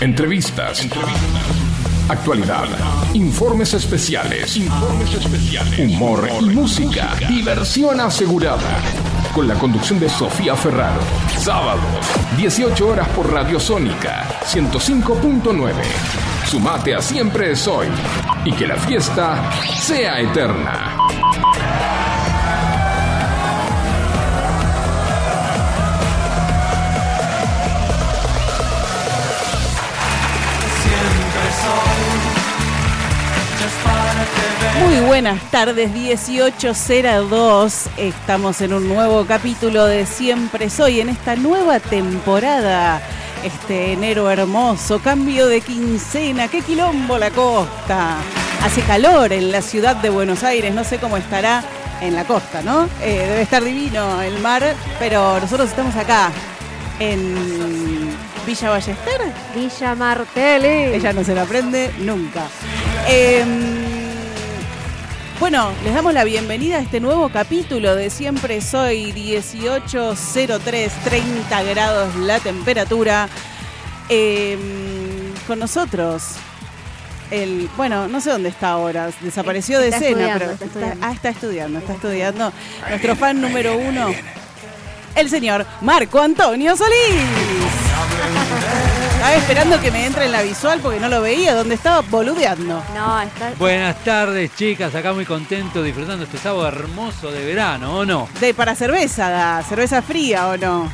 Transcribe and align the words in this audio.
Entrevistas. 0.00 0.86
Actualidad. 2.08 2.64
Informes 3.14 3.72
especiales. 3.74 4.58
Humor 5.78 6.28
y 6.40 6.44
música. 6.46 7.14
Diversión 7.28 8.00
asegurada. 8.00 8.80
Con 9.34 9.46
la 9.46 9.54
conducción 9.54 10.00
de 10.00 10.08
Sofía 10.08 10.56
Ferraro. 10.56 11.00
Sábado, 11.38 11.80
18 12.36 12.88
horas 12.88 13.08
por 13.10 13.32
Radio 13.32 13.60
Sónica 13.60 14.26
105.9. 14.44 15.72
Sumate 16.46 16.94
a 16.94 17.00
Siempre 17.00 17.52
es 17.52 17.68
hoy. 17.68 17.86
Y 18.44 18.52
que 18.52 18.66
la 18.66 18.76
fiesta 18.76 19.50
sea 19.78 20.18
eterna. 20.20 20.96
Muy 34.80 35.00
buenas 35.00 35.42
tardes, 35.50 35.90
1802. 35.90 37.90
Estamos 37.98 38.62
en 38.62 38.72
un 38.72 38.88
nuevo 38.88 39.26
capítulo 39.26 39.84
de 39.84 40.06
Siempre 40.06 40.70
Soy, 40.70 41.00
en 41.00 41.10
esta 41.10 41.36
nueva 41.36 41.80
temporada. 41.80 43.02
Este 43.44 43.92
enero 43.92 44.30
hermoso, 44.30 44.98
cambio 45.00 45.48
de 45.48 45.60
quincena, 45.60 46.48
qué 46.48 46.62
quilombo 46.62 47.18
la 47.18 47.30
costa. 47.30 48.16
Hace 48.64 48.80
calor 48.82 49.32
en 49.32 49.52
la 49.52 49.60
ciudad 49.60 49.96
de 49.96 50.08
Buenos 50.08 50.44
Aires, 50.44 50.74
no 50.74 50.82
sé 50.82 50.98
cómo 50.98 51.18
estará 51.18 51.62
en 52.00 52.14
la 52.14 52.24
costa, 52.24 52.62
¿no? 52.62 52.84
Eh, 53.02 53.26
debe 53.28 53.42
estar 53.42 53.62
divino 53.62 54.22
el 54.22 54.38
mar, 54.40 54.74
pero 54.98 55.38
nosotros 55.40 55.68
estamos 55.68 55.94
acá, 55.96 56.30
en 56.98 58.08
Villa 58.46 58.70
Ballester. 58.70 59.20
Villa 59.54 59.94
Martelli. 59.94 60.94
Ella 60.94 61.12
no 61.12 61.22
se 61.22 61.34
la 61.34 61.42
aprende 61.42 61.90
nunca. 61.98 62.44
Eh, 63.08 63.79
bueno, 65.40 65.72
les 65.82 65.94
damos 65.94 66.12
la 66.12 66.22
bienvenida 66.24 66.76
a 66.76 66.80
este 66.80 67.00
nuevo 67.00 67.30
capítulo 67.30 67.96
de 67.96 68.10
Siempre 68.10 68.60
Soy 68.60 69.10
1803, 69.14 70.92
30 71.02 71.62
grados 71.62 72.14
la 72.16 72.38
temperatura. 72.40 73.28
Eh, 74.10 74.58
con 75.46 75.58
nosotros, 75.58 76.34
el, 77.30 77.70
bueno, 77.76 78.06
no 78.06 78.20
sé 78.20 78.30
dónde 78.30 78.50
está 78.50 78.70
ahora, 78.70 79.10
desapareció 79.20 79.80
de 79.80 79.88
Está 79.88 79.96
escena, 79.96 80.36
pero 80.38 80.50
está 80.50 80.64
estudiando. 80.66 81.06
ah, 81.06 81.12
está 81.12 81.28
estudiando, 81.30 81.78
está 81.78 81.92
estudiando. 81.94 82.52
Nuestro 82.88 83.16
fan 83.16 83.40
número 83.40 83.78
uno, 83.78 84.08
el 85.14 85.30
señor 85.30 85.66
Marco 85.80 86.20
Antonio 86.20 86.76
Solís. 86.76 87.89
Estaba 89.20 89.36
esperando 89.36 89.78
que 89.82 89.90
me 89.90 90.06
entre 90.06 90.24
en 90.24 90.32
la 90.32 90.40
visual 90.40 90.80
porque 90.82 90.98
no 90.98 91.06
lo 91.06 91.20
veía, 91.20 91.54
donde 91.54 91.74
estaba 91.74 92.00
boludeando. 92.00 92.82
No, 92.94 93.20
está 93.20 93.52
Buenas 93.58 94.02
tardes, 94.02 94.50
chicas. 94.56 94.94
Acá 94.94 95.12
muy 95.12 95.26
contento 95.26 95.82
disfrutando 95.82 96.24
este 96.24 96.38
sábado 96.38 96.66
hermoso 96.66 97.30
de 97.30 97.44
verano, 97.44 97.98
¿o 97.98 98.06
no? 98.06 98.30
De 98.40 98.54
para 98.54 98.74
cerveza, 98.74 99.28
da, 99.28 99.62
cerveza 99.62 100.00
fría 100.00 100.48
o 100.48 100.56
no. 100.56 100.90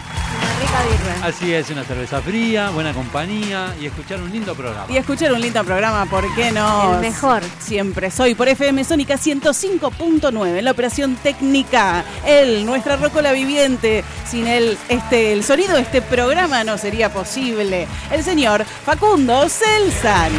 Una 0.56 0.64
rica 0.64 0.82
birra. 0.82 1.26
Así 1.26 1.52
es, 1.52 1.70
una 1.70 1.84
cerveza 1.84 2.20
fría, 2.20 2.70
buena 2.70 2.92
compañía 2.92 3.74
y 3.80 3.86
escuchar 3.86 4.20
un 4.20 4.30
lindo 4.30 4.54
programa. 4.54 4.86
Y 4.88 4.96
escuchar 4.96 5.32
un 5.32 5.40
lindo 5.40 5.62
programa, 5.64 6.06
¿por 6.06 6.32
qué 6.34 6.52
no? 6.52 6.94
El 6.94 7.00
mejor. 7.00 7.42
Siempre 7.58 8.10
soy 8.10 8.34
por 8.34 8.48
FM 8.48 8.84
Sónica 8.84 9.14
105.9 9.14 10.58
en 10.58 10.64
la 10.64 10.70
operación 10.70 11.16
técnica. 11.16 12.04
Él, 12.26 12.64
nuestra 12.64 12.96
rocola 12.96 13.32
viviente. 13.32 14.04
Sin 14.28 14.46
él, 14.46 14.78
este, 14.88 15.32
el 15.32 15.44
sonido 15.44 15.74
de 15.74 15.82
este 15.82 16.02
programa 16.02 16.64
no 16.64 16.78
sería 16.78 17.12
posible. 17.12 17.86
El 18.10 18.22
señor 18.22 18.64
Facundo 18.64 19.48
Celsan. 19.48 20.32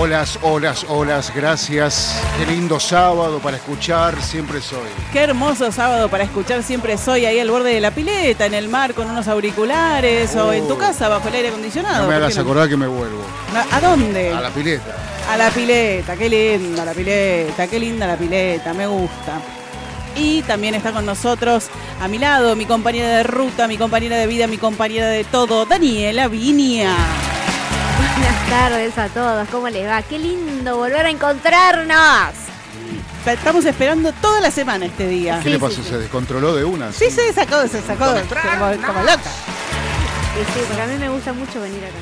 Olas, 0.00 0.38
olas, 0.42 0.86
olas, 0.88 1.32
gracias. 1.34 2.16
Qué 2.38 2.46
lindo 2.50 2.80
sábado 2.80 3.40
para 3.40 3.58
escuchar, 3.58 4.20
siempre 4.22 4.60
soy. 4.62 4.88
Qué 5.12 5.20
hermoso 5.20 5.70
sábado 5.70 6.08
para 6.08 6.24
escuchar 6.24 6.62
Siempre 6.62 6.96
Soy 6.96 7.26
ahí 7.26 7.38
al 7.38 7.50
borde 7.50 7.74
de 7.74 7.80
la 7.80 7.90
pileta, 7.90 8.46
en 8.46 8.54
el 8.54 8.68
mar 8.68 8.94
con 8.94 9.10
unos 9.10 9.28
auriculares 9.28 10.34
o 10.36 10.52
en 10.52 10.66
tu 10.66 10.74
Oh. 10.74 10.78
casa 10.78 11.08
bajo 11.08 11.28
el 11.28 11.34
aire 11.34 11.48
acondicionado. 11.48 12.04
No 12.04 12.08
me 12.08 12.14
¿por 12.14 12.22
hagas 12.22 12.36
no? 12.36 12.42
acordar 12.42 12.68
que 12.70 12.76
me 12.76 12.86
vuelvo. 12.86 13.22
¿A 13.70 13.80
dónde? 13.80 14.32
A 14.32 14.40
la 14.40 14.50
pileta. 14.50 14.96
A 15.30 15.36
la 15.36 15.50
pileta, 15.50 16.16
qué 16.16 16.28
linda 16.28 16.84
la 16.84 16.92
pileta, 16.94 17.66
qué 17.68 17.78
linda 17.78 18.06
la 18.06 18.16
pileta, 18.16 18.72
me 18.72 18.86
gusta. 18.86 19.40
Y 20.16 20.42
también 20.42 20.74
está 20.74 20.92
con 20.92 21.04
nosotros, 21.04 21.68
a 22.00 22.08
mi 22.08 22.18
lado, 22.18 22.56
mi 22.56 22.64
compañera 22.66 23.08
de 23.08 23.22
ruta, 23.24 23.68
mi 23.68 23.76
compañera 23.76 24.16
de 24.16 24.26
vida, 24.26 24.46
mi 24.46 24.58
compañera 24.58 25.06
de 25.08 25.24
todo, 25.24 25.66
Daniela 25.66 26.28
Vinia. 26.28 26.94
Buenas 28.16 28.48
tardes 28.48 28.98
a 28.98 29.08
todos, 29.08 29.48
¿cómo 29.50 29.68
les 29.68 29.86
va? 29.88 30.02
Qué 30.02 30.18
lindo 30.18 30.76
volver 30.76 31.06
a 31.06 31.10
encontrarnos. 31.10 32.34
Estamos 33.26 33.64
esperando 33.64 34.12
toda 34.12 34.40
la 34.40 34.50
semana 34.50 34.86
este 34.86 35.06
día. 35.06 35.38
¿Qué 35.38 35.44
Sí, 35.44 35.48
le 35.50 35.54
sí, 35.56 35.60
pasó? 35.60 35.76
sí. 35.76 35.88
¿Se 35.88 35.98
descontroló 35.98 36.54
de 36.54 36.64
una? 36.64 36.92
Sí, 36.92 37.10
se 37.10 37.32
sacó, 37.32 37.62
se 37.68 37.80
sacó 37.80 38.04
como, 38.06 38.86
como 38.86 39.00
loca. 39.02 39.22
Sí, 39.22 40.40
sí, 40.54 40.60
porque 40.66 40.82
a 40.82 40.86
mí 40.86 40.96
me 40.98 41.08
gusta 41.08 41.32
mucho 41.32 41.60
venir 41.60 41.84
acá. 41.84 41.94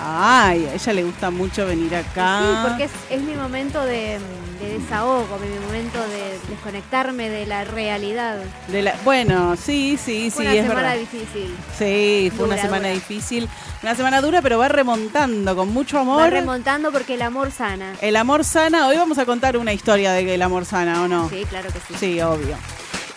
Ay, 0.00 0.66
a 0.66 0.74
ella 0.74 0.92
le 0.92 1.04
gusta 1.04 1.30
mucho 1.30 1.66
venir 1.66 1.94
acá. 1.94 2.40
Sí, 2.40 2.68
porque 2.68 2.84
es, 2.84 2.90
es 3.10 3.20
mi 3.22 3.34
momento 3.34 3.84
de, 3.84 4.18
de 4.60 4.78
desahogo, 4.78 5.38
mi 5.38 5.58
momento 5.66 5.98
de 6.08 6.38
desconectarme 6.48 7.28
de 7.28 7.46
la 7.46 7.64
realidad. 7.64 8.38
De 8.68 8.82
la- 8.82 8.94
bueno, 9.04 9.56
sí, 9.56 9.98
sí, 10.02 10.30
Fue 10.30 10.44
sí, 10.44 10.48
una 10.50 10.54
es 10.60 10.66
semana 10.68 10.80
verdad. 10.88 10.98
difícil. 11.00 11.56
Sí, 11.76 12.32
fue 12.36 12.46
una 12.46 12.56
semana 12.56 12.88
dura. 12.88 12.94
difícil. 12.94 13.48
Una 13.82 13.94
semana 13.94 14.20
dura, 14.20 14.42
pero 14.42 14.58
va 14.58 14.68
remontando 14.68 15.54
con 15.56 15.68
mucho 15.72 15.98
amor. 15.98 16.20
Va 16.20 16.30
remontando 16.30 16.92
porque 16.92 17.14
el 17.14 17.22
amor 17.22 17.50
sana. 17.50 17.94
El 18.00 18.16
amor 18.16 18.44
sana, 18.44 18.86
hoy 18.88 18.96
vamos 18.96 19.18
a 19.18 19.24
contar 19.26 19.56
una 19.56 19.72
historia 19.72 20.12
de 20.12 20.24
que 20.24 20.34
el 20.34 20.42
amor 20.42 20.64
sana, 20.64 21.02
¿o 21.02 21.08
no? 21.08 21.28
Sí, 21.28 21.44
claro 21.48 21.70
que 21.72 21.78
sí. 21.80 21.94
Sí, 21.98 22.20
obvio. 22.20 22.56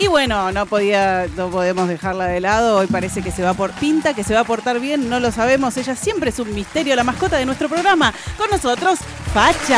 Y 0.02 0.08
bueno, 0.08 0.52
no 0.52 0.66
podía, 0.66 1.28
no 1.38 1.50
podemos 1.52 1.88
dejarla 1.88 2.26
de 2.26 2.40
lado. 2.40 2.78
Hoy 2.78 2.88
parece 2.88 3.22
que 3.22 3.30
se 3.32 3.44
va 3.44 3.54
por 3.54 3.70
pinta, 3.74 4.16
que 4.16 4.24
se 4.24 4.34
va 4.34 4.40
a 4.40 4.44
portar 4.44 4.80
bien, 4.80 5.08
no 5.12 5.20
lo 5.20 5.32
sabemos. 5.32 5.78
Ella 5.78 5.96
siempre 5.96 6.32
es 6.32 6.40
un 6.40 6.52
misterio, 6.56 6.96
la 6.96 7.04
mascota 7.04 7.38
de 7.38 7.46
nuestro 7.46 7.70
programa. 7.70 8.12
Con 8.36 8.50
nosotros, 8.50 8.98
Facha. 9.32 9.78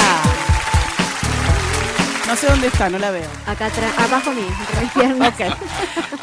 No 2.25 2.37
sé 2.37 2.47
dónde 2.47 2.67
está, 2.67 2.89
no 2.89 2.99
la 2.99 3.11
veo. 3.11 3.27
Acá 3.45 3.65
atrás, 3.65 3.91
abajo 3.97 4.31
mío. 4.31 4.47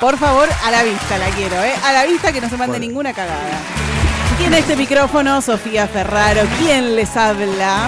Por 0.00 0.17
favor, 0.17 0.49
a 0.65 0.71
la 0.71 0.82
vista 0.82 1.19
la 1.19 1.28
quiero, 1.28 1.62
¿eh? 1.62 1.75
A 1.84 1.93
la 1.93 2.06
vista 2.06 2.32
que 2.32 2.41
no 2.41 2.49
se 2.49 2.56
mande 2.56 2.78
Bueno. 2.78 2.87
ninguna 2.87 3.12
cagada. 3.12 3.59
Tiene 4.38 4.61
este 4.61 4.77
micrófono, 4.77 5.43
Sofía 5.43 5.87
Ferraro. 5.87 6.41
¿Quién 6.59 6.97
les 6.97 7.15
habla? 7.19 7.87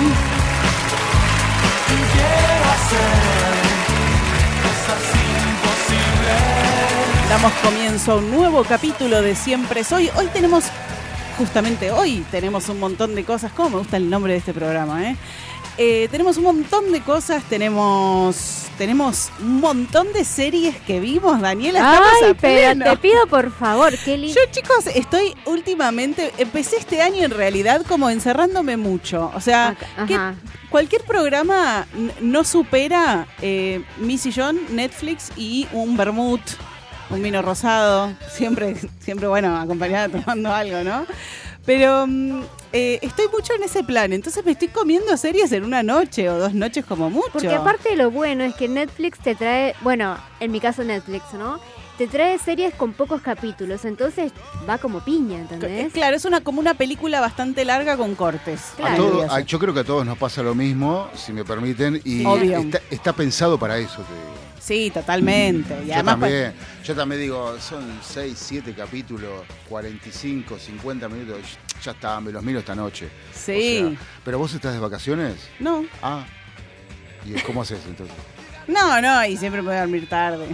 Damos 7.33 7.53
comienzo 7.63 8.13
a 8.13 8.17
un 8.17 8.31
nuevo 8.31 8.63
capítulo 8.63 9.23
de 9.23 9.35
Siempre 9.35 9.85
Soy. 9.85 10.11
Hoy 10.17 10.27
tenemos, 10.35 10.65
justamente 11.39 11.91
hoy, 11.91 12.27
tenemos 12.31 12.69
un 12.69 12.79
montón 12.79 13.15
de 13.15 13.25
cosas. 13.25 13.51
¿Cómo 13.53 13.71
me 13.71 13.79
gusta 13.79 13.97
el 13.97 14.11
nombre 14.11 14.35
de 14.35 14.41
este 14.41 14.53
programa, 14.53 15.09
eh? 15.09 15.17
Eh, 15.79 16.09
tenemos 16.11 16.37
un 16.37 16.43
montón 16.43 16.93
de 16.93 17.01
cosas, 17.01 17.43
tenemos 17.45 18.67
tenemos 18.77 19.31
un 19.41 19.61
montón 19.61 20.13
de 20.13 20.27
series 20.27 20.77
que 20.83 21.01
vimos, 21.01 21.41
Daniela. 21.41 21.79
Estamos 21.79 22.11
Ay, 22.23 22.31
a 22.33 22.35
pero 22.35 22.85
te 22.85 22.97
pido 22.99 23.27
por 23.27 23.51
favor, 23.51 23.95
lindo. 24.07 24.35
Yo, 24.35 24.41
chicos, 24.51 24.87
estoy 24.95 25.35
últimamente, 25.47 26.35
empecé 26.37 26.77
este 26.77 27.01
año 27.01 27.25
en 27.25 27.31
realidad 27.31 27.81
como 27.89 28.11
encerrándome 28.11 28.77
mucho. 28.77 29.33
O 29.35 29.41
sea, 29.41 29.75
que 30.07 30.19
cualquier 30.69 31.03
programa 31.05 31.87
no 32.21 32.45
supera 32.45 33.27
eh, 33.41 33.83
mi 33.97 34.19
sillón, 34.19 34.61
Netflix 34.69 35.33
y 35.35 35.67
un 35.73 35.97
vermut, 35.97 36.43
un 37.13 37.23
vino 37.23 37.43
rosado. 37.43 38.13
Siempre, 38.31 38.77
siempre 39.01 39.27
bueno, 39.29 39.57
acompañada 39.57 40.09
tomando 40.21 40.53
algo, 40.53 40.83
¿no? 40.83 41.07
Pero 41.65 42.07
mm, 42.09 42.43
eh, 42.73 42.99
estoy 43.03 43.27
mucho 43.33 43.53
en 43.55 43.63
ese 43.63 43.85
plan. 43.85 44.13
Entonces 44.13 44.45
me 44.45 44.53
estoy 44.53 44.69
comiendo 44.69 45.17
series 45.17 45.53
en 45.53 45.65
una 45.65 45.83
noche 45.83 46.29
o 46.29 46.39
dos 46.39 46.55
noches 46.55 46.85
como 46.85 47.09
mucho. 47.11 47.31
Porque 47.33 47.55
aparte 47.55 47.95
lo 47.97 48.11
bueno 48.11 48.43
es 48.45 48.55
que 48.55 48.69
Netflix 48.69 49.19
te 49.21 49.35
trae, 49.35 49.75
bueno, 49.83 50.17
en 50.41 50.51
mi 50.51 50.59
caso 50.61 50.83
Netflix, 50.83 51.23
¿no? 51.35 51.61
Te 51.99 52.07
trae 52.09 52.37
series 52.39 52.75
con 52.75 52.95
pocos 52.95 53.21
capítulos, 53.21 53.85
entonces 53.85 54.33
va 54.69 54.79
como 54.79 55.01
piña, 55.05 55.37
Eh, 55.37 55.41
¿entendés? 55.43 55.93
Claro, 55.93 56.17
es 56.17 56.25
una 56.25 56.41
como 56.41 56.59
una 56.59 56.75
película 56.75 57.21
bastante 57.21 57.65
larga 57.67 57.97
con 57.99 58.15
cortes. 58.17 58.73
A 58.73 58.77
Claro. 58.79 58.97
todo- 58.97 59.31
a- 59.31 59.41
yo 59.41 59.59
creo 59.59 59.75
que 59.75 59.81
a 59.81 59.85
todos 59.85 60.05
nos 60.05 60.17
pasa 60.19 60.43
lo 60.43 60.55
mismo, 60.55 61.09
si 61.15 61.33
me 61.33 61.45
permiten, 61.45 62.01
y 62.05 62.25
Obvio. 62.25 62.59
está, 62.59 62.81
está 62.91 63.13
pensado 63.13 63.59
para 63.59 63.77
eso. 63.79 63.97
te 64.03 64.15
digo. 64.15 64.42
Sí, 64.63 64.91
totalmente. 64.95 65.75
Y 65.85 65.89
Yo 65.89 65.95
además, 65.95 66.17
pues, 66.21 66.31
también, 66.33 66.55
yo 66.85 66.95
también 66.95 67.21
digo, 67.21 67.59
son 67.59 67.99
6, 68.01 68.33
7 68.39 68.75
capítulos, 68.75 69.43
45, 69.69 70.57
50 70.59 71.09
minutos, 71.09 71.39
ya 71.83 71.91
está, 71.91 72.21
me 72.21 72.31
los 72.31 72.43
miro 72.45 72.61
esta 72.61 72.75
noche. 72.75 73.09
Sí. 73.35 73.83
O 73.85 73.89
sea, 73.91 73.99
¿Pero 74.25 74.39
vos 74.39 74.55
estás 74.55 74.73
de 74.75 74.79
vacaciones? 74.79 75.35
no, 75.59 75.85
Ah, 76.01 76.25
¿y 77.27 77.33
cómo 77.43 77.63
haces 77.63 77.81
entonces? 77.89 78.15
no, 78.69 79.01
no, 79.01 79.25
y 79.27 79.37
siempre 79.37 79.61
a 79.61 79.81
dormir 79.81 80.09
tarde. 80.09 80.47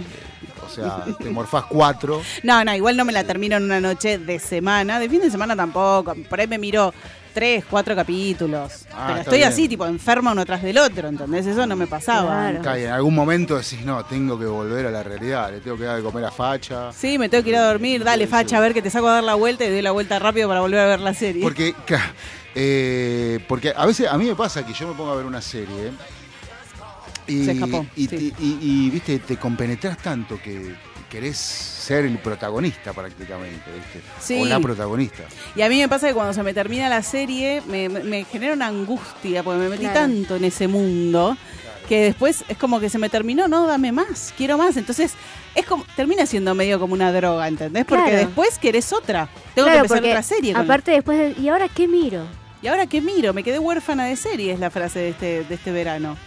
O 0.65 0.69
sea, 0.71 1.05
te 1.19 1.29
morfás 1.29 1.65
cuatro. 1.65 2.21
No, 2.43 2.63
no, 2.63 2.75
igual 2.75 2.95
no 2.97 3.05
me 3.05 3.11
la 3.13 3.23
termino 3.23 3.57
en 3.57 3.63
una 3.63 3.79
noche 3.79 4.17
de 4.19 4.37
semana. 4.39 4.99
De 4.99 5.09
fin 5.09 5.19
de 5.21 5.31
semana 5.31 5.55
tampoco. 5.55 6.15
Por 6.29 6.39
ahí 6.39 6.47
me 6.47 6.57
miro 6.59 6.93
tres, 7.39 7.63
cuatro 7.69 7.95
capítulos. 7.95 8.85
Ah, 8.93 9.05
Pero 9.07 9.19
estoy 9.21 9.37
bien. 9.37 9.47
así, 9.49 9.69
tipo, 9.69 9.85
enferma 9.85 10.33
uno 10.33 10.45
tras 10.45 10.61
del 10.61 10.77
otro, 10.77 11.07
¿entendés? 11.07 11.45
Eso 11.45 11.65
no 11.65 11.77
me 11.77 11.87
pasaba. 11.87 12.51
Claro. 12.61 12.75
En 12.75 12.91
algún 12.91 13.15
momento 13.15 13.55
decís, 13.55 13.79
no, 13.85 14.03
tengo 14.03 14.37
que 14.37 14.45
volver 14.45 14.85
a 14.87 14.91
la 14.91 15.03
realidad, 15.03 15.49
le 15.51 15.61
tengo 15.61 15.77
que 15.77 15.83
dar 15.85 15.95
de 15.95 16.03
comer 16.03 16.25
a 16.25 16.31
facha. 16.31 16.91
Sí, 16.91 17.17
me 17.17 17.29
tengo 17.29 17.41
que 17.45 17.51
ir 17.51 17.55
a 17.55 17.67
dormir. 17.67 18.03
Dale, 18.03 18.27
facha, 18.27 18.57
a 18.57 18.59
ver 18.59 18.73
que 18.73 18.81
te 18.81 18.89
saco 18.89 19.07
a 19.07 19.13
dar 19.13 19.23
la 19.23 19.35
vuelta 19.35 19.63
y 19.63 19.69
doy 19.69 19.81
la 19.81 19.91
vuelta 19.91 20.19
rápido 20.19 20.49
para 20.49 20.59
volver 20.59 20.79
a 20.81 20.85
ver 20.87 20.99
la 20.99 21.13
serie. 21.13 21.41
Porque, 21.41 21.73
eh, 22.55 23.39
porque 23.47 23.73
a 23.75 23.85
veces 23.85 24.07
a 24.09 24.17
mí 24.17 24.25
me 24.25 24.35
pasa 24.35 24.65
que 24.65 24.73
yo 24.73 24.87
me 24.89 24.93
pongo 24.95 25.11
a 25.11 25.15
ver 25.15 25.25
una 25.25 25.41
serie 25.41 25.91
y, 27.25 27.45
Se 27.45 27.51
escapó, 27.53 27.85
y, 27.95 28.07
sí. 28.07 28.33
y- 28.39 28.43
y, 28.45 28.57
y, 28.61 28.89
viste, 28.89 29.19
te 29.19 29.37
compenetras 29.37 29.97
tanto 29.99 30.41
que 30.41 30.75
querés 31.09 31.37
ser 31.37 32.05
el 32.05 32.17
protagonista 32.19 32.93
prácticamente, 32.93 33.63
¿viste? 33.73 34.01
Sí. 34.19 34.41
O 34.41 34.45
la 34.45 34.59
protagonista. 34.59 35.23
Y 35.55 35.61
a 35.61 35.69
mí 35.69 35.79
me 35.79 35.89
pasa 35.89 36.07
que 36.07 36.13
cuando 36.13 36.33
se 36.33 36.43
me 36.43 36.53
termina 36.53 36.87
la 36.87 37.01
serie, 37.03 37.61
me, 37.67 38.23
genera 38.25 38.53
una 38.53 38.67
angustia, 38.67 39.43
porque 39.43 39.59
me 39.59 39.69
metí 39.69 39.81
Claro. 39.83 39.99
tanto 40.01 40.35
en 40.35 40.45
ese 40.45 40.67
mundo, 40.67 41.35
que 41.87 42.01
después 42.03 42.43
es 42.47 42.57
como 42.57 42.79
que 42.79 42.89
se 42.89 42.99
me 42.99 43.09
terminó, 43.09 43.47
no, 43.47 43.65
dame 43.65 43.91
más, 43.91 44.33
quiero 44.37 44.57
más. 44.57 44.77
Entonces, 44.77 45.13
es 45.55 45.65
como, 45.65 45.83
termina 45.95 46.25
siendo 46.27 46.53
medio 46.53 46.79
como 46.79 46.93
una 46.93 47.11
droga, 47.11 47.47
¿entendés? 47.47 47.85
Porque 47.85 48.03
Claro. 48.03 48.17
después 48.17 48.59
querés 48.59 48.93
otra. 48.93 49.27
Tengo 49.55 49.67
que 49.67 49.75
empezar 49.75 49.97
porque 49.97 50.11
otra 50.11 50.23
serie. 50.23 50.53
con- 50.53 50.61
aparte 50.61 50.91
después, 50.91 51.17
de- 51.17 51.41
¿y 51.41 51.47
ahora 51.49 51.67
qué 51.67 51.87
miro? 51.87 52.25
Y 52.61 52.67
ahora 52.67 52.85
qué 52.87 53.01
miro, 53.01 53.33
me 53.33 53.41
quedé 53.41 53.57
huérfana 53.57 54.05
de 54.05 54.15
serie, 54.15 54.51
es 54.53 54.59
la 54.59 54.69
frase 54.69 54.99
de 54.99 55.09
este, 55.09 55.43
de 55.45 55.55
este 55.55 55.71
verano. 55.71 56.17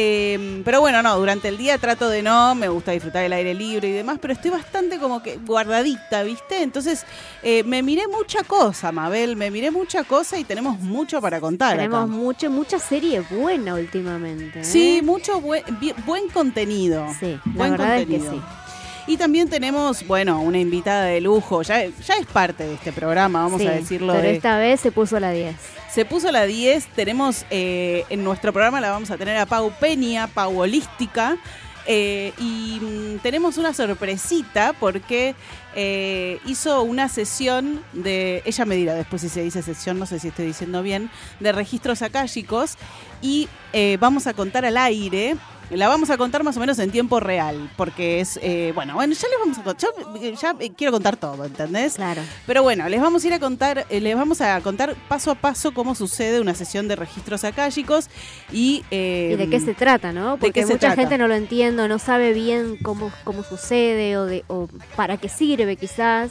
Eh, 0.00 0.62
pero 0.64 0.80
bueno, 0.80 1.02
no, 1.02 1.18
durante 1.18 1.48
el 1.48 1.58
día 1.58 1.76
trato 1.76 2.08
de 2.08 2.22
no, 2.22 2.54
me 2.54 2.68
gusta 2.68 2.92
disfrutar 2.92 3.22
del 3.24 3.32
aire 3.32 3.52
libre 3.52 3.88
y 3.88 3.92
demás, 3.92 4.18
pero 4.22 4.32
estoy 4.32 4.52
bastante 4.52 5.00
como 5.00 5.24
que 5.24 5.38
guardadita, 5.38 6.22
¿viste? 6.22 6.62
Entonces 6.62 7.04
eh, 7.42 7.64
me 7.64 7.82
miré 7.82 8.06
mucha 8.06 8.44
cosa, 8.44 8.92
Mabel, 8.92 9.34
me 9.34 9.50
miré 9.50 9.72
mucha 9.72 10.04
cosa 10.04 10.38
y 10.38 10.44
tenemos 10.44 10.78
mucho 10.78 11.20
para 11.20 11.40
contar. 11.40 11.76
Tenemos 11.76 12.04
acá. 12.04 12.06
mucho, 12.06 12.48
mucha 12.48 12.78
serie 12.78 13.22
buena 13.28 13.74
últimamente. 13.74 14.60
¿eh? 14.60 14.64
Sí, 14.64 15.00
mucho 15.02 15.40
buen, 15.40 15.64
buen 16.06 16.28
contenido. 16.28 17.04
Sí, 17.18 17.36
la 17.46 17.52
buen 17.52 17.70
verdad 17.72 17.98
es 17.98 18.06
que 18.06 18.18
contenido. 18.18 18.32
sí. 18.34 18.67
Y 19.08 19.16
también 19.16 19.48
tenemos, 19.48 20.06
bueno, 20.06 20.40
una 20.42 20.58
invitada 20.58 21.04
de 21.06 21.20
lujo, 21.20 21.62
ya, 21.62 21.84
ya 21.86 22.14
es 22.14 22.26
parte 22.26 22.64
de 22.64 22.74
este 22.74 22.92
programa, 22.92 23.42
vamos 23.42 23.60
Sí, 23.62 23.66
a 23.66 23.72
decirlo. 23.72 24.12
Pero 24.12 24.22
de- 24.28 24.36
esta 24.36 24.58
vez 24.58 24.80
se 24.80 24.92
puso 24.92 25.18
la 25.18 25.30
10. 25.32 25.56
Se 25.90 26.04
puso 26.04 26.30
la 26.30 26.44
10, 26.44 26.86
tenemos 26.94 27.44
eh, 27.50 28.04
en 28.10 28.22
nuestro 28.22 28.52
programa 28.52 28.80
la 28.80 28.90
vamos 28.90 29.10
a 29.10 29.16
tener 29.16 29.36
a 29.38 29.46
Pau 29.46 29.72
Peña, 29.80 30.26
Pau 30.28 30.58
Holística, 30.60 31.38
eh, 31.86 32.34
y 32.38 32.78
mm, 32.82 33.18
tenemos 33.22 33.56
una 33.56 33.72
sorpresita 33.72 34.74
porque 34.78 35.34
eh, 35.74 36.38
hizo 36.44 36.82
una 36.82 37.08
sesión 37.08 37.82
de, 37.94 38.42
ella 38.44 38.66
me 38.66 38.76
dirá 38.76 38.92
después 38.94 39.22
si 39.22 39.30
se 39.30 39.42
dice 39.42 39.62
sesión, 39.62 39.98
no 39.98 40.04
sé 40.04 40.18
si 40.20 40.28
estoy 40.28 40.44
diciendo 40.44 40.82
bien, 40.82 41.10
de 41.40 41.50
registros 41.52 42.02
akáshicos 42.02 42.76
y 43.22 43.48
eh, 43.72 43.96
vamos 43.98 44.26
a 44.26 44.34
contar 44.34 44.66
al 44.66 44.76
aire. 44.76 45.36
La 45.70 45.86
vamos 45.86 46.08
a 46.08 46.16
contar 46.16 46.44
más 46.44 46.56
o 46.56 46.60
menos 46.60 46.78
en 46.78 46.90
tiempo 46.90 47.20
real, 47.20 47.70
porque 47.76 48.20
es, 48.20 48.38
eh, 48.42 48.72
bueno, 48.74 48.94
bueno, 48.94 49.12
ya 49.12 49.28
les 49.28 49.38
vamos 49.38 49.58
a 49.58 49.62
contar, 49.62 49.90
yo, 49.90 50.32
ya 50.34 50.56
eh, 50.60 50.72
quiero 50.74 50.92
contar 50.92 51.16
todo, 51.16 51.44
¿entendés? 51.44 51.96
Claro. 51.96 52.22
Pero 52.46 52.62
bueno, 52.62 52.88
les 52.88 53.00
vamos 53.02 53.22
a 53.22 53.26
ir 53.26 53.34
a 53.34 53.38
contar, 53.38 53.84
eh, 53.90 54.00
les 54.00 54.16
vamos 54.16 54.40
a 54.40 54.58
contar 54.62 54.94
paso 55.08 55.30
a 55.30 55.34
paso 55.34 55.74
cómo 55.74 55.94
sucede 55.94 56.40
una 56.40 56.54
sesión 56.54 56.88
de 56.88 56.96
registros 56.96 57.44
akáshicos 57.44 58.08
y, 58.50 58.82
eh, 58.90 59.32
¿Y 59.34 59.36
de 59.36 59.50
qué 59.50 59.60
se 59.60 59.74
trata, 59.74 60.10
no? 60.10 60.32
¿de 60.32 60.38
Porque 60.38 60.62
mucha 60.64 60.78
trata? 60.78 60.96
gente 60.96 61.18
no 61.18 61.28
lo 61.28 61.34
entiende, 61.34 61.86
no 61.86 61.98
sabe 61.98 62.32
bien 62.32 62.78
cómo, 62.82 63.12
cómo 63.24 63.42
sucede 63.44 64.16
o, 64.16 64.24
de, 64.24 64.44
o 64.48 64.68
para 64.96 65.18
qué 65.18 65.28
sirve 65.28 65.76
quizás. 65.76 66.30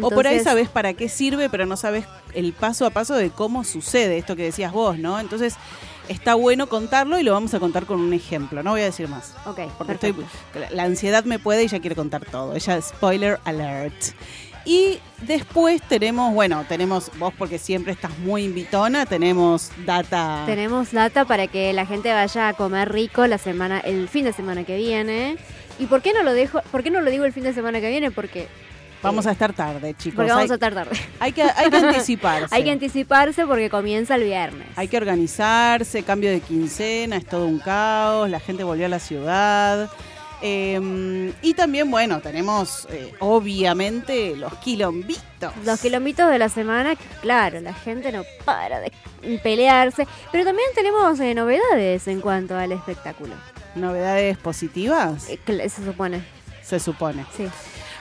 o 0.00 0.10
por 0.10 0.26
ahí 0.26 0.40
sabes 0.40 0.68
para 0.68 0.94
qué 0.94 1.08
sirve, 1.08 1.48
pero 1.48 1.66
no 1.66 1.76
sabes 1.76 2.04
el 2.34 2.52
paso 2.52 2.84
a 2.84 2.90
paso 2.90 3.14
de 3.14 3.30
cómo 3.30 3.62
sucede 3.62 4.18
esto 4.18 4.34
que 4.34 4.42
decías 4.42 4.72
vos, 4.72 4.98
¿no? 4.98 5.20
Entonces 5.20 5.54
está 6.08 6.34
bueno 6.34 6.68
contarlo 6.68 7.18
y 7.18 7.22
lo 7.22 7.32
vamos 7.32 7.54
a 7.54 7.60
contar 7.60 7.86
con 7.86 8.00
un 8.00 8.12
ejemplo. 8.12 8.62
No 8.62 8.70
voy 8.72 8.80
a 8.82 8.84
decir 8.84 9.08
más. 9.08 9.34
Ok, 9.46 9.60
Porque 9.78 9.92
estoy, 9.94 10.14
la- 10.58 10.70
la 10.70 10.82
ansiedad 10.84 11.24
me 11.24 11.38
puede 11.38 11.64
y 11.64 11.68
ya 11.68 11.80
quiere 11.80 11.96
contar 11.96 12.24
todo. 12.24 12.54
Ella, 12.54 12.80
spoiler 12.82 13.38
alert. 13.44 13.94
Y 14.64 15.00
después 15.22 15.82
tenemos, 15.82 16.32
bueno, 16.34 16.64
tenemos 16.68 17.10
vos 17.18 17.34
porque 17.36 17.58
siempre 17.58 17.92
estás 17.92 18.16
muy 18.20 18.44
invitona, 18.44 19.06
tenemos 19.06 19.72
data. 19.84 20.44
Tenemos 20.46 20.92
data 20.92 21.24
para 21.24 21.48
que 21.48 21.72
la 21.72 21.84
gente 21.84 22.12
vaya 22.12 22.48
a 22.48 22.54
comer 22.54 22.92
rico 22.92 23.26
la 23.26 23.38
semana, 23.38 23.80
el 23.80 24.08
fin 24.08 24.24
de 24.24 24.32
semana 24.32 24.62
que 24.64 24.76
viene. 24.76 25.36
¿Y 25.80 25.86
por 25.86 26.00
qué 26.00 26.12
no 26.12 26.22
lo 26.22 26.32
dejo? 26.32 26.60
¿Por 26.70 26.84
qué 26.84 26.90
no 26.90 27.00
lo 27.00 27.10
digo 27.10 27.24
el 27.24 27.32
fin 27.32 27.42
de 27.42 27.52
semana 27.54 27.80
que 27.80 27.88
viene? 27.90 28.12
Porque 28.12 28.46
Vamos 29.02 29.26
a 29.26 29.32
estar 29.32 29.52
tarde, 29.52 29.94
chicos. 29.94 30.16
porque 30.16 30.30
vamos 30.30 30.44
hay, 30.44 30.50
a 30.50 30.54
estar 30.54 30.74
tarde. 30.74 30.96
hay 31.20 31.32
que, 31.32 31.42
hay 31.42 31.70
que 31.70 31.76
anticiparse. 31.88 32.54
Hay 32.54 32.64
que 32.64 32.70
anticiparse 32.70 33.46
porque 33.46 33.68
comienza 33.68 34.14
el 34.14 34.24
viernes. 34.24 34.66
Hay 34.76 34.88
que 34.88 34.96
organizarse, 34.96 36.02
cambio 36.02 36.30
de 36.30 36.40
quincena, 36.40 37.16
es 37.16 37.26
todo 37.26 37.46
un 37.46 37.58
caos, 37.58 38.30
la 38.30 38.40
gente 38.40 38.64
volvió 38.64 38.86
a 38.86 38.88
la 38.88 38.98
ciudad. 39.00 39.90
Eh, 40.44 41.32
y 41.42 41.54
también, 41.54 41.88
bueno, 41.90 42.20
tenemos 42.20 42.88
eh, 42.90 43.14
obviamente 43.20 44.34
los 44.36 44.52
quilombitos. 44.56 45.52
Los 45.64 45.80
kilómetros 45.80 46.30
de 46.30 46.38
la 46.38 46.48
semana, 46.48 46.96
que, 46.96 47.04
claro, 47.20 47.60
la 47.60 47.72
gente 47.74 48.10
no 48.10 48.22
para 48.44 48.80
de 48.80 48.92
pelearse. 49.42 50.06
Pero 50.32 50.44
también 50.44 50.68
tenemos 50.74 51.18
eh, 51.20 51.34
novedades 51.34 52.08
en 52.08 52.20
cuanto 52.20 52.56
al 52.56 52.72
espectáculo. 52.72 53.34
¿Novedades 53.76 54.36
positivas? 54.36 55.28
Eh, 55.28 55.38
se 55.68 55.84
supone, 55.84 56.22
Se 56.62 56.80
supone. 56.80 57.24
sí. 57.36 57.44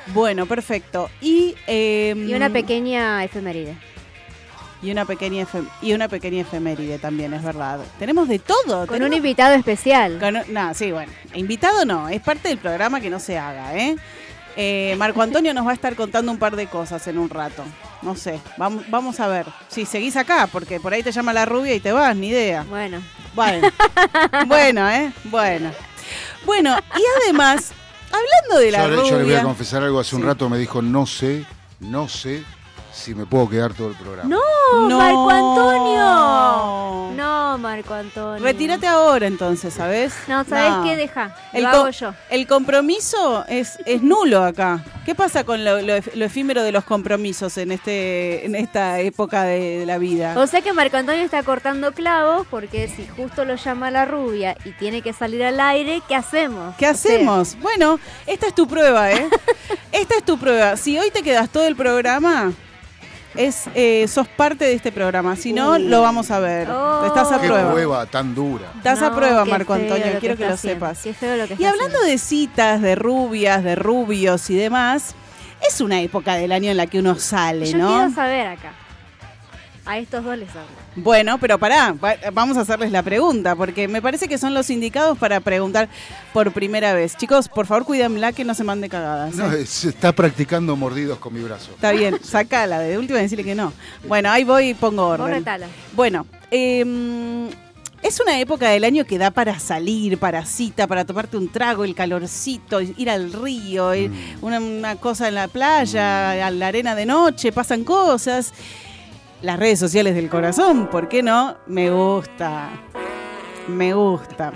Bueno, 0.07 0.45
perfecto. 0.45 1.09
Y, 1.21 1.55
eh, 1.67 2.13
Y 2.17 2.33
una 2.33 2.49
pequeña 2.49 3.23
efeméride. 3.23 3.77
y 4.83 4.89
una 4.91 5.05
pequeña 5.05 5.45
y 5.81 5.93
una 5.93 6.07
pequeña 6.07 6.41
efeméride 6.41 6.97
también, 6.99 7.33
es 7.33 7.43
verdad. 7.43 7.79
Tenemos 7.99 8.27
de 8.27 8.39
todo. 8.39 8.87
Con 8.87 8.95
un 8.95 9.03
tenemos- 9.09 9.17
invitado 9.17 9.53
especial. 9.55 10.17
Con- 10.19 10.53
no, 10.53 10.73
sí, 10.73 10.91
bueno. 10.91 11.11
Invitado 11.35 11.85
no, 11.85 12.09
es 12.09 12.19
parte 12.21 12.49
del 12.49 12.57
programa 12.57 12.99
que 12.99 13.09
no 13.09 13.19
se 13.19 13.37
haga, 13.37 13.75
¿eh? 13.77 13.95
Eh, 14.57 14.95
Marco 14.97 15.21
Antonio 15.21 15.53
nos 15.53 15.65
va 15.65 15.71
a 15.71 15.75
estar 15.75 15.95
contando 15.95 16.29
un 16.31 16.37
par 16.37 16.55
de 16.57 16.67
cosas 16.67 17.07
en 17.07 17.17
un 17.17 17.29
rato. 17.29 17.63
No 18.01 18.15
sé, 18.17 18.39
vamos, 18.57 18.83
vamos 18.89 19.19
a 19.21 19.27
ver. 19.27 19.45
Si 19.69 19.85
seguís 19.85 20.17
acá, 20.17 20.47
porque 20.51 20.79
por 20.79 20.91
ahí 20.93 21.03
te 21.03 21.11
llama 21.13 21.31
la 21.31 21.45
rubia 21.45 21.73
y 21.73 21.79
te 21.79 21.91
vas, 21.93 22.13
ni 22.17 22.27
idea. 22.29 22.63
Bueno, 22.67 23.01
Bueno, 23.33 23.69
bueno, 24.47 24.89
¿eh? 24.89 25.13
Bueno. 25.25 25.71
Bueno, 26.45 26.75
y 26.97 27.01
además, 27.23 27.71
hablando 28.11 28.59
de 28.59 28.71
la 28.71 28.87
Yo, 28.87 28.95
rubia... 28.95 29.11
yo 29.11 29.17
le 29.19 29.23
voy 29.25 29.33
a 29.35 29.43
confesar 29.43 29.83
algo, 29.83 29.99
hace 29.99 30.15
un 30.15 30.21
Sí. 30.21 30.27
rato 30.27 30.49
me 30.49 30.57
dijo, 30.57 30.81
no 30.81 31.05
sé, 31.05 31.45
no 31.79 32.07
sé 32.09 32.43
si 32.93 33.15
me 33.15 33.25
puedo 33.25 33.49
quedar 33.49 33.73
todo 33.73 33.89
el 33.89 33.95
programa. 33.95 34.29
¡No, 34.29 34.87
No. 34.89 34.97
Marco 34.97 35.29
Antonio! 35.29 37.11
No, 37.15 37.57
Marco 37.57 37.93
Antonio. 37.93 38.43
Retírate 38.43 38.87
ahora 38.87 39.27
entonces, 39.27 39.73
¿sabes? 39.73 40.13
No, 40.27 40.43
¿sabes 40.45 40.71
No. 40.71 40.83
qué? 40.83 40.95
Deja. 40.95 41.35
El, 41.53 41.63
Lo 41.63 41.69
hago 41.69 41.89
yo. 41.89 42.13
el 42.29 42.47
compromiso 42.47 43.45
es, 43.47 43.77
es 43.85 44.01
nulo 44.01 44.43
acá. 44.43 44.83
¿Qué 45.05 45.13
pasa 45.15 45.43
con 45.43 45.63
lo, 45.65 45.81
lo 45.81 45.93
ef- 45.97 46.13
lo 46.15 46.25
efímero 46.25 46.63
de 46.63 46.71
los 46.71 46.83
compromisos 46.85 47.57
en 47.57 47.71
este 47.71 48.45
en 48.45 48.55
esta 48.55 48.99
época 48.99 49.43
de, 49.43 49.79
de 49.79 49.85
la 49.85 49.97
vida? 49.97 50.35
O 50.39 50.47
sea 50.47 50.61
que 50.61 50.73
Marco 50.73 50.97
Antonio 50.97 51.21
está 51.23 51.43
cortando 51.43 51.91
clavos 51.91 52.47
porque 52.49 52.87
si 52.87 53.07
justo 53.07 53.43
lo 53.45 53.55
llama 53.55 53.91
la 53.91 54.05
rubia 54.05 54.55
y 54.63 54.71
tiene 54.71 55.01
que 55.01 55.11
salir 55.13 55.43
al 55.43 55.59
aire, 55.59 56.01
¿qué 56.07 56.15
hacemos? 56.15 56.75
¿Qué 56.77 56.87
O 56.89 56.93
sea, 56.93 57.13
hacemos? 57.15 57.57
Bueno, 57.61 57.99
esta 58.25 58.47
es 58.47 58.55
tu 58.55 58.67
prueba, 58.67 59.11
¿eh? 59.11 59.27
esta 59.91 60.15
es 60.17 60.23
tu 60.23 60.37
prueba. 60.37 60.77
Si 60.77 60.97
hoy 60.97 61.11
te 61.11 61.23
quedas 61.23 61.49
todo 61.49 61.65
el 61.67 61.75
programa, 61.75 62.53
es 63.35 63.65
eh, 63.75 64.07
sos 64.07 64.27
parte 64.27 64.65
de 64.65 64.73
este 64.73 64.91
programa. 64.91 65.35
Si 65.35 65.53
no, 65.53 65.71
Uh. 65.71 65.79
lo 65.79 66.01
vamos 66.01 66.31
a 66.31 66.39
ver. 66.39 66.69
Oh. 66.69 67.05
Estás 67.05 67.31
a 67.31 67.39
Qué 67.39 67.47
prueba. 67.47 67.71
prueba 67.71 68.05
tan 68.05 68.33
dura. 68.35 68.67
Estás 68.77 69.01
a 69.01 69.15
prueba, 69.15 69.45
Marco 69.45 69.73
Antonio. 69.73 70.05
lo 70.13 70.19
Quiero 70.19 70.35
que 70.37 70.45
lo 70.47 70.53
haciendo. 70.53 70.85
sepas. 70.87 71.03
Qué 71.03 71.13
feo 71.13 71.37
lo 71.37 71.47
que 71.47 71.53
Y 71.57 71.65
hablando 71.65 71.97
haciendo. 71.97 72.07
de 72.11 72.17
citas, 72.17 72.81
de 72.81 72.95
rubias, 72.95 73.63
de 73.63 73.75
rubios 73.75 74.49
y 74.49 74.55
demás, 74.55 75.15
es 75.67 75.79
una 75.81 76.01
época 76.01 76.35
del 76.35 76.51
año 76.51 76.71
en 76.71 76.77
la 76.77 76.87
que 76.87 76.99
uno 76.99 77.15
sale, 77.15 77.71
Yo 77.71 77.77
¿no? 77.77 77.87
quiero 77.89 78.11
saber 78.15 78.47
acá. 78.47 78.73
A 79.85 79.97
estos 79.97 80.23
dos 80.23 80.37
les 80.37 80.49
hablo. 80.49 80.80
Bueno, 80.95 81.37
pero 81.39 81.57
pará, 81.57 81.93
va- 81.93 82.17
vamos 82.33 82.57
a 82.57 82.61
hacerles 82.61 82.91
la 82.91 83.01
pregunta, 83.01 83.55
porque 83.55 83.87
me 83.87 84.01
parece 84.01 84.27
que 84.27 84.37
son 84.37 84.53
los 84.53 84.69
indicados 84.69 85.17
para 85.17 85.39
preguntar 85.39 85.87
por 86.33 86.51
primera 86.51 86.93
vez. 86.93 87.15
Chicos, 87.15 87.47
por 87.47 87.65
favor, 87.65 87.85
cuídenla 87.85 88.33
que 88.33 88.43
no 88.43 88.53
se 88.53 88.65
mande 88.65 88.89
cagadas. 88.89 89.35
No, 89.35 89.51
¿eh? 89.53 89.65
se 89.65 89.87
está 89.89 90.11
practicando 90.11 90.75
mordidos 90.75 91.17
con 91.19 91.33
mi 91.33 91.41
brazo. 91.41 91.71
Está 91.75 91.91
bien, 91.93 92.17
sacala, 92.21 92.79
de 92.79 92.97
última 92.97 93.19
decirle 93.19 93.45
que 93.45 93.55
no. 93.55 93.71
Bueno, 94.05 94.29
ahí 94.29 94.43
voy 94.43 94.69
y 94.69 94.73
pongo 94.73 95.07
orden. 95.07 95.27
Bueno, 95.93 96.25
eh, 96.51 96.83
es 98.01 98.19
una 98.19 98.37
época 98.39 98.67
del 98.69 98.83
año 98.83 99.05
que 99.05 99.17
da 99.17 99.31
para 99.31 99.59
salir, 99.59 100.17
para 100.17 100.43
cita, 100.45 100.87
para 100.87 101.05
tomarte 101.05 101.37
un 101.37 101.47
trago, 101.49 101.85
el 101.85 101.95
calorcito, 101.95 102.81
ir 102.81 103.09
al 103.09 103.31
río, 103.31 103.93
ir- 103.95 104.11
una, 104.41 104.59
una 104.59 104.95
cosa 104.97 105.29
en 105.29 105.35
la 105.35 105.47
playa, 105.47 106.45
a 106.45 106.51
la 106.51 106.67
arena 106.67 106.95
de 106.95 107.05
noche, 107.05 107.53
pasan 107.53 107.85
cosas. 107.85 108.53
Las 109.41 109.59
redes 109.59 109.79
sociales 109.79 110.13
del 110.13 110.29
corazón, 110.29 110.87
¿por 110.87 111.07
qué 111.07 111.23
no? 111.23 111.57
Me 111.65 111.89
gusta. 111.89 112.69
Me 113.67 113.93
gusta. 113.93 114.53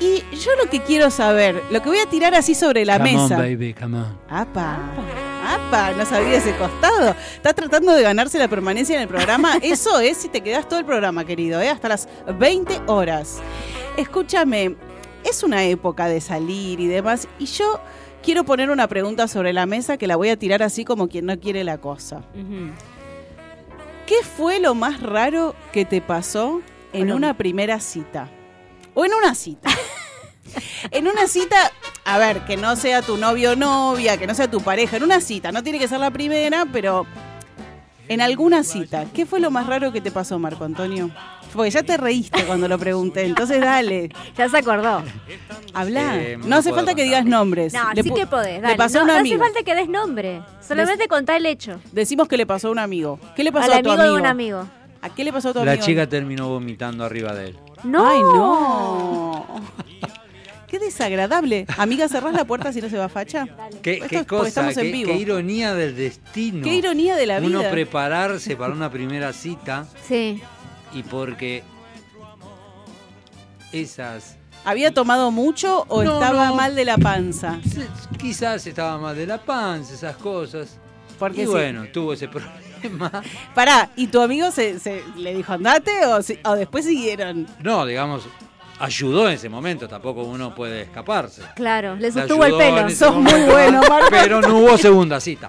Y 0.00 0.22
yo 0.36 0.52
lo 0.62 0.70
que 0.70 0.80
quiero 0.80 1.10
saber, 1.10 1.62
lo 1.70 1.82
que 1.82 1.88
voy 1.88 1.98
a 1.98 2.06
tirar 2.06 2.34
así 2.34 2.54
sobre 2.54 2.84
la 2.84 2.98
come 2.98 3.12
mesa. 3.12 3.34
on, 3.36 3.42
baby, 3.42 3.74
come 3.74 3.98
on. 3.98 4.18
¡Apa! 4.30 4.78
¡Apa! 5.44 5.90
No 5.92 6.06
sabía 6.06 6.36
ese 6.36 6.54
costado. 6.56 7.14
Estás 7.34 7.54
tratando 7.54 7.92
de 7.92 8.02
ganarse 8.02 8.38
la 8.38 8.48
permanencia 8.48 8.94
en 8.96 9.02
el 9.02 9.08
programa. 9.08 9.56
Eso 9.62 9.98
es 9.98 10.16
si 10.18 10.28
te 10.28 10.40
quedas 10.40 10.68
todo 10.68 10.78
el 10.78 10.84
programa, 10.86 11.24
querido, 11.24 11.60
¿eh? 11.60 11.68
hasta 11.68 11.88
las 11.88 12.08
20 12.38 12.82
horas. 12.86 13.40
Escúchame, 13.96 14.76
es 15.24 15.42
una 15.42 15.64
época 15.64 16.06
de 16.06 16.20
salir 16.20 16.80
y 16.80 16.86
demás, 16.86 17.28
y 17.38 17.46
yo 17.46 17.80
quiero 18.22 18.44
poner 18.44 18.70
una 18.70 18.86
pregunta 18.86 19.26
sobre 19.26 19.52
la 19.52 19.66
mesa 19.66 19.96
que 19.96 20.06
la 20.06 20.16
voy 20.16 20.28
a 20.30 20.38
tirar 20.38 20.62
así 20.62 20.84
como 20.84 21.08
quien 21.08 21.26
no 21.26 21.38
quiere 21.38 21.64
la 21.64 21.78
cosa. 21.78 22.22
¿Qué 24.08 24.24
fue 24.24 24.58
lo 24.58 24.74
más 24.74 25.02
raro 25.02 25.54
que 25.72 25.84
te 25.84 26.00
pasó 26.00 26.62
en 26.94 27.00
Bueno. 27.00 27.16
una 27.16 27.34
primera 27.36 27.78
cita? 27.78 28.28
O 28.94 29.04
en 29.04 29.12
una 29.12 29.34
cita. 29.34 29.68
en 30.90 31.06
una 31.08 31.26
cita, 31.28 31.56
a 32.06 32.16
ver, 32.16 32.44
que 32.46 32.56
no 32.56 32.74
sea 32.76 33.02
tu 33.02 33.18
novio 33.18 33.52
o 33.52 33.56
novia, 33.56 34.16
que 34.16 34.26
no 34.26 34.34
sea 34.34 34.50
tu 34.50 34.60
pareja, 34.62 34.96
en 34.96 35.02
una 35.02 35.20
cita, 35.20 35.52
no 35.52 35.62
tiene 35.62 35.78
que 35.78 35.88
ser 35.88 36.00
la 36.00 36.10
primera, 36.10 36.64
pero 36.72 37.06
en 38.08 38.22
alguna 38.22 38.64
cita, 38.64 39.04
¿qué 39.12 39.26
fue 39.26 39.40
lo 39.40 39.50
más 39.50 39.66
raro 39.66 39.92
que 39.92 40.00
te 40.00 40.10
pasó, 40.10 40.38
Marco 40.38 40.64
Antonio? 40.64 41.10
Porque 41.52 41.70
ya 41.70 41.82
te 41.82 41.96
reíste 41.96 42.44
cuando 42.44 42.68
lo 42.68 42.78
pregunté, 42.78 43.24
entonces 43.24 43.60
dale, 43.60 44.10
Ya 44.36 44.48
se 44.48 44.58
acordó. 44.58 45.02
habla. 45.74 46.16
Eh, 46.22 46.36
no 46.36 46.46
no 46.48 46.56
hace 46.56 46.72
falta 46.72 46.94
que 46.94 47.02
digas 47.04 47.24
nombres. 47.24 47.72
No, 47.72 47.92
Le 47.94 48.02
sí 48.02 48.10
que 48.10 48.26
podés. 48.26 48.60
Dale. 48.62 48.74
Le 48.74 48.76
pasó 48.78 48.98
a 48.98 49.00
no, 49.00 49.06
un 49.06 49.12
no 49.14 49.18
amigo. 49.20 49.42
hace 49.42 49.52
falta 49.52 49.64
que 49.64 49.74
des 49.74 49.88
nombre. 49.88 50.42
Solamente 50.66 51.08
contá 51.08 51.36
el 51.36 51.46
hecho. 51.46 51.80
Decimos 51.92 52.28
que 52.28 52.36
le 52.36 52.46
pasó 52.46 52.68
a 52.68 52.70
un 52.72 52.78
amigo. 52.78 53.18
¿Qué 53.36 53.42
le 53.44 53.52
pasó 53.52 53.72
Al 53.72 53.78
a 53.78 53.82
tu 53.82 53.90
amigo 53.90 54.02
amigo? 54.02 54.14
de 54.16 54.20
un 54.20 54.26
amigo. 54.26 54.68
¿A 55.00 55.10
qué 55.14 55.24
le 55.24 55.32
pasó 55.32 55.50
a 55.50 55.52
tu 55.54 55.64
La 55.64 55.72
amigo? 55.72 55.86
chica 55.86 56.06
terminó 56.08 56.48
vomitando 56.48 57.04
arriba 57.04 57.32
de 57.34 57.48
él. 57.48 57.58
No. 57.84 58.08
Ay, 58.08 58.18
no. 58.20 59.46
Qué 60.68 60.78
desagradable. 60.78 61.64
Amiga, 61.78 62.08
cerrás 62.08 62.34
la 62.34 62.44
puerta 62.44 62.74
si 62.74 62.82
no 62.82 62.90
se 62.90 62.98
va 62.98 63.08
facha. 63.08 63.46
¿Qué, 63.80 63.94
Esto 63.94 64.06
qué 64.08 64.16
es 64.16 64.22
porque 64.24 64.26
cosa, 64.26 64.48
estamos 64.48 64.76
en 64.76 64.82
qué, 64.84 64.92
vivo. 64.92 65.12
qué 65.12 65.16
ironía 65.16 65.72
del 65.74 65.96
destino. 65.96 66.62
Qué 66.62 66.74
ironía 66.74 67.16
de 67.16 67.24
la 67.24 67.38
Uno 67.38 67.60
vida. 67.60 67.70
prepararse 67.70 68.54
para 68.54 68.74
una 68.74 68.90
primera 68.90 69.32
cita 69.32 69.86
Sí. 70.06 70.42
Y 70.92 71.02
porque 71.02 71.62
esas 73.72 74.36
¿Había 74.64 74.92
tomado 74.92 75.30
mucho 75.30 75.84
o 75.88 76.02
No, 76.02 76.14
estaba 76.14 76.46
no. 76.48 76.54
mal 76.56 76.74
de 76.74 76.84
la 76.84 76.98
panza? 76.98 77.58
quizás 78.18 78.66
estaba 78.66 78.98
mal 78.98 79.16
de 79.16 79.26
la 79.26 79.38
panza, 79.38 79.94
esas 79.94 80.16
cosas. 80.16 80.76
Porque 81.18 81.42
y 81.42 81.46
sí. 81.46 81.50
bueno, 81.50 81.86
tuvo 81.92 82.12
ese 82.12 82.28
problema. 82.82 83.22
Pará, 83.54 83.88
¿y 83.96 84.08
tu 84.08 84.20
amigo 84.20 84.50
se, 84.50 84.78
se- 84.78 85.02
le 85.16 85.34
dijo 85.34 85.52
andate 85.52 85.92
o, 86.06 86.18
o 86.50 86.54
después 86.56 86.84
siguieron? 86.84 87.46
No, 87.62 87.86
digamos, 87.86 88.24
ayudó 88.80 89.28
en 89.28 89.34
ese 89.34 89.48
momento, 89.48 89.88
tampoco 89.88 90.24
uno 90.24 90.54
puede 90.54 90.82
escaparse. 90.82 91.42
Claro, 91.54 91.94
le 91.94 92.02
Le 92.02 92.12
sostuvo 92.12 92.44
el 92.44 92.56
pelo. 92.56 92.90
Sos 92.90 93.14
muy 93.14 93.40
bueno, 93.42 93.80
Marco. 93.88 94.08
Pero 94.10 94.40
no 94.40 94.58
hubo 94.58 94.76
segunda 94.76 95.20
cita. 95.20 95.48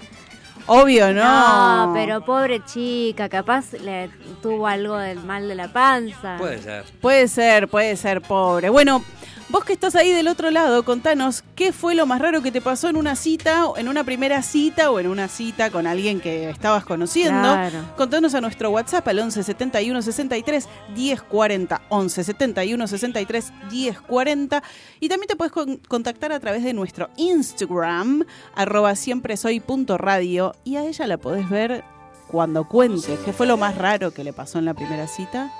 Obvio, 0.71 1.11
no. 1.13 1.88
No, 1.88 1.93
pero 1.95 2.21
pobre 2.21 2.63
chica, 2.63 3.27
capaz 3.27 3.73
le 3.73 4.11
tuvo 4.39 4.67
algo 4.67 4.97
del 4.97 5.19
mal 5.23 5.47
de 5.47 5.55
la 5.55 5.67
panza. 5.67 6.35
Puede 6.38 6.61
ser. 6.61 6.83
Puede 7.01 7.27
ser, 7.27 7.67
puede 7.67 7.95
ser, 7.95 8.21
pobre. 8.21 8.69
Bueno, 8.69 9.03
vos 9.50 9.65
que 9.65 9.74
estás 9.74 9.96
ahí 9.96 10.12
del 10.12 10.27
otro 10.27 10.51
lado, 10.51 10.84
contanos 10.84 11.44
qué 11.56 11.74
fue 11.74 11.96
lo 11.96 12.06
más 12.06 12.22
raro 12.22 12.41
que 12.44 12.51
te 12.51 12.62
pasó 12.62 12.88
en 12.89 12.96
una 12.98 13.15
cita, 13.15 13.65
o 13.65 13.77
en 13.77 13.88
una 13.88 14.03
primera 14.03 14.41
cita 14.44 14.91
o 14.91 15.00
en 15.00 15.08
una 15.08 15.27
cita 15.27 15.72
con 15.72 15.88
alguien 15.88 16.20
que 16.22 16.50
estabas 16.50 16.86
conociendo. 16.86 17.41
Claro. 17.41 17.79
Contanos 17.98 18.36
a 18.36 18.41
nuestro 18.41 18.70
WhatsApp 18.70 19.08
al 19.08 19.20
11 19.20 19.44
71 19.44 20.01
63 20.03 20.70
10 20.96 21.22
40. 21.24 21.82
11 21.89 22.24
71 22.24 22.88
63 22.88 23.53
10 23.72 24.01
40. 24.01 24.63
Y 25.00 25.10
también 25.10 25.27
te 25.27 25.36
puedes 25.36 25.51
con- 25.51 25.77
contactar 25.77 26.32
a 26.32 26.39
través 26.39 26.63
de 26.63 26.74
nuestro 26.74 27.10
Instagram, 27.18 28.25
arroba 28.56 28.96
siempre 28.96 29.36
soy 29.38 29.60
punto 29.60 29.98
radio. 29.98 30.53
Y 30.63 30.75
a 30.75 30.84
ella 30.86 31.08
la 31.08 31.18
podés 31.18 31.50
ver 31.50 31.84
cuando 32.27 32.68
cuente 32.68 33.18
qué 33.25 33.34
fue 33.34 33.48
lo 33.48 33.58
más 33.58 33.75
raro 33.77 34.12
que 34.12 34.24
le 34.24 34.34
pasó 34.34 34.60
en 34.60 34.65
la 34.65 34.75
primera 34.75 35.08
cita. 35.08 35.51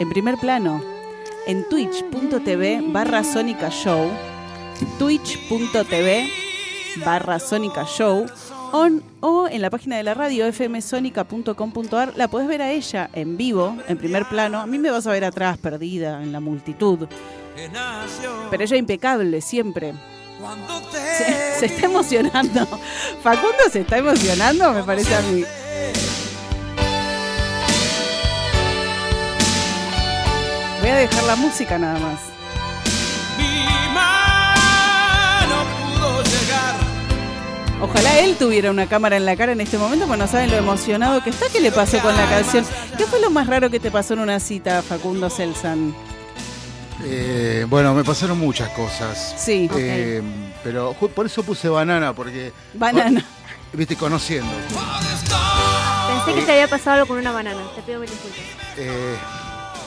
En 0.00 0.10
primer 0.10 0.36
plano, 0.36 0.82
en 1.46 1.68
twitch.tv 1.68 2.82
barra 2.88 3.24
Sónica 3.24 3.68
Show, 3.70 4.10
twitch.tv 4.98 6.28
barra 7.04 7.38
Sónica 7.40 7.84
Show, 7.84 8.26
on- 8.72 9.02
o 9.20 9.48
en 9.48 9.62
la 9.62 9.70
página 9.70 9.96
de 9.96 10.02
la 10.02 10.14
radio 10.14 10.50
fmsonica.com.ar, 10.52 12.12
la 12.16 12.28
podés 12.28 12.48
ver 12.48 12.62
a 12.62 12.70
ella 12.70 13.08
en 13.12 13.36
vivo, 13.36 13.76
en 13.88 13.96
primer 13.98 14.26
plano. 14.26 14.60
A 14.60 14.66
mí 14.66 14.78
me 14.78 14.90
vas 14.90 15.06
a 15.06 15.10
ver 15.12 15.24
atrás, 15.24 15.58
perdida 15.58 16.22
en 16.22 16.32
la 16.32 16.40
multitud. 16.40 17.06
Pero 18.50 18.64
ella 18.64 18.76
impecable, 18.76 19.40
siempre. 19.40 19.94
Se, 21.16 21.58
se 21.60 21.66
está 21.66 21.86
emocionando. 21.86 22.66
Facundo 23.22 23.58
se 23.70 23.80
está 23.80 23.98
emocionando, 23.98 24.72
me 24.72 24.82
parece 24.82 25.14
a 25.14 25.20
mí. 25.22 25.44
Voy 30.82 30.90
a 30.90 30.96
dejar 30.96 31.22
la 31.24 31.36
música 31.36 31.78
nada 31.78 31.98
más. 32.00 32.18
Mi 33.38 33.66
mano 33.94 35.64
pudo 35.94 36.22
llegar. 36.24 36.74
Ojalá 37.80 38.18
él 38.18 38.36
tuviera 38.36 38.70
una 38.70 38.86
cámara 38.88 39.16
en 39.16 39.24
la 39.24 39.36
cara 39.36 39.52
en 39.52 39.60
este 39.60 39.78
momento, 39.78 40.06
porque 40.06 40.20
no 40.22 40.26
saben 40.28 40.50
lo 40.50 40.56
emocionado 40.56 41.22
que 41.22 41.30
está. 41.30 41.46
¿Qué 41.52 41.60
le 41.60 41.70
pasó 41.72 41.98
con 42.00 42.16
la 42.16 42.28
canción? 42.28 42.66
¿Qué 42.98 43.04
fue 43.06 43.20
lo 43.20 43.30
más 43.30 43.46
raro 43.46 43.70
que 43.70 43.78
te 43.80 43.90
pasó 43.92 44.14
en 44.14 44.20
una 44.20 44.40
cita, 44.40 44.82
Facundo 44.82 45.30
Selsan? 45.30 45.94
Eh, 47.04 47.64
bueno, 47.68 47.94
me 47.94 48.02
pasaron 48.04 48.38
muchas 48.38 48.68
cosas. 48.70 49.34
Sí, 49.38 49.68
Eh, 49.76 50.20
pero 50.64 50.94
por 50.94 51.26
eso 51.26 51.42
puse 51.44 51.68
banana, 51.68 52.12
porque, 52.12 52.52
banana. 52.74 53.24
viste, 53.72 53.94
conociendo. 53.96 54.50
Pensé 54.68 56.34
que 56.40 56.42
te 56.46 56.52
había 56.52 56.68
pasado 56.68 56.94
algo 56.96 57.06
con 57.06 57.18
una 57.18 57.30
banana. 57.32 57.60
Te 57.76 57.82
pido 57.82 58.00
mil 58.00 58.08
disculpas. 58.10 58.40
Eh, 58.76 59.16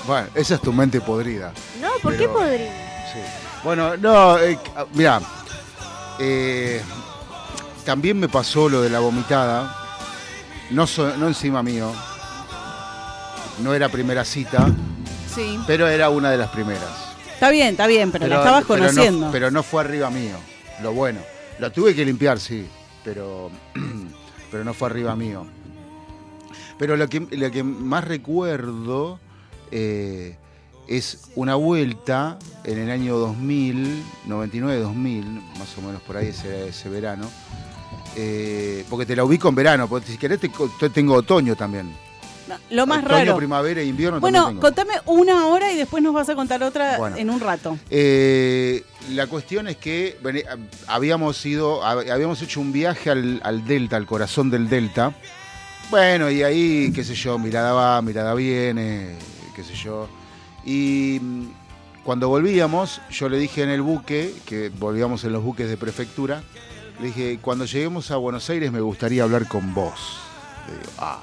bueno, 0.08 0.28
esa 0.36 0.56
es 0.56 0.62
tu 0.62 0.72
mente 0.74 1.02
podrida. 1.02 1.54
No, 1.82 1.90
¿por 2.02 2.16
Pero- 2.16 2.18
qué 2.18 2.30
podría? 2.30 2.72
Sí. 3.14 3.20
Bueno, 3.64 3.98
no, 3.98 4.38
eh, 4.40 4.58
mira, 4.94 5.20
también 7.86 8.20
me 8.20 8.28
pasó 8.30 8.70
lo 8.70 8.82
de 8.82 8.90
la 8.90 9.00
vomitada, 9.00 9.76
no, 10.72 10.88
so- 10.88 11.16
no 11.18 11.28
encima 11.28 11.62
mío, 11.64 11.92
no 13.60 13.74
era 13.74 13.90
primera 13.90 14.26
cita, 14.26 14.68
Sí. 15.34 15.60
pero 15.68 15.88
era 15.88 16.10
una 16.10 16.30
de 16.32 16.38
las 16.38 16.50
primeras. 16.50 16.90
Está 17.34 17.50
bien, 17.50 17.70
está 17.70 17.88
bien, 17.88 18.12
pero, 18.12 18.28
la 18.28 18.38
estabas 18.38 18.64
pero 18.68 18.80
no- 18.84 18.88
conociendo. 18.90 19.30
Pero 19.32 19.52
no, 19.52 19.64
fue 19.64 19.82
arriba 19.82 20.10
mío, 20.10 20.36
lo 20.82 20.94
bueno. 20.94 21.20
Lo 21.60 21.72
tuve 21.72 21.96
que 21.96 22.04
limpiar, 22.06 22.40
sí, 22.40 22.68
pero, 23.04 23.50
pero 24.52 24.64
no 24.64 24.74
fue 24.74 24.90
arriba 24.90 25.16
mío. 25.16 25.46
Pero 26.78 26.98
lo 26.98 27.08
que, 27.08 27.22
lo 27.32 27.52
que 27.52 27.64
más 27.64 28.04
recuerdo 28.04 29.20
eh, 29.72 30.36
es 30.88 31.22
una 31.36 31.56
vuelta 31.56 32.38
en 32.64 32.78
el 32.78 32.92
año 32.92 33.18
2000, 33.18 34.04
99-2000, 34.28 35.24
más 35.58 35.78
o 35.78 35.82
menos 35.82 36.02
por 36.04 36.18
ahí 36.18 36.28
ese, 36.28 36.70
ese 36.70 36.90
verano. 36.90 37.30
eh, 38.18 38.86
porque 38.90 39.06
te 39.06 39.16
la 39.16 39.24
ubico 39.24 39.50
en 39.50 39.56
verano, 39.56 39.88
porque 39.90 40.12
si 40.12 40.18
querés 40.18 40.40
te, 40.40 40.90
tengo 40.90 41.16
otoño 41.16 41.56
también. 41.56 41.92
No, 42.48 42.56
lo 42.70 42.86
más 42.86 43.00
otoño, 43.04 43.18
raro. 43.26 43.38
primavera 43.38 43.82
e 43.82 43.86
invierno 43.86 44.20
Bueno, 44.20 44.48
tengo. 44.50 44.62
contame 44.62 44.94
una 45.08 45.48
hora 45.48 45.72
y 45.74 45.76
después 45.78 46.04
nos 46.04 46.14
vas 46.14 46.30
a 46.30 46.36
contar 46.36 46.62
otra 46.62 46.98
Bueno. 47.00 47.18
en 47.18 47.30
un 47.32 47.40
rato. 47.40 47.78
Eh, 47.90 48.84
la 49.14 49.26
cuestión 49.26 49.68
es 49.68 49.78
que 49.78 50.18
vene- 50.24 50.46
habíamos 50.88 51.44
ido, 51.46 51.82
hab- 51.84 52.08
habíamos 52.10 52.40
hecho 52.44 52.62
un 52.62 52.72
viaje 52.72 53.10
al, 53.10 53.42
al 53.44 53.66
Delta, 53.66 53.98
al 53.98 54.06
corazón 54.06 54.52
del 54.52 54.70
Delta. 54.70 55.14
Bueno, 55.90 56.30
y 56.30 56.44
ahí, 56.44 56.92
qué 56.94 57.04
sé 57.04 57.16
yo, 57.16 57.38
mirada 57.40 57.74
va, 57.74 58.02
mirada 58.04 58.34
viene, 58.36 59.16
qué 59.56 59.64
sé 59.64 59.74
yo. 59.76 60.08
Y 60.66 61.20
mm, 61.22 61.46
cuando 62.04 62.30
volvíamos, 62.30 63.02
yo 63.10 63.30
le 63.30 63.38
dije 63.38 63.64
en 63.64 63.70
el 63.70 63.82
buque, 63.82 64.34
que 64.46 64.70
volvíamos 64.70 65.24
en 65.24 65.34
los 65.34 65.44
buques 65.44 65.70
de 65.70 65.78
prefectura, 65.78 66.44
le 67.00 67.08
dije, 67.08 67.40
cuando 67.42 67.66
lleguemos 67.66 68.12
a 68.12 68.18
Buenos 68.18 68.50
Aires 68.50 68.72
me 68.72 68.80
gustaría 68.82 69.24
hablar 69.24 69.48
con 69.48 69.74
vos. 69.74 70.20
Le 70.68 70.74
digo, 70.80 70.92
ah, 71.00 71.20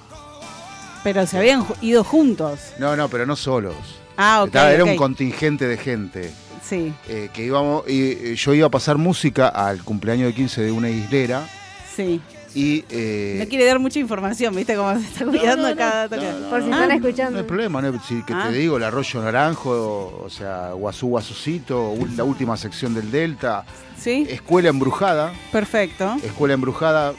Pero 1.04 1.26
se 1.26 1.38
habían 1.38 1.64
ido 1.80 2.04
juntos. 2.04 2.60
no, 2.78 2.94
no, 2.96 3.08
pero 3.08 3.26
no 3.26 3.36
solos. 3.36 3.74
Ah, 4.16 4.40
ok. 4.42 4.48
Estaba- 4.48 4.72
era 4.72 4.84
un 4.84 4.96
contingente 4.96 5.66
de 5.66 5.76
gente. 5.76 6.32
Sí, 6.62 6.94
eh, 7.08 7.28
que 7.34 7.44
íbamos, 7.44 7.82
y, 7.88 8.12
eh, 8.12 8.34
yo 8.36 8.54
iba 8.54 8.66
a 8.68 8.70
pasar 8.70 8.96
música 8.96 9.48
al 9.48 9.82
cumpleaños 9.82 10.28
de 10.28 10.34
15 10.34 10.62
de 10.62 10.70
una 10.70 10.88
islera 10.90 11.44
sí. 11.96 12.20
Y... 12.54 12.84
eh, 12.90 13.36
No 13.42 13.48
quiere 13.48 13.64
dar 13.64 13.78
mucha 13.78 13.98
información, 13.98 14.54
¿viste 14.54 14.74
cómo 14.76 14.92
se 14.98 15.06
está 15.06 15.24
cuidando 15.24 15.62
no, 15.64 15.70
no, 15.70 15.76
cada 15.76 16.04
no, 16.04 16.08
toque? 16.16 16.32
no, 16.40 16.50
Por 16.50 16.62
si 16.62 16.68
Ah, 16.68 16.72
están 16.72 16.88
no 16.88 16.94
escuchando. 16.94 17.38
hay 17.38 17.44
problema, 17.44 17.82
no, 17.82 18.02
si 18.04 18.22
que 18.22 18.32
Ah. 18.34 18.48
te 18.50 18.56
digo, 18.58 18.76
el 18.76 18.84
arroyo 18.84 19.22
naranjo, 19.22 20.22
o, 20.24 20.28
sea, 20.30 20.72
Guazú 20.72 21.08
Guazucito, 21.08 21.94
la 22.16 22.24
última 22.24 22.56
sección 22.56 22.94
del 22.94 23.10
Delta, 23.10 23.64
Sí, 23.98 24.26
escuela 24.28 24.68
embrujada, 24.68 25.32
perfecto. 25.52 26.16
escuela 26.24 26.54
embrujada 26.54 27.12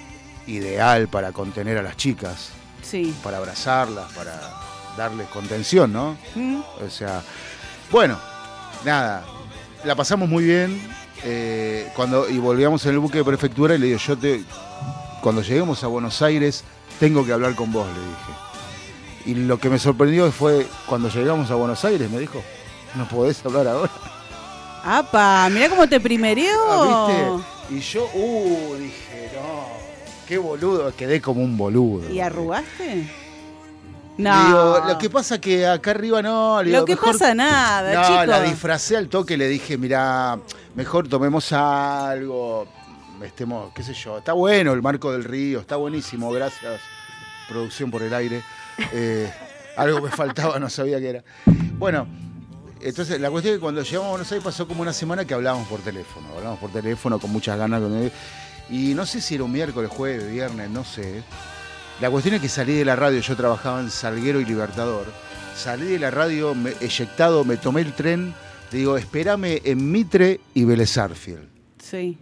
ideal 0.47 1.07
para 1.07 1.31
contener 1.31 1.77
a 1.77 1.81
las 1.81 1.95
chicas, 1.97 2.49
Sí. 2.81 3.13
para 3.23 3.37
abrazarlas, 3.37 4.11
para 4.13 4.33
darles 4.97 5.27
contención, 5.29 5.91
¿no? 5.93 6.17
Mm, 6.35 6.59
O 6.85 6.89
sea, 6.89 7.21
bueno, 7.91 8.19
nada. 8.85 9.23
la 9.85 9.95
pasamos 9.95 10.27
muy 10.29 10.43
bien. 10.43 10.79
eh, 11.25 11.87
cuando, 11.95 12.27
y 12.29 12.37
volvíamos 12.37 12.85
en 12.85 12.91
el 12.91 12.99
buque 12.99 13.19
de 13.19 13.23
prefectura 13.23 13.75
y 13.75 13.77
le 13.77 13.85
digo, 13.87 13.97
yo 13.99 14.17
te. 14.17 14.43
Cuando 15.23 15.41
lleguemos 15.41 15.81
a 15.85 15.87
Buenos 15.87 16.21
Aires, 16.21 16.65
tengo 16.99 17.25
que 17.25 17.31
hablar 17.31 17.55
con 17.55 17.71
vos, 17.71 17.87
le 17.87 17.93
dije. 18.01 19.31
Y 19.39 19.45
lo 19.45 19.57
que 19.57 19.69
me 19.69 19.79
sorprendió 19.79 20.29
fue 20.33 20.67
cuando 20.85 21.07
llegamos 21.07 21.49
a 21.49 21.55
Buenos 21.55 21.85
Aires, 21.85 22.11
me 22.11 22.19
dijo, 22.19 22.43
no 22.95 23.07
podés 23.07 23.43
hablar 23.45 23.67
ahora. 23.69 23.89
¡Apa! 24.83 25.47
Mirá 25.49 25.69
cómo 25.69 25.87
te 25.87 26.01
primerió. 26.01 26.51
Ah, 26.67 27.07
¿Viste? 27.69 27.75
Y 27.77 27.79
yo, 27.79 28.03
uh, 28.13 28.75
dije, 28.75 29.31
no, 29.33 29.67
qué 30.27 30.37
boludo, 30.37 30.93
quedé 30.93 31.21
como 31.21 31.41
un 31.41 31.55
boludo. 31.55 32.11
¿Y 32.11 32.19
arrugaste? 32.19 33.09
No. 34.17 34.45
digo, 34.45 34.81
lo 34.89 34.97
que 34.97 35.09
pasa 35.09 35.39
que 35.39 35.65
acá 35.65 35.91
arriba 35.91 36.21
no. 36.21 36.61
le 36.61 36.71
digo, 36.71 36.81
Lo 36.81 36.85
que 36.85 36.95
mejor- 36.95 37.13
pasa 37.13 37.33
nada, 37.33 38.09
No, 38.09 38.25
la 38.25 38.41
disfracé 38.41 38.97
al 38.97 39.07
toque, 39.07 39.37
le 39.37 39.47
dije, 39.47 39.77
mira, 39.77 40.37
mejor 40.75 41.07
tomemos 41.07 41.53
algo, 41.53 42.67
estemos, 43.21 43.73
qué 43.73 43.83
sé 43.83 43.93
yo. 43.93 44.17
Está 44.17 44.33
bueno 44.33 44.73
el 44.73 44.81
marco 44.81 45.11
del 45.11 45.23
río, 45.23 45.59
está 45.59 45.75
buenísimo, 45.75 46.31
gracias, 46.31 46.81
producción 47.47 47.91
por 47.91 48.01
el 48.01 48.13
aire. 48.13 48.41
Eh, 48.91 49.31
algo 49.77 50.01
me 50.01 50.09
faltaba, 50.09 50.59
no 50.59 50.69
sabía 50.69 50.99
qué 50.99 51.09
era. 51.09 51.23
Bueno, 51.77 52.07
entonces 52.81 53.19
la 53.19 53.29
cuestión 53.29 53.53
es 53.53 53.57
que 53.59 53.61
cuando 53.61 53.81
llegamos 53.81 54.07
a 54.07 54.09
Buenos 54.09 54.31
Aires 54.31 54.43
pasó 54.43 54.67
como 54.67 54.81
una 54.81 54.93
semana 54.93 55.25
que 55.25 55.33
hablábamos 55.33 55.67
por 55.67 55.79
teléfono, 55.81 56.27
hablábamos 56.29 56.59
por 56.59 56.71
teléfono 56.71 57.19
con 57.19 57.31
muchas 57.31 57.57
ganas. 57.57 57.81
Y 58.69 58.93
no 58.93 59.05
sé 59.05 59.21
si 59.21 59.35
era 59.35 59.43
un 59.43 59.51
miércoles, 59.51 59.89
jueves, 59.91 60.29
viernes, 60.29 60.69
no 60.69 60.83
sé. 60.83 61.23
La 62.01 62.09
cuestión 62.09 62.35
es 62.35 62.41
que 62.41 62.49
salí 62.49 62.73
de 62.73 62.85
la 62.85 62.95
radio, 62.95 63.19
yo 63.19 63.35
trabajaba 63.35 63.79
en 63.79 63.89
Salguero 63.89 64.41
y 64.41 64.45
Libertador. 64.45 65.05
Salí 65.55 65.85
de 65.85 65.99
la 65.99 66.11
radio, 66.11 66.55
me, 66.55 66.71
eyectado, 66.81 67.43
me 67.45 67.57
tomé 67.57 67.81
el 67.81 67.93
tren, 67.93 68.33
te 68.69 68.77
digo, 68.77 68.97
espérame 68.97 69.61
en 69.63 69.91
Mitre 69.91 70.39
y 70.53 70.65
Vélez 70.65 70.89
Sarsfield. 70.89 71.47
Sí. 71.77 72.17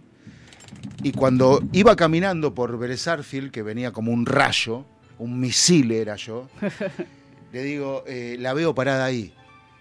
Y 1.02 1.12
cuando 1.12 1.62
iba 1.72 1.96
caminando 1.96 2.54
por 2.54 2.78
Vélez 2.78 3.00
Sarsfield, 3.02 3.50
que 3.50 3.62
venía 3.62 3.92
como 3.92 4.12
un 4.12 4.26
rayo, 4.26 4.84
un 5.18 5.38
misil 5.40 5.92
era 5.92 6.16
yo, 6.16 6.48
le 7.52 7.62
digo, 7.62 8.04
eh, 8.06 8.36
la 8.38 8.54
veo 8.54 8.74
parada 8.74 9.04
ahí. 9.04 9.32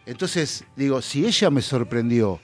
Entonces, 0.06 0.64
digo, 0.76 1.02
si 1.02 1.26
ella 1.26 1.50
me 1.50 1.62
sorprendió 1.62 2.40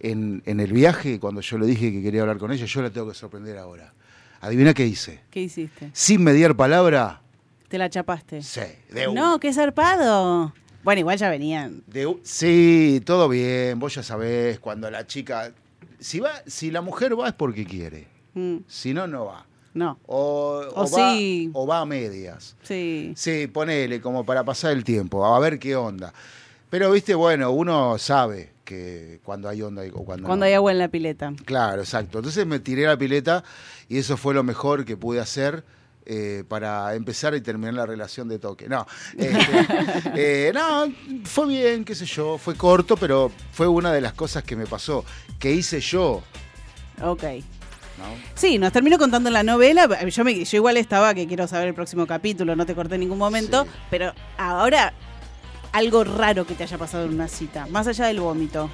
en, 0.00 0.42
en 0.46 0.60
el 0.60 0.72
viaje, 0.72 1.18
cuando 1.18 1.40
yo 1.40 1.58
le 1.58 1.66
dije 1.66 1.90
que 1.90 2.02
quería 2.02 2.20
hablar 2.22 2.38
con 2.38 2.52
ella, 2.52 2.66
yo 2.66 2.82
la 2.82 2.90
tengo 2.90 3.08
que 3.08 3.14
sorprender 3.14 3.56
ahora. 3.58 3.92
Adivina 4.40 4.72
qué 4.74 4.86
hice. 4.86 5.20
¿Qué 5.30 5.40
hiciste? 5.40 5.90
Sin 5.92 6.22
mediar 6.22 6.54
palabra, 6.56 7.22
¿Te 7.68 7.76
la 7.76 7.90
chapaste? 7.90 8.40
sí, 8.42 8.60
de 8.90 9.08
una. 9.08 9.20
No, 9.20 9.40
qué 9.40 9.52
zarpado. 9.52 10.54
Bueno, 10.84 11.00
igual 11.00 11.18
ya 11.18 11.28
venían. 11.28 11.82
De 11.86 12.16
sí, 12.22 13.02
todo 13.04 13.28
bien, 13.28 13.78
vos 13.78 13.94
ya 13.94 14.02
sabés, 14.02 14.58
cuando 14.58 14.90
la 14.90 15.06
chica, 15.06 15.52
si 16.00 16.20
va, 16.20 16.30
si 16.46 16.70
la 16.70 16.80
mujer 16.80 17.18
va 17.18 17.28
es 17.28 17.34
porque 17.34 17.64
quiere, 17.64 18.06
Mm, 18.34 18.58
si 18.68 18.92
no, 18.94 19.06
no 19.06 19.24
va. 19.26 19.46
no, 19.74 19.98
O, 20.06 20.62
O 20.74 20.82
o 20.82 20.86
sí. 20.86 21.50
va, 21.54 21.60
o 21.60 21.66
va 21.66 21.80
a 21.80 21.84
medias. 21.86 22.56
sí. 22.62 23.12
Sí, 23.16 23.46
ponele 23.46 24.00
como 24.00 24.24
para 24.24 24.44
pasar 24.44 24.72
el 24.72 24.84
tiempo, 24.84 25.24
a 25.24 25.38
ver 25.40 25.58
qué 25.58 25.74
onda. 25.76 26.12
Pero, 26.70 26.90
viste, 26.90 27.14
bueno, 27.14 27.50
uno 27.50 27.96
sabe 27.98 28.50
que 28.64 29.20
cuando 29.24 29.48
hay 29.48 29.62
onda 29.62 29.82
o 29.94 30.04
cuando, 30.04 30.26
Cuando 30.26 30.44
no. 30.44 30.46
hay 30.46 30.52
agua 30.52 30.72
en 30.72 30.78
la 30.78 30.88
pileta. 30.88 31.32
Claro, 31.46 31.80
exacto. 31.80 32.18
Entonces 32.18 32.46
me 32.46 32.58
tiré 32.60 32.86
a 32.86 32.90
la 32.90 32.98
pileta 32.98 33.42
y 33.88 33.96
eso 33.98 34.18
fue 34.18 34.34
lo 34.34 34.42
mejor 34.42 34.84
que 34.84 34.94
pude 34.96 35.20
hacer 35.20 35.64
eh, 36.10 36.42
para 36.48 36.94
empezar 36.94 37.34
y 37.34 37.42
terminar 37.42 37.74
la 37.74 37.84
relación 37.84 38.30
de 38.30 38.38
toque. 38.38 38.66
No, 38.66 38.86
este, 39.18 40.48
eh, 40.48 40.52
no, 40.54 40.90
fue 41.24 41.46
bien, 41.46 41.84
qué 41.84 41.94
sé 41.94 42.06
yo, 42.06 42.38
fue 42.38 42.54
corto, 42.54 42.96
pero 42.96 43.30
fue 43.52 43.68
una 43.68 43.92
de 43.92 44.00
las 44.00 44.14
cosas 44.14 44.42
que 44.42 44.56
me 44.56 44.66
pasó, 44.66 45.04
que 45.38 45.52
hice 45.52 45.80
yo. 45.80 46.22
Ok. 47.02 47.24
¿no? 47.98 48.04
Sí, 48.34 48.58
nos 48.58 48.72
terminó 48.72 48.96
contando 48.96 49.28
la 49.28 49.42
novela. 49.42 49.86
Yo, 50.08 50.24
me, 50.24 50.44
yo 50.44 50.56
igual 50.56 50.78
estaba 50.78 51.12
que 51.12 51.26
quiero 51.26 51.46
saber 51.46 51.68
el 51.68 51.74
próximo 51.74 52.06
capítulo, 52.06 52.56
no 52.56 52.64
te 52.64 52.74
corté 52.74 52.94
en 52.94 53.00
ningún 53.00 53.18
momento. 53.18 53.64
Sí. 53.64 53.70
Pero 53.90 54.14
ahora, 54.38 54.94
algo 55.72 56.04
raro 56.04 56.46
que 56.46 56.54
te 56.54 56.62
haya 56.62 56.78
pasado 56.78 57.04
en 57.04 57.12
una 57.12 57.28
cita, 57.28 57.66
más 57.66 57.86
allá 57.86 58.06
del 58.06 58.20
vómito. 58.20 58.70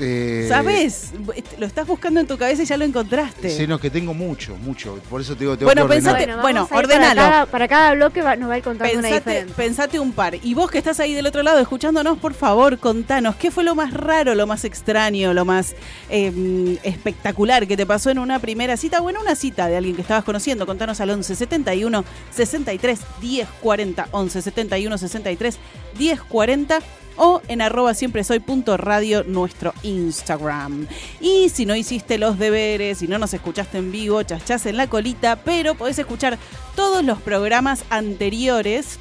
Eh, 0.00 0.46
¿Sabes? 0.48 1.12
Lo 1.58 1.66
estás 1.66 1.86
buscando 1.86 2.20
en 2.20 2.26
tu 2.26 2.36
cabeza 2.38 2.62
y 2.62 2.66
ya 2.66 2.76
lo 2.76 2.84
encontraste. 2.84 3.50
Sí, 3.50 3.66
no, 3.66 3.78
que 3.78 3.90
tengo 3.90 4.14
mucho, 4.14 4.56
mucho. 4.56 4.98
Por 5.10 5.20
eso 5.20 5.34
te 5.34 5.40
digo, 5.40 5.56
tengo 5.56 5.66
Bueno, 5.68 5.86
que 5.88 5.94
ordenar. 5.96 6.14
pensate- 6.16 6.26
vamos 6.28 6.42
bueno, 6.42 6.68
ir 6.70 6.76
ordenalo. 6.76 7.20
Para 7.20 7.30
cada, 7.30 7.46
para 7.46 7.68
cada 7.68 7.94
bloque 7.94 8.22
va- 8.22 8.36
nos 8.36 8.48
va 8.50 8.54
a 8.54 8.58
ir 8.58 8.64
contando 8.64 8.92
una 8.92 9.02
Pensate, 9.02 9.30
diferencia. 9.30 9.56
pensate 9.56 10.00
un 10.00 10.12
par. 10.12 10.34
Y 10.42 10.54
vos 10.54 10.70
que 10.70 10.78
estás 10.78 11.00
ahí 11.00 11.14
del 11.14 11.26
otro 11.26 11.42
lado 11.42 11.58
escuchándonos, 11.58 12.18
por 12.18 12.34
favor, 12.34 12.78
contanos, 12.78 13.36
¿qué 13.36 13.50
fue 13.50 13.64
lo 13.64 13.74
más 13.74 13.92
raro, 13.92 14.34
lo 14.34 14.46
más 14.46 14.64
extraño, 14.64 15.34
lo 15.34 15.44
más 15.44 15.74
eh, 16.10 16.78
espectacular 16.82 17.66
que 17.66 17.76
te 17.76 17.86
pasó 17.86 18.10
en 18.10 18.18
una 18.18 18.38
primera 18.38 18.76
cita 18.76 19.00
o 19.00 19.10
en 19.10 19.16
una 19.18 19.34
cita 19.34 19.66
de 19.68 19.76
alguien 19.76 19.96
que 19.96 20.02
estabas 20.02 20.24
conociendo? 20.24 20.66
Contanos 20.66 21.00
al 21.00 21.10
11 21.10 21.34
71 21.34 22.04
63 22.34 23.00
10 23.20 23.48
40, 23.60 24.08
11 24.12 24.42
71 24.42 24.98
63 24.98 25.58
10 25.98 26.22
40 26.22 26.78
o 27.20 27.42
en 27.48 27.60
arroba 27.60 27.94
siempre 27.94 28.22
soy 28.22 28.38
punto 28.38 28.76
radio 28.76 29.24
nuestro 29.24 29.74
Instagram. 29.82 30.86
Y 31.20 31.48
si 31.48 31.66
no 31.66 31.74
hiciste 31.74 32.16
los 32.16 32.38
deberes, 32.38 32.98
si 32.98 33.08
no 33.08 33.18
nos 33.18 33.34
escuchaste 33.34 33.78
en 33.78 33.90
vivo, 33.90 34.22
chachás 34.22 34.66
en 34.66 34.76
la 34.76 34.86
colita, 34.86 35.36
pero 35.44 35.74
podés 35.74 35.98
escuchar 35.98 36.38
todos 36.76 37.04
los 37.04 37.20
programas 37.20 37.84
anteriores 37.90 38.98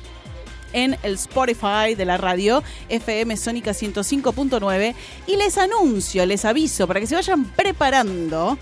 en 0.73 0.97
el 1.03 1.13
Spotify 1.13 1.95
de 1.95 2.05
la 2.05 2.17
radio 2.17 2.61
FM 2.89 3.37
Sónica 3.37 3.71
105.9 3.71 4.95
y 5.27 5.35
les 5.37 5.57
anuncio, 5.57 6.25
les 6.25 6.43
aviso 6.43 6.87
para 6.87 6.99
que 6.99 7.07
se 7.07 7.15
vayan 7.15 7.45
preparando 7.45 8.57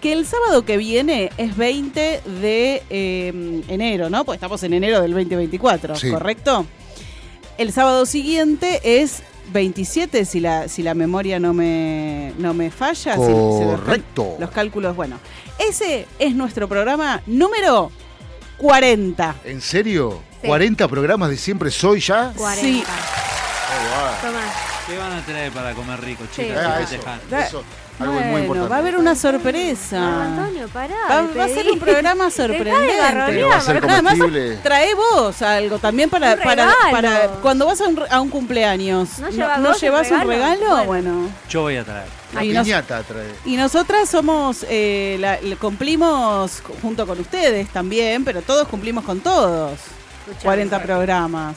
que 0.00 0.12
el 0.12 0.24
sábado 0.26 0.64
que 0.64 0.76
viene 0.76 1.30
es 1.38 1.56
20 1.56 2.20
de 2.40 2.82
eh, 2.90 3.62
enero, 3.68 4.08
¿no? 4.08 4.24
Pues 4.24 4.36
estamos 4.36 4.62
en 4.62 4.74
enero 4.74 5.00
del 5.00 5.10
2024, 5.12 5.96
Sí. 5.96 6.10
¿correcto? 6.10 6.66
El 7.58 7.72
sábado 7.72 8.06
siguiente 8.06 8.80
es 9.02 9.22
27, 9.52 10.24
si 10.24 10.40
la, 10.40 10.68
si 10.68 10.82
la 10.82 10.94
memoria 10.94 11.40
no 11.40 11.52
me, 11.52 12.32
no 12.38 12.54
me 12.54 12.70
falla. 12.70 13.14
si- 13.16 13.20
si 13.22 13.28
los- 13.30 13.80
Correcto. 13.80 14.36
los 14.38 14.50
cálculos, 14.50 14.94
bueno. 14.94 15.18
Ese 15.58 16.06
es 16.18 16.34
nuestro 16.34 16.68
programa 16.68 17.20
número 17.26 17.90
40. 18.58 19.34
¿En 19.44 19.60
serio? 19.60 20.22
Sí. 20.40 20.46
¿40 20.48 20.88
programas 20.88 21.30
de 21.30 21.36
siempre 21.36 21.70
soy 21.70 22.00
ya? 22.00 22.32
40. 22.36 22.60
Sí. 22.62 22.84
Toma. 24.22 24.40
¿Qué 24.86 24.96
van 24.96 25.12
a 25.12 25.24
traer 25.24 25.52
para 25.52 25.74
comer 25.74 26.00
rico, 26.00 26.24
Sí. 26.34 26.42
chicas? 26.42 26.64
Ah, 26.64 26.78
¿Qué 26.78 26.84
eso, 26.84 27.48
eso, 27.58 27.64
algo 28.00 28.12
muy 28.12 28.22
Bueno, 28.22 28.38
importante. 28.38 28.70
va 28.70 28.76
a 28.76 28.78
haber 28.78 28.96
una 28.98 29.14
sorpresa. 29.14 30.24
Antonio, 30.24 30.68
pará. 30.68 30.94
Va, 31.36 31.44
a 31.44 31.48
ser 31.48 31.70
un 31.70 31.78
programa 31.78 32.30
sorprendente. 32.30 32.96
va 33.44 33.56
a 33.56 33.60
ser 33.60 33.74
Marco. 33.74 33.86
Nada 33.88 34.02
más 34.02 34.14
comestible. 34.18 34.56
trae 34.62 34.94
vos 34.94 35.42
algo 35.42 35.78
también 35.78 36.08
para, 36.10 36.36
para, 36.36 36.72
para 36.90 37.28
cuando 37.42 37.66
vas 37.66 37.80
a 37.80 37.88
un, 37.88 38.00
a 38.10 38.20
un 38.20 38.28
cumpleaños. 38.30 39.18
¿No 39.18 39.28
llevas 39.30 39.58
un 39.58 39.74
llevas 39.80 40.10
un 40.10 40.20
regalo? 40.20 40.30
regalo? 40.60 40.84
Bueno. 40.86 41.12
Bueno. 41.14 41.30
Yo 41.48 41.62
voy 41.62 41.76
a 41.76 41.84
traer. 41.84 42.06
La 42.34 42.44
y 42.44 42.48
nos- 42.52 42.66
trae. 42.66 43.04
Y 43.46 43.56
nosotras 43.56 44.08
somos, 44.08 44.64
eh, 44.68 45.16
la- 45.20 45.40
le 45.40 45.56
cumplimos 45.56 46.62
junto 46.82 47.06
con 47.06 47.18
ustedes 47.20 47.68
también, 47.70 48.24
pero 48.24 48.42
todos 48.42 48.68
cumplimos 48.68 49.04
con 49.04 49.20
todos. 49.20 49.72
Escuchame. 50.20 50.44
40 50.44 50.82
programas. 50.82 51.56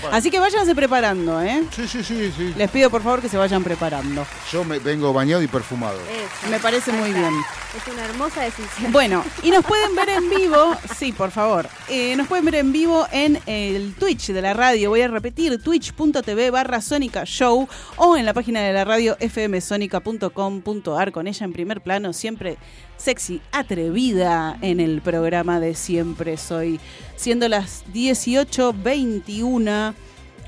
Bueno. 0.00 0.16
Así 0.16 0.30
que 0.30 0.38
váyanse 0.38 0.74
preparando, 0.74 1.42
¿eh? 1.42 1.62
Sí, 1.74 1.86
sí, 1.86 2.02
sí, 2.02 2.32
sí. 2.36 2.54
Les 2.56 2.70
pido 2.70 2.90
por 2.90 3.02
favor 3.02 3.20
que 3.20 3.28
se 3.28 3.36
vayan 3.36 3.62
preparando. 3.62 4.26
Yo 4.52 4.64
me 4.64 4.78
vengo 4.78 5.12
bañado 5.12 5.42
y 5.42 5.46
perfumado. 5.46 5.98
Eso. 6.00 6.50
Me 6.50 6.58
parece 6.58 6.92
muy 6.92 7.12
bien. 7.12 7.32
Es 7.76 7.92
una 7.92 8.04
hermosa 8.04 8.42
decisión. 8.42 8.92
Bueno, 8.92 9.24
y 9.42 9.50
nos 9.50 9.64
pueden 9.64 9.94
ver 9.94 10.08
en 10.08 10.28
vivo, 10.28 10.74
sí, 10.98 11.12
por 11.12 11.30
favor, 11.30 11.68
Eh, 11.88 12.16
nos 12.16 12.26
pueden 12.26 12.44
ver 12.44 12.56
en 12.56 12.72
vivo 12.72 13.06
en 13.12 13.38
el 13.46 13.94
Twitch 13.94 14.28
de 14.32 14.42
la 14.42 14.54
radio, 14.54 14.90
voy 14.90 15.02
a 15.02 15.08
repetir, 15.08 15.62
twitch.tv 15.62 16.50
barra 16.50 16.80
Sónica 16.80 17.24
Show 17.24 17.68
o 17.96 18.16
en 18.16 18.26
la 18.26 18.34
página 18.34 18.60
de 18.60 18.72
la 18.72 18.84
radio 18.84 19.16
fmsonica.com.ar 19.20 21.12
con 21.12 21.26
ella 21.28 21.44
en 21.44 21.52
primer 21.52 21.80
plano, 21.80 22.12
siempre 22.12 22.56
sexy, 22.96 23.40
atrevida 23.52 24.56
en 24.62 24.80
el 24.80 25.00
programa 25.00 25.58
de 25.60 25.74
Siempre 25.74 26.36
Soy, 26.36 26.78
siendo 27.16 27.48
las 27.48 27.84
18.21. 27.94 29.89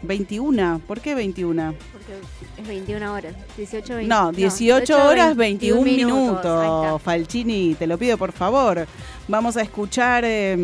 21, 0.02 0.80
¿por 0.86 1.00
qué 1.00 1.14
21? 1.14 1.74
Porque 1.92 2.12
es 2.60 2.66
21 2.66 3.12
horas. 3.12 3.34
18, 3.56 3.94
20, 3.96 4.08
No, 4.08 4.32
18 4.32 5.04
horas 5.08 5.36
21 5.36 5.82
minutos. 5.82 6.44
Ahí 6.44 6.86
está. 6.86 6.98
Falchini, 6.98 7.74
te 7.74 7.86
lo 7.86 7.98
pido 7.98 8.18
por 8.18 8.32
favor. 8.32 8.86
Vamos 9.28 9.56
a 9.56 9.62
escuchar 9.62 10.24
eh, 10.26 10.56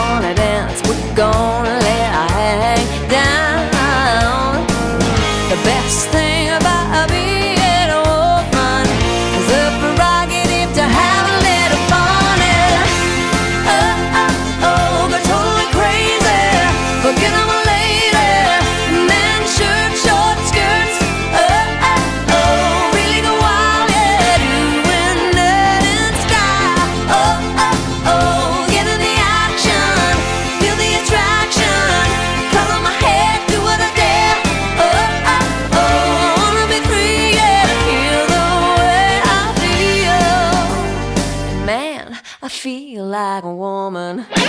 woman. 43.83 44.42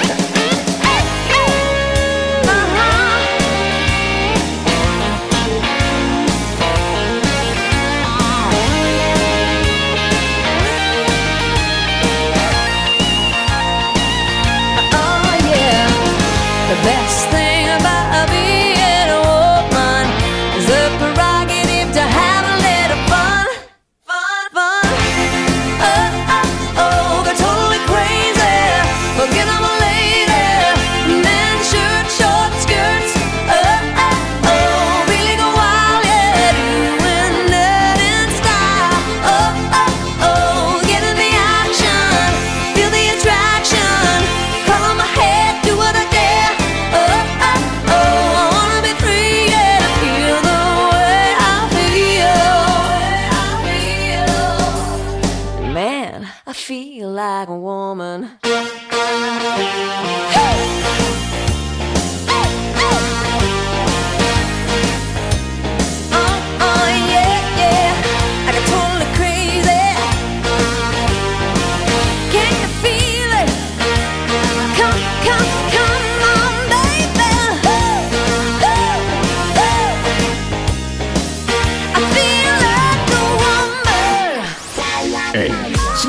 Feel 56.64 57.12
like 57.12 57.50
a 57.50 57.58
woman. 57.58 58.30
Oh, 58.46 58.84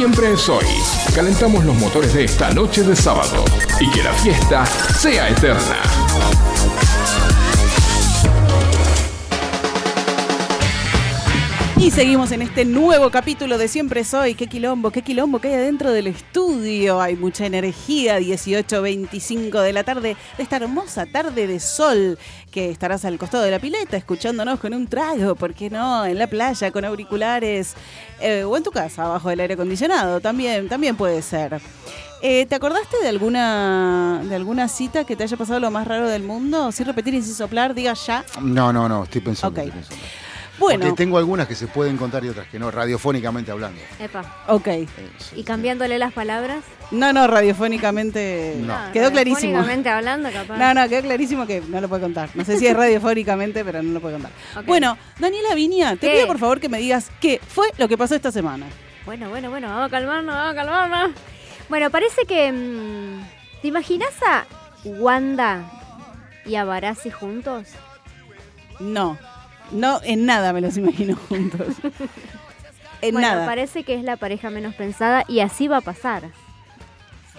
siempre 0.05 0.35
es 0.35 0.47
hoy. 0.51 0.67
Calentamos 1.15 1.65
los 1.65 1.75
motores 1.77 2.13
de 2.13 2.25
esta 2.25 2.51
noche 2.51 2.83
de 2.83 2.95
sábado 2.95 3.43
y 3.81 3.91
que 3.91 4.03
la 4.03 4.13
fiesta 4.13 4.67
sea 4.67 5.31
eterna. 5.31 6.44
Y 11.85 11.91
seguimos 11.91 12.33
en 12.33 12.41
este 12.41 12.65
nuevo 12.65 13.11
capítulo 13.11 13.59
de 13.59 13.69
Siempre 13.69 14.05
Soy. 14.05 14.35
Qué 14.35 14.47
quilombo, 14.47 14.91
qué 14.91 15.03
quilombo 15.03 15.39
que 15.39 15.49
hay 15.49 15.55
adentro 15.57 15.93
del 15.93 16.07
estudio. 16.07 16.99
Hay 16.99 17.15
mucha 17.15 17.45
energía. 17.45 18.19
18.25 18.19 19.61
de 19.61 19.73
la 19.75 19.85
tarde, 19.85 20.17
de 20.39 20.43
esta 20.43 20.57
hermosa 20.57 21.05
tarde 21.05 21.47
de 21.47 21.61
sol, 21.61 22.19
que 22.51 22.71
estarás 22.71 23.05
al 23.05 23.19
costado 23.19 23.45
de 23.45 23.51
la 23.51 23.59
pileta 23.59 23.99
escuchándonos 23.99 24.61
con 24.61 24.73
un 24.73 24.87
trago, 24.87 25.35
¿por 25.35 25.53
qué 25.53 25.69
no? 25.69 26.07
En 26.07 26.19
la 26.19 26.27
playa, 26.27 26.71
con 26.71 26.87
auriculares, 26.87 27.75
eh, 28.19 28.45
o 28.45 28.57
en 28.57 28.63
tu 28.63 28.71
casa, 28.71 29.07
bajo 29.07 29.31
el 29.31 29.41
aire 29.41 29.53
acondicionado. 29.53 30.23
También, 30.23 30.71
también 30.71 30.97
puede 30.97 31.21
ser. 31.21 31.61
Eh, 32.23 32.47
¿Te 32.47 32.55
acordaste 32.55 32.97
de 33.03 33.09
alguna, 33.09 34.23
de 34.25 34.35
alguna 34.35 34.69
cita 34.69 35.05
que 35.05 35.17
te 35.17 35.25
haya 35.25 35.37
pasado 35.37 35.61
lo 35.61 35.71
más 35.71 35.87
raro 35.87 36.09
del 36.09 36.23
mundo? 36.23 36.73
Sin 36.73 36.87
repetir 36.87 37.13
y 37.13 37.21
sin 37.21 37.35
soplar, 37.35 37.75
diga 37.75 37.93
ya. 37.93 38.25
No, 38.41 38.73
no, 38.73 38.89
no, 38.89 39.05
estoy 39.05 39.21
pensando. 39.21 39.61
Ok. 39.61 39.67
estoy 39.67 39.83
pensando. 39.83 40.24
Bueno, 40.59 40.87
Porque 40.87 40.97
tengo 40.97 41.19
algunas 41.19 41.49
que 41.49 41.55
se 41.57 41.67
pueden 41.67 41.97
contar 41.97 42.25
y 42.25 42.29
otras 42.29 42.47
que 42.49 42.59
no, 42.61 42.71
radiofónicamente 42.71 43.51
hablando. 43.51 43.81
Epa. 43.99 44.45
ok. 44.47 44.67
Eh, 44.69 44.87
sí, 45.19 45.33
Y 45.33 45.39
sí. 45.39 45.45
cambiándole 45.45 45.99
las 45.99 46.13
palabras. 46.13 46.63
No, 46.93 47.13
no, 47.13 47.27
radiofónicamente 47.27 48.57
No. 48.61 48.77
quedó 48.93 49.11
clarísimo. 49.11 49.53
Radiofónicamente 49.55 49.89
hablando, 49.91 50.31
capaz. 50.31 50.57
No, 50.57 50.75
no, 50.75 50.89
quedó 50.89 51.03
clarísimo 51.03 51.47
que 51.47 51.61
no 51.61 51.81
lo 51.81 51.89
puede 51.89 52.03
contar. 52.03 52.31
No 52.35 52.45
sé 52.45 52.57
si 52.59 52.67
es 52.69 52.77
radiofónicamente, 52.77 53.65
pero 53.65 53.83
no 53.83 53.93
lo 53.93 54.01
puede 54.01 54.15
contar. 54.15 54.33
Bueno, 54.65 54.97
Daniela 55.19 55.55
Viña, 55.55 55.97
te 55.97 56.07
¿Qué? 56.09 56.13
pido 56.15 56.27
por 56.29 56.39
favor 56.39 56.61
que 56.61 56.69
me 56.69 56.79
digas 56.79 57.11
qué 57.21 57.41
fue 57.47 57.69
lo 57.79 57.89
que 57.89 57.99
pasó 57.99 58.15
esta 58.15 58.31
semana. 58.31 58.67
Bueno, 59.07 59.29
bueno, 59.31 59.51
bueno, 59.51 59.69
vamos 59.69 59.87
a 59.89 59.91
calmarnos, 59.91 60.35
vamos 60.35 60.53
a 60.53 60.55
calmarnos. 60.55 61.11
Bueno, 61.69 61.91
parece 61.91 62.25
que. 62.27 62.53
mm, 62.53 63.61
¿Te 63.61 63.69
imaginas 63.69 64.13
a 64.27 64.45
Wanda 64.85 65.65
y 66.47 66.55
a 66.55 66.65
Barassi 66.65 67.11
juntos? 67.11 67.69
No, 68.81 69.19
no, 69.71 70.01
en 70.03 70.27
nada 70.27 70.53
me 70.53 70.61
los 70.61 70.77
imagino 70.77 71.17
juntos. 71.17 71.69
En 73.03 73.13
bueno, 73.13 73.29
nada. 73.29 73.47
parece 73.47 73.83
que 73.83 73.95
es 73.95 74.03
la 74.03 74.17
pareja 74.17 74.51
menos 74.51 74.75
pensada 74.75 75.25
y 75.29 75.41
así 75.41 75.69
va 75.69 75.79
a 75.79 75.81
pasar. 75.83 76.23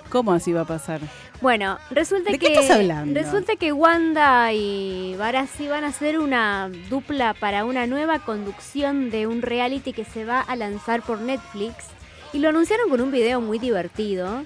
¿Cómo 0.10 0.32
así 0.34 0.54
va 0.54 0.62
a 0.62 0.66
pasar? 0.66 1.02
Bueno, 1.42 1.78
resulta 1.90 2.32
¿De 2.32 2.38
que 2.38 2.48
qué 2.48 2.54
estás 2.54 2.78
hablando? 2.78 3.20
resulta 3.20 3.56
que 3.56 3.74
Wanda 3.74 4.54
y 4.54 5.16
Barassi 5.18 5.68
van 5.68 5.84
a 5.84 5.88
hacer 5.88 6.20
una 6.20 6.70
dupla 6.90 7.34
para 7.34 7.66
una 7.66 7.88
nueva 7.88 8.20
conducción 8.20 9.10
de 9.10 9.28
un 9.28 9.42
reality 9.42 9.92
que 9.92 10.06
se 10.06 10.24
va 10.24 10.40
a 10.40 10.56
lanzar 10.56 11.02
por 11.02 11.20
Netflix 11.20 11.86
y 12.32 12.40
lo 12.40 12.50
anunciaron 12.50 12.90
con 12.90 13.02
un 13.02 13.12
video 13.12 13.42
muy 13.42 13.60
divertido 13.60 14.44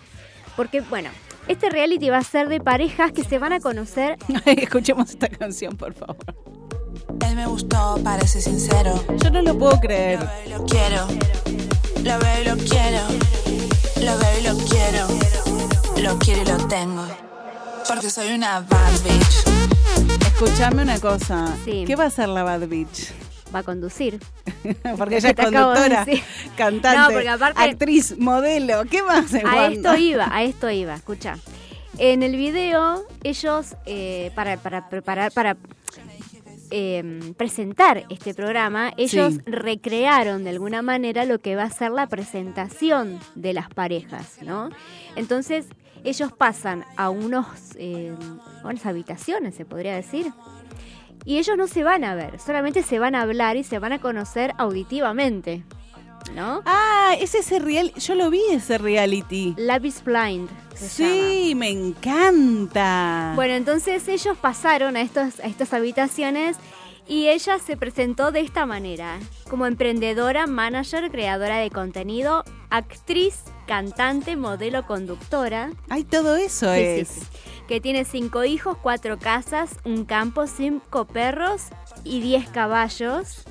porque 0.56 0.82
bueno, 0.82 1.10
este 1.48 1.70
reality 1.70 2.10
va 2.10 2.18
a 2.18 2.24
ser 2.24 2.50
de 2.50 2.60
parejas 2.60 3.12
que 3.12 3.24
se 3.24 3.38
van 3.38 3.54
a 3.54 3.60
conocer 3.60 4.18
Escuchemos 4.46 5.10
esta 5.12 5.28
canción, 5.28 5.78
por 5.78 5.94
favor. 5.94 6.18
Él 7.28 7.36
me 7.36 7.45
gustó, 7.47 7.99
parece 8.04 8.41
sincero. 8.41 9.04
Yo 9.23 9.30
no 9.30 9.41
lo 9.41 9.58
puedo 9.58 9.80
creer. 9.80 10.19
Lo 10.19 10.25
veo 10.28 10.45
y 10.45 10.49
lo 10.49 10.65
quiero. 10.65 11.08
Lo 12.04 12.19
veo 12.19 12.41
y 12.41 12.45
lo 12.45 12.58
quiero. 12.58 13.02
Lo 14.02 14.17
veo 14.17 14.39
y 14.39 14.43
lo 14.43 14.58
quiero. 14.67 15.08
Lo 15.97 16.19
quiero 16.19 16.41
y 16.41 16.45
lo 16.45 16.67
tengo. 16.67 17.06
Porque 17.88 18.10
soy 18.10 18.34
una 18.34 18.62
bad 18.62 18.91
bitch. 19.04 20.23
Escuchame 20.25 20.84
una 20.84 20.99
cosa. 20.99 21.54
Sí. 21.65 21.84
¿Qué 21.86 21.95
va 21.95 22.06
a 22.06 22.08
hacer 22.08 22.30
la 22.30 22.43
Bad 22.43 22.67
Bitch? 22.67 23.12
va 23.54 23.60
a 23.60 23.63
conducir. 23.63 24.19
Porque 24.97 25.17
ella 25.17 25.30
es 25.32 25.36
de 25.36 25.43
conductora, 25.43 26.06
decir. 26.06 26.23
cantante, 26.56 27.23
No, 27.25 27.32
aparte- 27.34 27.62
actriz, 27.62 28.15
modelo. 28.17 28.84
¿Qué 28.86 29.02
más? 29.04 29.34
A 29.34 29.67
esto 29.67 29.95
iba, 29.97 30.28
a 30.32 30.43
esto 30.43 30.69
iba, 30.69 30.93
escucha. 30.95 31.38
En 31.97 32.23
el 32.23 32.36
video, 32.38 33.04
ellos, 33.23 33.75
eh, 33.86 34.32
para, 34.36 34.56
para 34.58 34.88
preparar, 34.89 35.32
para 35.34 35.58
eh, 36.72 37.34
presentar 37.38 38.06
este 38.10 38.34
programa, 38.34 38.94
ellos 38.98 39.34
Sí. 39.36 39.42
recrearon 39.46 40.44
de 40.44 40.52
alguna 40.52 40.82
manera 40.82 41.26
lo 41.26 41.40
que 41.40 41.56
va 41.56 41.64
a 41.64 41.70
ser 41.70 41.92
la 41.92 42.08
presentación 42.08 43.20
de 43.36 43.54
las 43.54 43.70
parejas, 43.70 44.38
¿no? 44.42 44.70
Entonces, 45.16 45.68
ellos 46.04 46.32
pasan 46.32 46.86
a 46.96 47.10
unos, 47.10 47.46
eh, 47.78 48.14
a 48.64 48.68
unas 48.68 48.86
habitaciones, 48.86 49.56
se 49.56 49.66
podría 49.66 49.96
decir. 49.96 50.32
Y 51.26 51.38
ellos 51.38 51.58
no 51.58 51.68
se 51.68 51.84
van 51.84 52.06
a 52.06 52.16
ver, 52.16 52.40
solamente 52.40 52.82
se 52.84 52.98
van 53.00 53.14
a 53.16 53.22
hablar 53.24 53.58
y 53.58 53.64
se 53.64 53.78
van 53.80 53.92
a 53.92 54.00
conocer 54.00 54.54
auditivamente, 54.58 55.64
¿no? 56.34 56.62
Ah, 56.66 57.16
es 57.20 57.36
ese 57.36 57.60
real. 57.60 57.92
Yo 57.96 58.16
lo 58.16 58.30
vi 58.30 58.42
ese 58.52 58.78
reality. 58.78 59.54
Love 59.58 59.86
is 59.86 60.04
Blind. 60.04 60.50
llama. 60.50 60.88
Sí, 60.90 61.54
me 61.56 61.70
encanta. 61.70 63.34
Bueno, 63.36 63.54
entonces 63.56 64.08
ellos 64.08 64.38
pasaron 64.38 64.96
a, 64.96 65.02
estos, 65.02 65.40
a 65.40 65.48
estas 65.48 65.74
habitaciones 65.74 66.58
y 67.08 67.28
ella 67.30 67.58
se 67.60 67.76
presentó 67.76 68.32
de 68.32 68.42
esta 68.42 68.66
manera, 68.66 69.18
como 69.50 69.66
emprendedora, 69.66 70.46
manager, 70.46 71.10
creadora 71.10 71.58
de 71.58 71.72
contenido, 71.72 72.44
actriz, 72.70 73.44
cantante, 73.66 74.36
modelo, 74.36 74.86
conductora, 74.86 75.72
Ay, 75.90 76.04
todo 76.04 76.36
eso 76.36 76.72
Sí, 76.76 76.80
es. 76.82 77.08
sí, 77.08 77.20
sí. 77.22 77.28
que 77.68 77.82
tiene 77.82 78.06
cinco 78.06 78.44
hijos, 78.44 78.78
cuatro 78.80 79.18
casas, 79.18 79.72
un 79.86 80.06
campo, 80.06 80.46
cinco 80.46 81.06
perros 81.06 81.64
y 82.04 82.22
diez 82.22 82.48
caballos. 82.50 83.44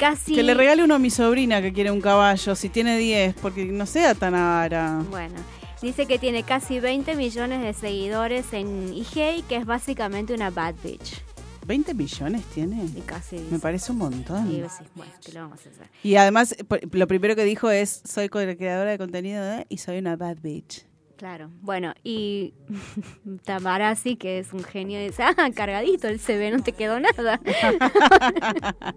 Casi... 0.00 0.34
Que 0.34 0.42
le 0.42 0.54
regale 0.54 0.82
uno 0.82 0.94
a 0.94 0.98
mi 0.98 1.10
sobrina 1.10 1.60
que 1.60 1.74
quiere 1.74 1.90
un 1.90 2.00
caballo, 2.00 2.54
si 2.54 2.70
tiene 2.70 2.96
10, 2.96 3.34
porque 3.34 3.66
no 3.66 3.84
sea 3.84 4.14
tan 4.14 4.34
avara. 4.34 5.04
Bueno, 5.10 5.34
dice 5.82 6.06
que 6.06 6.18
tiene 6.18 6.42
casi 6.42 6.80
20 6.80 7.16
millones 7.16 7.60
de 7.60 7.74
seguidores 7.74 8.50
en 8.54 8.94
IG 8.94 9.44
que 9.46 9.56
es 9.56 9.66
básicamente 9.66 10.32
una 10.32 10.48
bad 10.48 10.74
bitch. 10.82 11.22
¿20 11.68 11.94
millones 11.94 12.42
tiene? 12.54 12.86
Y 12.96 13.02
casi 13.02 13.36
Me 13.50 13.58
parece 13.58 13.92
un 13.92 13.98
montón. 13.98 14.50
Y 14.50 14.62
sí, 14.70 14.84
bueno, 14.94 15.12
¿qué 15.22 15.32
le 15.32 15.40
vamos 15.40 15.58
a 15.66 15.68
hacer? 15.68 15.86
Y 16.02 16.16
además, 16.16 16.56
lo 16.92 17.06
primero 17.06 17.36
que 17.36 17.44
dijo 17.44 17.70
es, 17.70 18.00
soy 18.06 18.30
creadora 18.30 18.90
de 18.92 18.96
contenido 18.96 19.44
¿eh? 19.44 19.66
y 19.68 19.76
soy 19.76 19.98
una 19.98 20.16
bad 20.16 20.38
bitch. 20.42 20.89
Claro, 21.20 21.50
bueno, 21.60 21.92
y 22.02 22.54
Tamarasi, 23.44 24.16
que 24.16 24.38
es 24.38 24.54
un 24.54 24.64
genio, 24.64 24.98
dice, 24.98 25.22
ah, 25.36 25.50
cargadito 25.54 26.08
el 26.08 26.18
CV, 26.18 26.50
no 26.50 26.62
te 26.62 26.72
quedó 26.72 26.98
nada. 26.98 27.38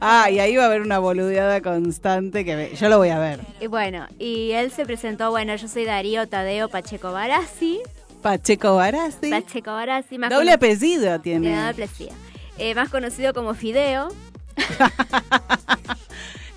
Ah, 0.00 0.28
y 0.30 0.40
ahí 0.40 0.56
va 0.56 0.64
a 0.64 0.66
haber 0.66 0.82
una 0.82 0.98
boludeada 0.98 1.60
constante 1.60 2.44
que 2.44 2.56
me- 2.56 2.74
yo 2.74 2.88
lo 2.88 2.98
voy 2.98 3.10
a 3.10 3.18
ver. 3.20 3.40
y 3.60 3.66
bueno, 3.68 4.06
y 4.18 4.50
él 4.52 4.70
se 4.72 4.84
presentó, 4.84 5.30
bueno, 5.30 5.54
yo 5.54 5.68
soy 5.68 5.84
Darío 5.84 6.26
Tadeo 6.26 6.68
Pacheco 6.68 7.12
Barassi, 7.12 7.80
Pacheco 8.22 8.74
Barasti. 8.74 9.30
Pacheco 9.30 9.70
Barassi, 9.72 10.18
más 10.18 10.30
Doble 10.30 10.50
apellido 10.52 11.20
Tiene 11.20 11.46
tiene. 11.46 11.56
doble 11.66 11.84
apellido. 11.84 12.12
Eh, 12.58 12.74
más 12.74 12.88
conocido 12.88 13.32
como 13.34 13.54
Fideo. 13.54 14.08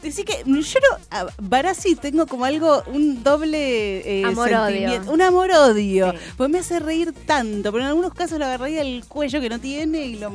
Decí 0.02 0.24
que 0.24 0.44
yo 0.46 0.80
no, 0.80 1.28
Barassi 1.42 1.96
tengo 1.96 2.26
como 2.26 2.46
algo, 2.46 2.84
un 2.88 3.22
doble 3.24 4.22
eh, 4.22 4.24
Amor-odio. 4.26 4.66
sentimiento, 4.68 5.12
un 5.12 5.22
amor-odio. 5.22 6.12
Sí. 6.12 6.18
Pues 6.38 6.50
me 6.50 6.60
hace 6.60 6.80
reír 6.80 7.14
tanto, 7.26 7.72
pero 7.72 7.84
en 7.84 7.90
algunos 7.90 8.14
casos 8.14 8.40
lo 8.40 8.46
agarraría 8.46 8.82
el 8.82 9.04
cuello 9.06 9.42
que 9.42 9.50
no 9.50 9.60
tiene 9.60 10.06
y 10.06 10.16
lo... 10.18 10.32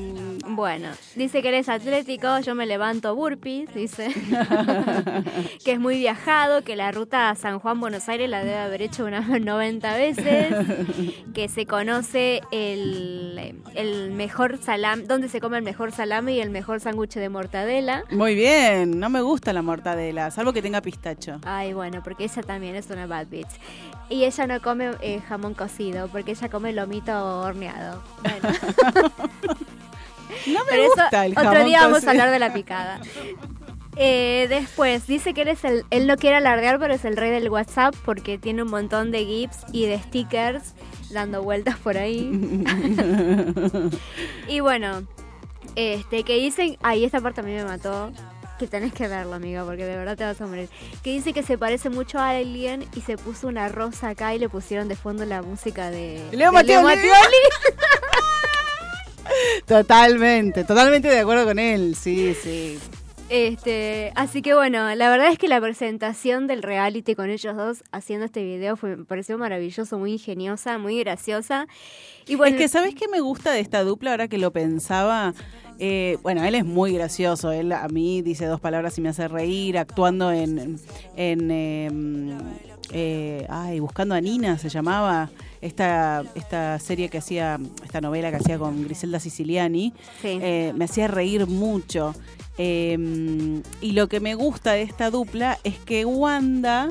Bueno, 0.48 0.88
dice 1.16 1.40
que 1.40 1.48
él 1.48 1.54
es 1.54 1.68
atlético, 1.70 2.38
yo 2.40 2.54
me 2.54 2.66
levanto 2.66 3.14
burpees, 3.14 3.72
dice. 3.74 4.08
que 5.64 5.72
es 5.72 5.80
muy 5.80 5.96
viajado, 5.98 6.62
que 6.62 6.76
la 6.76 6.92
ruta 6.92 7.30
a 7.30 7.34
San 7.34 7.58
Juan, 7.58 7.80
Buenos 7.80 8.08
Aires 8.08 8.28
la 8.28 8.44
debe 8.44 8.58
haber 8.58 8.82
hecho 8.82 9.06
unas 9.06 9.28
90 9.40 9.96
veces. 9.96 10.54
que 11.34 11.48
se 11.48 11.64
conoce 11.64 12.42
el, 12.52 13.62
el 13.74 14.10
mejor 14.10 14.58
salame, 14.62 15.04
donde 15.04 15.28
se 15.30 15.40
come 15.40 15.56
el 15.56 15.64
mejor 15.64 15.90
salame 15.92 16.34
y 16.34 16.40
el 16.40 16.50
mejor 16.50 16.80
sándwich 16.80 17.14
de 17.14 17.28
mortadela. 17.30 18.04
Muy 18.10 18.34
bien, 18.34 19.00
no 19.00 19.08
me 19.08 19.22
gusta 19.22 19.53
la 19.54 19.62
mortadela, 19.62 20.30
salvo 20.30 20.52
que 20.52 20.60
tenga 20.62 20.80
pistacho. 20.80 21.40
Ay, 21.44 21.72
bueno, 21.72 22.02
porque 22.02 22.24
ella 22.24 22.42
también 22.42 22.74
es 22.76 22.90
una 22.90 23.06
bad 23.06 23.26
bitch. 23.28 23.48
Y 24.10 24.24
ella 24.24 24.46
no 24.46 24.60
come 24.60 24.90
eh, 25.00 25.20
jamón 25.26 25.54
cocido, 25.54 26.08
porque 26.08 26.32
ella 26.32 26.48
come 26.48 26.72
lomito 26.72 27.40
horneado. 27.40 28.02
Bueno. 28.22 28.48
No 30.46 30.64
me 30.64 30.70
Pero 30.70 30.82
eso, 30.82 30.92
gusta 30.96 31.26
el 31.26 31.32
otro 31.32 31.44
jamón 31.44 31.64
día 31.66 31.80
vamos 31.82 31.94
cocido. 31.96 32.10
a 32.10 32.12
hablar 32.12 32.30
de 32.30 32.38
la 32.38 32.52
picada. 32.52 33.00
Eh, 33.96 34.46
después, 34.48 35.06
dice 35.06 35.32
que 35.32 35.42
él, 35.42 35.48
es 35.48 35.64
el, 35.64 35.84
él 35.90 36.06
no 36.06 36.16
quiere 36.16 36.36
alardear, 36.36 36.78
pero 36.80 36.92
es 36.94 37.04
el 37.04 37.16
rey 37.16 37.30
del 37.30 37.48
WhatsApp 37.48 37.94
porque 38.04 38.36
tiene 38.38 38.62
un 38.62 38.70
montón 38.70 39.10
de 39.10 39.24
GIFs 39.24 39.64
y 39.72 39.86
de 39.86 39.98
stickers 40.00 40.74
dando 41.10 41.42
vueltas 41.42 41.76
por 41.78 41.96
ahí. 41.96 42.30
y 44.48 44.60
bueno, 44.60 45.06
este 45.76 46.24
que 46.24 46.36
dicen, 46.36 46.76
ay, 46.82 47.04
esta 47.04 47.20
parte 47.20 47.40
a 47.40 47.44
mí 47.44 47.52
me 47.52 47.64
mató. 47.64 48.10
Que 48.58 48.66
tenés 48.66 48.92
que 48.92 49.08
verlo, 49.08 49.34
amiga, 49.34 49.64
porque 49.64 49.84
de 49.84 49.96
verdad 49.96 50.16
te 50.16 50.24
vas 50.24 50.40
a 50.40 50.46
morir. 50.46 50.68
Que 51.02 51.10
dice 51.10 51.32
que 51.32 51.42
se 51.42 51.58
parece 51.58 51.90
mucho 51.90 52.18
a 52.18 52.30
alguien 52.30 52.86
y 52.94 53.00
se 53.00 53.16
puso 53.16 53.48
una 53.48 53.68
rosa 53.68 54.10
acá 54.10 54.34
y 54.34 54.38
le 54.38 54.48
pusieron 54.48 54.88
de 54.88 54.96
fondo 54.96 55.24
la 55.24 55.42
música 55.42 55.90
de 55.90 56.22
Leo 56.32 56.52
Mattioli. 56.52 56.84
Totalmente, 59.66 60.64
totalmente 60.64 61.08
de 61.08 61.20
acuerdo 61.20 61.44
con 61.44 61.58
él, 61.58 61.96
sí, 61.96 62.34
sí. 62.34 62.78
Este, 63.30 64.12
así 64.16 64.42
que 64.42 64.54
bueno, 64.54 64.94
la 64.94 65.08
verdad 65.08 65.32
es 65.32 65.38
que 65.38 65.48
la 65.48 65.60
presentación 65.60 66.46
del 66.46 66.62
reality 66.62 67.14
con 67.14 67.30
ellos 67.30 67.56
dos 67.56 67.82
haciendo 67.90 68.26
este 68.26 68.44
video 68.44 68.76
fue, 68.76 68.96
me 68.96 69.04
pareció 69.06 69.38
maravilloso, 69.38 69.98
muy 69.98 70.12
ingeniosa, 70.12 70.76
muy 70.76 71.00
graciosa. 71.00 71.66
Y 72.26 72.36
bueno, 72.36 72.56
es 72.56 72.62
que, 72.62 72.68
¿sabes 72.68 72.94
qué 72.94 73.08
me 73.08 73.20
gusta 73.20 73.52
de 73.52 73.60
esta 73.60 73.82
dupla 73.82 74.10
ahora 74.10 74.28
que 74.28 74.36
lo 74.36 74.52
pensaba? 74.52 75.32
Eh, 75.78 76.18
bueno, 76.22 76.44
él 76.44 76.54
es 76.54 76.64
muy 76.64 76.92
gracioso, 76.92 77.50
él 77.50 77.72
a 77.72 77.88
mí 77.88 78.22
dice 78.22 78.46
dos 78.46 78.60
palabras 78.60 78.96
y 78.98 79.00
me 79.00 79.08
hace 79.08 79.28
reír, 79.28 79.78
actuando 79.78 80.30
en... 80.32 80.78
en 81.16 81.50
eh, 81.50 81.90
eh, 82.92 83.46
ay, 83.48 83.80
Buscando 83.80 84.14
a 84.14 84.20
Nina 84.20 84.58
se 84.58 84.68
llamaba, 84.68 85.30
esta, 85.60 86.22
esta 86.34 86.78
serie 86.78 87.08
que 87.08 87.18
hacía, 87.18 87.58
esta 87.82 88.00
novela 88.00 88.30
que 88.30 88.36
hacía 88.36 88.58
con 88.58 88.84
Griselda 88.84 89.18
Siciliani, 89.18 89.92
Sí. 90.20 90.38
eh, 90.40 90.72
me 90.76 90.84
hacía 90.84 91.08
reír 91.08 91.46
mucho. 91.46 92.14
Eh, 92.58 93.62
y 93.80 93.92
lo 93.92 94.08
que 94.08 94.20
me 94.20 94.34
gusta 94.36 94.72
de 94.72 94.82
esta 94.82 95.10
dupla 95.10 95.58
es 95.64 95.78
que 95.78 96.04
Wanda 96.04 96.90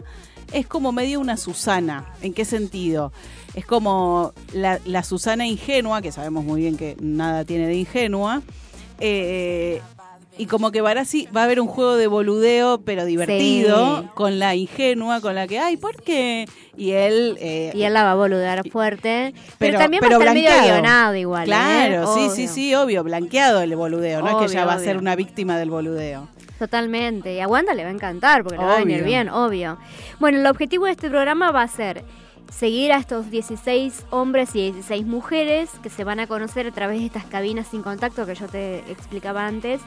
es 0.52 0.68
como 0.68 0.92
medio 0.92 1.20
una 1.22 1.38
Susana. 1.38 2.06
¿En 2.22 2.34
qué 2.34 2.44
sentido? 2.44 3.14
Es 3.54 3.66
como 3.66 4.34
la, 4.52 4.80
la 4.86 5.04
Susana 5.04 5.48
ingenua, 5.48 6.02
que 6.02 6.12
sabemos 6.12 6.44
muy 6.44 6.62
bien 6.62 6.76
que 6.76 6.98
nada 7.00 7.46
tiene 7.46 7.68
de 7.68 7.76
ingenua. 7.76 8.42
Eh, 9.04 9.82
y 10.36 10.48
como 10.48 10.72
que 10.72 10.82
Barassi 10.82 11.28
va 11.36 11.42
a 11.42 11.44
haber 11.44 11.60
un 11.60 11.68
juego 11.68 11.96
de 11.96 12.08
boludeo, 12.08 12.82
pero 12.82 13.06
divertido, 13.06 14.02
Sí. 14.02 14.08
con 14.16 14.40
la 14.40 14.56
ingenua, 14.56 15.22
con 15.22 15.36
la 15.36 15.46
que, 15.48 15.60
ay, 15.60 15.78
¿por 15.78 16.02
qué? 16.02 16.46
Y 16.76 16.92
él... 16.92 17.38
eh, 17.40 17.72
y 17.76 17.84
él 17.84 17.94
la 17.94 18.04
va 18.04 18.12
a 18.14 18.16
boludear 18.16 18.68
fuerte, 18.72 19.34
pero, 19.36 19.74
pero- 19.74 19.80
también 19.80 20.02
pero 20.02 20.18
va 20.18 20.26
a 20.26 20.28
estar 20.30 20.34
medio 20.34 20.50
blanqueado. 20.50 20.74
guionado 20.82 21.16
igual. 21.16 21.44
¿eh? 21.44 21.46
Claro, 21.46 22.14
sí, 22.16 22.30
sí, 22.34 22.48
sí, 22.48 22.74
obvio, 22.74 23.04
blanqueado 23.04 23.62
el 23.62 23.76
boludeo, 23.76 24.22
no 24.22 24.30
es 24.30 24.36
que 24.38 24.46
ella 24.54 24.64
Obvio, 24.64 24.68
va 24.68 24.74
a 24.74 24.80
ser 24.84 24.98
una 24.98 25.16
víctima 25.16 25.60
del 25.60 25.70
boludeo. 25.70 26.28
Totalmente. 26.58 27.34
Y 27.36 27.40
a 27.40 27.48
Wanda 27.48 27.74
le 27.74 27.84
va 27.84 27.90
a 27.90 27.94
encantar 27.94 28.44
porque 28.44 28.58
le 28.58 28.64
va 28.66 28.76
a 28.78 28.80
venir 28.80 29.04
bien, 29.04 29.28
obvio. 29.30 29.78
Bueno, 30.20 30.40
el 30.40 30.48
objetivo 30.48 30.86
de 30.86 30.92
este 30.92 31.10
programa 31.10 31.52
va 31.52 31.62
a 31.64 31.68
ser 31.68 32.04
seguir 32.52 32.92
a 32.92 32.98
estos 32.98 33.30
16 33.32 34.06
hombres 34.12 34.56
y 34.56 34.72
16 34.72 35.06
mujeres 35.06 35.70
que 35.82 35.90
se 35.90 36.04
van 36.04 36.20
a 36.20 36.28
conocer 36.28 36.68
a 36.68 36.72
través 36.72 37.00
de 37.00 37.06
estas 37.06 37.26
cabinas 37.26 37.68
sin 37.68 37.82
contacto 37.82 38.26
que 38.26 38.36
yo 38.36 38.48
te 38.48 38.80
explicaba 38.92 39.46
antes. 39.46 39.82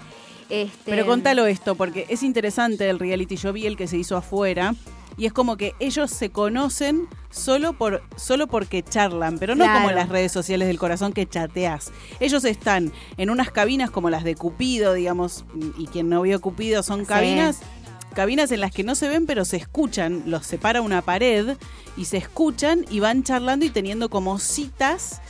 Este, 0.48 0.90
Pero 0.90 1.06
contalo 1.06 1.46
esto, 1.46 1.74
porque 1.74 2.06
es 2.08 2.22
interesante 2.22 2.88
el 2.88 2.98
reality, 3.00 3.36
yo 3.36 3.52
vi 3.52 3.66
el 3.66 3.76
que 3.76 3.88
se 3.88 3.96
hizo 3.96 4.16
afuera, 4.16 4.74
y 5.18 5.26
es 5.26 5.32
como 5.32 5.56
que 5.56 5.74
ellos 5.80 6.10
se 6.10 6.30
conocen 6.30 7.08
solo 7.30 7.72
por 7.72 8.02
solo 8.16 8.46
porque 8.46 8.82
charlan, 8.82 9.38
pero 9.38 9.54
no 9.54 9.64
Claro. 9.64 9.80
como 9.80 9.92
las 9.92 10.08
redes 10.08 10.30
sociales 10.30 10.68
del 10.68 10.78
corazón 10.78 11.12
que 11.12 11.26
chateás. 11.26 11.90
Ellos 12.20 12.44
están 12.44 12.92
en 13.16 13.30
unas 13.30 13.50
cabinas 13.50 13.90
como 13.90 14.10
las 14.10 14.24
de 14.24 14.34
Cupido, 14.34 14.92
digamos, 14.92 15.44
y 15.78 15.86
quien 15.86 16.08
no 16.10 16.22
vio 16.22 16.40
Cupido 16.40 16.82
son 16.82 17.06
Sí. 17.06 17.06
Cabinas 18.16 18.50
en 18.50 18.62
las 18.62 18.72
que 18.72 18.82
no 18.82 18.94
se 18.94 19.08
ven 19.10 19.26
pero 19.26 19.44
se 19.44 19.58
escuchan, 19.58 20.22
los 20.24 20.46
separa 20.46 20.80
una 20.80 21.02
pared 21.02 21.58
y 21.98 22.06
se 22.06 22.16
escuchan 22.16 22.86
y 22.90 22.98
van 22.98 23.22
charlando 23.22 23.66
y 23.66 23.70
teniendo 23.70 24.08
como 24.08 24.38
citas 24.38 25.20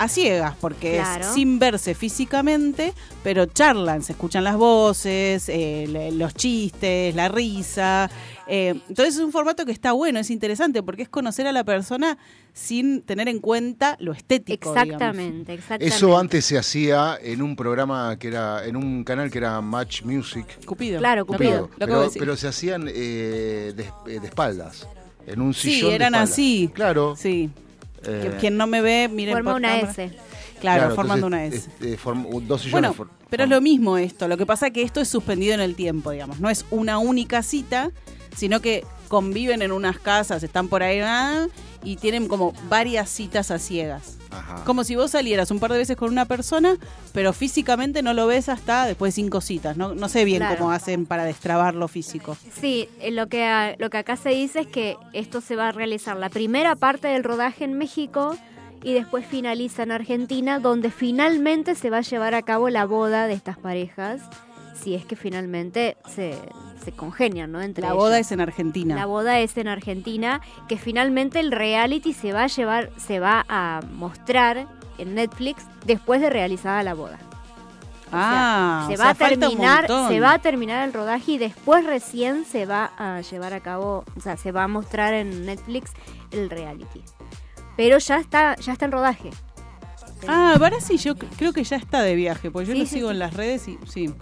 a 0.00 0.08
ciegas, 0.08 0.54
porque 0.60 0.94
Claro. 0.96 1.26
es 1.26 1.34
sin 1.34 1.58
verse 1.58 1.94
físicamente, 1.94 2.94
pero 3.22 3.44
charlan, 3.46 4.02
se 4.02 4.12
escuchan 4.12 4.44
las 4.44 4.56
voces, 4.56 5.48
eh, 5.48 5.84
le- 5.88 6.12
los 6.12 6.34
chistes, 6.34 7.14
la 7.14 7.28
risa. 7.28 8.10
eh, 8.52 8.74
entonces 8.88 9.14
es 9.14 9.20
un 9.20 9.30
formato 9.30 9.64
que 9.64 9.70
está 9.70 9.92
bueno, 9.92 10.18
es 10.18 10.28
interesante, 10.28 10.82
porque 10.82 11.02
es 11.02 11.08
conocer 11.08 11.46
a 11.46 11.52
la 11.52 11.62
persona 11.62 12.18
sin 12.52 13.02
tener 13.02 13.28
en 13.28 13.38
cuenta 13.38 13.96
lo 14.00 14.12
estético. 14.12 14.70
digamos. 14.70 14.86
Exactamente, 14.94 15.54
exactamente. 15.54 15.86
Eso 15.94 16.18
antes 16.18 16.44
se 16.46 16.58
hacía 16.58 17.16
en 17.22 17.42
un 17.42 17.54
programa 17.54 18.16
que 18.18 18.26
era, 18.26 18.64
en 18.66 18.74
un 18.74 19.04
canal 19.04 19.30
que 19.30 19.38
era 19.38 19.60
Match 19.60 20.02
Music. 20.02 20.64
Cupido. 20.64 20.98
Claro, 20.98 21.26
Cupido. 21.26 21.70
pero, 22.18 22.36
se 22.36 22.48
hacían 22.48 22.88
eh, 22.88 23.72
de, 23.76 23.84
eh, 24.12 24.18
de 24.18 24.26
espaldas. 24.26 24.88
En 25.28 25.40
un 25.42 25.54
Sí, 25.54 25.74
sillón. 25.74 25.90
de 25.90 25.94
eran 25.94 26.14
así. 26.16 26.70
Claro. 26.74 27.14
Sí. 27.16 27.50
Eh, 28.04 28.32
Quien 28.40 28.56
no 28.56 28.66
me 28.66 28.80
ve, 28.80 29.08
miren 29.10 29.34
Forma 29.34 29.52
por 29.52 29.60
una 29.60 29.68
cámara. 29.80 29.90
S. 29.90 30.10
Claro, 30.60 30.94
formando 30.94 31.26
entonces, 31.28 31.68
una 31.80 31.84
S. 31.84 31.94
eh, 31.94 31.98
form- 31.98 32.26
dos 32.46 32.62
sillones. 32.62 32.72
Bueno, 32.72 32.92
for- 32.94 33.08
pero 33.28 33.44
es 33.44 33.50
lo 33.50 33.60
mismo 33.60 33.96
esto. 33.98 34.28
Lo 34.28 34.36
que 34.36 34.46
pasa 34.46 34.68
es 34.68 34.72
que 34.72 34.82
esto 34.82 35.00
es 35.00 35.08
suspendido 35.08 35.54
en 35.54 35.60
el 35.60 35.74
tiempo, 35.74 36.10
digamos. 36.10 36.40
No 36.40 36.50
es 36.50 36.64
una 36.70 36.98
única 36.98 37.42
cita, 37.42 37.90
sino 38.36 38.60
que 38.60 38.84
conviven 39.08 39.62
en 39.62 39.72
unas 39.72 39.98
casas, 39.98 40.42
están 40.42 40.68
por 40.68 40.82
ahí 40.84 41.00
ah, 41.02 41.46
y 41.82 41.96
tienen 41.96 42.28
como 42.28 42.52
varias 42.68 43.08
citas 43.10 43.50
a 43.50 43.58
ciegas. 43.58 44.18
Ajá. 44.30 44.62
Como 44.64 44.84
si 44.84 44.94
vos 44.94 45.10
salieras 45.10 45.50
un 45.50 45.58
par 45.58 45.72
de 45.72 45.78
veces 45.78 45.96
con 45.96 46.10
una 46.12 46.24
persona, 46.26 46.76
pero 47.12 47.32
físicamente 47.32 48.02
no 48.02 48.14
lo 48.14 48.28
ves 48.28 48.48
hasta 48.48 48.86
después 48.86 49.12
de 49.12 49.22
cinco 49.22 49.40
citas. 49.40 49.76
No, 49.76 49.96
no 49.96 50.08
sé 50.08 50.24
bien 50.24 50.38
Claro. 50.38 50.58
cómo 50.58 50.70
hacen 50.70 51.06
para 51.06 51.24
destrabar 51.24 51.74
lo 51.74 51.88
físico. 51.88 52.36
Sí, 52.60 52.88
eh, 53.00 53.10
lo 53.10 53.26
que, 53.28 53.74
lo 53.80 53.90
que 53.90 53.98
acá 53.98 54.14
se 54.16 54.28
dice 54.28 54.60
es 54.60 54.66
que 54.68 54.96
esto 55.12 55.40
se 55.40 55.56
va 55.56 55.68
a 55.68 55.72
realizar 55.72 56.16
la 56.16 56.28
primera 56.28 56.76
parte 56.76 57.08
del 57.08 57.24
rodaje 57.24 57.64
en 57.64 57.74
México 57.76 58.36
y 58.82 58.94
después 58.94 59.26
finaliza 59.26 59.82
en 59.82 59.92
Argentina, 59.92 60.58
donde 60.58 60.90
finalmente 60.90 61.74
se 61.74 61.90
va 61.90 61.98
a 61.98 62.02
llevar 62.02 62.34
a 62.34 62.42
cabo 62.42 62.68
la 62.70 62.86
boda 62.86 63.26
de 63.26 63.34
estas 63.34 63.58
parejas, 63.58 64.22
si 64.74 64.94
es 64.94 65.04
que 65.04 65.16
finalmente 65.16 65.96
se, 66.08 66.34
se 66.82 66.92
congenian, 66.92 67.52
¿no? 67.52 67.60
Entre 67.60 67.82
La 67.82 67.92
boda 67.92 68.18
es 68.18 68.32
en 68.32 68.40
Argentina. 68.40 68.94
La 68.94 69.06
boda 69.06 69.38
es 69.40 69.56
en 69.58 69.68
Argentina, 69.68 70.40
que 70.68 70.78
finalmente 70.78 71.40
el 71.40 71.52
reality 71.52 72.12
se 72.14 72.32
va 72.32 72.44
a 72.44 72.46
llevar, 72.46 72.90
se 72.96 73.20
va 73.20 73.44
a 73.48 73.80
mostrar 73.92 74.66
en 74.98 75.14
Netflix 75.14 75.64
después 75.84 76.20
de 76.22 76.30
realizada 76.30 76.82
la 76.82 76.94
boda. 76.94 77.18
ah, 78.12 78.84
se 78.88 78.94
o 78.94 78.98
va 78.98 79.14
sea, 79.14 79.26
a 79.26 79.28
terminar, 79.30 79.86
se 80.08 80.20
va 80.20 80.32
a 80.32 80.38
terminar 80.38 80.86
el 80.86 80.92
rodaje 80.94 81.32
y 81.32 81.38
después 81.38 81.84
recién 81.84 82.44
se 82.44 82.66
va 82.66 82.90
a 82.96 83.20
llevar 83.20 83.52
a 83.52 83.60
cabo, 83.60 84.04
o 84.16 84.20
sea, 84.20 84.36
se 84.36 84.50
va 84.52 84.64
a 84.64 84.68
mostrar 84.68 85.14
en 85.14 85.44
Netflix 85.46 85.92
el 86.32 86.48
reality. 86.50 87.02
Pero 87.80 87.96
ya 87.96 88.18
está, 88.18 88.56
ya 88.56 88.74
está 88.74 88.84
en 88.84 88.92
rodaje. 88.92 89.30
Ah, 90.28 90.54
ahora 90.60 90.82
sí, 90.82 90.98
yo 90.98 91.14
cr- 91.14 91.30
creo 91.38 91.54
que 91.54 91.64
ya 91.64 91.76
está 91.76 92.02
de 92.02 92.14
viaje, 92.14 92.50
porque 92.50 92.66
yo 92.68 92.72
Sí, 92.74 92.78
lo 92.80 92.84
sí, 92.84 92.94
sigo 92.96 93.08
sí. 93.08 93.12
en 93.14 93.18
las 93.18 93.32
redes 93.32 93.68
y 93.68 93.78
sí. 93.88 94.12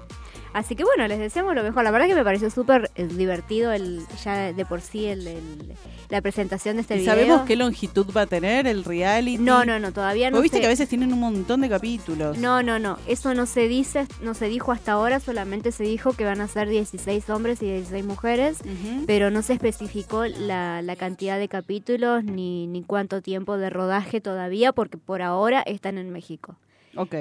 Así 0.52 0.74
que 0.76 0.84
bueno, 0.84 1.06
les 1.08 1.18
deseamos 1.18 1.54
lo 1.54 1.62
mejor. 1.62 1.84
La 1.84 1.90
verdad 1.90 2.06
que 2.06 2.14
me 2.14 2.24
pareció 2.24 2.50
súper 2.50 2.90
eh, 2.94 3.06
divertido 3.06 3.72
el 3.72 4.00
ya 4.24 4.52
de 4.52 4.64
por 4.64 4.80
sí 4.80 5.06
el, 5.06 5.26
el- 5.26 5.74
la 6.08 6.22
presentación 6.22 6.76
de 6.76 6.82
este 6.82 6.94
¿Y 6.96 7.00
video. 7.00 7.12
sabemos 7.14 7.42
qué 7.42 7.54
longitud 7.54 8.06
va 8.16 8.22
a 8.22 8.26
tener 8.26 8.66
el 8.66 8.82
reality? 8.84 9.36
No, 9.42 9.66
no, 9.66 9.78
no, 9.78 9.92
todavía 9.92 10.30
no 10.30 10.40
viste 10.40 10.56
sé. 10.56 10.60
que 10.62 10.66
a 10.66 10.70
veces 10.70 10.88
tienen 10.88 11.12
un 11.12 11.20
montón 11.20 11.60
de 11.60 11.68
capítulos. 11.68 12.38
No, 12.38 12.62
no, 12.62 12.78
no, 12.78 12.96
eso 13.06 13.34
no 13.34 13.44
se 13.44 13.68
dice, 13.68 14.06
no 14.22 14.32
se 14.32 14.46
dijo 14.48 14.72
hasta 14.72 14.92
ahora, 14.92 15.20
solamente 15.20 15.70
se 15.70 15.84
dijo 15.84 16.14
que 16.14 16.24
van 16.24 16.40
a 16.40 16.48
ser 16.48 16.66
16 16.70 17.28
hombres 17.28 17.60
y 17.62 17.66
16 17.66 18.06
mujeres, 18.06 18.58
pero 19.06 19.30
no 19.30 19.42
se 19.42 19.52
especificó 19.52 20.24
la, 20.24 20.80
la 20.80 20.96
cantidad 20.96 21.38
de 21.38 21.48
capítulos 21.48 22.24
ni, 22.24 22.66
ni 22.66 22.82
cuánto 22.82 23.20
tiempo 23.20 23.58
de 23.58 23.68
rodaje 23.68 24.22
todavía, 24.22 24.72
porque 24.72 24.96
por 24.96 25.20
ahora 25.20 25.60
están 25.60 25.98
en 25.98 26.10
México. 26.10 26.56
Ok. 26.96 27.14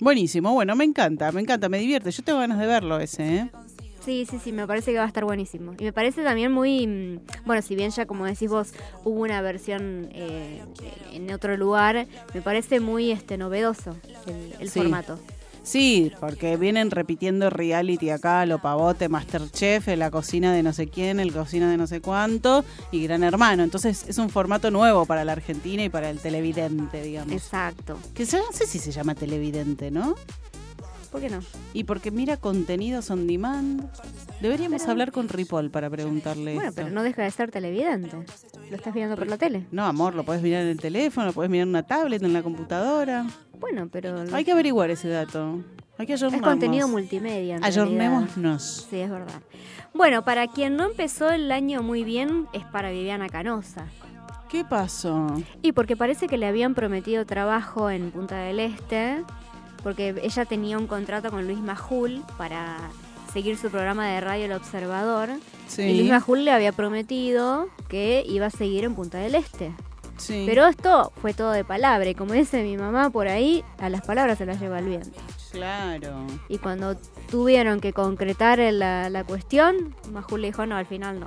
Buenísimo, 0.00 0.52
bueno, 0.54 0.74
me 0.76 0.84
encanta, 0.84 1.30
me 1.32 1.40
encanta, 1.40 1.68
me 1.68 1.78
divierte. 1.78 2.10
Yo 2.10 2.22
tengo 2.22 2.38
ganas 2.38 2.58
de 2.58 2.66
verlo 2.66 2.98
ese, 2.98 3.36
¿eh? 3.36 3.50
Sí, 4.04 4.26
sí, 4.28 4.38
sí, 4.42 4.50
me 4.50 4.66
parece 4.66 4.92
que 4.92 4.98
va 4.98 5.04
a 5.04 5.08
estar 5.08 5.26
buenísimo. 5.26 5.74
Y 5.78 5.84
me 5.84 5.92
parece 5.92 6.24
también 6.24 6.50
muy, 6.52 6.86
mm, 6.86 7.18
bueno, 7.44 7.60
si 7.60 7.76
bien 7.76 7.90
ya 7.90 8.06
como 8.06 8.24
decís 8.24 8.48
vos 8.48 8.72
hubo 9.04 9.20
una 9.20 9.42
versión 9.42 10.08
eh, 10.12 10.62
en 11.12 11.30
otro 11.32 11.54
lugar, 11.58 12.06
me 12.32 12.40
parece 12.40 12.80
muy 12.80 13.10
este 13.10 13.36
novedoso 13.36 13.94
el, 14.26 14.54
el 14.58 14.70
Sí. 14.70 14.80
formato. 14.80 15.18
Sí, 15.62 16.12
porque 16.20 16.56
vienen 16.56 16.90
repitiendo 16.90 17.50
reality 17.50 18.10
acá, 18.10 18.46
lo 18.46 18.60
pavote, 18.60 19.08
Masterchef, 19.08 19.88
la 19.88 20.10
cocina 20.10 20.52
de 20.52 20.62
no 20.62 20.72
sé 20.72 20.88
quién, 20.88 21.20
el 21.20 21.32
cocina 21.32 21.70
de 21.70 21.76
no 21.76 21.86
sé 21.86 22.00
cuánto 22.00 22.64
y 22.90 23.04
Gran 23.04 23.22
Hermano. 23.22 23.62
Entonces 23.62 24.06
es 24.08 24.18
un 24.18 24.30
formato 24.30 24.70
nuevo 24.70 25.06
para 25.06 25.24
la 25.24 25.32
Argentina 25.32 25.84
y 25.84 25.88
para 25.88 26.10
el 26.10 26.18
televidente, 26.18 27.02
digamos. 27.02 27.32
Exacto. 27.32 27.98
Que 28.14 28.24
no 28.24 28.52
sé 28.52 28.66
si 28.66 28.78
se 28.78 28.92
llama 28.92 29.14
televidente, 29.14 29.90
¿no? 29.90 30.14
¿Por 31.10 31.20
qué 31.20 31.28
no? 31.28 31.40
Y 31.74 31.84
porque 31.84 32.10
mira 32.10 32.36
contenidos 32.36 33.10
on 33.10 33.26
demand. 33.26 33.82
Deberíamos 34.40 34.82
Pero- 34.82 34.92
hablar 34.92 35.10
con 35.12 35.28
Ripoll 35.28 35.70
para 35.70 35.90
preguntarle 35.90 36.54
Bueno, 36.54 36.68
esto. 36.70 36.82
pero 36.82 36.94
no 36.94 37.02
deja 37.02 37.22
de 37.22 37.30
ser 37.30 37.50
televidente. 37.50 38.10
Lo 38.70 38.76
estás 38.76 38.94
viendo 38.94 39.16
por 39.16 39.26
la 39.26 39.36
tele. 39.36 39.66
No, 39.72 39.84
amor, 39.84 40.14
lo 40.14 40.24
podés 40.24 40.40
mirar 40.42 40.62
en 40.62 40.68
el 40.68 40.78
teléfono, 40.80 41.26
lo 41.26 41.32
podés 41.32 41.50
mirar 41.50 41.64
en 41.64 41.70
una 41.70 41.82
tablet, 41.82 42.22
en 42.22 42.32
la 42.32 42.42
computadora. 42.42 43.26
Bueno, 43.58 43.88
pero 43.90 44.24
Hay 44.32 44.44
que 44.44 44.52
averiguar 44.52 44.90
ese 44.90 45.08
dato. 45.08 45.58
Hay 45.98 46.06
que 46.06 46.14
es 46.14 46.22
ayornarnos. 46.22 46.48
contenido 46.48 46.88
multimedia. 46.88 47.58
Ayornémonos. 47.60 48.86
Sí, 48.88 49.00
es 49.00 49.10
verdad. 49.10 49.42
Bueno, 49.92 50.24
para 50.24 50.46
quien 50.46 50.76
no 50.76 50.84
empezó 50.86 51.30
el 51.30 51.50
año 51.52 51.82
muy 51.82 52.04
bien, 52.04 52.46
es 52.52 52.64
para 52.66 52.90
Viviana 52.90 53.28
Canosa. 53.28 53.84
¿Qué 54.48 54.64
pasó? 54.64 55.26
Y 55.62 55.72
porque 55.72 55.96
parece 55.96 56.26
que 56.26 56.38
le 56.38 56.46
habían 56.46 56.74
prometido 56.74 57.26
trabajo 57.26 57.90
en 57.90 58.10
Punta 58.10 58.36
del 58.38 58.60
Este, 58.60 59.22
porque 59.82 60.20
ella 60.22 60.44
tenía 60.44 60.78
un 60.78 60.86
contrato 60.86 61.30
con 61.30 61.46
Luis 61.46 61.58
Majul 61.58 62.22
para 62.36 62.78
seguir 63.32 63.56
su 63.56 63.70
programa 63.70 64.06
de 64.08 64.20
radio 64.20 64.46
El 64.46 64.52
Observador. 64.52 65.30
Sí. 65.68 65.82
Y 65.82 65.98
Luis 65.98 66.10
Majul 66.10 66.44
le 66.44 66.52
había 66.52 66.72
prometido 66.72 67.68
que 67.88 68.24
iba 68.28 68.46
a 68.46 68.50
seguir 68.50 68.84
en 68.84 68.94
Punta 68.94 69.18
del 69.18 69.34
Este. 69.34 69.72
sí. 70.16 70.44
Pero 70.46 70.66
esto 70.66 71.12
fue 71.20 71.32
todo 71.34 71.52
de 71.52 71.64
palabra, 71.64 72.10
y 72.10 72.14
como 72.14 72.32
dice 72.34 72.62
mi 72.62 72.76
mamá 72.76 73.10
por 73.10 73.28
ahí, 73.28 73.64
a 73.78 73.88
las 73.88 74.02
palabras 74.02 74.38
se 74.38 74.46
las 74.46 74.60
lleva 74.60 74.78
el 74.80 74.86
viento. 74.86 75.18
Claro. 75.52 76.26
Y 76.48 76.58
cuando 76.58 76.96
tuvieron 77.30 77.80
que 77.80 77.92
concretar 77.92 78.58
la, 78.58 79.08
la 79.10 79.24
cuestión, 79.24 79.94
Majul 80.12 80.42
le 80.42 80.48
dijo, 80.48 80.66
no, 80.66 80.76
al 80.76 80.86
final 80.86 81.20
no. 81.20 81.26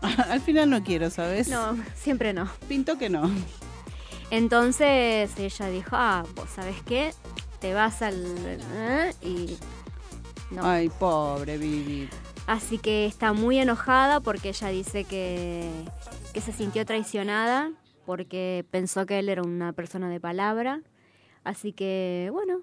Al 0.30 0.40
final 0.40 0.70
no 0.70 0.84
quiero, 0.84 1.10
¿sabes? 1.10 1.48
No, 1.48 1.76
siempre 1.96 2.32
no. 2.32 2.48
Pinto 2.68 2.98
que 2.98 3.10
no. 3.10 3.28
Entonces 4.30 5.30
ella 5.38 5.66
dijo, 5.70 5.90
ah, 5.92 6.24
vos 6.36 6.48
sabés 6.54 6.76
qué, 6.86 7.12
te 7.60 7.74
vas 7.74 8.02
al... 8.02 8.16
¿eh? 8.74 9.12
Y... 9.22 9.56
No. 10.50 10.64
Ay, 10.64 10.88
pobre 10.88 11.58
Vivi. 11.58 12.08
Así 12.46 12.78
que 12.78 13.04
está 13.06 13.32
muy 13.34 13.58
enojada 13.58 14.20
porque 14.20 14.48
ella 14.50 14.68
dice 14.68 15.04
que, 15.04 15.68
que 16.32 16.40
se 16.40 16.52
sintió 16.52 16.86
traicionada 16.86 17.70
porque 18.06 18.64
pensó 18.70 19.04
que 19.04 19.18
él 19.18 19.28
era 19.28 19.42
una 19.42 19.74
persona 19.74 20.08
de 20.08 20.18
palabra. 20.20 20.80
Así 21.44 21.72
que, 21.74 22.30
bueno, 22.32 22.60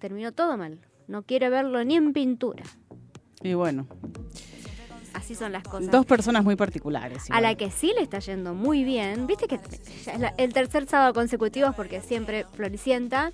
terminó 0.00 0.32
todo 0.32 0.56
mal. 0.56 0.80
No 1.06 1.22
quiere 1.22 1.48
verlo 1.48 1.84
ni 1.84 1.94
en 1.94 2.12
pintura. 2.12 2.64
Y 3.42 3.54
bueno, 3.54 3.86
Así 5.14 5.34
son 5.34 5.52
las 5.52 5.62
cosas. 5.64 5.90
dos 5.90 6.06
personas 6.06 6.42
muy 6.44 6.56
particulares. 6.56 7.24
A 7.30 7.40
la 7.40 7.54
que 7.54 7.70
sí 7.70 7.92
le 7.96 8.02
está 8.02 8.18
yendo 8.18 8.54
muy 8.54 8.82
bien, 8.84 9.26
viste 9.26 9.46
que 9.48 9.58
ya 10.04 10.12
es 10.14 10.20
la- 10.20 10.34
el 10.38 10.52
tercer 10.52 10.86
sábado 10.86 11.14
consecutivo 11.14 11.68
es 11.68 11.74
porque 11.74 12.00
siempre 12.00 12.44
floricienta. 12.54 13.32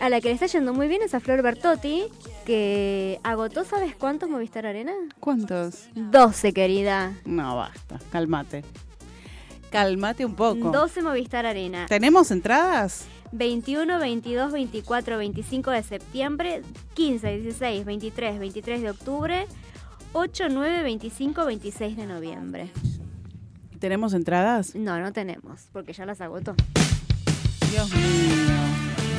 A 0.00 0.08
la 0.08 0.22
que 0.22 0.28
le 0.28 0.34
está 0.34 0.46
yendo 0.46 0.72
muy 0.72 0.88
bien 0.88 1.02
es 1.02 1.14
a 1.14 1.20
Flor 1.20 1.42
Bertotti, 1.42 2.04
que 2.46 3.20
agotó, 3.22 3.64
¿sabes 3.64 3.94
cuántos 3.94 4.30
Movistar 4.30 4.64
Arena? 4.64 4.92
¿Cuántos? 5.20 5.90
12, 5.94 6.54
querida. 6.54 7.18
No, 7.26 7.56
basta. 7.56 8.00
Cálmate. 8.10 8.64
Cálmate 9.70 10.24
un 10.24 10.34
poco. 10.34 10.70
12 10.70 11.02
Movistar 11.02 11.44
Arena. 11.44 11.84
¿Tenemos 11.86 12.30
entradas? 12.30 13.04
21, 13.32 13.98
22, 13.98 14.52
24, 14.52 15.18
25 15.18 15.70
de 15.70 15.82
septiembre, 15.82 16.62
15, 16.94 17.38
16, 17.38 17.84
23, 17.84 18.38
23 18.38 18.80
de 18.80 18.90
octubre, 18.90 19.46
8, 20.14 20.44
9, 20.50 20.82
25, 20.82 21.44
26 21.44 21.96
de 21.98 22.06
noviembre. 22.06 22.70
¿Tenemos 23.78 24.14
entradas? 24.14 24.74
No, 24.74 24.98
no 24.98 25.12
tenemos, 25.12 25.68
porque 25.72 25.92
ya 25.92 26.06
las 26.06 26.22
agotó. 26.22 26.54
Dios 27.70 27.94
mío. 27.94 28.49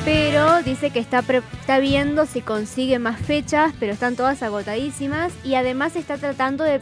Pero 0.04 0.62
dice 0.62 0.90
que 0.90 0.98
está, 0.98 1.22
pre- 1.22 1.42
está 1.60 1.78
viendo 1.78 2.26
si 2.26 2.40
consigue 2.40 2.98
más 2.98 3.20
fechas, 3.20 3.72
pero 3.78 3.92
están 3.92 4.16
todas 4.16 4.42
agotadísimas 4.42 5.32
y 5.44 5.54
además 5.54 5.94
está 5.96 6.16
tratando 6.18 6.64
de 6.64 6.80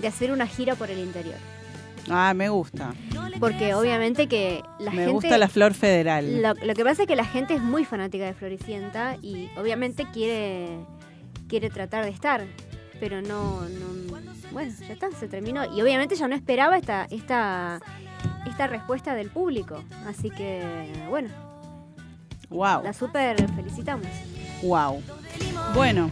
de 0.00 0.08
hacer 0.08 0.32
una 0.32 0.46
gira 0.46 0.76
por 0.76 0.90
el 0.90 0.98
interior. 0.98 1.34
Ah, 2.08 2.32
me 2.34 2.48
gusta. 2.48 2.94
Porque 3.38 3.74
obviamente 3.74 4.28
que 4.28 4.62
la 4.78 4.92
me 4.92 4.96
gente... 4.96 5.12
gusta 5.12 5.36
la 5.36 5.48
flor 5.48 5.74
federal. 5.74 6.40
Lo, 6.40 6.54
lo 6.54 6.72
que 6.72 6.84
pasa 6.84 7.02
es 7.02 7.08
que 7.08 7.16
la 7.16 7.26
gente 7.26 7.52
es 7.52 7.60
muy 7.60 7.84
fanática 7.84 8.24
de 8.24 8.32
Floricienta 8.32 9.16
y 9.20 9.50
obviamente 9.58 10.06
quiere, 10.10 10.78
quiere 11.48 11.68
tratar 11.68 12.04
de 12.06 12.10
estar, 12.12 12.46
pero 12.98 13.20
no, 13.20 13.60
no- 13.60 14.16
Bueno, 14.52 14.72
ya 14.88 14.94
está, 14.94 15.10
se 15.12 15.28
terminó. 15.28 15.66
Y 15.76 15.82
obviamente 15.82 16.14
ya 16.16 16.26
no 16.28 16.34
esperaba 16.34 16.78
esta, 16.78 17.06
esta, 17.10 17.78
esta 18.46 18.66
respuesta 18.68 19.14
del 19.14 19.28
público. 19.28 19.84
Así 20.06 20.30
que, 20.30 20.62
bueno, 21.10 21.28
Wow, 22.50 22.82
la 22.82 22.92
super 22.92 23.36
felicitamos. 23.54 24.06
wow. 24.62 25.02
Bueno, 25.74 26.10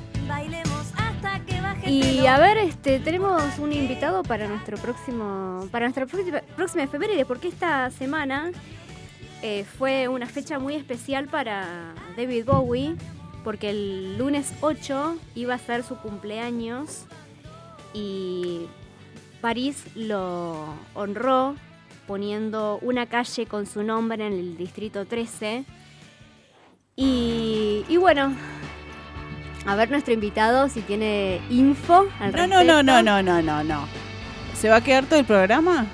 Y 1.87 2.27
a 2.27 2.39
ver, 2.39 2.59
este, 2.59 3.01
tenemos 3.01 3.59
un 3.59 3.73
invitado 3.73 4.23
para 4.23 4.47
nuestro 4.47 4.77
próximo, 4.77 5.67
para 5.71 5.87
nuestra 5.87 6.07
próxima, 6.07 6.83
efeméride, 6.85 7.25
porque 7.25 7.49
esta 7.49 7.91
semana 7.91 8.53
eh, 9.43 9.65
fue 9.65 10.09
una 10.09 10.27
fecha 10.27 10.59
muy 10.59 10.75
especial 10.75 11.27
para 11.27 11.95
David 12.17 12.45
Bowie, 12.45 12.95
porque 13.43 13.71
el 13.71 14.19
lunes 14.19 14.53
8 14.61 15.17
iba 15.35 15.55
a 15.55 15.59
ser 15.59 15.83
su 15.83 15.97
cumpleaños 15.97 17.05
y 17.95 18.67
París 19.41 19.85
lo 19.95 20.67
honró 20.95 21.55
poniendo 22.07 22.79
una 22.83 23.07
calle 23.07 23.47
con 23.47 23.67
su 23.67 23.83
nombre 23.83 24.27
en 24.27 24.33
el 24.33 24.57
distrito 24.57 25.07
13. 25.07 25.65
Y, 27.01 27.85
y 27.89 27.97
bueno, 27.97 28.35
a 29.65 29.77
ver 29.77 29.89
nuestro 29.89 30.13
invitado 30.13 30.69
si 30.69 30.81
tiene 30.81 31.41
info 31.49 32.09
al 32.19 32.33
no, 32.33 32.39
respecto. 32.39 32.49
no, 32.49 32.65
no, 32.65 32.83
no, 32.83 33.03
no, 33.03 33.23
no, 33.23 33.41
no, 33.41 33.63
no. 33.63 33.89
¿Se 34.55 34.69
va 34.69 34.77
a 34.77 34.81
quedar 34.81 35.07
todo 35.07 35.21
el 35.21 35.25
programa? 35.25 35.87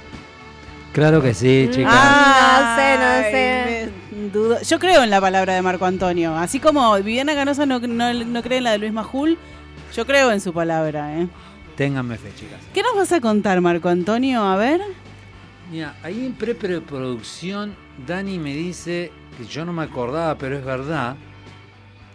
Claro 0.94 1.20
que 1.20 1.34
sí, 1.34 1.68
chicas. 1.70 1.92
Ah, 1.94 2.74
no 2.78 2.82
sé, 2.82 2.96
no 2.96 3.92
sé. 4.22 4.30
Dudo. 4.32 4.62
Yo 4.62 4.78
creo 4.78 5.02
en 5.02 5.10
la 5.10 5.20
palabra 5.20 5.54
de 5.54 5.60
Marco 5.60 5.84
Antonio. 5.84 6.34
Así 6.34 6.58
como 6.58 6.94
Viviana 6.96 7.34
Canosa 7.34 7.66
no, 7.66 7.80
no, 7.80 8.14
no 8.14 8.42
cree 8.42 8.58
en 8.58 8.64
la 8.64 8.70
de 8.70 8.78
Luis 8.78 8.92
Majul, 8.94 9.36
yo 9.94 10.06
creo 10.06 10.32
en 10.32 10.40
su 10.40 10.54
palabra. 10.54 11.20
¿eh? 11.20 11.28
Ténganme 11.76 12.16
fe, 12.16 12.32
chicas. 12.34 12.60
¿Qué 12.72 12.82
nos 12.82 12.96
vas 12.96 13.12
a 13.12 13.20
contar, 13.20 13.60
Marco 13.60 13.90
Antonio? 13.90 14.42
A 14.42 14.56
ver. 14.56 14.80
Mira, 15.70 15.96
ahí 16.02 16.24
en 16.24 16.32
pre-preproducción, 16.32 17.76
Dani 18.06 18.38
me 18.38 18.54
dice, 18.54 19.12
que 19.34 19.44
yo 19.44 19.64
no 19.64 19.72
me 19.72 19.82
acordaba, 19.82 20.36
pero 20.38 20.56
es 20.56 20.64
verdad, 20.64 21.16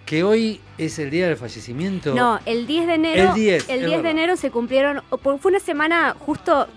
que 0.05 0.23
hoy 0.23 0.59
es 0.77 0.97
el 0.99 1.09
día 1.11 1.27
del 1.27 1.37
fallecimiento. 1.37 2.13
No, 2.15 2.39
el 2.45 2.65
10 2.65 2.87
de 2.87 2.93
enero. 2.95 3.29
El 3.29 3.33
10, 3.35 3.69
el 3.69 3.79
es 3.81 3.85
10 3.87 4.03
de 4.03 4.09
enero 4.09 4.37
se 4.37 4.49
cumplieron. 4.51 5.01
Fue 5.21 5.37
una 5.45 5.59
semana 5.59 6.15
justo. 6.17 6.67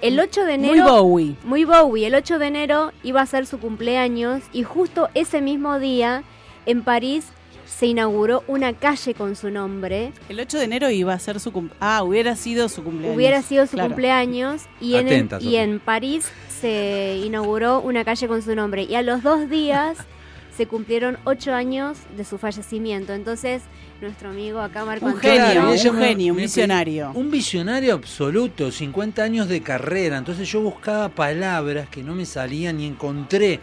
El 0.00 0.18
8 0.18 0.44
de 0.46 0.54
enero. 0.54 0.72
Muy 0.72 0.80
Bowie. 0.80 1.36
Muy 1.44 1.64
Bowie. 1.64 2.06
El 2.06 2.14
8 2.14 2.38
de 2.38 2.46
enero 2.46 2.92
iba 3.02 3.20
a 3.20 3.26
ser 3.26 3.44
su 3.46 3.58
cumpleaños. 3.58 4.42
Y 4.52 4.62
justo 4.62 5.08
ese 5.12 5.42
mismo 5.42 5.78
día, 5.78 6.22
en 6.64 6.82
París, 6.82 7.26
se 7.66 7.84
inauguró 7.86 8.42
una 8.46 8.72
calle 8.72 9.12
con 9.12 9.36
su 9.36 9.50
nombre. 9.50 10.12
El 10.30 10.40
8 10.40 10.56
de 10.58 10.64
enero 10.64 10.88
iba 10.90 11.12
a 11.12 11.18
ser 11.18 11.38
su 11.38 11.52
cumpleaños. 11.52 11.76
Ah, 11.82 12.02
hubiera 12.02 12.34
sido 12.34 12.70
su 12.70 12.82
cumpleaños. 12.82 13.14
Hubiera 13.16 13.42
sido 13.42 13.66
su 13.66 13.72
Claro. 13.72 13.90
cumpleaños. 13.90 14.62
Y 14.80 14.94
en, 14.94 15.06
Atenta, 15.06 15.36
y 15.36 15.44
Sofía. 15.44 15.62
en 15.64 15.80
París 15.80 16.32
se 16.60 17.20
inauguró 17.24 17.80
una 17.80 18.04
calle 18.04 18.28
con 18.28 18.42
su 18.42 18.54
nombre. 18.54 18.82
Y 18.84 18.94
a 18.94 19.02
los 19.02 19.22
dos 19.22 19.48
días 19.48 19.98
se 20.56 20.66
cumplieron 20.66 21.18
ocho 21.24 21.52
años 21.54 21.98
de 22.16 22.24
su 22.24 22.36
fallecimiento. 22.38 23.12
Entonces, 23.14 23.62
nuestro 24.00 24.30
amigo 24.30 24.60
acá, 24.60 24.84
Marco 24.84 25.06
Un 25.06 25.12
Antonio, 25.12 25.38
genio, 25.38 25.70
un 25.92 25.98
genio, 25.98 26.32
un 26.32 26.36
me- 26.36 26.42
visionario. 26.42 27.12
Un 27.14 27.30
visionario 27.30 27.94
absoluto, 27.94 28.70
50 28.70 29.22
años 29.22 29.48
de 29.48 29.60
carrera. 29.62 30.16
Entonces 30.18 30.48
yo 30.50 30.60
buscaba 30.60 31.08
palabras 31.08 31.88
que 31.88 32.02
no 32.02 32.14
me 32.14 32.24
salían 32.26 32.80
y 32.80 32.86
encontré 32.86 33.60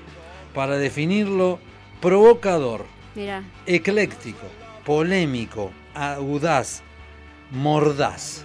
para 0.53 0.77
definirlo 0.77 1.59
provocador, 2.01 2.85
Mira, 3.15 3.43
ecléctico, 3.65 4.45
polémico, 4.85 5.71
audaz, 5.95 6.81
mordaz. 7.51 8.43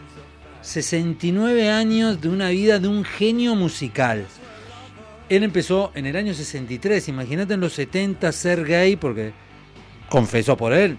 69 0.62 1.68
años 1.70 2.20
de 2.20 2.28
una 2.28 2.48
vida 2.50 2.78
de 2.78 2.88
un 2.88 3.04
genio 3.04 3.54
musical. 3.56 4.26
Él 5.36 5.44
empezó 5.44 5.92
en 5.94 6.04
el 6.04 6.14
año 6.16 6.34
63, 6.34 7.08
imagínate 7.08 7.54
en 7.54 7.60
los 7.60 7.72
70 7.72 8.30
ser 8.32 8.66
gay, 8.66 8.96
porque 8.96 9.32
confesó 10.10 10.58
por 10.58 10.74
él, 10.74 10.98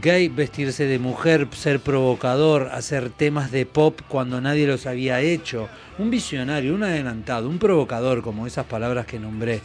gay, 0.00 0.28
vestirse 0.28 0.86
de 0.86 0.98
mujer, 0.98 1.46
ser 1.52 1.80
provocador, 1.80 2.70
hacer 2.72 3.10
temas 3.10 3.50
de 3.50 3.66
pop 3.66 4.00
cuando 4.08 4.40
nadie 4.40 4.66
los 4.66 4.86
había 4.86 5.20
hecho. 5.20 5.68
Un 5.98 6.08
visionario, 6.08 6.74
un 6.74 6.84
adelantado, 6.84 7.50
un 7.50 7.58
provocador, 7.58 8.22
como 8.22 8.46
esas 8.46 8.64
palabras 8.64 9.04
que 9.04 9.20
nombré. 9.20 9.60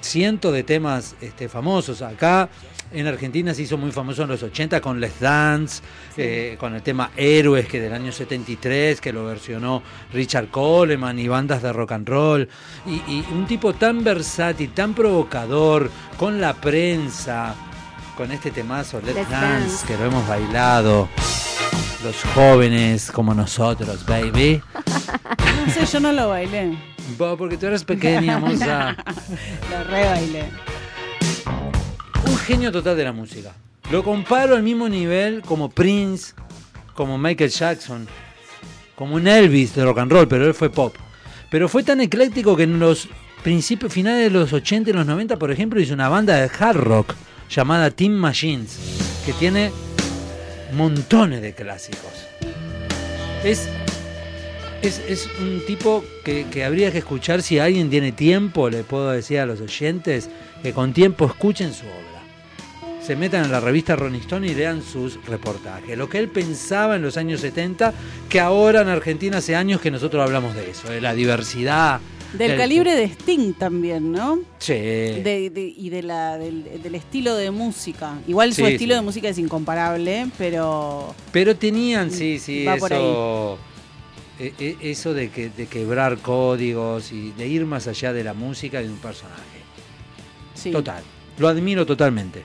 Cientos 0.00 0.52
de 0.52 0.64
temas 0.64 1.14
este, 1.20 1.48
famosos. 1.48 2.02
Acá 2.02 2.48
en 3.00 3.06
Argentina 3.06 3.52
se 3.54 3.62
hizo 3.62 3.76
muy 3.76 3.92
famoso 3.92 4.22
en 4.22 4.28
los 4.28 4.42
80 4.42 4.80
con 4.80 5.00
Les 5.00 5.20
Dance, 5.20 5.82
eh, 6.16 6.56
con 6.58 6.74
el 6.74 6.82
tema 6.82 7.10
Héroes, 7.16 7.66
que 7.66 7.80
del 7.80 7.92
año 7.92 8.10
73, 8.12 9.00
que 9.00 9.12
lo 9.12 9.26
versionó 9.26 9.82
Richard 10.12 10.48
Coleman 10.48 11.18
y 11.18 11.28
bandas 11.28 11.62
de 11.62 11.72
rock 11.72 11.92
and 11.92 12.08
roll. 12.08 12.48
Y, 12.86 12.94
y 13.10 13.24
un 13.32 13.46
tipo 13.46 13.74
tan 13.74 14.02
versátil, 14.02 14.72
tan 14.72 14.94
provocador, 14.94 15.90
con 16.16 16.40
la 16.40 16.54
prensa, 16.54 17.54
con 18.16 18.32
este 18.32 18.50
temazo 18.50 19.00
Let's, 19.00 19.14
Let's 19.14 19.30
Dance, 19.30 19.68
Dance. 19.68 19.86
que 19.86 19.96
lo 19.98 20.06
hemos 20.06 20.26
bailado. 20.26 21.08
Los 22.04 22.22
jóvenes 22.34 23.10
como 23.10 23.34
nosotros, 23.34 24.04
baby. 24.06 24.62
No 25.66 25.72
sé, 25.72 25.84
yo 25.84 25.98
no 25.98 26.12
lo 26.12 26.28
bailé. 26.28 26.78
Vos, 27.18 27.36
porque 27.36 27.56
tú 27.56 27.66
eres 27.66 27.82
pequeña, 27.82 28.38
moza. 28.40 28.94
Lo 29.70 29.84
re 29.84 30.04
bailé. 30.04 30.44
Genio 32.46 32.70
total 32.70 32.96
de 32.96 33.02
la 33.02 33.12
música. 33.12 33.52
Lo 33.90 34.04
comparo 34.04 34.54
al 34.54 34.62
mismo 34.62 34.88
nivel 34.88 35.42
como 35.42 35.68
Prince, 35.68 36.32
como 36.94 37.18
Michael 37.18 37.50
Jackson, 37.50 38.06
como 38.94 39.16
un 39.16 39.26
Elvis 39.26 39.74
de 39.74 39.84
rock 39.84 39.98
and 39.98 40.12
roll, 40.12 40.28
pero 40.28 40.46
él 40.46 40.54
fue 40.54 40.70
pop. 40.70 40.94
Pero 41.50 41.68
fue 41.68 41.82
tan 41.82 42.00
ecléctico 42.00 42.56
que 42.56 42.62
en 42.62 42.78
los 42.78 43.08
principios, 43.42 43.92
finales 43.92 44.32
de 44.32 44.38
los 44.38 44.52
80 44.52 44.90
y 44.90 44.92
los 44.92 45.04
90, 45.04 45.36
por 45.38 45.50
ejemplo, 45.50 45.80
hizo 45.80 45.92
una 45.92 46.08
banda 46.08 46.36
de 46.36 46.48
hard 46.56 46.76
rock 46.76 47.14
llamada 47.50 47.90
Team 47.90 48.12
Machines, 48.12 48.78
que 49.26 49.32
tiene 49.32 49.72
montones 50.72 51.42
de 51.42 51.52
clásicos. 51.52 52.28
Es, 53.42 53.68
es, 54.82 55.00
es 55.08 55.28
un 55.40 55.66
tipo 55.66 56.04
que, 56.24 56.46
que 56.48 56.64
habría 56.64 56.92
que 56.92 56.98
escuchar 56.98 57.42
si 57.42 57.58
alguien 57.58 57.90
tiene 57.90 58.12
tiempo, 58.12 58.70
le 58.70 58.84
puedo 58.84 59.10
decir 59.10 59.40
a 59.40 59.46
los 59.46 59.60
oyentes, 59.60 60.30
que 60.62 60.72
con 60.72 60.92
tiempo 60.92 61.26
escuchen 61.26 61.74
su 61.74 61.86
obra. 61.86 62.15
Se 63.06 63.14
metan 63.14 63.44
en 63.44 63.52
la 63.52 63.60
revista 63.60 63.94
Rolling 63.94 64.18
Stone 64.20 64.48
y 64.48 64.54
lean 64.54 64.82
sus 64.82 65.24
reportajes. 65.26 65.96
Lo 65.96 66.08
que 66.08 66.18
él 66.18 66.28
pensaba 66.28 66.96
en 66.96 67.02
los 67.02 67.16
años 67.16 67.40
70, 67.40 67.92
que 68.28 68.40
ahora 68.40 68.80
en 68.80 68.88
Argentina 68.88 69.38
hace 69.38 69.54
años 69.54 69.80
que 69.80 69.92
nosotros 69.92 70.24
hablamos 70.24 70.56
de 70.56 70.70
eso, 70.70 70.88
de 70.90 71.00
la 71.00 71.14
diversidad. 71.14 72.00
Del 72.32 72.56
calibre 72.56 72.96
de 72.96 73.04
Sting 73.04 73.52
también, 73.54 74.10
¿no? 74.10 74.40
Sí. 74.58 74.72
De- 74.74 75.50
de- 75.54 75.72
y 75.76 75.88
de 75.90 76.02
la, 76.02 76.36
del, 76.36 76.82
del 76.82 76.94
estilo 76.96 77.36
de 77.36 77.52
música. 77.52 78.18
Igual 78.26 78.52
su 78.52 78.66
Sí, 78.66 78.72
estilo 78.72 78.94
sí. 78.94 78.98
de 78.98 79.02
música 79.02 79.28
es 79.28 79.38
incomparable, 79.38 80.26
pero 80.36 81.14
Pero 81.30 81.54
tenían, 81.54 82.10
sí, 82.10 82.40
sí, 82.40 82.64
Va 82.64 82.76
por 82.76 82.92
eso, 82.92 83.58
e- 84.40 84.52
e- 84.58 84.76
eso 84.90 85.14
de, 85.14 85.30
que, 85.30 85.48
de 85.50 85.66
quebrar 85.68 86.18
códigos 86.18 87.12
y 87.12 87.30
de 87.30 87.46
ir 87.46 87.64
más 87.64 87.86
allá 87.86 88.12
de 88.12 88.24
la 88.24 88.34
música 88.34 88.80
y 88.82 88.86
de 88.86 88.90
un 88.92 88.98
personaje. 88.98 89.60
sí. 90.54 90.72
Total. 90.72 91.02
Lo 91.38 91.48
admiro 91.48 91.86
totalmente. 91.86 92.42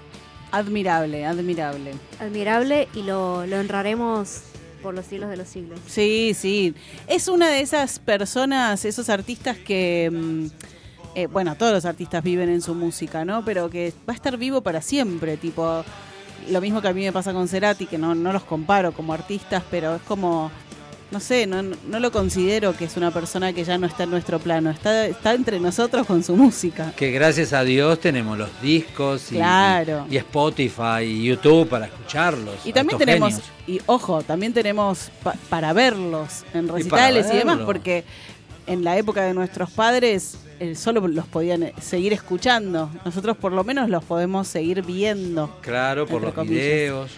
Admirable, 0.51 1.25
admirable. 1.25 1.93
admirable 2.19 2.87
y 2.93 3.03
lo, 3.03 3.45
lo 3.45 3.59
honraremos 3.59 4.41
por 4.81 4.93
los 4.93 5.05
siglos 5.05 5.29
de 5.29 5.37
los 5.37 5.47
siglos. 5.47 5.79
Sí, 5.87 6.33
sí. 6.35 6.73
Es 7.07 7.27
una 7.27 7.49
de 7.49 7.61
esas 7.61 7.99
personas, 7.99 8.83
esos 8.83 9.09
artistas 9.09 9.57
que, 9.57 10.09
mm, 10.11 10.45
eh, 11.15 11.27
bueno, 11.27 11.55
todos 11.55 11.71
los 11.71 11.85
artistas 11.85 12.23
viven 12.23 12.49
en 12.49 12.61
su 12.61 12.73
música, 12.73 13.23
¿no? 13.23 13.45
Pero 13.45 13.69
que 13.69 13.93
va 14.07 14.13
a 14.13 14.15
estar 14.15 14.37
vivo 14.37 14.61
para 14.61 14.81
siempre, 14.81 15.37
tipo, 15.37 15.83
lo 16.49 16.61
mismo 16.61 16.81
que 16.81 16.87
a 16.87 16.93
mí 16.93 17.03
me 17.03 17.11
pasa 17.11 17.33
con 17.33 17.47
Cerati, 17.47 17.85
que 17.85 17.97
no, 17.97 18.15
no 18.15 18.33
los 18.33 18.43
comparo 18.43 18.91
como 18.91 19.13
artistas, 19.13 19.63
pero 19.69 19.95
es 19.95 20.01
como, 20.01 20.51
no 21.11 21.19
sé, 21.19 21.45
no, 21.45 21.61
no 21.61 21.99
lo 21.99 22.11
considero 22.11 22.75
que 22.75 22.85
es 22.85 22.95
una 22.97 23.11
persona 23.11 23.51
que 23.53 23.63
ya 23.63 23.77
no 23.77 23.85
está 23.87 24.03
en 24.03 24.11
nuestro 24.11 24.39
plano, 24.39 24.69
está, 24.71 25.05
está 25.07 25.33
entre 25.33 25.59
nosotros 25.59 26.07
con 26.07 26.23
su 26.23 26.35
música. 26.35 26.93
Que 26.95 27.11
gracias 27.11 27.51
a 27.53 27.63
Dios 27.63 27.99
tenemos 27.99 28.37
los 28.37 28.49
discos 28.61 29.31
y, 29.31 29.35
Claro. 29.35 30.05
y, 30.09 30.15
y 30.15 30.17
Spotify 30.17 31.03
y 31.03 31.23
YouTube 31.25 31.67
para 31.67 31.85
escucharlos. 31.87 32.55
Y 32.65 32.73
también 32.73 32.97
tenemos, 32.97 33.29
genios. 33.33 33.49
y 33.67 33.81
ojo, 33.85 34.21
también 34.23 34.53
tenemos 34.53 35.11
pa- 35.21 35.35
para 35.49 35.73
verlos 35.73 36.43
en 36.53 36.67
recitales 36.67 37.27
y, 37.33 37.37
demás, 37.37 37.59
porque 37.65 38.03
en 38.67 38.83
la 38.83 38.97
época 38.97 39.23
de 39.23 39.33
nuestros 39.33 39.69
padres 39.71 40.37
eh, 40.59 40.75
solo 40.75 41.05
los 41.07 41.25
podían 41.25 41.63
eh, 41.63 41.73
seguir 41.81 42.13
escuchando. 42.13 42.89
Nosotros 43.03 43.35
por 43.35 43.51
lo 43.51 43.63
menos 43.63 43.89
los 43.89 44.03
podemos 44.03 44.47
seguir 44.47 44.83
viendo. 44.83 45.57
Claro, 45.61 46.05
por 46.05 46.21
los 46.21 46.33
comillas. 46.33 46.55
videos. 46.63 47.11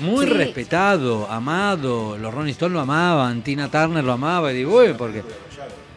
Muy 0.00 0.26
Sí. 0.26 0.32
respetado, 0.32 1.28
amado. 1.30 2.16
Los 2.18 2.32
Rolling 2.32 2.50
Stones 2.52 2.74
lo 2.74 2.80
amaban, 2.80 3.42
Tina 3.42 3.68
Turner 3.70 4.04
lo 4.04 4.12
amaba. 4.12 4.52
Y 4.52 4.56
digo, 4.58 4.78
"Uy", 4.78 4.94
porque 4.96 5.22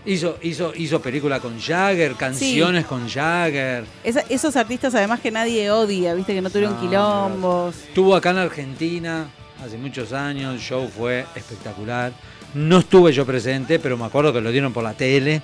hizo, 0.06 0.38
hizo, 0.42 0.74
hizo 0.76 1.02
película 1.02 1.40
con 1.40 1.60
Jagger, 1.60 2.16
canciones 2.16 2.86
con 2.86 3.08
Jagger. 3.08 3.86
Esa- 4.04 4.24
esos 4.30 4.56
artistas 4.56 4.96
además 4.96 5.20
que 5.20 5.30
nadie 5.32 5.70
odia, 5.70 6.14
viste 6.16 6.34
que 6.34 6.42
no 6.42 6.50
tuvieron 6.50 6.76
No, 6.76 6.82
quilombos. 6.82 7.76
Estuvo 7.88 8.16
acá 8.16 8.32
en 8.32 8.38
Argentina 8.40 9.28
hace 9.64 9.78
muchos 9.78 10.12
años, 10.14 10.56
el 10.56 10.60
show 10.60 10.90
fue 10.90 11.26
espectacular. 11.36 12.12
No 12.56 12.80
estuve 12.80 13.14
yo 13.14 13.26
presente, 13.26 13.78
pero 13.80 13.96
me 13.98 14.06
acuerdo 14.06 14.34
que 14.34 14.42
lo 14.42 14.52
dieron 14.52 14.74
por 14.74 14.84
la 14.84 14.94
tele. 14.94 15.42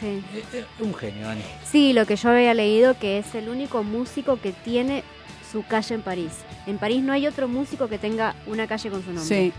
Sí. 0.00 0.22
Eh, 0.34 0.42
eh, 0.54 0.64
Un 0.80 0.94
genio, 0.94 1.26
Dani. 1.26 1.42
Sí, 1.70 1.92
lo 1.92 2.06
que 2.06 2.16
yo 2.16 2.30
había 2.30 2.54
leído 2.54 2.98
que 2.98 3.18
es 3.18 3.34
el 3.34 3.50
único 3.50 3.82
músico 3.82 4.38
que 4.40 4.52
tiene 4.52 5.04
su 5.50 5.64
calle 5.66 5.94
en 5.94 6.02
París. 6.02 6.32
En 6.66 6.78
París 6.78 7.02
no 7.02 7.12
hay 7.12 7.26
otro 7.26 7.48
músico 7.48 7.88
que 7.88 7.98
tenga 7.98 8.34
una 8.46 8.66
calle 8.66 8.90
con 8.90 9.02
su 9.02 9.12
nombre. 9.12 9.24
Sí. 9.24 9.52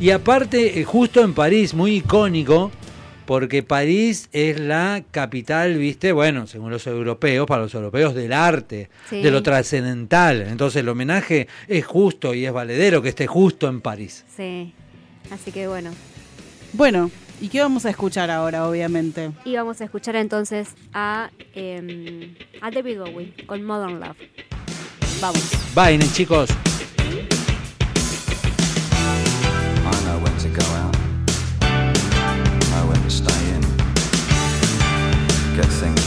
Y 0.00 0.10
aparte, 0.10 0.80
eh, 0.80 0.84
justo 0.84 1.22
en 1.22 1.32
París, 1.34 1.72
muy 1.74 1.96
icónico, 1.96 2.70
porque 3.24 3.62
París 3.62 4.28
es 4.32 4.58
la 4.60 5.02
capital, 5.10 5.76
viste, 5.78 6.12
bueno, 6.12 6.46
según 6.46 6.70
los 6.70 6.86
europeos, 6.86 7.46
para 7.46 7.62
los 7.62 7.74
europeos, 7.74 8.14
del 8.14 8.32
arte, 8.32 8.88
Sí. 9.08 9.20
de 9.22 9.30
lo 9.30 9.42
trascendental. 9.42 10.42
Entonces 10.42 10.80
el 10.80 10.88
homenaje 10.88 11.48
es 11.68 11.84
justo 11.86 12.34
y 12.34 12.46
es 12.46 12.52
valedero 12.52 13.02
que 13.02 13.08
esté 13.10 13.26
justo 13.26 13.68
en 13.68 13.80
París. 13.80 14.24
Sí. 14.36 14.72
Así 15.30 15.50
que 15.50 15.66
bueno. 15.66 15.90
Bueno, 16.72 17.10
¿y 17.40 17.48
qué 17.48 17.60
vamos 17.60 17.84
a 17.84 17.90
escuchar 17.90 18.30
ahora, 18.30 18.68
obviamente? 18.68 19.30
Y 19.44 19.56
vamos 19.56 19.80
a 19.80 19.84
escuchar 19.84 20.14
entonces 20.16 20.68
a, 20.92 21.30
em, 21.54 22.34
a 22.60 22.70
David 22.70 22.98
Bowie 23.00 23.34
con 23.46 23.62
Modern 23.64 23.98
Love. 24.00 24.16
Vamos. 25.20 25.42
Vayan, 25.74 26.00
chicos. 26.12 26.50
I 35.78 35.90
know 35.90 36.05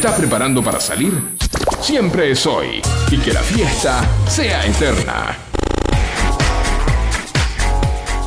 estás 0.00 0.18
preparando 0.18 0.64
para 0.64 0.80
salir? 0.80 1.12
Siempre 1.82 2.30
es 2.30 2.46
hoy. 2.46 2.80
Y 3.10 3.18
que 3.18 3.34
la 3.34 3.42
fiesta 3.42 4.00
sea 4.26 4.64
eterna. 4.64 5.36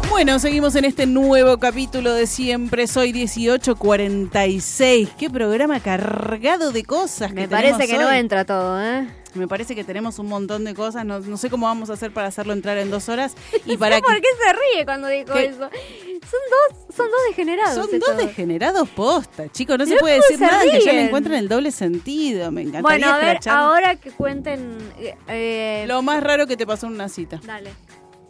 Bueno, 0.07 0.37
seguimos 0.37 0.75
en 0.75 0.85
este 0.85 1.07
nuevo 1.07 1.57
capítulo 1.57 2.13
de 2.13 2.27
Siempre 2.27 2.85
Soy 2.85 3.11
1846. 3.11 5.09
Qué 5.17 5.31
programa 5.31 5.79
cargado 5.79 6.71
de 6.71 6.83
cosas. 6.83 7.33
Me 7.33 7.41
que 7.41 7.47
parece 7.47 7.79
tenemos 7.79 7.97
que 7.97 8.03
no 8.05 8.11
entra 8.11 8.45
todo, 8.45 8.79
¿eh? 8.79 9.07
Me 9.33 9.47
parece 9.47 9.73
que 9.73 9.83
tenemos 9.83 10.19
un 10.19 10.27
montón 10.27 10.65
de 10.65 10.75
cosas. 10.75 11.03
No, 11.05 11.21
no 11.21 11.37
sé 11.37 11.49
cómo 11.49 11.65
vamos 11.65 11.89
a 11.89 11.93
hacer 11.93 12.13
para 12.13 12.27
hacerlo 12.27 12.53
entrar 12.53 12.77
en 12.77 12.91
dos 12.91 13.09
horas. 13.09 13.33
Y 13.65 13.77
para 13.77 13.99
¿Por 13.99 14.13
que, 14.13 14.21
qué 14.21 14.27
se 14.45 14.53
ríe 14.53 14.85
cuando 14.85 15.07
dijo 15.07 15.33
¿Qué? 15.33 15.45
eso? 15.45 15.57
Son 15.61 16.39
dos, 16.69 16.82
son 16.95 17.07
dos 17.09 17.19
degenerados. 17.29 17.75
Son 17.75 17.93
estos 17.93 18.15
dos 18.15 18.17
degenerados 18.17 18.89
posta, 18.89 19.49
chicos. 19.51 19.77
No 19.77 19.85
se 19.85 19.95
puede 19.97 20.15
decir 20.15 20.37
se 20.37 20.45
nada 20.45 20.61
que 20.63 20.67
ya 20.71 20.73
le 20.85 20.91
ríen. 20.91 21.05
encuentren 21.07 21.35
el 21.37 21.47
doble 21.49 21.71
sentido. 21.71 22.51
Me 22.51 22.61
encantaría 22.61 22.81
Bueno, 22.81 23.07
a 23.13 23.17
ver, 23.17 23.37
escrachar 23.37 23.57
ahora 23.57 23.95
que 23.95 24.11
cuenten. 24.11 24.77
eh, 24.99 25.15
eh, 25.27 25.85
lo 25.87 26.01
más 26.01 26.21
raro 26.23 26.45
que 26.47 26.55
te 26.57 26.65
pasó 26.67 26.87
en 26.87 26.93
una 26.93 27.09
cita. 27.09 27.39
Dale. 27.45 27.71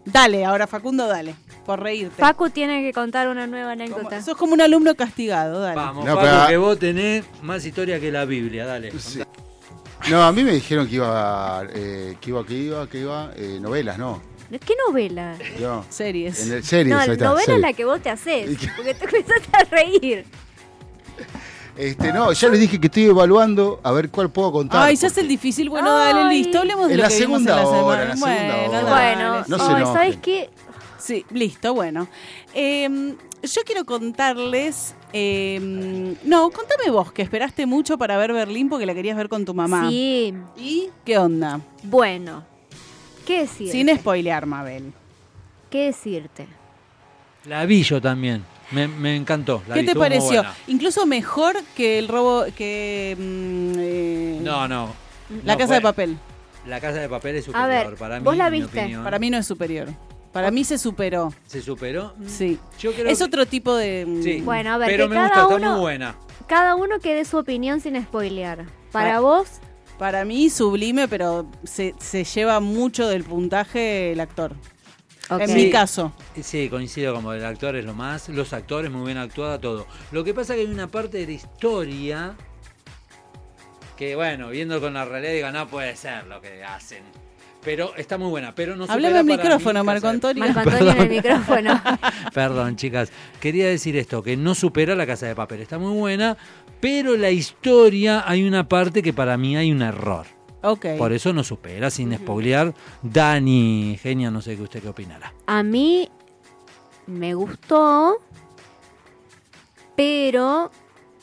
Dale, 0.05 0.43
ahora 0.43 0.68
Facundo, 0.68 1.07
dale. 1.07 1.34
Por 1.66 1.82
reírte. 1.82 2.16
Facu 2.22 2.49
tiene 2.49 2.82
que 2.84 2.91
contar 2.91 3.30
una 3.30 3.47
nueva 3.47 3.72
Como- 3.72 3.84
anécdota. 3.84 4.22
sos 4.22 4.36
como 4.36 4.51
un 4.53 4.59
alumno 4.61 4.95
castigado, 4.95 5.61
dale. 5.61 5.76
Vamos, 5.78 6.05
No, 6.05 6.20
pero- 6.20 6.47
que 6.47 6.57
vos 6.57 6.78
tenés 6.78 7.24
más 7.41 7.66
historia 7.66 7.99
que 8.01 8.11
la 8.11 8.26
Biblia, 8.26 8.66
dale. 8.66 8.91
Sí. 8.99 9.22
No, 10.09 10.22
a 10.22 10.34
mí 10.34 10.43
me 10.43 10.51
dijeron 10.51 10.88
que 10.89 10.95
iba, 10.95 11.64
eh, 11.74 12.18
que 12.20 12.32
iba, 12.32 12.45
que 12.45 12.53
iba, 12.53 12.89
que 12.89 12.99
iba, 12.99 13.32
eh, 13.38 13.59
novelas, 13.61 13.97
no. 13.97 14.22
¿Qué 14.60 14.74
novela? 14.88 15.36
Yo. 15.60 15.84
Series. 15.89 16.45
En 16.47 16.54
el 16.54 16.64
series, 16.64 16.93
no, 16.95 16.99
ahí 17.01 17.08
la 17.08 17.14
está, 17.14 17.26
novela 17.26 17.54
es 17.56 17.60
la 17.62 17.74
que 17.74 17.86
vos 17.86 18.01
te 18.01 18.10
haces. 18.10 18.58
Porque 18.76 18.93
te 18.93 19.06
empezaste 19.06 19.49
a 19.58 19.64
reír. 19.66 20.26
Este, 21.76 22.14
no, 22.14 22.32
ya 22.32 22.49
les 22.49 22.60
dije 22.60 22.80
que 22.80 22.86
estoy 22.88 23.06
evaluando 23.06 23.80
a 23.84 23.91
ver 23.91 24.10
cuál 24.10 24.30
puedo 24.32 24.51
contar. 24.51 24.84
Ay, 24.84 24.95
ya 24.95 25.08
es 25.08 25.18
el 25.18 25.28
difícil. 25.28 25.70
Bueno, 25.70 25.91
dale, 25.97 26.30
listo. 26.36 26.60
Hablemos 26.60 26.88
de 26.88 26.93
En 26.93 26.97
lo 26.99 27.04
la 27.04 27.10
que 27.10 27.20
vimos 27.20 27.39
en 27.41 27.45
segunda 27.47 27.56
la 27.56 27.68
hora, 27.68 27.78
semana. 27.88 28.01
en 28.04 28.08
la 28.10 28.16
segunda 28.16 28.82
bueno, 28.82 28.91
hora. 28.91 29.43
Bueno, 29.43 29.45
No 29.47 29.58
se. 29.58 29.86
¿sabes 29.93 30.18
qué? 30.18 30.49
Sí, 30.99 31.26
listo, 31.32 31.74
bueno. 31.74 32.08
Eh, 32.54 33.16
yo 33.41 33.62
quiero 33.66 33.86
contarles. 33.86 34.93
eh, 35.14 36.16
no, 36.24 36.51
contame 36.51 36.91
vos, 36.91 37.12
que 37.12 37.24
esperaste 37.24 37.66
mucho 37.66 37.97
para 37.97 38.18
ver 38.18 38.34
Berlín 38.34 38.70
porque 38.70 38.86
la 38.86 38.93
querías 38.93 39.18
ver 39.18 39.28
con 39.28 39.43
tu 39.43 39.54
mamá. 39.56 39.89
Sí, 39.89 40.34
¿Y 40.58 40.89
qué 41.04 41.18
onda? 41.18 41.60
bueno. 41.84 42.53
¿Qué 43.26 43.41
decirte? 43.41 43.71
Sin 43.71 43.95
spoilear, 43.97 44.45
Mabel. 44.45 44.93
¿Qué 45.69 45.86
decirte? 45.86 46.47
La 47.45 47.65
vi 47.65 47.84
yo 47.84 48.01
también. 48.01 48.43
Me, 48.71 48.88
me 48.88 49.15
encantó. 49.15 49.61
la 49.67 49.76
¿Qué 49.76 49.82
vi, 49.82 49.88
te 49.88 49.95
pareció? 49.95 50.43
Incluso 50.67 51.05
mejor 51.05 51.55
que 51.76 51.99
el 51.99 52.07
robo. 52.07 52.45
que. 52.55 53.15
mm, 53.17 53.74
eh, 53.78 54.39
No, 54.41 54.67
no. 54.67 54.93
La 55.43 55.53
no 55.53 55.57
casa 55.59 55.67
fue- 55.67 55.76
de 55.78 55.82
papel. 55.82 56.17
La 56.67 56.80
casa 56.80 56.99
de 56.99 57.09
papel 57.09 57.36
es 57.36 57.45
superior. 57.45 57.69
A 57.69 57.74
ver, 57.89 57.95
para 57.95 58.19
mí, 58.19 58.24
¿vos 58.24 58.38
la 58.38 58.47
en 58.47 58.51
mi 58.53 58.61
viste? 58.61 58.80
opinión. 58.80 59.03
Para 59.03 59.19
mí 59.19 59.30
no 59.30 59.38
es 59.38 59.45
superior. 59.45 59.89
Para 60.32 60.49
mí 60.49 60.63
se 60.63 60.78
superó. 60.78 61.32
¿Se 61.45 61.61
superó? 61.61 62.13
Sí. 62.26 62.57
Yo 62.80 62.93
creo 62.93 63.07
Es 63.09 63.17
que- 63.19 63.24
otro 63.26 63.45
tipo 63.45 63.76
de. 63.76 64.05
mm, 64.07 64.24
Sí. 64.24 64.41
Bueno, 64.41 64.74
a 64.74 64.78
ver, 64.78 64.89
Pero 64.89 65.05
que 65.05 65.09
me 65.09 65.15
cada 65.15 65.28
gusta, 65.28 65.41
está 65.43 65.55
uno- 65.55 65.71
muy 65.74 65.82
buena. 65.82 66.15
Cada 66.47 66.76
uno 66.76 66.99
que 66.99 67.13
dé 67.15 67.26
su 67.26 67.38
opinión 67.38 67.80
sin 67.82 68.01
spoilear. 68.01 68.65
Para 68.91 69.17
Ah. 69.17 69.19
vos, 69.19 69.47
Para 69.98 70.26
mí 70.26 70.50
sublime, 70.50 71.08
pero 71.08 71.46
se, 71.64 71.94
se 72.00 72.24
lleva 72.24 72.60
mucho 72.60 73.08
del 73.08 73.24
puntaje 73.24 74.12
el 74.12 74.20
actor. 74.20 74.54
En 75.30 75.48
Sí. 75.48 75.54
mi 75.56 75.70
caso. 75.72 76.12
Sí, 76.41 76.68
coincido 76.70 77.14
como 77.14 77.32
el 77.34 77.46
actor 77.46 77.76
es 77.76 77.86
lo 77.86 77.94
más. 77.94 78.28
Los 78.30 78.52
actores 78.54 78.91
muy 78.91 79.06
bien 79.06 79.18
actuada, 79.18 79.60
todo. 79.60 79.88
Lo 80.12 80.24
que 80.24 80.34
pasa 80.34 80.54
que 80.56 80.62
hay 80.62 80.68
una 80.68 80.88
parte 80.88 81.20
de 81.20 81.26
la 81.28 81.32
historia 81.32 82.36
que, 83.98 84.16
bueno, 84.16 84.50
viendo 84.50 84.82
con 84.82 84.94
la 84.96 85.06
realidad, 85.06 85.34
digo, 85.34 85.52
no 85.52 85.68
puede 85.68 85.96
ser 85.96 86.26
lo 86.28 86.41
que 86.41 86.64
hacen. 86.64 87.04
Pero 87.64 87.95
está 87.95 88.18
muy 88.18 88.30
buena. 88.30 88.53
Pero 88.53 88.76
no 88.76 88.86
Hablame 88.88 89.20
al 89.20 89.26
micrófono, 89.26 89.80
mí 89.82 89.86
Marco 89.86 90.07
Antonio. 90.07 90.43
Marco 90.43 90.59
Antonio 90.70 90.91
en 90.91 91.01
el 91.01 91.09
micrófono. 91.09 91.82
Perdón, 92.34 92.76
chicas. 92.76 93.11
Quería 93.39 93.68
decir 93.68 93.95
esto, 93.95 94.22
que 94.22 94.36
no 94.36 94.53
supera 94.55 94.95
la 94.95 95.05
casa 95.07 95.28
de 95.28 95.36
papel. 95.36 95.61
Está 95.61 95.80
muy 95.80 95.97
buena, 95.97 96.36
pero 96.82 97.16
la 97.16 97.30
historia 97.32 98.24
hay 98.28 98.45
una 98.45 98.68
parte 98.68 99.01
que 99.01 99.14
para 99.14 99.38
mí 99.38 99.55
hay 99.55 99.72
un 99.72 99.82
error. 99.82 100.26
Ok. 100.61 100.86
Por 100.97 101.11
eso 101.14 101.32
no 101.34 101.43
supera, 101.43 101.89
sin 101.89 102.16
spoilear. 102.18 102.74
Dani, 103.01 103.97
genia, 104.01 104.30
no 104.32 104.41
sé 104.41 104.55
qué 104.55 104.61
usted 104.64 104.82
qué 104.82 104.89
opinará. 104.89 105.34
A 105.45 105.61
mí 105.64 106.09
me 107.07 107.34
gustó, 107.34 108.18
pero 109.95 110.72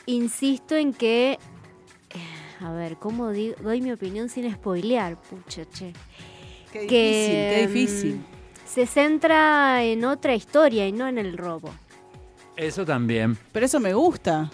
insisto 0.07 0.74
en 0.76 0.93
que. 0.93 1.32
eh, 2.11 2.18
A 2.64 2.72
ver, 2.72 2.97
¿cómo 2.97 3.30
digo? 3.30 3.55
doy 3.62 3.80
mi 3.80 3.93
opinión 3.93 4.28
sin 4.28 4.51
spoilear? 4.53 5.16
Pucha, 5.16 5.64
che. 5.70 5.93
Qué 6.73 6.81
difícil, 6.81 6.89
que 6.89 7.53
qué 7.55 7.66
difícil. 7.66 8.14
mm, 8.16 8.25
se 8.66 8.87
centra 8.87 9.83
en 9.83 10.05
otra 10.05 10.35
historia 10.35 10.87
y 10.87 10.93
no 10.93 11.09
en 11.09 11.18
el 11.18 11.37
robo. 11.37 11.71
Eso 12.57 12.85
también. 12.85 13.37
Pero 13.53 13.66
eso 13.66 13.81
me 13.81 13.93
gusta. 13.95 14.51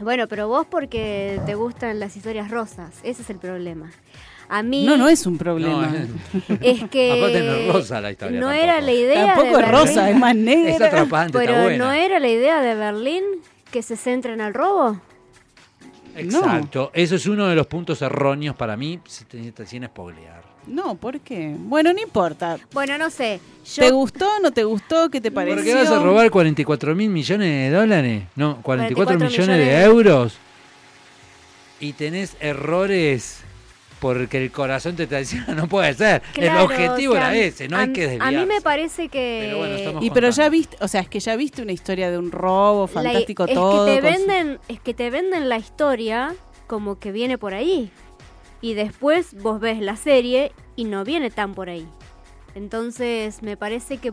Bueno, 0.00 0.28
pero 0.28 0.48
vos 0.48 0.66
porque 0.68 1.40
te 1.46 1.54
gustan 1.54 1.98
las 2.00 2.16
historias 2.16 2.50
rosas, 2.50 2.94
ese 3.02 3.22
es 3.22 3.30
el 3.30 3.38
problema. 3.38 3.90
A 4.48 4.62
mí 4.62 4.84
No, 4.84 4.96
no 4.96 5.08
es 5.08 5.26
un 5.26 5.38
problema. 5.38 5.86
No, 5.88 6.56
es 6.60 6.84
que 6.90 7.12
Aparte 7.12 7.40
no 7.42 7.52
es 7.54 7.72
rosa 7.72 8.00
la 8.00 8.10
historia 8.12 8.38
no 8.38 8.46
tampoco. 8.48 8.62
era 8.64 8.80
la 8.80 8.92
idea 8.92 9.34
Tampoco 9.34 9.56
de 9.58 9.62
es 9.64 9.70
rosa, 9.70 10.10
es 10.10 10.16
más 10.18 10.36
es 10.36 10.42
negra. 10.42 10.86
atrapante, 10.86 11.38
Pero 11.38 11.52
está 11.52 11.62
buena. 11.64 11.84
no 11.84 11.92
era 11.92 12.18
la 12.20 12.28
idea 12.28 12.60
de 12.60 12.74
Berlín 12.74 13.24
que 13.72 13.82
se 13.82 13.96
centre 13.96 14.34
en 14.34 14.40
el 14.42 14.52
robo. 14.54 15.00
Exacto. 16.14 16.90
Eso 16.94 17.16
es 17.16 17.26
uno 17.26 17.46
de 17.46 17.54
los 17.54 17.66
puntos 17.66 18.00
erróneos 18.02 18.54
para 18.56 18.76
mí, 18.76 19.00
si 19.06 19.24
te- 19.24 19.66
sin 19.66 19.84
spoilear. 19.86 20.42
No, 20.66 20.96
¿por 20.96 21.20
qué? 21.20 21.54
Bueno, 21.58 21.92
no 21.92 22.00
importa. 22.00 22.58
Bueno, 22.72 22.98
no 22.98 23.08
sé. 23.10 23.40
Yo 23.74 23.82
¿Te 23.82 23.90
gustó 23.90 24.28
no 24.42 24.50
te 24.52 24.64
gustó? 24.64 25.10
¿Qué 25.10 25.20
te 25.20 25.30
pareció? 25.30 25.56
¿Por 25.56 25.64
qué 25.64 25.74
vas 25.74 25.90
a 25.90 25.98
robar 26.02 26.30
44 26.30 26.94
mil 26.94 27.08
millones 27.10 27.70
de 27.70 27.76
dólares? 27.76 28.22
No, 28.36 28.60
44, 28.62 29.18
44 29.18 29.26
millones 29.28 29.48
millones 29.58 29.78
de- 29.78 29.84
euros. 29.84 30.38
Y 31.78 31.92
tenés 31.92 32.36
errores 32.40 33.40
porque 34.00 34.42
el 34.42 34.50
corazón 34.50 34.94
te 34.96 35.04
está 35.04 35.18
diciendo, 35.18 35.54
no 35.54 35.68
puede 35.68 35.94
ser. 35.94 36.22
Claro, 36.32 36.58
el 36.58 36.64
objetivo 36.64 37.14
o 37.14 37.16
sea, 37.16 37.34
era 37.34 37.36
ese, 37.44 37.68
no 37.68 37.76
a, 37.76 37.80
hay 37.80 37.92
que 37.92 38.04
A 38.04 38.08
desviarse. 38.08 38.38
mí 38.38 38.46
me 38.46 38.60
parece 38.60 39.08
que 39.08 39.42
Pero 39.46 39.58
bueno, 39.58 39.74
estamos 39.74 40.04
Y 40.04 40.10
pero 40.10 40.30
ya 40.30 40.48
viste, 40.48 40.76
o 40.80 40.88
sea, 40.88 41.00
es 41.00 41.08
que 41.08 41.20
ya 41.20 41.36
viste 41.36 41.62
una 41.62 41.72
historia 41.72 42.10
de 42.10 42.18
un 42.18 42.30
robo 42.30 42.82
la- 42.82 42.88
fantástico 42.88 43.44
es 43.46 43.54
todo. 43.54 43.86
que 43.86 43.92
te 43.92 43.98
su- 44.00 44.04
venden, 44.26 44.58
es 44.68 44.80
que 44.80 44.94
te 44.94 45.10
venden 45.10 45.48
la 45.48 45.58
historia 45.58 46.34
como 46.66 46.98
que 46.98 47.12
viene 47.12 47.38
por 47.38 47.54
ahí. 47.54 47.90
Y 48.60 48.74
después 48.74 49.34
vos 49.42 49.60
ves 49.60 49.80
la 49.80 49.96
serie 49.96 50.52
y 50.76 50.84
no 50.84 51.04
viene 51.04 51.30
tan 51.30 51.54
por 51.54 51.68
ahí. 51.68 51.86
Entonces, 52.54 53.42
me 53.42 53.56
parece 53.56 53.98
que 53.98 54.12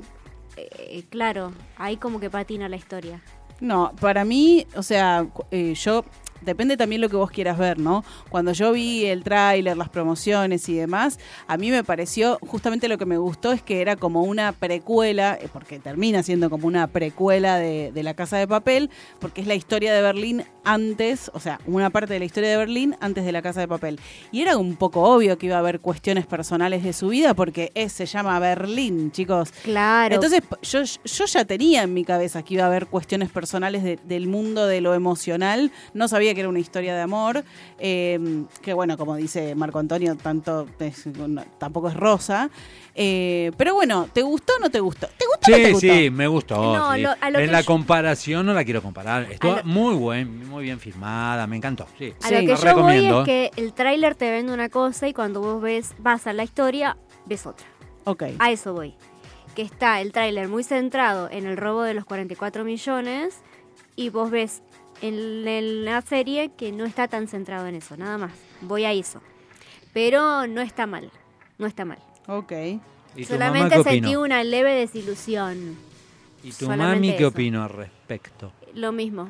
eh, 0.56 1.04
claro, 1.10 1.52
ahí 1.78 1.98
como 1.98 2.20
que 2.20 2.30
patina 2.30 2.70
la 2.70 2.76
historia. 2.76 3.22
No, 3.60 3.94
para 4.00 4.26
mí, 4.26 4.68
o 4.76 4.84
sea, 4.84 5.28
eh, 5.52 5.74
yo 5.76 6.04
depende 6.44 6.78
también 6.78 7.02
lo 7.02 7.10
que 7.10 7.16
vos 7.16 7.32
quieras 7.32 7.58
ver, 7.58 7.80
¿no? 7.80 8.04
Cuando 8.30 8.52
yo 8.54 8.72
vi 8.72 9.06
el 9.06 9.24
tráiler, 9.24 9.76
las 9.78 9.90
promociones 9.90 10.68
y 10.70 10.74
demás, 10.76 11.20
a 11.48 11.58
mí 11.58 11.72
me 11.72 11.84
pareció, 11.84 12.38
justamente 12.46 12.88
lo 12.88 12.98
que 12.98 13.06
me 13.06 13.18
gustó 13.18 13.52
es 13.52 13.62
que 13.62 13.82
era 13.82 13.96
como 13.96 14.24
una 14.24 14.52
precuela, 14.52 15.38
eh, 15.42 15.48
porque 15.52 15.80
termina 15.80 16.24
siendo 16.24 16.50
como 16.50 16.68
una 16.68 16.88
precuela 16.88 17.58
de, 17.58 17.92
de 17.92 18.04
La 18.04 18.14
Casa 18.14 18.38
de 18.38 18.48
Papel, 18.48 18.90
porque 19.20 19.42
es 19.42 19.48
la 19.48 19.56
historia 19.56 19.94
de 19.94 20.02
Berlín 20.02 20.44
antes, 20.64 21.30
o 21.34 21.40
sea, 21.40 21.60
una 21.66 21.90
parte 21.90 22.14
de 22.14 22.20
la 22.20 22.26
historia 22.26 22.50
de 22.50 22.58
Berlín 22.58 22.96
antes 23.02 23.26
de 23.26 23.32
La 23.32 23.42
Casa 23.42 23.60
de 23.60 23.68
Papel. 23.68 24.00
Y 24.32 24.42
era 24.42 24.58
un 24.58 24.76
poco 24.76 25.02
obvio 25.04 25.38
que 25.38 25.48
iba 25.48 25.56
a 25.56 25.60
haber 25.60 25.80
cuestiones 25.80 26.26
personales 26.26 26.84
de 26.84 26.94
su 26.94 27.10
vida, 27.10 27.34
porque 27.34 27.72
es, 27.76 27.92
se 27.94 28.06
llama 28.06 28.40
Berlín, 28.40 29.12
chicos. 29.12 29.52
Claro. 29.64 30.16
Entonces, 30.16 30.42
yo, 30.62 30.82
yo 31.06 31.26
ya 31.26 31.46
tenía 31.46 31.84
en 31.84 31.94
mi 31.94 32.04
cabeza 32.06 32.44
que 32.44 32.56
iba 32.56 32.64
a 32.64 32.68
haber 32.68 32.88
cuestiones 32.88 33.30
personales 33.30 33.84
de- 33.84 34.00
del 34.06 34.28
mundo 34.28 34.66
de 34.68 34.82
lo 34.82 34.94
emocional. 34.94 35.72
No 35.94 36.08
sabía 36.08 36.33
que 36.34 36.40
era 36.42 36.50
una 36.50 36.60
historia 36.60 36.96
de 36.96 37.02
amor. 37.02 37.44
eh, 37.80 38.20
que 38.62 38.74
bueno, 38.74 38.98
como 38.98 39.16
dice 39.16 39.56
Marco 39.56 39.80
Antonio, 39.80 40.16
tanto 40.16 40.68
es- 40.80 41.06
no, 41.08 41.44
tampoco 41.58 41.90
es 41.90 41.96
rosa. 41.96 42.50
Eh, 42.96 43.52
pero 43.58 43.74
bueno, 43.74 44.08
¿te 44.14 44.22
gustó 44.22 44.54
o 44.58 44.60
no 44.60 44.70
te 44.70 44.80
gustó? 44.80 45.08
¿Te 45.08 45.26
gustó 45.26 45.48
o 45.48 45.52
no 45.52 45.58
te 45.58 45.66
Sí, 45.66 45.72
gustó? 45.74 45.88
sí, 45.94 46.10
me 46.12 46.28
gustó. 46.28 46.56
No, 46.76 46.94
sí. 46.94 47.02
lo- 47.02 47.10
a 47.20 47.30
lo 47.32 47.40
en 47.40 47.46
que 47.48 47.52
la 47.52 47.62
yo- 47.62 47.66
comparación 47.66 48.46
no 48.46 48.54
la 48.54 48.64
quiero 48.64 48.82
comparar. 48.82 49.32
Estuvo 49.32 49.56
lo- 49.58 49.64
muy 49.64 49.96
buen, 49.96 50.48
muy 50.48 50.64
bien 50.64 50.80
filmada, 50.80 51.48
me 51.48 51.58
encantó. 51.58 51.88
Sí. 51.98 52.14
A 52.22 52.28
Sí, 52.28 52.34
lo 52.36 52.40
que 52.42 52.48
lo 52.48 52.56
yo 52.56 52.62
voy 52.62 52.66
recomiendo. 52.70 53.20
es 53.22 53.26
que 53.26 53.52
el 53.58 53.74
tráiler 53.74 54.16
te 54.16 54.30
vende 54.32 54.54
una 54.54 54.70
cosa 54.70 55.08
y 55.08 55.14
cuando 55.14 55.42
vos 55.42 55.62
ves, 55.62 55.94
vas 56.00 56.28
a 56.28 56.34
la 56.34 56.44
historia, 56.44 56.98
ves 57.26 57.46
otra. 57.48 57.66
Ok. 58.06 58.24
A 58.40 58.52
eso 58.52 58.74
voy. 58.74 58.94
Que 59.56 59.62
está 59.64 60.00
el 60.02 60.12
tráiler 60.12 60.48
muy 60.48 60.64
centrado 60.64 61.30
en 61.32 61.46
el 61.46 61.58
robo 61.58 61.82
de 61.84 61.94
los 61.96 62.06
44 62.06 62.64
millones 62.64 63.36
y 63.96 64.10
vos 64.10 64.30
ves 64.32 64.62
en, 65.04 65.48
en 65.48 65.86
la 65.86 66.02
serie 66.02 66.52
que 66.58 66.72
no 66.72 66.86
está 66.86 67.08
tan 67.08 67.28
centrado 67.28 67.68
en 67.68 67.76
eso, 67.76 67.96
nada 67.98 68.18
más. 68.18 68.32
Voy 68.62 68.86
a 68.86 68.92
eso. 68.92 69.22
Pero 69.94 70.48
no 70.48 70.62
está 70.62 70.88
mal, 70.88 71.12
no 71.60 71.68
está 71.68 71.86
mal. 71.86 72.00
Ok. 72.28 72.52
¿Y 73.16 73.26
tu 73.26 73.34
mamá 73.34 73.46
Solamente 73.46 73.76
qué 73.78 73.84
sentí 73.84 74.00
opinó? 74.16 74.22
una 74.22 74.44
leve 74.44 74.74
desilusión. 74.74 75.78
¿Y 76.44 76.50
tu 76.50 76.66
solamente 76.66 76.96
mami 76.96 77.12
qué 77.12 77.18
eso. 77.24 77.28
opinó 77.28 77.64
al 77.64 77.70
respecto? 77.70 78.52
Lo 78.74 78.92
mismo. 78.92 79.30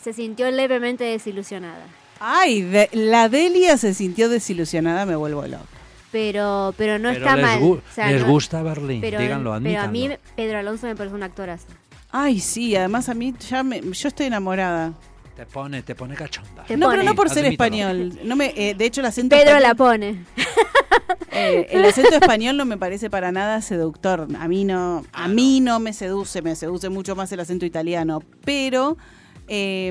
Se 0.00 0.12
sintió 0.12 0.50
levemente 0.50 1.04
desilusionada. 1.04 1.84
Ay, 2.20 2.62
de- 2.62 2.90
la 2.92 3.28
Delia 3.28 3.76
se 3.76 3.94
sintió 3.94 4.28
desilusionada, 4.28 5.06
me 5.06 5.16
vuelvo 5.16 5.46
loco. 5.46 5.64
Pero, 6.12 6.72
pero 6.76 6.98
no 6.98 7.10
Pero 7.10 7.24
está 7.24 7.36
les, 7.36 7.44
mal. 7.44 7.60
gu- 7.60 7.78
O 7.78 7.94
sea, 7.94 8.10
les 8.10 8.22
no- 8.22 8.28
gusta 8.28 8.62
Berlín, 8.62 9.00
pero, 9.00 9.18
díganlo, 9.20 9.50
pero 9.50 9.52
a 9.52 9.56
admítanlo. 9.84 9.92
mí 9.92 10.10
Pedro 10.36 10.58
Alonso 10.58 10.86
me 10.86 10.96
parece 10.96 11.14
un 11.14 11.22
actorazo. 11.22 11.66
Ay, 12.10 12.40
sí, 12.40 12.74
además 12.74 13.08
a 13.08 13.14
mí 13.14 13.34
ya 13.48 13.62
me, 13.62 13.80
yo 13.80 14.08
estoy 14.08 14.26
enamorada. 14.26 14.92
Te 15.36 15.46
pone, 15.46 15.82
te 15.82 15.94
pone 15.94 16.14
cachonda. 16.14 16.64
Te 16.64 16.76
No, 16.76 16.86
pone. 16.86 16.98
pero 16.98 17.08
no 17.10 17.14
por 17.14 17.28
ser 17.28 17.44
Admítalo. 17.44 17.74
español. 17.76 18.18
No 18.24 18.34
me, 18.34 18.52
eh, 18.56 18.74
de 18.74 18.84
hecho, 18.86 19.00
el 19.02 19.06
acento 19.06 19.36
Pedro 19.36 19.60
la 19.60 19.74
pone. 19.74 20.24
eh, 21.32 21.68
el 21.70 21.84
acento 21.84 22.14
español 22.16 22.56
no 22.56 22.64
me 22.64 22.76
parece 22.76 23.08
para 23.10 23.30
nada 23.30 23.60
seductor. 23.62 24.26
A 24.38 24.48
mí 24.48 24.64
no, 24.64 25.04
Ah, 25.12 25.24
a 25.24 25.28
mí 25.28 25.60
no 25.60 25.78
me 25.78 25.92
seduce, 25.92 26.42
me 26.42 26.56
seduce 26.56 26.88
mucho 26.88 27.14
más 27.14 27.30
el 27.30 27.40
acento 27.40 27.66
italiano. 27.66 28.20
Pero 28.44 28.96
eh, 29.48 29.88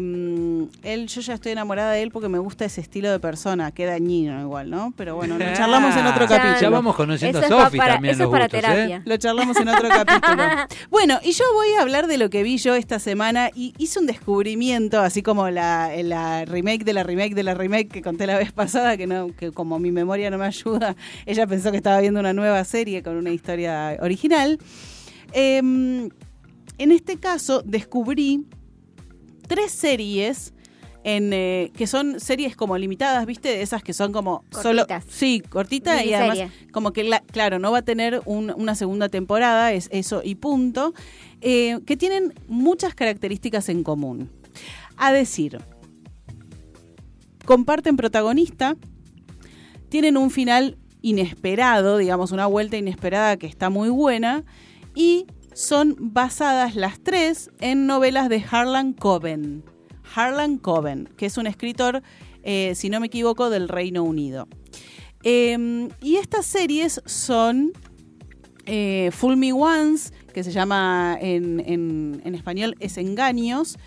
él, 0.84 1.08
yo 1.08 1.22
ya 1.22 1.34
estoy 1.34 1.52
enamorada 1.52 1.92
de 1.92 2.04
él 2.04 2.12
porque 2.12 2.30
me 2.30 2.40
gusta 2.40 2.66
ese 2.66 2.82
estilo 2.82 3.12
de 3.12 3.20
persona. 3.20 3.72
Qué 3.72 3.86
dañino 3.86 4.40
igual, 4.42 4.70
¿no? 4.70 4.94
Pero 4.96 5.16
bueno, 5.16 5.38
lo 5.38 5.46
charlamos 5.56 5.96
en 5.96 6.06
otro 6.06 6.26
Ah, 6.26 6.28
capítulo. 6.28 6.60
Ya 6.62 6.70
vamos 6.70 6.96
conociendo 6.96 7.40
Eso 7.40 7.60
a 7.60 7.66
Sofi 7.66 7.78
también 7.78 8.14
eso 8.16 8.24
los 8.24 8.30
es 8.30 8.32
para 8.32 8.46
gustos, 8.46 8.62
terapia. 8.62 8.98
¿eh? 8.98 9.02
Lo 9.06 9.18
charlamos 9.18 9.58
en 9.58 9.70
otro 9.70 9.90
capítulo. 9.90 10.44
Bueno, 10.90 11.20
y 11.24 11.32
yo 11.32 11.44
voy 11.54 11.68
a 11.78 11.82
hablar 11.82 12.08
de 12.08 12.18
lo 12.18 12.30
que 12.30 12.44
vi 12.44 12.58
yo 12.58 12.76
esta 12.76 13.00
semana 13.00 13.50
y 13.54 13.74
hice 13.78 14.00
un 14.00 14.06
descubrimiento, 14.06 15.00
así 15.00 15.22
como 15.22 15.50
la, 15.50 15.92
la 16.04 16.46
remake 16.46 16.84
de 16.84 16.94
la 16.94 17.04
remake 17.04 17.34
de 17.36 17.44
la 17.44 17.54
remake 17.54 17.90
que 17.90 18.02
conté 18.02 18.26
la 18.28 18.38
vez 18.38 18.52
pasada, 18.52 18.96
que 18.98 19.08
no, 19.08 19.36
que 19.36 19.52
como 19.52 19.80
mi 19.80 19.92
memoria 19.92 20.30
no 20.30 20.38
me 20.38 20.46
ayuda, 20.46 20.96
ella 21.26 21.48
pensó 21.48 21.72
que 21.72 21.78
estaba 21.78 22.00
viendo 22.00 22.20
una 22.20 22.34
nueva 22.34 22.64
serie 22.64 23.04
con 23.04 23.16
una 23.18 23.32
historia 23.32 23.98
original. 24.02 24.60
Em, 25.34 26.10
en 26.78 26.92
este 26.92 27.18
caso 27.18 27.62
descubrí 27.66 28.46
tres 29.48 29.72
series 29.72 30.54
en, 31.04 31.32
eh, 31.32 31.72
que 31.76 31.88
son 31.88 32.20
series 32.20 32.56
como 32.58 32.78
limitadas, 32.78 33.26
¿viste? 33.26 33.48
De 33.50 33.62
esas 33.62 33.82
que 33.82 33.94
son 33.94 34.12
como 34.12 34.44
solo... 34.52 34.86
Cortitas. 34.86 35.06
Sí, 35.10 35.42
cortita 35.42 36.04
y 36.04 36.14
además 36.14 36.38
como 36.74 36.92
que, 36.92 37.04
la- 37.06 37.22
claro, 37.22 37.60
no 37.60 37.72
va 37.72 37.78
a 37.78 37.82
tener 37.82 38.22
un- 38.26 38.52
una 38.58 38.76
segunda 38.76 39.08
temporada, 39.08 39.72
es 39.72 39.88
eso 39.94 40.22
y 40.24 40.36
punto, 40.36 40.94
eh, 41.42 41.80
que 41.86 41.96
tienen 41.96 42.34
muchas 42.48 42.94
características 42.94 43.70
en 43.70 43.84
común. 43.84 44.30
A 44.98 45.14
decir, 45.14 45.60
comparten 47.46 47.96
protagonista, 47.96 48.76
tienen 49.90 50.18
un 50.18 50.30
final 50.32 50.78
inesperado, 51.02 51.98
digamos, 51.98 52.32
una 52.32 52.48
vuelta 52.48 52.76
inesperada 52.78 53.38
que 53.38 53.48
está 53.48 53.70
muy 53.70 53.90
buena, 53.90 54.44
y 54.96 55.28
son 55.58 55.96
basadas 56.00 56.76
las 56.76 57.00
tres 57.00 57.50
en 57.60 57.88
novelas 57.88 58.30
de 58.30 58.44
Harlan 58.52 58.94
Coben. 58.94 59.64
Harlan 60.16 60.60
Coben, 60.60 61.10
que 61.18 61.26
es 61.26 61.36
un 61.40 61.48
escritor, 61.48 62.04
eh, 62.44 62.74
si 62.76 62.92
no 62.92 63.00
me 63.00 63.08
equivoco, 63.08 63.50
del 63.50 63.68
Reino 63.68 64.04
Unido. 64.04 64.48
Eh, 65.24 65.90
y 66.00 66.18
estas 66.18 66.46
series 66.46 67.02
son 67.08 67.72
eh, 68.68 69.10
Fool 69.12 69.36
Me 69.38 69.52
Once, 69.52 70.14
que 70.32 70.44
se 70.44 70.52
llama 70.52 71.18
en, 71.20 71.60
en- 71.62 72.22
en 72.24 72.36
español 72.36 72.76
es 72.80 72.98
Engaños. 73.00 73.80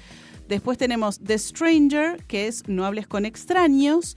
Después 0.49 0.77
tenemos 0.77 1.21
The 1.21 1.39
Stranger, 1.39 2.25
que 2.27 2.49
es 2.49 2.67
No 2.67 2.85
hables 2.85 3.07
con 3.07 3.25
extraños. 3.25 4.17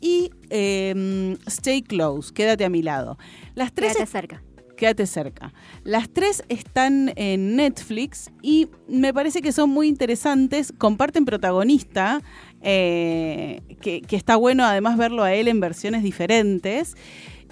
Y 0.00 0.30
eh, 0.50 1.36
Stay 1.46 1.82
Close, 1.82 2.32
quédate 2.32 2.64
a 2.64 2.68
mi 2.68 2.82
lado. 2.82 3.18
Las 3.56 3.72
tres 3.72 3.94
Quédate 3.94 4.10
cerca. 4.12 4.42
Quédate 4.76 5.06
cerca. 5.06 5.52
Las 5.84 6.08
tres 6.08 6.42
están 6.48 7.12
en 7.16 7.56
Netflix 7.56 8.30
y 8.42 8.68
me 8.88 9.14
parece 9.14 9.40
que 9.40 9.52
son 9.52 9.70
muy 9.70 9.86
interesantes. 9.88 10.72
Comparten 10.76 11.24
protagonista, 11.24 12.22
eh, 12.60 13.60
que, 13.80 14.00
que 14.02 14.16
está 14.16 14.36
bueno 14.36 14.64
además 14.64 14.96
verlo 14.98 15.22
a 15.22 15.32
él 15.32 15.48
en 15.48 15.60
versiones 15.60 16.02
diferentes. 16.02 16.96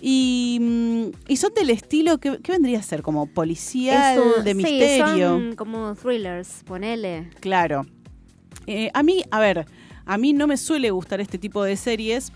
Y, 0.00 0.58
mm, 0.60 1.04
y 1.28 1.36
son 1.36 1.54
del 1.54 1.70
estilo 1.70 2.18
que, 2.18 2.38
¿qué 2.42 2.52
vendría 2.52 2.80
a 2.80 2.82
ser? 2.82 3.02
Como 3.02 3.26
policial, 3.28 4.18
Es 4.18 4.24
un- 4.38 4.44
de 4.44 4.50
sí, 4.50 4.56
misterio. 4.56 5.28
son 5.28 5.54
como 5.54 5.94
thrillers, 5.94 6.64
ponele. 6.64 7.30
Claro. 7.38 7.86
Eh, 8.66 8.90
a 8.94 9.02
mí, 9.04 9.22
a 9.30 9.38
ver, 9.38 9.64
a 10.04 10.18
mí 10.18 10.32
no 10.32 10.48
me 10.48 10.56
suele 10.56 10.90
gustar 10.90 11.20
este 11.20 11.38
tipo 11.38 11.62
de 11.62 11.76
series. 11.76 12.32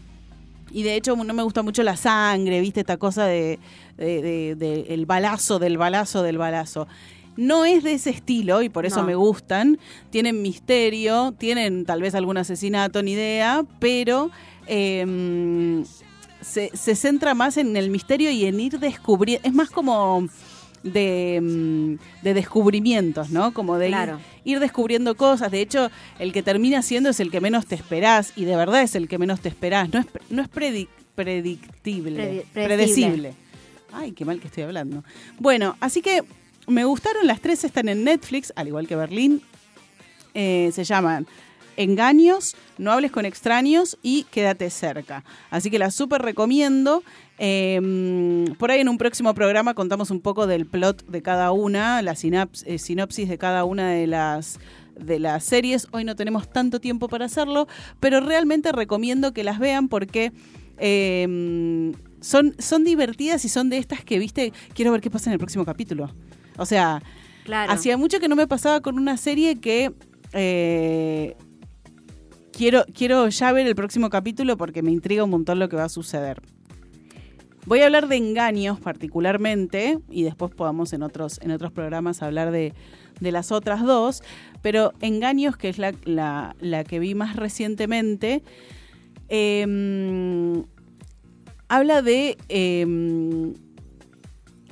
Y 0.73 0.83
de 0.83 0.97
hecho 0.97 1.17
no 1.17 1.33
me 1.33 1.43
gusta 1.45 1.63
mucho 1.63 1.83
la 1.85 1.97
sangre, 1.97 2.61
¿viste? 2.61 2.81
Esta 2.81 2.97
cosa 2.99 3.25
de, 3.25 3.59
de- 3.97 4.23
de- 4.23 4.55
de 4.57 4.81
el 4.95 5.07
balazo, 5.07 5.59
del 5.59 5.79
balazo, 5.79 6.23
del 6.23 6.39
balazo. 6.39 6.87
No 7.37 7.65
es 7.67 7.83
de 7.85 7.93
ese 7.93 8.11
estilo 8.11 8.63
y 8.63 8.69
por 8.71 8.87
eso 8.87 9.01
No. 9.03 9.07
me 9.07 9.15
gustan. 9.15 9.79
Tienen 10.11 10.41
misterio, 10.41 11.35
tienen 11.39 11.85
tal 11.85 12.01
vez 12.01 12.15
algún 12.15 12.39
asesinato, 12.39 13.03
ni 13.03 13.13
idea, 13.13 13.65
pero 13.79 14.31
eh, 14.67 15.85
se, 16.41 16.71
se 16.75 16.95
centra 16.97 17.35
más 17.35 17.57
en 17.57 17.77
el 17.77 17.91
misterio 17.91 18.31
y 18.31 18.47
en 18.47 18.59
ir 18.61 18.79
descubriendo. 18.79 19.47
Es 19.47 19.55
más 19.55 19.71
como 19.71 20.27
de, 20.83 21.41
mm, 21.43 21.95
de 22.25 22.35
descubrimientos, 22.35 23.31
¿no? 23.31 23.53
Como 23.53 23.77
de 23.79 23.87
ir- 23.89 23.91
Claro. 23.91 24.21
ir, 24.45 24.61
descubriendo 24.61 25.15
cosas. 25.17 25.51
De 25.51 25.61
hecho, 25.61 25.91
el 26.19 26.33
que 26.33 26.43
termina 26.43 26.81
siendo 26.83 27.11
es 27.11 27.21
el 27.21 27.31
que 27.31 27.41
menos 27.41 27.67
te 27.67 27.75
esperás 27.75 28.33
y 28.37 28.45
de 28.45 28.57
verdad 28.57 28.83
es 28.83 28.95
el 28.95 29.09
que 29.09 29.19
menos 29.19 29.41
te 29.41 29.49
esperás. 29.49 29.93
No 29.93 30.01
es, 30.01 30.07
no 30.31 30.43
es 30.43 30.49
predic- 30.51 30.89
predictible, 31.15 32.23
Predi- 32.23 32.45
predecible. 32.53 32.65
predecible. 32.65 33.35
Ay, 33.99 34.13
qué 34.13 34.25
mal 34.27 34.41
que 34.41 34.49
estoy 34.49 34.65
hablando. 34.65 35.03
Bueno, 35.39 35.77
así 35.81 36.03
que 36.03 36.23
me 36.67 36.85
gustaron, 36.85 37.27
las 37.27 37.41
tres 37.41 37.65
están 37.65 37.89
en 37.89 38.05
Netflix, 38.05 38.53
al 38.55 38.69
igual 38.69 38.87
que 38.87 38.95
Berlín. 38.95 39.41
Eh, 40.35 40.71
se 40.75 40.85
llaman 40.85 41.27
Engaños, 41.79 42.57
No 42.77 42.93
hables 42.93 43.11
con 43.11 43.25
extraños 43.25 43.97
y 44.03 44.25
Quédate 44.25 44.69
cerca. 44.69 45.25
Así 45.51 45.71
que 45.71 45.79
las 45.79 45.95
súper 45.95 46.21
recomiendo. 46.21 47.03
Eh, 47.39 48.47
por 48.59 48.71
ahí 48.71 48.81
en 48.81 48.89
un 48.91 48.99
próximo 48.99 49.33
programa 49.35 49.73
contamos 49.73 50.11
un 50.11 50.21
poco 50.21 50.47
del 50.47 50.67
plot 50.67 51.07
de 51.07 51.23
cada 51.23 51.53
una, 51.53 52.03
la 52.03 52.13
sinaps- 52.13 52.65
eh, 52.67 52.79
sinopsis 52.79 53.29
de 53.29 53.39
cada 53.39 53.65
una 53.65 53.91
de 53.91 54.07
las 54.07 54.59
de 54.99 55.19
las 55.19 55.45
series. 55.45 55.89
Hoy 55.93 56.05
no 56.05 56.17
tenemos 56.17 56.51
tanto 56.51 56.81
tiempo 56.81 57.09
para 57.09 57.27
hacerlo, 57.27 57.69
pero 58.01 58.21
realmente 58.21 58.73
recomiendo 58.73 59.33
que 59.33 59.45
las 59.45 59.59
vean 59.59 59.89
porque 59.89 60.33
son, 62.21 62.55
son 62.59 62.85
divertidas 62.85 63.45
y 63.45 63.49
son 63.49 63.69
de 63.71 63.79
estas 63.79 64.05
que, 64.05 64.19
viste, 64.19 64.53
quiero 64.75 64.93
ver 64.93 65.01
qué 65.01 65.11
pasa 65.11 65.31
en 65.31 65.35
el 65.35 65.39
próximo 65.39 65.65
capítulo. 65.65 66.15
O 66.59 66.67
sea, 66.67 67.03
Claro. 67.45 67.71
Hacía 67.73 67.97
mucho 67.97 68.19
que 68.19 68.27
no 68.27 68.35
me 68.35 68.49
pasaba 68.49 68.81
con 68.81 68.99
una 68.99 69.17
serie 69.17 69.61
que 69.61 69.93
eh, 70.33 71.37
quiero, 72.53 72.85
quiero 72.93 73.29
ya 73.29 73.53
ver 73.53 73.69
el 73.69 73.77
próximo 73.77 74.11
capítulo 74.11 74.57
porque 74.57 74.83
me 74.83 74.91
intriga 74.91 75.23
un 75.23 75.31
montón 75.31 75.61
lo 75.61 75.69
que 75.69 75.77
va 75.77 75.85
a 75.85 75.89
suceder. 75.89 76.43
Voy 77.65 77.81
a 77.83 77.87
hablar 77.87 78.09
de 78.09 78.17
engaños 78.17 78.81
particularmente 78.81 80.01
y 80.11 80.25
después 80.25 80.53
podamos 80.53 80.93
en 80.93 81.05
otros, 81.05 81.39
en 81.41 81.53
otros 81.53 81.71
programas 81.71 82.21
hablar 82.21 82.51
de, 82.51 82.75
de 83.21 83.31
las 83.31 83.53
otras 83.53 83.83
dos, 83.85 84.25
pero 84.61 84.93
engaños, 85.01 85.57
que 85.57 85.69
es 85.69 85.79
la, 85.79 85.95
la- 86.05 86.57
la 86.59 86.83
que 86.83 86.99
vi 86.99 87.15
más 87.15 87.37
recientemente, 87.37 88.43
eh, 89.29 90.65
habla 91.69 92.03
de 92.03 92.37
eh, 92.49 92.87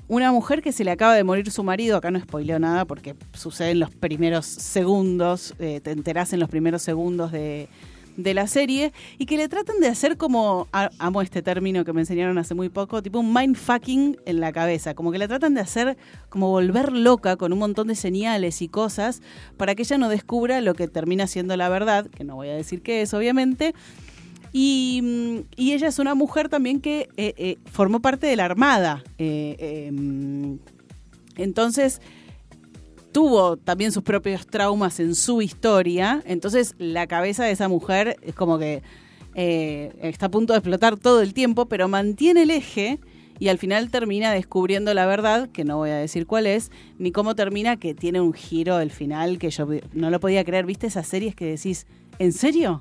una 0.08 0.32
mujer 0.32 0.62
que 0.62 0.72
se 0.72 0.84
le 0.84 0.90
acaba 0.90 1.14
de 1.14 1.24
morir 1.24 1.50
su 1.50 1.62
marido, 1.62 1.96
acá 1.96 2.10
no 2.10 2.20
spoileo 2.20 2.58
nada 2.58 2.84
porque 2.84 3.14
sucede 3.32 3.70
en 3.70 3.80
los 3.80 3.90
primeros 3.90 4.46
segundos, 4.46 5.54
eh, 5.58 5.80
te 5.82 5.90
enterás 5.90 6.32
en 6.32 6.40
los 6.40 6.48
primeros 6.48 6.82
segundos 6.82 7.32
de, 7.32 7.68
de 8.16 8.34
la 8.34 8.46
serie, 8.46 8.92
y 9.18 9.26
que 9.26 9.36
le 9.36 9.48
tratan 9.48 9.80
de 9.80 9.88
hacer 9.88 10.16
como, 10.16 10.68
amo 10.72 11.22
este 11.22 11.42
término 11.42 11.84
que 11.84 11.92
me 11.92 12.02
enseñaron 12.02 12.38
hace 12.38 12.54
muy 12.54 12.68
poco, 12.68 13.02
tipo 13.02 13.18
un 13.18 13.32
mindfucking 13.32 14.18
en 14.26 14.40
la 14.40 14.52
cabeza, 14.52 14.94
como 14.94 15.10
que 15.10 15.18
le 15.18 15.26
tratan 15.26 15.54
de 15.54 15.62
hacer 15.62 15.96
como 16.28 16.50
volver 16.50 16.92
loca 16.92 17.36
con 17.36 17.52
un 17.52 17.58
montón 17.58 17.88
de 17.88 17.94
señales 17.94 18.62
y 18.62 18.68
cosas 18.68 19.22
para 19.56 19.74
que 19.74 19.82
ella 19.82 19.98
no 19.98 20.08
descubra 20.08 20.60
lo 20.60 20.74
que 20.74 20.86
termina 20.86 21.26
siendo 21.26 21.56
la 21.56 21.68
verdad, 21.68 22.06
que 22.08 22.24
no 22.24 22.36
voy 22.36 22.48
a 22.48 22.54
decir 22.54 22.82
qué 22.82 23.02
es 23.02 23.14
obviamente, 23.14 23.74
y, 24.56 25.00
mm, 25.02 25.38
y 25.56 25.72
ella 25.72 25.88
es 25.88 25.98
una 25.98 26.14
mujer 26.14 26.48
también 26.48 26.80
que 26.80 27.08
eh, 27.16 27.34
eh, 27.36 27.58
formó 27.72 27.98
parte 27.98 28.28
de 28.28 28.36
la 28.36 28.44
Armada. 28.44 29.02
Eh, 29.18 29.90
mm, 29.92 30.54
entonces, 31.38 32.00
tuvo 33.10 33.56
también 33.56 33.90
sus 33.90 34.04
propios 34.04 34.46
traumas 34.46 35.00
en 35.00 35.16
su 35.16 35.42
historia. 35.42 36.22
Entonces, 36.24 36.76
la 36.78 37.08
cabeza 37.08 37.42
de 37.42 37.50
esa 37.50 37.66
mujer 37.66 38.16
es 38.22 38.36
como 38.36 38.56
que 38.56 38.82
está 39.34 40.26
a 40.26 40.30
punto 40.30 40.52
de 40.52 40.60
explotar 40.60 40.96
todo 40.96 41.20
el 41.20 41.34
tiempo, 41.34 41.66
pero 41.66 41.88
mantiene 41.88 42.44
el 42.44 42.52
eje 42.52 43.00
y 43.40 43.48
al 43.48 43.58
final 43.58 43.90
termina 43.90 44.30
descubriendo 44.30 44.94
la 44.94 45.06
verdad, 45.06 45.48
que 45.48 45.64
no 45.64 45.78
voy 45.78 45.90
a 45.90 45.96
decir 45.96 46.28
cuál 46.28 46.46
es, 46.46 46.70
ni 47.00 47.10
cómo 47.10 47.34
termina, 47.34 47.76
que 47.76 47.92
tiene 47.92 48.20
un 48.20 48.32
giro 48.32 48.78
el 48.78 48.92
final 48.92 49.38
que 49.38 49.50
yo 49.50 49.66
no 49.92 50.10
lo 50.10 50.20
podía 50.20 50.44
creer. 50.44 50.64
¿Viste 50.64 50.86
esas 50.86 51.08
series 51.08 51.34
que 51.34 51.46
decís, 51.46 51.88
¿en 52.20 52.32
serio? 52.32 52.80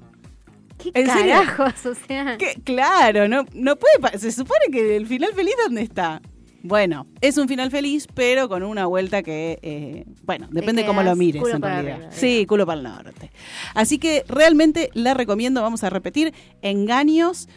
¿Qué 0.83 0.91
¿En 0.93 1.09
serio? 1.09 1.35
O 1.85 1.95
sea, 1.95 2.37
claro, 2.63 3.27
no, 3.27 3.45
no 3.53 3.75
puede. 3.77 4.17
Se 4.19 4.31
supone 4.31 4.65
que 4.71 4.95
el 4.95 5.07
final 5.07 5.33
feliz, 5.33 5.53
¿dónde 5.63 5.81
está? 5.81 6.21
Bueno, 6.65 7.07
es 7.19 7.37
un 7.37 7.49
final 7.49 7.71
feliz, 7.71 8.07
pero 8.13 8.47
con 8.47 8.63
una 8.63 8.85
vuelta 8.85 9.21
que, 9.21 9.59
eh, 9.61 10.05
bueno, 10.23 10.47
depende 10.49 10.85
cómo 10.85 11.03
lo 11.03 11.13
mires 11.13 11.43
en 11.43 11.61
realidad. 11.61 11.95
arriba, 11.95 12.11
sí, 12.11 12.45
culo 12.45 12.65
para 12.65 12.77
el 12.77 12.83
norte. 12.83 13.31
Así 13.75 13.97
que 13.97 14.23
realmente 14.29 14.89
la 14.93 15.13
recomiendo, 15.13 15.61
vamos 15.61 15.83
a 15.83 15.89
repetir, 15.89 16.33
Engaños, 16.61 17.49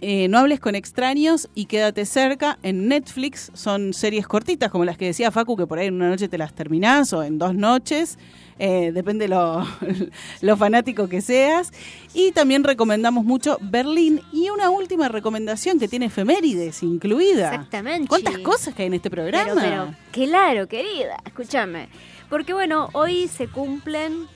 eh, 0.00 0.28
No 0.28 0.38
hables 0.38 0.60
con 0.60 0.74
extraños 0.74 1.48
y 1.54 1.66
Quédate 1.66 2.06
cerca 2.06 2.58
en 2.62 2.88
Netflix. 2.88 3.50
Son 3.54 3.92
series 3.92 4.26
cortitas, 4.26 4.70
como 4.70 4.86
las 4.86 4.96
que 4.96 5.06
decía 5.06 5.30
Facu, 5.30 5.56
que 5.56 5.66
por 5.66 5.78
ahí 5.78 5.88
en 5.88 5.94
una 5.94 6.08
noche 6.08 6.28
te 6.28 6.38
las 6.38 6.54
terminás 6.54 7.12
o 7.12 7.22
en 7.22 7.38
dos 7.38 7.54
noches. 7.54 8.18
Eh, 8.58 8.92
depende 8.92 9.28
lo, 9.28 9.66
lo 10.40 10.56
fanático 10.56 11.08
que 11.08 11.20
seas. 11.20 11.72
Y 12.12 12.32
también 12.32 12.64
recomendamos 12.64 13.24
mucho 13.24 13.58
Berlín. 13.60 14.20
Y 14.32 14.50
una 14.50 14.70
última 14.70 15.08
recomendación 15.08 15.78
que 15.78 15.88
tiene 15.88 16.06
efemérides 16.06 16.82
incluida. 16.82 17.54
Exactamente. 17.54 18.08
¿Cuántas 18.08 18.38
cosas 18.38 18.74
que 18.74 18.82
hay 18.82 18.88
en 18.88 18.94
este 18.94 19.10
programa? 19.10 19.52
Pero, 19.54 19.60
pero, 19.60 19.94
claro, 20.12 20.68
querida, 20.68 21.16
escúchame. 21.24 21.88
Porque 22.30 22.52
bueno, 22.52 22.88
hoy 22.92 23.28
se 23.28 23.48
cumplen, 23.48 24.26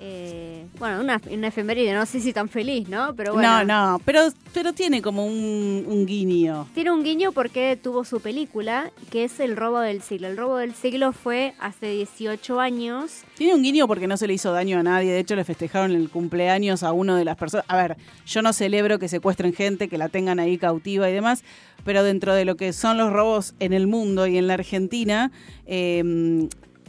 eh, 0.00 0.66
bueno, 0.78 1.00
una, 1.00 1.20
una 1.28 1.48
efeméride, 1.48 1.92
no 1.92 2.06
sé 2.06 2.20
si 2.20 2.32
tan 2.32 2.48
feliz, 2.48 2.88
¿no? 2.88 3.14
Pero 3.16 3.32
bueno. 3.32 3.64
No, 3.64 3.64
no, 3.64 4.00
pero, 4.04 4.28
pero 4.54 4.72
tiene 4.72 5.02
como 5.02 5.26
un, 5.26 5.84
un 5.86 6.06
guiño. 6.06 6.68
Tiene 6.72 6.92
un 6.92 7.02
guiño 7.02 7.32
porque 7.32 7.76
tuvo 7.76 8.04
su 8.04 8.20
película, 8.20 8.92
que 9.10 9.24
es 9.24 9.40
El 9.40 9.56
robo 9.56 9.80
del 9.80 10.00
siglo. 10.02 10.28
El 10.28 10.36
robo 10.36 10.56
del 10.58 10.74
siglo 10.74 11.12
fue 11.12 11.54
hace 11.58 11.90
18 11.90 12.60
años. 12.60 13.22
Tiene 13.36 13.54
un 13.54 13.62
guiño 13.62 13.88
porque 13.88 14.06
no 14.06 14.16
se 14.16 14.28
le 14.28 14.34
hizo 14.34 14.52
daño 14.52 14.78
a 14.78 14.84
nadie. 14.84 15.10
De 15.10 15.18
hecho, 15.18 15.34
le 15.34 15.44
festejaron 15.44 15.90
el 15.90 16.10
cumpleaños 16.10 16.84
a 16.84 16.92
uno 16.92 17.16
de 17.16 17.24
las 17.24 17.36
personas. 17.36 17.66
A 17.68 17.76
ver, 17.76 17.96
yo 18.24 18.40
no 18.40 18.52
celebro 18.52 19.00
que 19.00 19.08
secuestren 19.08 19.52
gente, 19.52 19.88
que 19.88 19.98
la 19.98 20.08
tengan 20.08 20.38
ahí 20.38 20.58
cautiva 20.58 21.10
y 21.10 21.12
demás, 21.12 21.42
pero 21.84 22.04
dentro 22.04 22.34
de 22.34 22.44
lo 22.44 22.56
que 22.56 22.72
son 22.72 22.98
los 22.98 23.12
robos 23.12 23.54
en 23.58 23.72
el 23.72 23.88
mundo 23.88 24.28
y 24.28 24.38
en 24.38 24.46
la 24.46 24.54
Argentina, 24.54 25.32
eh, 25.66 26.48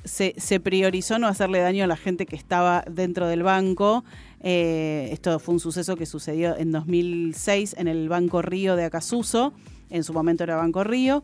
se, 0.10 0.60
priorizó 0.60 1.20
no 1.20 1.28
hacerle 1.28 1.60
daño 1.60 1.84
a 1.84 1.88
la 1.88 1.98
gente 1.98 2.26
que 2.26 2.36
estaba 2.36 2.84
dentro 2.90 3.28
del 3.28 3.44
banco. 3.44 4.04
Eh, 4.42 5.10
esto 5.12 5.40
fue 5.40 5.54
un 5.54 5.60
suceso 5.60 5.96
que 5.96 6.06
sucedió 6.06 6.58
en 6.58 6.72
2006 6.72 7.76
en 7.78 7.88
el 7.88 8.10
Banco 8.10 8.42
Río 8.42 8.76
de 8.76 8.86
Acasuso. 8.86 9.54
En 9.90 10.04
su 10.04 10.14
momento 10.14 10.44
era 10.44 10.56
Banco 10.56 10.84
Río. 10.84 11.24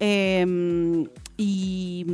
Eh, 0.00 1.06
y, 1.36 2.06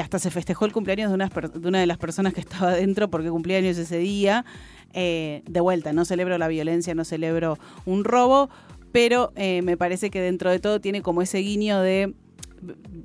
hasta 0.00 0.18
se 0.18 0.30
festejó 0.30 0.64
el 0.64 0.72
cumpleaños 0.72 1.10
de 1.10 1.68
una, 1.68 1.80
de 1.80 1.86
las 1.86 1.98
personas 1.98 2.34
que 2.34 2.40
estaba 2.40 2.72
dentro 2.74 3.08
porque 3.08 3.30
cumplía 3.30 3.58
años 3.58 3.78
ese 3.78 3.98
día. 3.98 4.44
Eh, 4.92 5.42
de 5.48 5.60
vuelta, 5.60 5.92
no 5.92 6.04
celebro 6.04 6.38
la 6.38 6.46
violencia, 6.46 6.94
no 6.94 7.04
celebro 7.04 7.58
un 7.84 8.04
robo, 8.04 8.48
pero 8.92 9.32
eh, 9.34 9.60
me 9.62 9.76
parece 9.76 10.08
que 10.08 10.20
dentro 10.20 10.50
de 10.50 10.60
todo 10.60 10.80
tiene 10.80 11.02
como 11.02 11.20
ese 11.20 11.38
guiño 11.38 11.80
de 11.80 12.14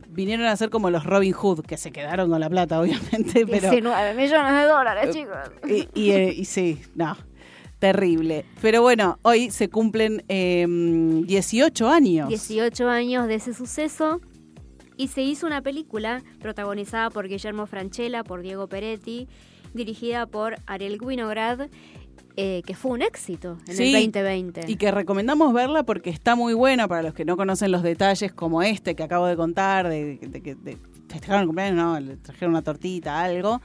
vinieron 0.10 0.46
a 0.48 0.56
ser 0.56 0.70
como 0.70 0.90
los 0.90 1.06
Robin 1.06 1.34
Hood, 1.34 1.62
que 1.62 1.78
se 1.78 1.92
quedaron 1.92 2.30
con 2.30 2.40
la 2.40 2.50
plata, 2.50 2.80
obviamente, 2.82 3.46
pero... 3.46 3.70
19 3.72 4.14
millones 4.16 4.54
de 4.54 4.64
dólares, 4.64 5.16
chicos. 5.16 5.38
Y, 5.68 5.88
y, 5.94 6.12
eh, 6.12 6.34
y 6.36 6.46
sí, 6.46 6.82
no, 6.96 7.18
terrible. 7.80 8.46
Pero 8.62 8.82
bueno, 8.82 9.20
hoy 9.22 9.52
se 9.52 9.70
cumplen 9.70 10.24
eh, 10.28 10.66
18 10.68 11.90
años. 11.90 12.30
18 12.30 12.88
años 12.90 13.28
de 13.28 13.36
ese 13.36 13.54
suceso 13.54 14.22
y 15.00 15.08
se 15.08 15.22
hizo 15.22 15.48
una 15.48 15.62
película 15.62 16.22
protagonizada 16.42 17.10
por 17.10 17.30
Guillermo 17.30 17.66
Franchella, 17.68 18.26
por 18.26 18.42
Diego 18.42 18.68
Peretti, 18.68 19.30
dirigida 19.74 20.26
por 20.26 20.58
Ariel 20.66 20.98
Winograd, 21.02 21.70
eh, 22.38 22.62
que 22.66 22.76
fue 22.76 22.92
un 22.92 23.02
éxito 23.02 23.58
en 23.68 23.76
Sí, 23.76 23.96
el 23.96 24.12
2020. 24.12 24.66
Y 24.68 24.76
que 24.76 24.92
recomendamos 24.92 25.54
verla 25.54 25.84
porque 25.84 26.10
está 26.10 26.36
muy 26.36 26.54
buena 26.54 26.88
para 26.88 27.04
los 27.04 27.14
que 27.14 27.26
no 27.26 27.38
conocen 27.38 27.72
los 27.72 27.84
detalles 27.84 28.32
como 28.32 28.62
este 28.62 28.96
que 28.96 29.04
acabo 29.04 29.26
de 29.28 29.36
contar, 29.36 29.90
de 29.90 30.18
de 30.18 30.42
que 30.42 30.56
festejaron 31.10 31.42
el 31.42 31.48
cumpleaños, 31.48 31.76
no, 31.76 32.00
le 32.00 32.18
trajeron 32.18 32.52
una 32.52 32.62
tortita, 32.62 33.22
algo. 33.22 33.62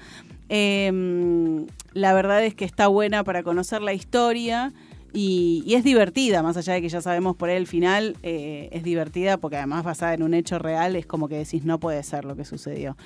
Eh, 0.48 1.64
la 1.92 2.12
verdad 2.12 2.44
es 2.44 2.54
que 2.54 2.64
está 2.64 2.88
buena 2.88 3.24
para 3.24 3.42
conocer 3.42 3.82
la 3.82 3.92
historia 3.92 4.72
y, 5.12 5.62
y 5.64 5.74
es 5.74 5.84
divertida, 5.84 6.42
más 6.42 6.56
allá 6.56 6.74
de 6.74 6.82
que 6.82 6.88
ya 6.88 7.00
sabemos 7.00 7.36
por 7.36 7.48
ahí 7.48 7.56
el 7.56 7.68
final, 7.68 8.16
eh, 8.22 8.68
es 8.72 8.82
divertida 8.82 9.36
porque 9.36 9.56
además 9.56 9.84
basada 9.84 10.12
en 10.14 10.24
un 10.24 10.34
hecho 10.34 10.58
real, 10.58 10.96
es 10.96 11.06
como 11.06 11.28
que 11.28 11.36
decís, 11.36 11.64
no 11.64 11.78
puede 11.78 12.02
ser 12.02 12.24
lo 12.24 12.34
que 12.34 12.44
sucedió. 12.44 12.96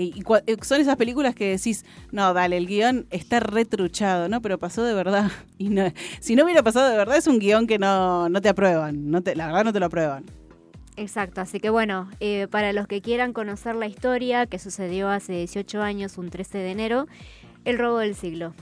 Y, 0.00 0.22
eh, 0.46 0.56
son 0.62 0.80
esas 0.80 0.96
películas 0.96 1.34
que 1.34 1.50
decís, 1.50 1.84
no, 2.12 2.32
dale, 2.32 2.56
el 2.56 2.68
guion 2.68 3.06
está 3.10 3.40
retruchado, 3.40 4.28
¿no? 4.28 4.40
Pero 4.40 4.56
pasó 4.56 4.84
de 4.84 4.94
verdad. 4.94 5.30
Y 5.58 5.70
no, 5.70 5.92
si 6.20 6.36
no 6.36 6.44
hubiera 6.44 6.62
pasado 6.62 6.88
de 6.88 6.96
verdad, 6.96 7.16
es 7.16 7.26
un 7.26 7.40
guion 7.40 7.66
que 7.66 7.80
no, 7.80 8.28
no 8.28 8.40
te 8.40 8.48
aprueban. 8.48 9.10
No 9.10 9.22
te, 9.22 9.34
la 9.34 9.46
verdad 9.46 9.64
no 9.64 9.72
te 9.72 9.80
lo 9.80 9.86
aprueban. 9.86 10.24
Exacto, 10.96 11.40
así 11.40 11.58
que 11.58 11.68
bueno, 11.68 12.08
eh, 12.20 12.46
para 12.48 12.72
los 12.72 12.86
que 12.86 13.00
quieran 13.00 13.32
conocer 13.32 13.74
la 13.74 13.88
historia 13.88 14.46
que 14.46 14.60
sucedió 14.60 15.08
hace 15.08 15.32
18 15.32 15.82
años, 15.82 16.16
un 16.16 16.30
13 16.30 16.58
de 16.58 16.70
enero, 16.70 17.06
el 17.64 17.78
robo 17.78 17.98
del 17.98 18.14
siglo. 18.14 18.54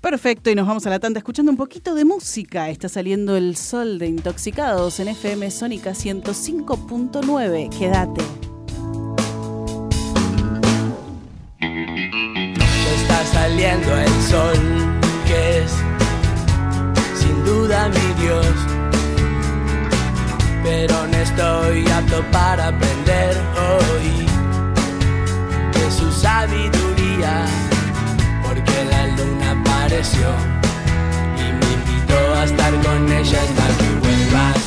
Perfecto, 0.00 0.50
y 0.50 0.54
nos 0.54 0.68
vamos 0.68 0.86
a 0.86 0.90
la 0.90 1.00
tanda 1.00 1.18
escuchando 1.18 1.50
un 1.50 1.58
poquito 1.58 1.96
de 1.96 2.04
música. 2.04 2.70
Está 2.70 2.88
saliendo 2.88 3.36
el 3.36 3.56
sol 3.56 3.98
de 3.98 4.06
Intoxicados 4.06 5.00
en 5.00 5.08
FM 5.08 5.50
Sónica 5.50 5.90
105.9. 5.90 7.76
Quédate. 7.76 8.47
Ya 11.86 12.94
está 12.96 13.24
saliendo 13.32 13.96
el 13.96 14.22
sol, 14.22 14.58
que 15.26 15.58
es 15.58 15.72
sin 17.14 17.44
duda 17.44 17.88
mi 17.88 18.22
Dios. 18.22 18.46
Pero 20.64 21.06
no 21.06 21.16
estoy 21.16 21.88
apto 21.88 22.22
para 22.32 22.68
aprender 22.68 23.36
hoy 23.56 24.26
de 25.72 25.90
su 25.90 26.10
sabiduría, 26.10 27.44
porque 28.42 28.84
la 28.90 29.06
luna 29.16 29.50
apareció 29.60 30.28
y 31.36 31.52
me 31.58 31.68
invitó 31.78 32.34
a 32.34 32.44
estar 32.44 32.72
con 32.82 33.12
ella 33.12 33.40
hasta 33.40 33.66
que 33.78 33.88
vuelvas. 34.00 34.60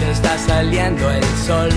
Ya 0.00 0.10
está 0.10 0.38
saliendo 0.38 1.10
el 1.10 1.24
sol, 1.46 1.70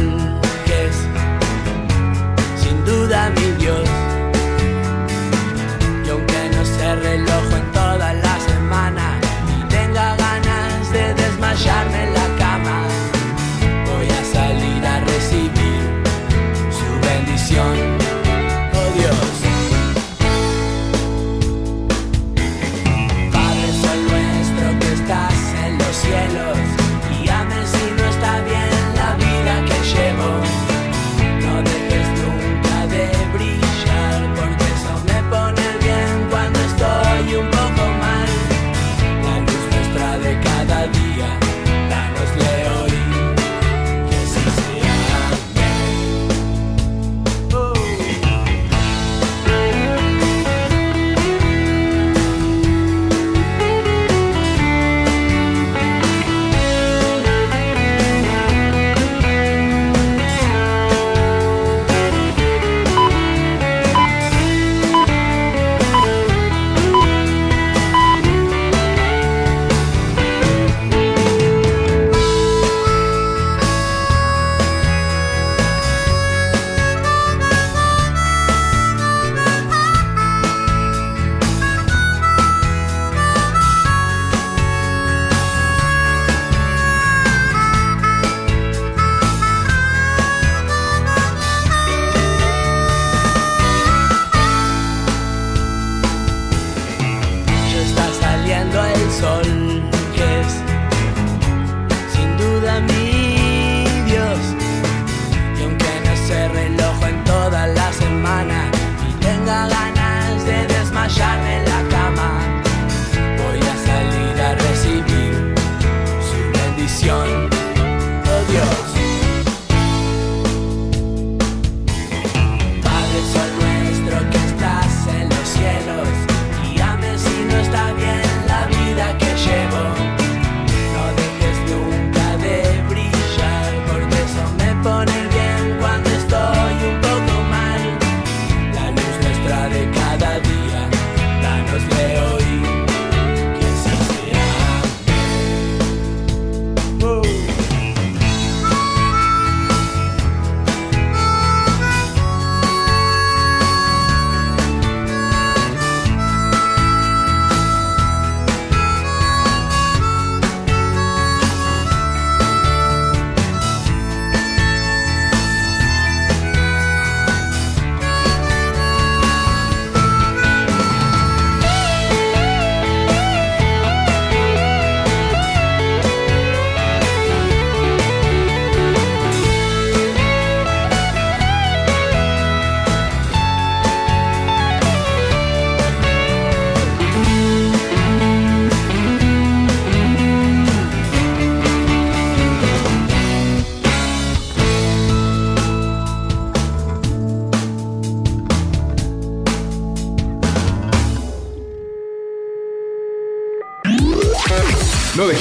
sin 3.36 3.58
duda 3.60 3.83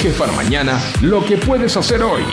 dejes 0.03 0.19
para 0.19 0.33
mañana 0.33 0.81
lo 1.01 1.23
que 1.23 1.37
puedes 1.37 1.77
hacer 1.77 2.01
hoy. 2.03 2.23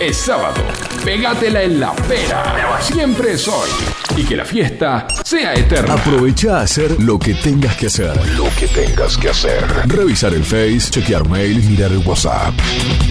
Es 0.00 0.16
sábado. 0.16 0.62
Pégatela 1.04 1.62
en 1.62 1.78
la 1.78 1.94
pera. 1.94 2.80
Siempre 2.80 3.32
es 3.32 3.46
hoy. 3.48 3.68
Y 4.16 4.24
que 4.24 4.34
la 4.34 4.44
fiesta 4.44 5.06
sea 5.24 5.52
eterna. 5.54 5.94
Aprovecha 5.94 6.58
a 6.58 6.62
hacer 6.62 6.98
lo 7.02 7.18
que 7.18 7.34
tengas 7.34 7.76
que 7.76 7.86
hacer. 7.86 8.16
Lo 8.34 8.44
que 8.58 8.66
tengas 8.68 9.18
que 9.18 9.28
hacer. 9.28 9.62
Revisar 9.86 10.32
el 10.32 10.44
Face, 10.44 10.90
chequear 10.90 11.28
mail, 11.28 11.62
mirar 11.64 11.92
el 11.92 11.98
WhatsApp. 11.98 12.54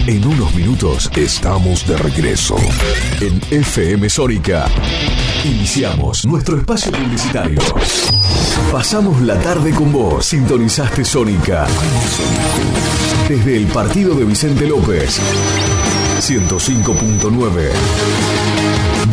En 0.06 0.26
unos 0.26 0.52
minutos 0.54 1.10
estamos 1.14 1.86
de 1.86 1.96
regreso. 1.98 2.56
En 3.20 3.40
FM 3.50 4.08
Sónica. 4.08 4.66
Iniciamos 5.44 6.26
nuestro 6.26 6.58
espacio 6.58 6.90
publicitario. 6.90 7.60
Pasamos 8.72 9.20
la 9.22 9.38
tarde 9.40 9.72
con 9.72 9.92
vos. 9.92 10.26
Sintonizaste 10.26 11.04
Sónica. 11.04 11.66
Desde 13.28 13.56
el 13.56 13.66
partido 13.66 14.14
de 14.14 14.24
Vicente 14.24 14.66
López. 14.66 15.20
105.9. 16.20 17.70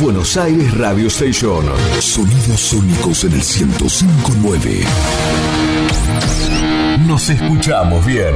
Buenos 0.01 0.35
Aires 0.37 0.77
Radio 0.77 1.07
Station. 1.07 1.65
Sonidos 1.99 2.59
sónicos 2.59 3.23
en 3.23 3.33
el 3.33 3.41
105.9. 3.41 4.85
Nos 7.07 7.29
escuchamos 7.29 8.05
bien. 8.05 8.35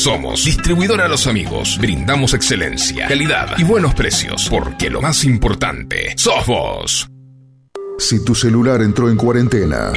Somos 0.00 0.46
Distribuidora 0.46 1.06
Los 1.08 1.26
Amigos. 1.26 1.76
Brindamos 1.78 2.32
excelencia, 2.32 3.06
calidad 3.06 3.58
y 3.58 3.64
buenos 3.64 3.94
precios, 3.94 4.48
porque 4.48 4.88
lo 4.88 5.02
más 5.02 5.24
importante 5.24 6.14
sos 6.16 6.46
vos. 6.46 7.10
Si 7.98 8.24
tu 8.24 8.34
celular 8.34 8.80
entró 8.80 9.10
en 9.10 9.16
cuarentena, 9.18 9.92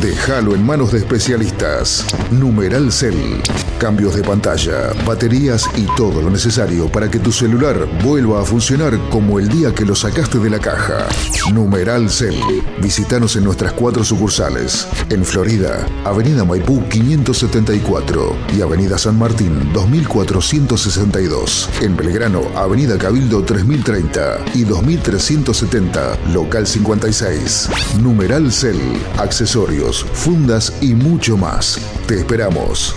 déjalo 0.00 0.54
en 0.54 0.64
manos 0.64 0.92
de 0.92 0.98
especialistas. 0.98 2.06
Numeral 2.30 2.92
Cell. 2.92 3.40
Cambios 3.82 4.14
de 4.14 4.22
pantalla, 4.22 4.92
baterías 5.04 5.68
y 5.76 5.86
todo 5.96 6.22
lo 6.22 6.30
necesario 6.30 6.86
para 6.86 7.10
que 7.10 7.18
tu 7.18 7.32
celular 7.32 7.88
vuelva 8.04 8.40
a 8.40 8.44
funcionar 8.44 8.96
como 9.10 9.40
el 9.40 9.48
día 9.48 9.74
que 9.74 9.84
lo 9.84 9.96
sacaste 9.96 10.38
de 10.38 10.50
la 10.50 10.60
caja. 10.60 11.08
Numeral 11.52 12.08
Cell. 12.08 12.38
Visítanos 12.80 13.34
en 13.34 13.42
nuestras 13.42 13.72
cuatro 13.72 14.04
sucursales. 14.04 14.86
En 15.10 15.24
Florida, 15.24 15.84
Avenida 16.04 16.44
Maipú 16.44 16.88
574 16.88 18.36
y 18.56 18.60
Avenida 18.60 18.96
San 18.98 19.18
Martín 19.18 19.72
2462. 19.72 21.68
En 21.80 21.96
Belgrano, 21.96 22.42
Avenida 22.54 22.96
Cabildo 22.96 23.42
3030 23.42 24.44
y 24.54 24.62
2370, 24.62 26.18
local 26.32 26.68
56. 26.68 27.68
Numeral 28.00 28.52
Cell. 28.52 28.78
Accesorios, 29.18 30.06
fundas 30.12 30.72
y 30.80 30.94
mucho 30.94 31.36
más. 31.36 31.80
Te 32.06 32.20
esperamos. 32.20 32.94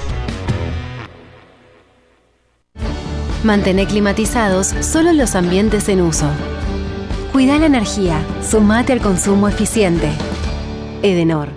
Mantener 3.46 3.88
climatizados 3.88 4.74
solo 4.82 5.14
los 5.14 5.36
ambientes 5.36 5.88
en 5.88 6.02
uso. 6.02 6.26
Cuida 7.32 7.60
la 7.60 7.68
energía. 7.68 8.26
Sumate 8.42 8.92
al 8.92 9.02
consumo 9.02 9.48
eficiente. 9.48 10.10
Edenor. 11.04 11.50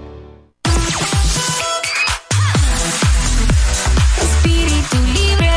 Espíritu 4.20 4.97
libre. 5.14 5.51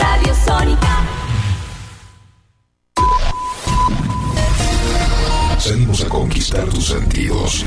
Radio 0.00 0.34
Sónica. 0.46 1.04
Salimos 5.58 6.02
a 6.02 6.08
conquistar 6.08 6.66
tus 6.70 6.86
sentidos. 6.86 7.66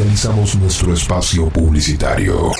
Finalizamos 0.00 0.54
nuestro 0.54 0.94
espacio 0.94 1.50
publicitario. 1.50 2.52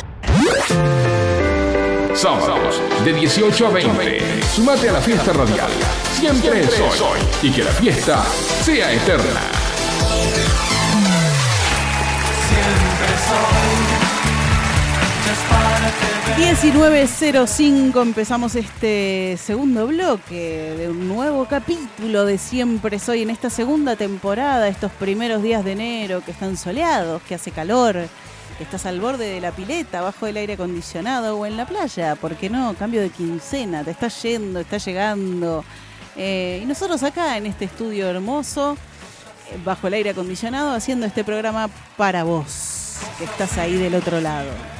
Sábados, 2.15 2.83
de 3.03 3.15
18 3.15 3.67
a 3.67 3.71
20. 3.71 4.43
Sumate 4.55 4.91
a 4.91 4.93
la 4.93 5.01
fiesta 5.01 5.33
radial. 5.33 5.71
Siempre 6.19 6.61
es 6.61 6.79
hoy. 6.79 7.19
Y 7.43 7.51
que 7.51 7.65
la 7.65 7.71
fiesta 7.71 8.27
sea 8.63 8.93
eterna. 8.93 9.41
19.05 16.37 18.03
empezamos 18.03 18.55
este 18.55 19.37
segundo 19.37 19.87
bloque 19.87 20.75
de 20.79 20.89
un 20.89 21.09
nuevo 21.09 21.47
capítulo 21.47 22.25
de 22.25 22.39
Siempre 22.39 22.99
Soy 22.99 23.23
en 23.23 23.31
esta 23.31 23.51
segunda 23.51 23.97
temporada, 23.97 24.69
estos 24.69 24.93
primeros 24.93 25.43
días 25.43 25.65
de 25.65 25.73
enero 25.73 26.23
que 26.25 26.31
están 26.31 26.57
soleados, 26.57 27.21
que 27.23 27.35
hace 27.35 27.51
calor, 27.51 27.97
estás 28.61 28.87
al 28.87 29.01
borde 29.01 29.29
de 29.29 29.41
la 29.41 29.51
pileta, 29.51 30.03
bajo 30.03 30.27
el 30.27 30.37
aire 30.37 30.55
acondicionado 30.55 31.37
o 31.37 31.47
en 31.47 31.57
la 31.57 31.67
playa, 31.67 32.15
¿por 32.15 32.37
qué 32.37 32.49
no? 32.49 32.75
Cambio 32.75 33.01
de 33.01 33.11
quincena, 33.11 33.83
te 33.83 33.91
está 33.91 34.09
yendo, 34.09 34.61
está 34.61 34.79
llegando. 34.79 35.65
Eh, 36.17 36.61
y 36.63 36.67
nosotros 36.67 37.03
acá 37.03 37.37
en 37.37 37.47
este 37.47 37.65
estudio 37.65 38.09
hermoso, 38.09 38.77
eh, 39.51 39.59
bajo 39.65 39.89
el 39.89 39.95
aire 39.95 40.11
acondicionado, 40.11 40.73
haciendo 40.73 41.07
este 41.07 41.25
programa 41.25 41.69
para 41.97 42.23
vos, 42.23 42.99
que 43.19 43.25
estás 43.25 43.59
ahí 43.59 43.75
del 43.75 43.97
otro 43.97 44.21
lado. 44.21 44.80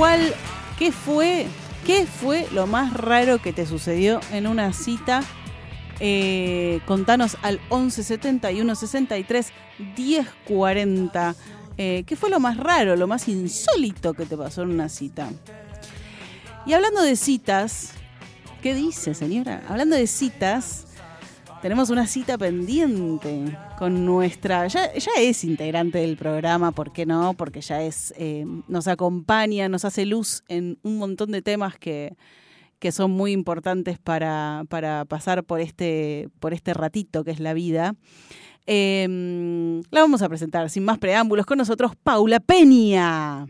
¿Cuál, 0.00 0.32
qué 0.78 0.92
fue, 0.92 1.46
qué 1.84 2.06
fue 2.06 2.48
lo 2.54 2.66
más 2.66 2.94
raro 2.94 3.36
que 3.42 3.52
te 3.52 3.66
sucedió 3.66 4.20
en 4.32 4.46
una 4.46 4.72
cita? 4.72 5.22
Eh, 6.00 6.80
contanos 6.86 7.36
al 7.42 7.60
11 7.68 8.02
71 8.04 8.74
63 8.76 9.52
10 9.94 10.26
40. 10.48 11.34
Eh, 11.76 12.04
¿Qué 12.06 12.16
fue 12.16 12.30
lo 12.30 12.40
más 12.40 12.56
raro, 12.56 12.96
lo 12.96 13.06
más 13.06 13.28
insólito 13.28 14.14
que 14.14 14.24
te 14.24 14.38
pasó 14.38 14.62
en 14.62 14.70
una 14.70 14.88
cita? 14.88 15.28
Y 16.64 16.72
hablando 16.72 17.02
de 17.02 17.14
citas, 17.14 17.90
¿qué 18.62 18.74
dice, 18.74 19.12
señora? 19.12 19.62
Hablando 19.68 19.96
de 19.96 20.06
citas, 20.06 20.86
tenemos 21.62 21.90
una 21.90 22.06
cita 22.06 22.38
pendiente 22.38 23.56
con 23.78 24.04
nuestra. 24.06 24.66
Ya, 24.68 24.90
es 25.18 25.44
integrante 25.44 25.98
del 25.98 26.16
programa, 26.16 26.72
¿por 26.72 26.92
qué 26.92 27.06
no? 27.06 27.34
Porque 27.34 27.60
ya 27.60 27.82
es. 27.82 28.14
eh, 28.16 28.44
nos 28.68 28.88
acompaña, 28.88 29.68
nos 29.68 29.84
hace 29.84 30.06
luz 30.06 30.42
en 30.48 30.78
un 30.82 30.98
montón 30.98 31.30
de 31.30 31.42
temas 31.42 31.76
que, 31.78 32.16
que 32.78 32.92
son 32.92 33.10
muy 33.10 33.32
importantes 33.32 33.98
para, 33.98 34.64
para 34.68 35.04
pasar 35.04 35.44
por 35.44 35.60
este, 35.60 36.28
por 36.40 36.54
este 36.54 36.74
ratito 36.74 37.24
que 37.24 37.30
es 37.30 37.40
la 37.40 37.52
vida. 37.54 37.94
Eh, 38.66 39.82
la 39.90 40.00
vamos 40.00 40.22
a 40.22 40.28
presentar 40.28 40.70
sin 40.70 40.84
más 40.84 40.98
preámbulos 40.98 41.46
con 41.46 41.58
nosotros, 41.58 41.92
Paula 42.02 42.40
Peña. 42.40 43.46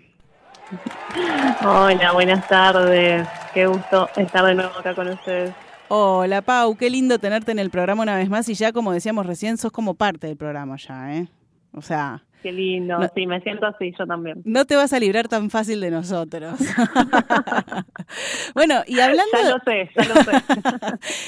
Hola, 1.63 2.13
buenas 2.13 2.47
tardes. 2.49 3.27
Qué 3.53 3.67
gusto 3.67 4.09
estar 4.17 4.45
de 4.45 4.55
nuevo 4.55 4.79
acá 4.79 4.95
con 4.95 5.09
ustedes. 5.09 5.53
Hola 6.01 6.41
Pau, 6.43 6.77
qué 6.77 6.89
lindo 6.89 7.19
tenerte 7.19 7.51
en 7.51 7.59
el 7.59 7.69
programa 7.71 8.05
una 8.05 8.15
vez 8.17 8.29
más 8.29 8.49
y 8.49 8.55
ya 8.55 8.71
como 8.73 8.93
decíamos 8.93 9.27
recién, 9.27 9.59
sos 9.59 9.73
como 9.73 9.95
parte 9.95 10.29
del 10.29 10.37
programa 10.37 10.77
ya, 10.77 11.17
¿eh? 11.17 11.29
O 11.73 11.83
sea, 11.83 12.23
Qué 12.45 12.53
lindo. 12.53 12.97
No- 12.97 13.11
Sí, 13.13 13.27
me 13.27 13.41
siento 13.41 13.67
así, 13.67 13.93
yo 13.99 14.07
también. 14.07 14.41
no 14.45 14.65
te 14.67 14.77
vas 14.77 14.93
a 14.93 15.01
librar 15.01 15.27
tan 15.27 15.51
fácil 15.51 15.81
de 15.81 15.91
nosotros. 15.91 16.59
bueno, 18.55 18.83
y 18.87 19.01
hablando... 19.01 19.33
Ya 19.43 19.51
lo 19.51 19.59
sé, 19.65 19.91
ya 19.97 20.05
lo 20.09 20.15
sé. 20.23 20.31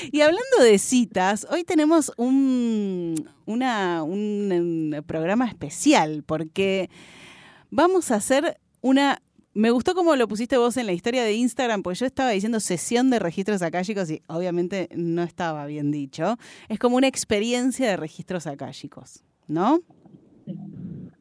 Y 0.12 0.20
hablando 0.20 0.58
de 0.62 0.78
citas, 0.78 1.44
hoy 1.50 1.64
tenemos 1.64 2.12
un, 2.16 3.28
una- 3.46 4.04
un, 4.04 4.92
em, 4.94 5.02
programa 5.02 5.46
especial 5.48 6.22
porque 6.24 6.88
vamos 7.70 8.12
a 8.12 8.14
hacer 8.14 8.58
una... 8.80 9.20
Me 9.54 9.70
gustó 9.70 9.94
como 9.94 10.16
lo 10.16 10.28
pusiste 10.28 10.56
vos 10.56 10.78
en 10.78 10.86
la 10.86 10.92
historia 10.92 11.24
de 11.24 11.34
Instagram, 11.34 11.82
porque 11.82 11.98
yo 11.98 12.06
estaba 12.06 12.30
diciendo 12.30 12.58
sesión 12.58 13.10
de 13.10 13.18
registros 13.18 13.60
acálicos 13.60 14.10
y 14.10 14.22
obviamente 14.26 14.88
no 14.94 15.22
estaba 15.22 15.66
bien 15.66 15.90
dicho. 15.90 16.38
Es 16.68 16.78
como 16.78 16.96
una 16.96 17.06
experiencia 17.06 17.86
de 17.88 17.96
registros 17.98 18.46
acálicos, 18.46 19.22
¿no? 19.48 19.80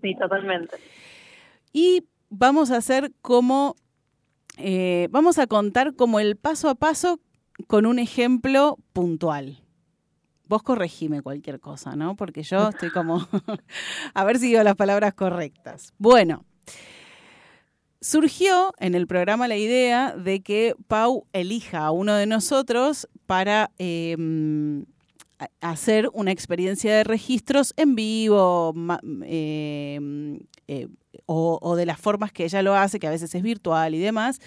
Sí, 0.01 0.15
totalmente. 0.17 0.77
Y 1.73 2.05
vamos 2.29 2.71
a 2.71 2.77
hacer 2.77 3.11
como, 3.21 3.75
eh, 4.57 5.09
vamos 5.11 5.37
a 5.37 5.47
contar 5.47 5.95
como 5.95 6.21
el 6.21 6.37
paso 6.37 6.69
a 6.69 6.75
paso 6.75 7.19
con 7.67 7.85
un 7.85 7.99
ejemplo 7.99 8.77
puntual. 8.93 9.57
Vos 10.45 10.63
corregime 10.63 11.21
cualquier 11.21 11.59
cosa, 11.59 11.97
¿no? 11.97 12.15
Porque 12.15 12.43
yo 12.43 12.69
estoy 12.69 12.91
como, 12.91 13.27
a 14.13 14.23
ver 14.23 14.39
si 14.39 14.47
digo 14.47 14.63
las 14.63 14.75
palabras 14.75 15.13
correctas. 15.13 15.93
Bueno, 15.97 16.45
surgió 18.01 18.73
en 18.79 18.95
el 18.95 19.05
programa 19.07 19.47
la 19.47 19.57
idea 19.57 20.15
de 20.15 20.41
que 20.41 20.75
Pau 20.87 21.25
elija 21.33 21.85
a 21.85 21.91
uno 21.91 22.15
de 22.15 22.25
nosotros 22.25 23.07
para 23.27 23.69
eh, 23.77 24.17
hacer 25.61 26.09
una 26.13 26.31
experiencia 26.31 26.95
de 26.95 27.03
registros 27.03 27.73
en 27.77 27.95
vivo 27.95 28.73
ma- 28.75 28.99
eh, 29.25 29.99
eh, 30.67 30.87
o, 31.25 31.59
o 31.61 31.75
de 31.75 31.85
las 31.85 31.99
formas 31.99 32.31
que 32.31 32.43
ella 32.45 32.61
lo 32.61 32.75
hace, 32.75 32.99
que 32.99 33.07
a 33.07 33.11
veces 33.11 33.33
es 33.35 33.41
virtual 33.43 33.93
y 33.95 33.99
demás. 33.99 34.39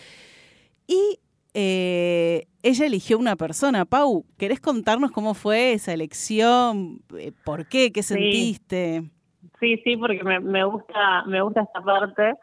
Y 0.86 1.18
eh, 1.55 2.46
ella 2.62 2.86
eligió 2.86 3.18
una 3.18 3.36
persona. 3.36 3.84
Pau, 3.84 4.24
¿querés 4.36 4.61
contarnos 4.61 5.12
cómo 5.12 5.34
fue 5.34 5.72
esa 5.72 5.92
elección? 5.92 7.00
Eh, 7.16 7.32
¿Por 7.44 7.66
qué? 7.66 7.92
¿Qué 7.92 8.02
Sí. 8.02 8.14
sentiste? 8.14 9.05
Sí, 9.61 9.76
sí, 9.84 9.96
porque 9.96 10.22
me, 10.24 10.40
me 10.40 10.64
gusta 10.64 11.24
me 11.26 11.40
gusta 11.42 11.62
esta 11.62 11.80
parte. 11.82 12.34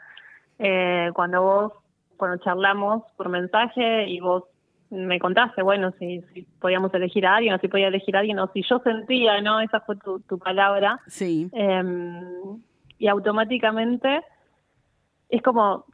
Eh, 0.64 1.10
cuando 1.14 1.42
vos, 1.42 1.74
cuando 2.18 2.38
charlamos 2.44 3.04
por 3.18 3.30
mensaje 3.30 4.08
y 4.08 4.20
vos 4.20 4.44
me 4.92 5.20
contaste, 5.20 5.64
bueno, 5.64 5.92
si, 5.98 6.22
si 6.34 6.44
podíamos 6.60 6.94
elegir 6.94 7.26
a 7.26 7.38
alguien 7.38 7.56
o 7.56 7.60
si 7.60 7.68
podía 7.68 7.88
elegir 7.88 8.16
a 8.16 8.20
alguien 8.20 8.38
o 8.38 8.52
si 8.54 8.62
yo 8.62 8.80
sentía, 8.80 9.42
¿no? 9.42 9.60
Esa 9.60 9.80
fue 9.80 9.96
tu, 9.96 10.20
tu 10.20 10.38
palabra. 10.38 11.00
Sí. 11.08 11.50
Eh, 11.52 11.84
y 13.00 13.08
automáticamente 13.08 14.22
es 15.30 15.42
como 15.42 15.86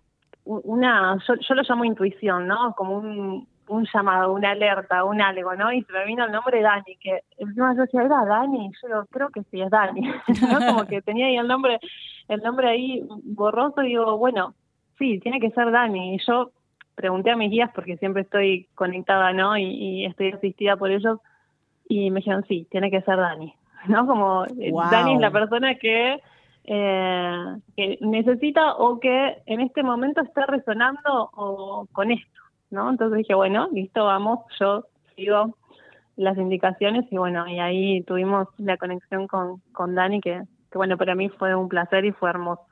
una, 0.44 1.18
yo, 1.26 1.36
yo 1.36 1.56
lo 1.56 1.62
llamo 1.62 1.86
intuición, 1.86 2.48
¿no? 2.48 2.74
Como 2.76 2.98
un, 2.98 3.48
un 3.68 3.88
llamado, 3.94 4.34
una 4.34 4.52
alerta, 4.52 5.04
un 5.04 5.22
algo, 5.22 5.56
¿no? 5.56 5.72
Y 5.72 5.84
se 5.84 5.94
me 5.94 6.06
vino 6.06 6.26
el 6.26 6.32
nombre 6.32 6.62
Dani, 6.62 6.96
que 7.00 7.24
encima 7.38 7.74
yo 7.76 7.82
decía, 7.82 8.04
¿era 8.04 8.26
Dani? 8.26 8.72
Yo 8.82 8.88
digo, 8.88 9.06
creo 9.12 9.30
que 9.30 9.44
sí, 9.44 9.62
es 9.62 9.70
Dani, 9.70 10.02
¿no? 10.52 10.68
Como 10.68 10.86
que 10.86 11.02
tenía 11.02 11.28
ahí 11.28 11.38
el 11.38 11.48
nombre, 11.48 11.80
el 12.28 12.42
nombre 12.42 12.70
ahí 12.70 13.04
borroso 13.24 13.84
y 13.84 13.90
digo, 13.90 14.18
bueno, 14.18 14.54
sí, 14.98 15.20
tiene 15.20 15.40
que 15.40 15.52
ser 15.52 15.72
Dani. 15.72 16.16
Y 16.16 16.20
yo 16.26 16.52
pregunté 16.96 17.32
a 17.32 17.36
mis 17.36 17.52
guías 17.52 17.72
porque 17.74 17.98
siempre 17.98 18.24
estoy 18.24 18.68
conectada, 18.76 19.34
¿no? 19.34 19.58
Y, 19.58 19.64
y 19.64 20.06
estoy 20.06 20.32
asistida 20.32 20.76
por 20.78 20.92
ellos 20.92 21.20
y 21.90 22.12
me 22.12 22.20
dijeron, 22.20 22.44
sí, 22.48 22.68
tiene 22.70 22.92
que 22.92 23.02
ser 23.02 23.18
Dani, 23.18 23.54
¿no? 23.88 24.06
Como 24.06 24.46
eh, 24.46 24.72
Wow. 24.72 24.90
Dani 24.90 25.16
es 25.16 25.20
la 25.20 25.32
persona 25.32 25.76
que, 25.76 26.20
eh, 26.66 27.46
que 27.76 27.98
necesita 28.02 28.76
o 28.76 29.00
que 29.00 29.38
en 29.46 29.62
este 29.62 29.84
momento 29.84 30.22
está 30.22 30.46
resonando 30.46 31.30
o 31.34 31.88
con 31.94 32.12
esto, 32.12 32.42
¿no? 32.70 32.90
Entonces 32.90 33.18
dije, 33.18 33.34
bueno, 33.34 33.68
listo, 33.72 34.06
vamos, 34.06 34.40
yo 34.60 34.86
sigo 35.16 35.56
las 36.16 36.38
indicaciones 36.38 37.06
y 37.12 37.18
bueno, 37.18 37.48
y 37.48 37.60
ahí 37.60 38.02
tuvimos 38.04 38.48
la 38.58 38.78
conexión 38.78 39.28
con, 39.28 39.62
con 39.72 39.96
Dani 39.96 40.20
que, 40.20 40.42
que 40.72 40.78
bueno, 40.78 40.98
para 40.98 41.16
mí 41.16 41.30
fue 41.30 41.56
un 41.56 41.70
placer 41.70 42.06
y 42.06 42.12
fue 42.12 42.30
hermoso. 42.30 42.67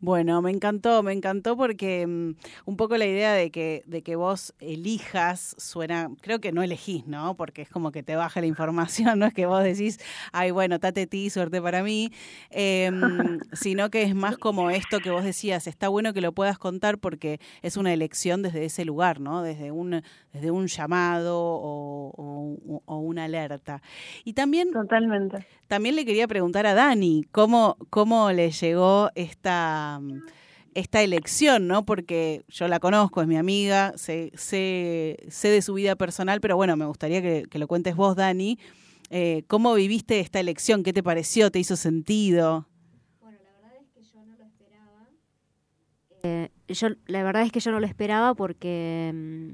Bueno, 0.00 0.40
me 0.42 0.52
encantó, 0.52 1.02
me 1.02 1.12
encantó 1.12 1.56
porque 1.56 2.06
mm, 2.06 2.34
un 2.66 2.76
poco 2.76 2.96
la 2.96 3.04
idea 3.06 3.32
de 3.32 3.50
que, 3.50 3.82
de 3.86 4.02
que 4.02 4.14
vos 4.14 4.54
elijas 4.60 5.56
suena, 5.58 6.08
creo 6.20 6.40
que 6.40 6.52
no 6.52 6.62
elegís, 6.62 7.04
¿no? 7.08 7.34
Porque 7.36 7.62
es 7.62 7.68
como 7.68 7.90
que 7.90 8.04
te 8.04 8.14
baja 8.14 8.40
la 8.40 8.46
información, 8.46 9.18
no 9.18 9.26
es 9.26 9.34
que 9.34 9.46
vos 9.46 9.62
decís, 9.64 9.98
ay, 10.32 10.52
bueno, 10.52 10.78
tate 10.78 11.08
ti, 11.08 11.30
suerte 11.30 11.60
para 11.60 11.82
mí, 11.82 12.12
em, 12.50 13.40
sino 13.52 13.90
que 13.90 14.02
es 14.02 14.14
más 14.14 14.38
como 14.38 14.70
esto 14.70 15.00
que 15.00 15.10
vos 15.10 15.24
decías, 15.24 15.66
está 15.66 15.88
bueno 15.88 16.12
que 16.12 16.20
lo 16.20 16.30
puedas 16.32 16.58
contar 16.58 16.98
porque 16.98 17.40
es 17.62 17.76
una 17.76 17.92
elección 17.92 18.42
desde 18.42 18.64
ese 18.66 18.84
lugar, 18.84 19.18
¿no? 19.20 19.42
Desde 19.42 19.72
un, 19.72 20.02
desde 20.32 20.50
un 20.52 20.68
llamado 20.68 21.36
o, 21.40 22.12
o- 22.16 22.82
o 22.86 22.96
una 22.98 23.24
alerta. 23.24 23.82
Y 24.24 24.34
también... 24.34 24.70
Totalmente. 24.72 25.44
También 25.66 25.96
le 25.96 26.06
quería 26.06 26.26
preguntar 26.26 26.66
a 26.66 26.72
Dani, 26.74 27.24
¿cómo, 27.30 27.76
cómo 27.90 28.32
le 28.32 28.50
llegó 28.50 29.10
esta, 29.14 29.87
esta 30.74 31.02
elección, 31.02 31.66
¿no? 31.66 31.84
Porque 31.84 32.44
yo 32.48 32.68
la 32.68 32.80
conozco, 32.80 33.22
es 33.22 33.28
mi 33.28 33.36
amiga, 33.36 33.92
sé, 33.96 34.32
sé, 34.34 35.16
sé 35.28 35.48
de 35.48 35.62
su 35.62 35.74
vida 35.74 35.96
personal, 35.96 36.40
pero 36.40 36.56
bueno, 36.56 36.76
me 36.76 36.86
gustaría 36.86 37.22
que, 37.22 37.46
que 37.50 37.58
lo 37.58 37.66
cuentes 37.66 37.96
vos, 37.96 38.16
Dani. 38.16 38.58
Eh, 39.10 39.44
¿Cómo 39.46 39.74
viviste 39.74 40.20
esta 40.20 40.38
elección? 40.38 40.82
¿Qué 40.82 40.92
te 40.92 41.02
pareció? 41.02 41.50
¿Te 41.50 41.58
hizo 41.58 41.76
sentido? 41.76 42.66
Eh, 46.22 46.50
yo, 46.68 46.88
la 47.06 47.22
verdad 47.22 47.42
es 47.42 47.52
que 47.52 47.60
yo 47.60 47.70
no 47.70 47.80
lo 47.80 47.86
esperaba 47.86 48.34
porque, 48.34 49.12
mm, 49.14 49.50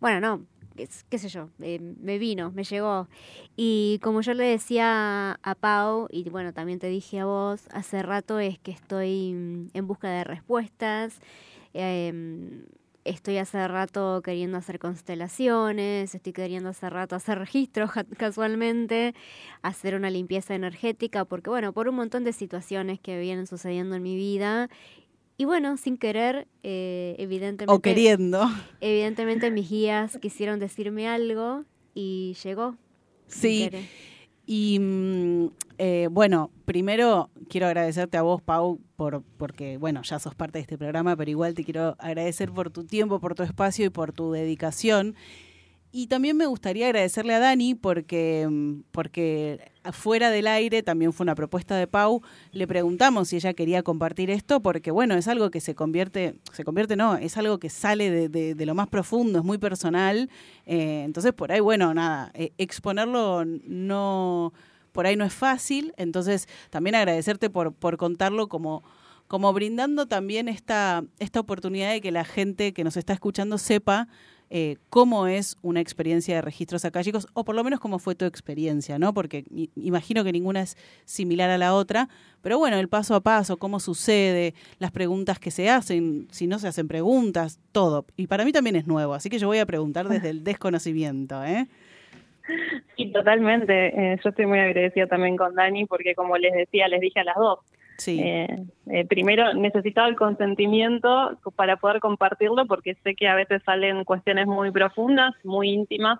bueno, 0.00 0.20
no, 0.20 0.46
qué 0.74 1.18
sé 1.18 1.28
yo, 1.28 1.48
eh, 1.60 1.78
me 1.80 2.18
vino, 2.18 2.50
me 2.52 2.64
llegó. 2.64 3.08
Y 3.56 3.98
como 4.02 4.20
yo 4.22 4.34
le 4.34 4.44
decía 4.44 5.38
a 5.42 5.54
Pau, 5.54 6.08
y 6.10 6.28
bueno, 6.30 6.52
también 6.52 6.78
te 6.78 6.88
dije 6.88 7.20
a 7.20 7.26
vos, 7.26 7.62
hace 7.72 8.02
rato 8.02 8.38
es 8.38 8.58
que 8.58 8.70
estoy 8.72 9.32
mm, 9.34 9.68
en 9.74 9.86
busca 9.86 10.10
de 10.10 10.24
respuestas. 10.24 11.20
em, 11.74 12.64
Estoy 13.04 13.38
hace 13.38 13.66
rato 13.66 14.22
queriendo 14.22 14.58
hacer 14.58 14.78
constelaciones, 14.78 16.14
estoy 16.14 16.32
queriendo 16.32 16.68
hace 16.68 16.88
rato 16.88 17.16
hacer 17.16 17.36
registros 17.36 17.90
casualmente, 18.16 19.12
hacer 19.62 19.96
una 19.96 20.08
limpieza 20.08 20.54
energética, 20.54 21.24
porque 21.24 21.50
bueno, 21.50 21.72
por 21.72 21.88
un 21.88 21.96
montón 21.96 22.22
de 22.22 22.32
situaciones 22.32 23.00
que 23.00 23.18
vienen 23.18 23.48
sucediendo 23.48 23.96
en 23.96 24.04
mi 24.04 24.14
vida 24.14 24.68
y 25.36 25.44
bueno, 25.44 25.76
sin 25.76 25.96
querer, 25.96 26.46
eh, 26.62 27.16
evidentemente. 27.18 27.74
O 27.74 27.80
queriendo. 27.80 28.44
Evidentemente 28.80 29.50
mis 29.50 29.68
guías 29.68 30.18
quisieron 30.18 30.60
decirme 30.60 31.08
algo 31.08 31.64
y 31.94 32.36
llegó. 32.42 32.76
Sí. 33.26 33.70
Y 34.46 34.78
mm, 34.78 35.46
eh, 35.78 36.08
bueno, 36.10 36.50
primero 36.64 37.30
quiero 37.48 37.66
agradecerte 37.66 38.16
a 38.16 38.22
vos, 38.22 38.42
Pau, 38.42 38.80
por, 38.96 39.22
porque, 39.36 39.78
bueno, 39.78 40.02
ya 40.02 40.18
sos 40.18 40.34
parte 40.34 40.58
de 40.58 40.62
este 40.62 40.78
programa, 40.78 41.16
pero 41.16 41.30
igual 41.30 41.54
te 41.54 41.64
quiero 41.64 41.96
agradecer 41.98 42.50
por 42.52 42.70
tu 42.70 42.84
tiempo, 42.84 43.20
por 43.20 43.34
tu 43.34 43.42
espacio 43.42 43.86
y 43.86 43.90
por 43.90 44.12
tu 44.12 44.32
dedicación. 44.32 45.14
Y 45.94 46.06
también 46.06 46.38
me 46.38 46.46
gustaría 46.46 46.86
agradecerle 46.86 47.34
a 47.34 47.38
Dani 47.38 47.74
porque, 47.74 48.48
mm, 48.50 48.84
porque 48.92 49.60
fuera 49.92 50.30
del 50.30 50.46
aire 50.46 50.82
también 50.82 51.12
fue 51.12 51.24
una 51.24 51.34
propuesta 51.34 51.76
de 51.76 51.86
Pau. 51.86 52.22
Le 52.52 52.66
preguntamos 52.66 53.28
si 53.28 53.36
ella 53.36 53.52
quería 53.52 53.82
compartir 53.82 54.30
esto 54.30 54.60
porque, 54.62 54.90
bueno, 54.90 55.14
es 55.16 55.28
algo 55.28 55.50
que 55.50 55.60
se 55.60 55.74
convierte, 55.74 56.34
se 56.54 56.64
convierte 56.64 56.96
no, 56.96 57.16
es 57.16 57.36
algo 57.36 57.58
que 57.58 57.68
sale 57.68 58.10
de, 58.10 58.30
de- 58.30 58.54
de 58.54 58.66
lo 58.66 58.74
más 58.74 58.88
profundo, 58.88 59.40
es 59.40 59.44
muy 59.44 59.58
personal. 59.58 60.30
Eh, 60.64 61.02
entonces, 61.04 61.34
por 61.34 61.52
ahí, 61.52 61.60
bueno, 61.60 61.92
nada, 61.92 62.30
eh, 62.32 62.52
exponerlo 62.56 63.44
no, 63.44 64.54
por 64.92 65.06
ahí 65.06 65.16
no 65.16 65.26
es 65.26 65.34
fácil. 65.34 65.92
Entonces, 65.98 66.48
también 66.70 66.94
agradecerte 66.94 67.50
por, 67.50 67.74
por 67.74 67.98
contarlo 67.98 68.48
como 68.48 68.82
como 69.28 69.50
brindando 69.54 70.04
también 70.06 70.46
esta, 70.46 71.04
esta 71.18 71.40
oportunidad 71.40 71.90
de 71.92 72.02
que 72.02 72.10
la 72.10 72.22
gente 72.24 72.74
que 72.74 72.84
nos 72.84 72.98
está 72.98 73.14
escuchando 73.14 73.56
sepa 73.56 74.06
eh, 74.54 74.76
cómo 74.90 75.28
es 75.28 75.56
una 75.62 75.80
experiencia 75.80 76.34
de 76.34 76.42
registros 76.42 76.84
acálicos, 76.84 77.26
o 77.32 77.42
por 77.42 77.54
lo 77.54 77.64
menos 77.64 77.80
cómo 77.80 77.98
fue 77.98 78.14
tu 78.14 78.26
experiencia, 78.26 78.98
¿no? 78.98 79.14
Porque 79.14 79.44
imagino 79.76 80.24
que 80.24 80.30
ninguna 80.30 80.60
es 80.60 80.76
similar 81.06 81.48
a 81.48 81.56
la 81.56 81.74
otra, 81.74 82.10
pero 82.42 82.58
bueno, 82.58 82.76
el 82.76 82.90
paso 82.90 83.14
a 83.14 83.22
paso, 83.22 83.56
cómo 83.56 83.80
sucede, 83.80 84.52
las 84.78 84.90
preguntas 84.90 85.38
que 85.38 85.50
se 85.50 85.70
hacen, 85.70 86.28
si 86.30 86.46
no 86.46 86.58
se 86.58 86.68
hacen 86.68 86.86
preguntas, 86.86 87.60
todo. 87.72 88.04
Y 88.14 88.26
para 88.26 88.44
mí 88.44 88.52
también 88.52 88.76
es 88.76 88.86
nuevo, 88.86 89.14
así 89.14 89.30
que 89.30 89.38
yo 89.38 89.46
voy 89.46 89.58
a 89.58 89.64
preguntar 89.64 90.06
desde 90.06 90.28
el 90.28 90.44
desconocimiento, 90.44 91.42
¿eh? 91.42 91.66
Sí, 92.98 93.10
totalmente. 93.10 93.86
Eh, 93.86 94.20
yo 94.22 94.28
estoy 94.28 94.44
muy 94.44 94.58
agradecida 94.58 95.06
también 95.06 95.38
con 95.38 95.54
Dani 95.54 95.86
porque, 95.86 96.14
como 96.14 96.36
les 96.36 96.52
decía, 96.52 96.88
les 96.88 97.00
dije 97.00 97.20
a 97.20 97.24
las 97.24 97.36
dos. 97.36 97.60
Sí. 97.98 98.20
Eh, 98.20 98.64
eh, 98.86 99.06
primero, 99.06 99.54
necesitaba 99.54 100.08
el 100.08 100.16
consentimiento 100.16 101.38
para 101.56 101.76
poder 101.76 102.00
compartirlo 102.00 102.66
porque 102.66 102.94
sé 103.02 103.14
que 103.14 103.28
a 103.28 103.34
veces 103.34 103.62
salen 103.64 104.04
cuestiones 104.04 104.46
muy 104.46 104.70
profundas, 104.70 105.34
muy 105.44 105.70
íntimas, 105.70 106.18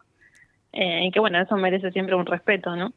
eh, 0.72 1.06
y 1.06 1.10
que, 1.10 1.20
bueno, 1.20 1.40
eso 1.40 1.56
merece 1.56 1.90
siempre 1.90 2.14
un 2.14 2.26
respeto, 2.26 2.74
¿no? 2.76 2.92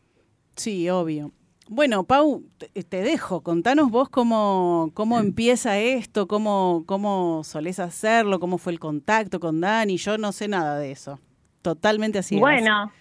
Sí, 0.56 0.90
obvio. 0.90 1.32
Bueno, 1.68 2.04
Pau, 2.04 2.44
te, 2.58 2.84
te 2.84 3.02
dejo. 3.02 3.42
Contanos 3.42 3.90
vos 3.90 4.10
cómo, 4.10 4.92
cómo 4.94 5.20
empieza 5.20 5.80
esto, 5.80 6.28
cómo, 6.28 6.84
cómo 6.86 7.44
solés 7.44 7.80
hacerlo, 7.80 8.40
cómo 8.40 8.58
fue 8.58 8.72
el 8.72 8.80
contacto 8.80 9.40
con 9.40 9.62
Dani. 9.62 9.98
Yo 9.98 10.18
no 10.18 10.32
sé 10.32 10.48
nada 10.48 10.78
de 10.78 10.92
eso. 10.92 11.20
Totalmente 11.64 12.20
así. 12.20 12.40
Bueno, 12.40 12.92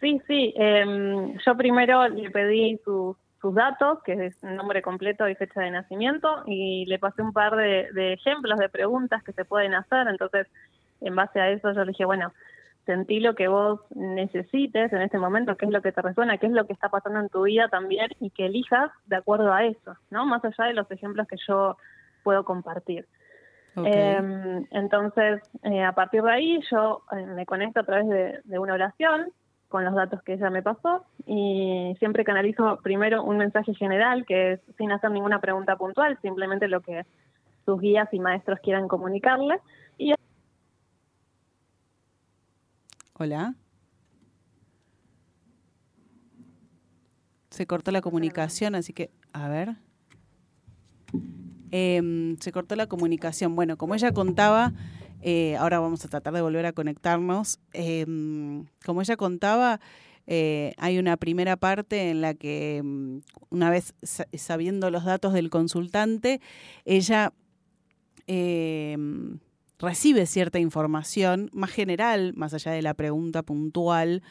sí, 0.00 0.18
sí. 0.26 0.54
em, 0.56 1.36
yo 1.44 1.56
primero 1.56 2.08
le 2.08 2.30
pedí 2.30 2.78
sus, 2.84 3.16
sus 3.40 3.54
datos, 3.54 4.02
que 4.02 4.26
es 4.26 4.42
nombre 4.42 4.82
completo 4.82 5.28
y 5.28 5.34
fecha 5.34 5.60
de 5.60 5.70
nacimiento, 5.70 6.42
y 6.46 6.84
le 6.86 6.98
pasé 6.98 7.22
un 7.22 7.32
par 7.32 7.56
de, 7.56 7.88
de 7.92 8.12
ejemplos 8.12 8.58
de 8.58 8.68
preguntas 8.68 9.22
que 9.22 9.32
se 9.32 9.44
pueden 9.44 9.74
hacer. 9.74 10.08
Entonces, 10.08 10.46
en 11.00 11.16
base 11.16 11.40
a 11.40 11.50
eso, 11.50 11.72
yo 11.72 11.84
le 11.84 11.92
dije, 11.92 12.04
bueno, 12.04 12.32
sentí 12.86 13.20
lo 13.20 13.34
que 13.34 13.48
vos 13.48 13.80
necesites 13.94 14.92
en 14.92 15.02
este 15.02 15.18
momento, 15.18 15.56
qué 15.56 15.66
es 15.66 15.72
lo 15.72 15.80
que 15.80 15.92
te 15.92 16.02
resuena, 16.02 16.38
qué 16.38 16.46
es 16.46 16.52
lo 16.52 16.66
que 16.66 16.72
está 16.72 16.88
pasando 16.88 17.20
en 17.20 17.28
tu 17.28 17.42
vida 17.42 17.68
también, 17.68 18.10
y 18.20 18.30
que 18.30 18.46
elijas 18.46 18.90
de 19.06 19.16
acuerdo 19.16 19.52
a 19.52 19.64
eso, 19.64 19.96
¿no? 20.10 20.26
Más 20.26 20.44
allá 20.44 20.64
de 20.66 20.74
los 20.74 20.90
ejemplos 20.90 21.26
que 21.26 21.36
yo 21.46 21.76
puedo 22.22 22.44
compartir. 22.44 23.06
Eh, 23.76 24.66
entonces, 24.72 25.40
eh, 25.62 25.84
a 25.84 25.92
partir 25.92 26.22
de 26.22 26.32
ahí, 26.32 26.60
yo 26.70 27.02
eh, 27.12 27.24
me 27.24 27.46
conecto 27.46 27.80
a 27.80 27.84
través 27.84 28.08
de, 28.08 28.40
de 28.44 28.58
una 28.58 28.74
oración 28.74 29.32
con 29.70 29.84
los 29.84 29.94
datos 29.94 30.20
que 30.24 30.34
ella 30.34 30.50
me 30.50 30.62
pasó 30.62 31.06
y 31.26 31.94
siempre 32.00 32.24
canalizo 32.24 32.80
primero 32.82 33.22
un 33.22 33.38
mensaje 33.38 33.72
general 33.74 34.26
que 34.26 34.54
es 34.54 34.60
sin 34.76 34.90
hacer 34.90 35.12
ninguna 35.12 35.40
pregunta 35.40 35.76
puntual, 35.76 36.18
simplemente 36.20 36.66
lo 36.66 36.80
que 36.80 37.06
sus 37.64 37.80
guías 37.80 38.08
y 38.12 38.18
maestros 38.18 38.58
quieran 38.60 38.88
comunicarle. 38.88 39.60
Y 39.96 40.12
Hola. 43.16 43.54
Se 47.50 47.66
cortó 47.66 47.92
la 47.92 48.00
comunicación, 48.00 48.74
así 48.74 48.92
que, 48.92 49.10
a 49.32 49.48
ver. 49.48 49.76
Em, 51.70 52.36
se 52.38 52.50
cortó 52.50 52.74
la 52.74 52.88
comunicación. 52.88 53.54
Bueno, 53.54 53.76
como 53.76 53.94
ella 53.94 54.12
contaba, 54.12 54.72
eh, 55.22 55.56
ahora 55.56 55.78
vamos 55.80 56.04
a 56.04 56.08
tratar 56.08 56.32
de 56.34 56.42
volver 56.42 56.66
a 56.66 56.72
conectarnos. 56.72 57.58
Em, 57.72 58.64
como 58.84 59.02
ella 59.02 59.16
contaba, 59.16 59.80
eh, 60.26 60.72
hay 60.78 60.98
una 60.98 61.16
primera 61.16 61.56
parte 61.56 62.10
en 62.10 62.20
la 62.20 62.34
que, 62.34 62.76
em, 62.78 63.20
una 63.50 63.70
vez 63.70 63.94
sa- 64.02 64.26
sabiendo 64.36 64.90
los 64.90 65.04
datos 65.04 65.32
del 65.32 65.50
consultante, 65.50 66.40
ella 66.84 67.32
em, 68.26 69.38
recibe 69.78 70.26
cierta 70.26 70.58
información 70.58 71.50
más 71.52 71.70
general, 71.70 72.32
más 72.34 72.54
allá 72.54 72.70
de 72.72 72.82
la 72.82 72.94
pregunta 72.94 73.42
puntual, 73.42 74.22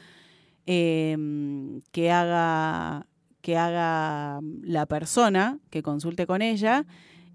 que 0.66 2.12
haga 2.12 3.06
que 3.42 3.58
haga 3.58 4.40
la 4.62 4.86
persona 4.86 5.58
que 5.70 5.82
consulte 5.82 6.28
con 6.28 6.42
ella 6.42 6.86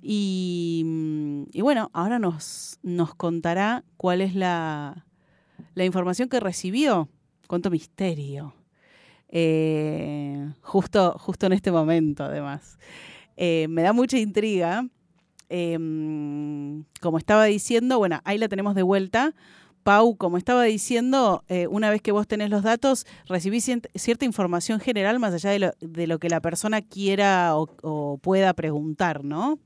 y, 0.07 0.83
mm, 0.85 1.45
y 1.51 1.63
bueno, 1.63 1.91
ahora 1.95 2.19
nos, 2.19 2.79
nos 2.83 3.15
contará 3.15 3.85
cuál 3.97 4.21
es 4.21 4.35
la, 4.35 5.07
la 5.75 5.85
información 5.87 6.29
que 6.29 6.41
recibió. 6.41 7.09
Cuánto 7.47 7.71
misterio. 7.71 8.55
Eh, 9.29 10.53
justo, 10.61 11.17
justo 11.19 11.47
en 11.47 11.55
este 11.55 11.73
momento, 11.73 12.25
además. 12.25 12.79
Eh, 13.37 13.67
me 13.71 13.81
da 13.83 13.95
mucha 13.95 14.19
intriga. 14.19 14.87
Em, 15.49 16.85
como 17.01 17.17
estaba 17.17 17.45
diciendo, 17.45 17.99
bueno, 17.99 18.21
ahí 18.25 18.37
la 18.37 18.49
tenemos 18.49 18.75
de 18.75 18.83
vuelta. 18.83 19.35
Pau, 19.85 20.17
como 20.17 20.37
estaba 20.37 20.65
diciendo, 20.65 21.45
eh, 21.49 21.67
una 21.67 21.89
vez 21.89 22.03
que 22.03 22.13
vos 22.13 22.27
tenés 22.27 22.51
los 22.51 22.63
datos, 22.63 23.07
recibís 23.27 23.71
cierta 23.95 24.25
información 24.27 24.81
general 24.81 25.19
más 25.19 25.33
allá 25.33 25.51
de 25.51 25.59
lo, 25.59 25.73
de 25.81 26.07
lo 26.07 26.19
que 26.19 26.29
la 26.29 26.41
persona 26.41 26.83
quiera 26.83 27.57
o, 27.57 27.71
o 27.83 28.19
pueda 28.19 28.53
preguntar, 28.53 29.25
¿no? 29.25 29.59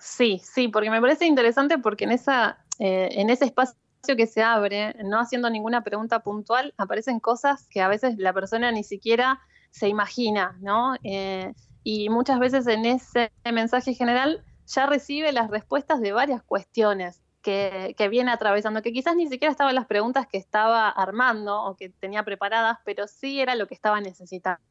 Sí, 0.00 0.40
sí, 0.42 0.68
porque 0.68 0.90
me 0.90 1.00
parece 1.00 1.26
interesante 1.26 1.78
porque 1.78 2.04
en 2.04 2.12
esa, 2.12 2.58
eh, 2.78 3.10
en 3.12 3.28
ese 3.28 3.44
espacio 3.44 3.76
que 4.16 4.26
se 4.26 4.42
abre, 4.42 4.94
no 5.04 5.20
haciendo 5.20 5.50
ninguna 5.50 5.84
pregunta 5.84 6.20
puntual, 6.20 6.72
aparecen 6.78 7.20
cosas 7.20 7.68
que 7.68 7.82
a 7.82 7.88
veces 7.88 8.14
la 8.16 8.32
persona 8.32 8.72
ni 8.72 8.82
siquiera 8.82 9.40
se 9.70 9.88
imagina, 9.88 10.56
¿no? 10.62 10.94
Eh, 11.04 11.52
y 11.84 12.08
muchas 12.08 12.38
veces 12.38 12.66
en 12.66 12.86
ese 12.86 13.30
mensaje 13.52 13.92
general 13.92 14.42
ya 14.66 14.86
recibe 14.86 15.32
las 15.32 15.50
respuestas 15.50 16.00
de 16.00 16.12
varias 16.12 16.42
cuestiones 16.42 17.22
que, 17.42 17.94
que 17.98 18.08
viene 18.08 18.30
atravesando, 18.30 18.80
que 18.80 18.92
quizás 18.92 19.16
ni 19.16 19.28
siquiera 19.28 19.52
estaban 19.52 19.74
las 19.74 19.86
preguntas 19.86 20.26
que 20.26 20.38
estaba 20.38 20.88
armando 20.88 21.62
o 21.62 21.76
que 21.76 21.90
tenía 21.90 22.24
preparadas, 22.24 22.78
pero 22.86 23.06
sí 23.06 23.40
era 23.40 23.54
lo 23.54 23.66
que 23.66 23.74
estaba 23.74 24.00
necesitando. 24.00 24.62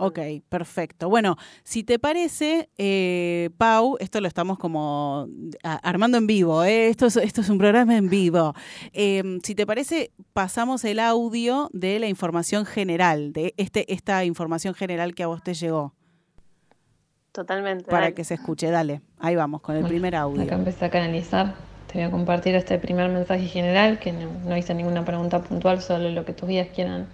Ok, 0.00 0.20
perfecto. 0.48 1.08
Bueno, 1.08 1.36
si 1.64 1.82
te 1.82 1.98
parece, 1.98 2.70
eh, 2.78 3.50
Pau, 3.58 3.96
esto 3.98 4.20
lo 4.20 4.28
estamos 4.28 4.56
como 4.56 5.26
armando 5.64 6.18
en 6.18 6.28
vivo, 6.28 6.62
¿eh? 6.62 6.86
esto, 6.86 7.06
es, 7.06 7.16
esto 7.16 7.40
es 7.40 7.48
un 7.50 7.58
programa 7.58 7.96
en 7.96 8.08
vivo. 8.08 8.54
Eh, 8.92 9.40
si 9.42 9.56
te 9.56 9.66
parece, 9.66 10.12
pasamos 10.32 10.84
el 10.84 11.00
audio 11.00 11.68
de 11.72 11.98
la 11.98 12.06
información 12.06 12.64
general, 12.64 13.32
de 13.32 13.54
este, 13.56 13.92
esta 13.92 14.24
información 14.24 14.72
general 14.72 15.16
que 15.16 15.24
a 15.24 15.26
vos 15.26 15.42
te 15.42 15.54
llegó, 15.54 15.94
Totalmente. 17.32 17.86
para 17.86 18.02
dale. 18.02 18.14
que 18.14 18.22
se 18.22 18.34
escuche. 18.34 18.70
Dale, 18.70 19.02
ahí 19.18 19.34
vamos 19.34 19.62
con 19.62 19.74
el 19.74 19.84
primer 19.84 20.14
audio. 20.14 20.44
Acá 20.44 20.54
empecé 20.54 20.84
a 20.84 20.90
canalizar. 20.90 21.56
Te 21.88 21.94
voy 21.94 22.02
a 22.06 22.10
compartir 22.12 22.54
este 22.54 22.78
primer 22.78 23.10
mensaje 23.10 23.46
general, 23.46 23.98
que 23.98 24.12
no, 24.12 24.30
no 24.44 24.56
hice 24.56 24.74
ninguna 24.74 25.04
pregunta 25.04 25.42
puntual, 25.42 25.82
solo 25.82 26.08
lo 26.10 26.24
que 26.24 26.34
tus 26.34 26.48
guías 26.48 26.68
quieran 26.68 27.08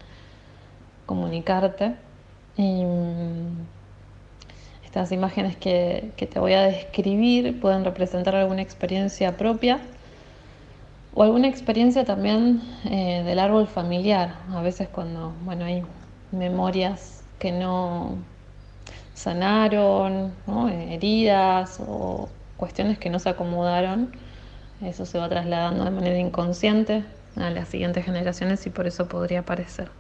comunicarte. 1.07 2.04
Y 2.57 2.85
mm, 2.85 3.67
estas 4.85 5.13
imágenes 5.13 5.57
que, 5.57 6.13
que 6.17 6.27
te 6.27 6.39
voy 6.39 6.53
a 6.53 6.63
describir 6.63 7.61
pueden 7.61 7.85
representar 7.85 8.37
alguna 8.37 8.63
experiencia 8.63 9.37
propia 9.37 9.81
o 11.15 11.23
alguna 11.23 11.49
experiencia 11.49 12.05
también 12.05 12.61
eh, 12.85 13.23
del 13.25 13.39
árbol 13.39 13.67
familiar. 13.67 14.35
A 14.53 14.63
veces 14.63 14.89
cuando 14.89 15.33
bueno, 15.45 15.65
hay 15.65 15.83
memorias 16.33 17.23
que 17.39 17.53
no 17.53 18.19
sanaron, 19.15 20.33
heridas 20.91 21.81
o 21.87 22.29
cuestiones 22.57 22.99
que 22.99 23.11
no 23.11 23.19
se 23.19 23.29
acomodaron, 23.29 24.13
eso 24.83 25.07
se 25.07 25.19
va 25.19 25.29
trasladando 25.29 25.85
de 25.85 25.91
manera 25.91 26.19
inconsciente 26.19 27.05
a 27.37 27.51
las 27.51 27.69
siguientes 27.69 28.05
generaciones 28.05 28.67
y 28.67 28.71
por 28.71 28.87
eso 28.87 29.07
podría 29.07 29.41
aparecer. 29.41 29.91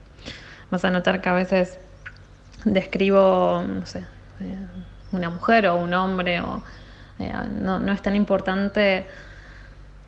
Vas 0.70 0.84
a 0.84 0.90
notar 0.90 1.20
que 1.20 1.28
a 1.28 1.32
veces 1.32 1.78
describo, 2.64 3.62
no 3.66 3.86
sé, 3.86 4.00
eh, 4.40 4.66
una 5.12 5.30
mujer 5.30 5.66
o 5.68 5.76
un 5.76 5.94
hombre, 5.94 6.40
o, 6.40 6.62
eh, 7.18 7.32
no, 7.60 7.78
no 7.78 7.92
es 7.92 8.02
tan 8.02 8.16
importante 8.16 9.06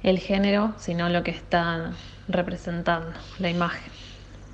el 0.03 0.19
género, 0.19 0.75
sino 0.79 1.09
lo 1.09 1.23
que 1.23 1.31
está 1.31 1.93
representando, 2.29 3.13
la 3.39 3.51
imagen. 3.51 3.93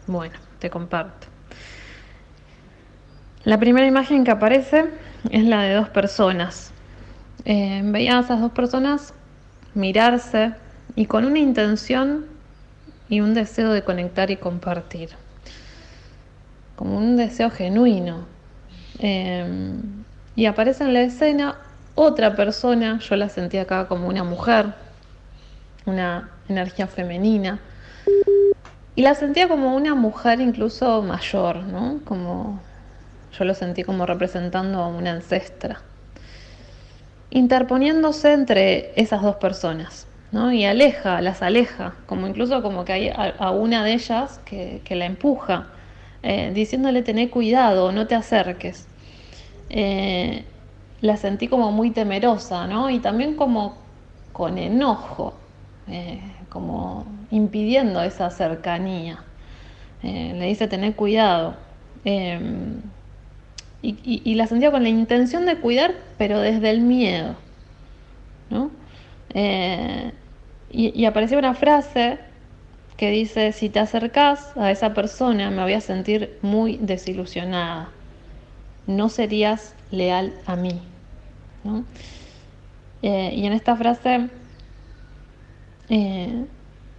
Bueno, 0.07 0.35
te 0.59 0.71
comparto. 0.71 1.29
La 3.45 3.59
primera 3.59 3.87
imagen 3.87 4.25
que 4.25 4.31
aparece 4.31 4.91
es 5.31 5.45
la 5.45 5.63
de 5.63 5.75
dos 5.75 5.89
personas. 5.89 6.73
Eh, 7.45 7.83
veía 7.85 8.19
a 8.19 8.21
esas 8.21 8.41
dos 8.41 8.53
personas 8.53 9.15
mirarse 9.75 10.55
y 10.95 11.07
con 11.07 11.25
una 11.25 11.41
intención 11.41 12.27
y 13.09 13.21
un 13.21 13.35
deseo 13.35 13.73
de 13.73 13.83
conectar 13.83 14.31
y 14.31 14.37
compartir. 14.37 15.11
Como 16.77 16.97
un 16.97 17.17
deseo 17.17 17.51
genuino. 17.51 18.27
Eh, 18.99 19.75
y 20.35 20.47
aparece 20.47 20.85
en 20.85 20.95
la 20.95 21.03
escena 21.03 21.57
otra 21.95 22.35
persona, 22.35 22.99
yo 23.01 23.17
la 23.17 23.29
sentí 23.29 23.59
acá 23.59 23.87
como 23.87 24.09
una 24.09 24.25
mujer, 24.25 24.73
una 25.85 26.31
energía 26.49 26.87
femenina. 26.87 27.61
Y 28.95 29.03
la 29.03 29.15
sentía 29.15 29.49
como 29.49 29.75
una 29.75 29.95
mujer 29.95 30.41
incluso 30.41 31.03
mayor, 31.03 31.57
¿no? 31.65 32.01
Como 32.05 32.61
yo 33.39 33.45
lo 33.45 33.55
sentí 33.55 33.83
como 33.83 34.07
representando 34.07 34.83
a 34.83 34.89
una 34.89 35.13
ancestra. 35.13 35.81
Interponiéndose 37.31 38.33
entre 38.33 38.93
esas 39.01 39.23
dos 39.23 39.37
personas, 39.37 40.07
¿no? 40.31 40.53
Y 40.53 40.65
aleja, 40.65 41.21
las 41.21 41.43
aleja, 41.43 41.95
como 42.07 42.27
incluso 42.27 42.63
como 42.63 42.85
que 42.85 42.93
hay 42.93 43.09
a, 43.09 43.35
a 43.39 43.51
una 43.51 43.85
de 43.85 43.95
ellas 43.95 44.41
que, 44.45 44.83
que 44.85 44.95
la 44.95 45.07
empuja, 45.07 45.69
eh, 46.23 46.53
diciéndole 46.55 47.03
tené 47.03 47.31
cuidado, 47.31 47.93
no 47.93 48.07
te 48.07 48.15
acerques. 48.15 48.87
Eh, 49.71 50.45
la 51.01 51.17
sentí 51.17 51.49
como 51.49 51.73
muy 51.73 51.91
temerosa, 51.91 52.67
¿no? 52.67 52.91
Y 52.91 53.01
también 53.01 53.35
como 53.35 53.77
con 54.33 54.59
enojo, 54.59 55.35
eh, 55.89 56.21
como 56.49 57.07
impidiendo 57.31 58.03
esa 58.03 58.31
cercanía. 58.31 59.25
Le 60.03 60.47
dice 60.47 60.67
tener 60.67 60.95
cuidado. 60.97 61.55
Eh, 62.05 62.41
y, 63.83 64.35
la 64.35 64.47
sentía 64.47 64.71
con 64.71 64.83
la 64.83 64.89
intención 64.89 65.47
de 65.47 65.57
cuidar, 65.57 65.95
pero 66.19 66.41
desde 66.41 66.71
el 66.71 66.81
miedo. 66.81 67.35
¿no? 68.51 68.71
Y, 70.71 71.01
y 71.01 71.05
apareció 71.05 71.39
una 71.39 71.55
frase 71.55 72.19
que 72.97 73.11
dice, 73.11 73.53
si 73.53 73.69
te 73.71 73.81
acercás 73.81 74.57
a 74.57 74.71
esa 74.71 74.95
persona 74.95 75.51
me 75.51 75.63
voy 75.63 75.73
a 75.75 75.81
sentir 75.81 76.39
muy 76.43 76.79
desilusionada. 76.81 77.91
No 78.87 79.09
serías 79.09 79.75
leal 79.91 80.33
a 80.47 80.57
mí. 80.57 80.81
¿no? 81.65 81.85
Eh, 83.03 83.33
y 83.35 83.47
en 83.47 83.53
esta 83.53 83.77
frase 83.77 84.29
eh, 85.89 86.45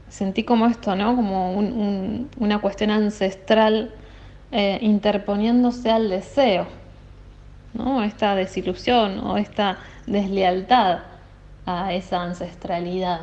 sentí 0.10 0.44
como 0.44 0.68
esto, 0.68 0.96
¿no? 0.96 1.16
Como 1.16 1.54
un- 1.54 1.74
un- 1.74 2.30
una 2.38 2.60
cuestión 2.60 2.92
ancestral 2.92 3.92
eh, 4.52 4.78
interponiéndose 4.82 5.90
al 5.90 6.10
deseo, 6.10 6.68
¿no? 7.74 8.04
Esta 8.04 8.36
desilusión 8.36 9.20
o 9.20 9.38
esta 9.38 9.80
deslealtad 10.06 11.00
a 11.66 11.94
esa 11.94 12.22
ancestralidad, 12.22 13.22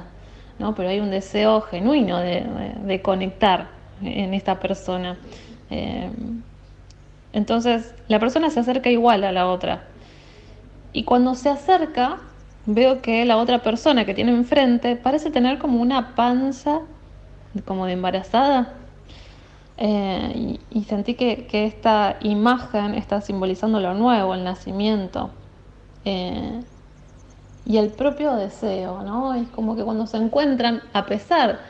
¿no? 0.61 0.75
Pero 0.75 0.91
hay 0.91 1.01
un 1.01 1.11
deseo 1.11 1.63
genuino 1.63 2.19
de, 2.19 2.47
de- 2.85 3.03
conectar 3.03 3.69
en 4.03 4.35
esta 4.35 4.61
persona. 4.61 5.19
Eh, 5.71 6.11
entonces, 7.33 7.95
la 8.09 8.19
persona 8.19 8.51
se 8.51 8.61
acerca 8.61 8.91
igual 8.91 9.25
a 9.25 9.33
la 9.33 9.49
otra. 9.49 9.85
Y 10.93 11.05
cuando 11.05 11.35
se 11.35 11.49
acerca, 11.49 12.19
veo 12.67 13.01
que 13.03 13.25
la 13.25 13.37
otra 13.37 13.61
persona 13.61 14.05
que 14.05 14.15
tiene 14.15 14.33
enfrente 14.33 14.97
parece 14.97 15.31
tener 15.31 15.59
como 15.59 15.81
una 15.81 16.15
panza 16.15 16.81
como 17.65 17.87
de 17.87 17.93
embarazada. 17.93 18.75
Eh, 19.79 20.33
y, 20.71 20.79
y 20.79 20.85
sentí 20.85 21.15
que, 21.15 21.47
que 21.47 21.65
esta 21.65 22.17
imagen 22.21 22.95
está 22.95 23.21
simbolizando 23.21 23.81
lo 23.81 23.95
nuevo, 23.95 24.35
el 24.35 24.45
nacimiento. 24.45 25.31
Eh, 26.05 26.61
y 27.71 27.79
el 27.79 27.91
propio 27.91 28.35
deseo, 28.35 29.05
¿no? 29.05 29.33
Es 29.33 29.49
como 29.51 29.77
que 29.77 29.85
cuando 29.85 30.05
se 30.09 30.17
encuentran, 30.17 30.83
a 30.93 31.07
pesar 31.07 31.61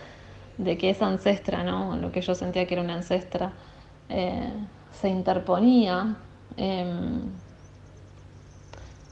de 0.56 0.78
que 0.78 0.89
esa 0.89 1.06
ancestra, 1.06 1.62
¿no? 1.62 1.94
Lo 1.97 2.10
que 2.10 2.22
yo 2.22 2.35
sentía 2.35 2.66
que 2.66 2.72
era 2.72 2.82
una 2.82 2.94
ancestra, 2.94 3.52
eh, 4.09 4.51
se 4.93 5.10
interponía, 5.10 6.16
em, 6.56 7.20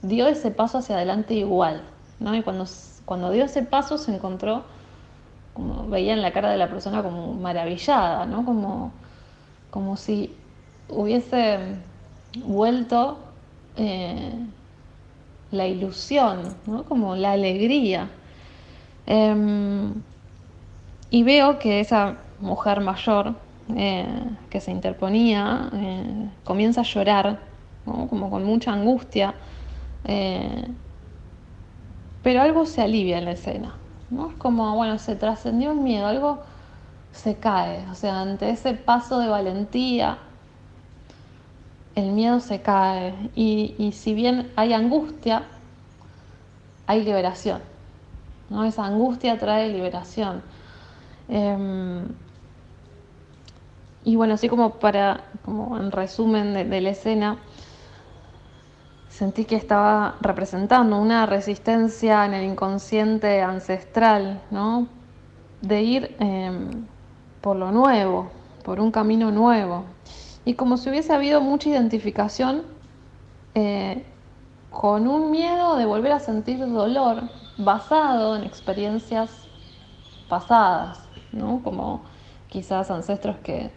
dio 0.01 0.29
ese 0.29 0.51
paso 0.51 0.79
hacia 0.79 0.97
adelante 0.97 1.35
igual, 1.35 1.83
¿no? 2.21 2.35
Y 2.35 2.43
cuando, 2.43 2.65
cuando 3.05 3.31
dio 3.33 3.45
ese 3.45 3.63
paso 3.63 3.99
se 3.99 4.15
encontró, 4.15 4.63
como 5.53 5.89
veía 5.89 6.15
en 6.15 6.23
la 6.23 6.33
cara 6.33 6.51
de 6.51 6.57
la 6.57 6.71
persona 6.71 7.03
como 7.03 7.35
maravillada, 7.35 8.25
¿no? 8.25 8.47
Como, 8.47 8.93
como 9.71 9.99
si 9.99 10.35
hubiese 10.89 11.59
vuelto 12.47 13.19
eh, 13.77 14.33
la 15.51 15.67
ilusión, 15.67 16.57
¿no? 16.67 16.85
Como 16.85 17.17
la 17.17 17.33
alegría. 17.33 18.11
Em, 19.07 19.95
y 21.11 21.23
veo 21.23 21.59
que 21.59 21.81
esa 21.81 22.17
mujer 22.41 22.81
mayor 22.81 23.35
eh, 23.77 24.07
que 24.51 24.61
se 24.61 24.71
interponía 24.71 25.71
eh, 25.73 26.31
comienza 26.45 26.83
a 26.83 26.85
llorar, 26.85 27.39
¿no? 27.87 28.09
como 28.09 28.31
con 28.31 28.45
mucha 28.45 28.73
angustia, 28.73 29.35
eh, 30.05 30.67
pero 32.23 32.43
algo 32.43 32.67
se 32.67 32.83
alivia 32.83 33.19
en 33.19 33.25
la 33.25 33.33
escena. 33.33 33.75
¿no? 34.11 34.31
Es 34.31 34.37
como, 34.37 34.75
bueno, 34.75 34.99
se 34.99 35.17
trascendió 35.17 35.73
un 35.73 35.85
miedo, 35.85 36.07
algo 36.07 36.41
se 37.13 37.37
cae, 37.37 37.87
o 37.91 37.95
sea, 37.95 38.21
ante 38.21 38.51
ese 38.51 38.75
paso 38.75 39.19
de 39.19 39.29
valentía, 39.29 40.19
el 41.99 42.13
miedo 42.13 42.41
se 42.41 42.61
cae 42.63 43.15
y, 43.35 43.75
y 43.79 43.93
si 43.93 44.15
bien 44.15 44.51
hay 44.57 44.73
angustia, 44.73 45.45
hay 46.87 47.05
liberación. 47.05 47.61
¿no? 48.51 48.65
Esa 48.65 48.87
angustia 48.87 49.39
trae 49.39 49.69
liberación. 49.69 50.43
Em, 51.29 52.05
y 54.05 54.17
bueno, 54.17 54.35
así 54.35 54.49
como 54.49 54.75
para, 54.75 55.25
como 55.45 55.77
en 55.77 55.91
resumen 55.91 56.71
de, 56.71 56.81
la 56.81 56.91
escena, 56.91 57.37
sentí 59.09 59.45
que 59.45 59.57
estaba 59.57 60.17
representando 60.21 60.99
una 60.99 61.27
resistencia 61.27 62.25
en 62.25 62.35
el 62.35 62.45
inconsciente 62.45 63.43
ancestral, 63.43 64.41
¿no? 64.51 64.89
De 65.61 65.83
ir 65.83 66.17
em, 66.21 66.87
por 67.43 67.57
lo 67.57 67.71
nuevo, 67.71 68.31
por 68.65 68.81
un 68.81 68.91
camino 68.91 69.31
nuevo. 69.31 69.85
Y 70.49 70.55
como 70.55 70.79
si 70.79 70.89
hubiese 70.89 71.13
habido 71.13 71.43
mucha 71.43 71.69
identificación 71.69 72.63
eh, 73.55 74.03
con 74.71 75.07
un 75.07 75.31
miedo 75.31 75.77
de 75.77 75.85
volver 75.85 76.13
a 76.13 76.21
sentir 76.21 76.59
dolor 76.61 77.25
basado 77.59 78.35
en 78.35 78.45
experiencias 78.45 79.47
pasadas, 80.27 81.07
¿no? 81.33 81.61
Como 81.63 82.01
quizás 82.49 82.91
ancestros 82.91 83.37
que 83.43 83.71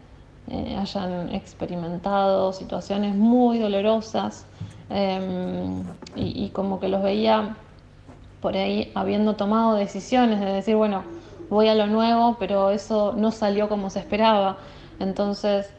eh, 0.47 0.77
hayan 0.79 1.35
experimentado 1.35 2.53
situaciones 2.53 3.15
muy 3.15 3.59
dolorosas 3.59 4.45
em, 4.89 5.81
y, 6.15 6.45
y 6.45 6.51
como 6.51 6.79
que 6.79 6.87
los 6.87 7.03
veía 7.03 7.57
por 8.39 8.55
ahí 8.55 8.93
habiendo 8.95 9.35
tomado 9.35 9.73
decisiones 9.73 10.39
de 10.39 10.45
decir, 10.45 10.77
bueno, 10.77 11.03
voy 11.49 11.67
a 11.67 11.75
lo 11.75 11.87
nuevo, 11.87 12.37
pero 12.39 12.69
eso 12.69 13.13
no 13.17 13.31
salió 13.31 13.67
como 13.67 13.89
se 13.89 13.99
esperaba. 13.99 14.55
Entonces 15.01 15.69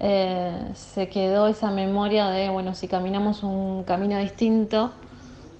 eh, 0.00 0.52
se 0.74 1.08
quedó 1.08 1.48
esa 1.48 1.70
memoria 1.70 2.28
de, 2.28 2.48
bueno, 2.50 2.74
si 2.74 2.86
caminamos 2.86 3.42
un 3.42 3.82
camino 3.84 4.18
distinto, 4.18 4.92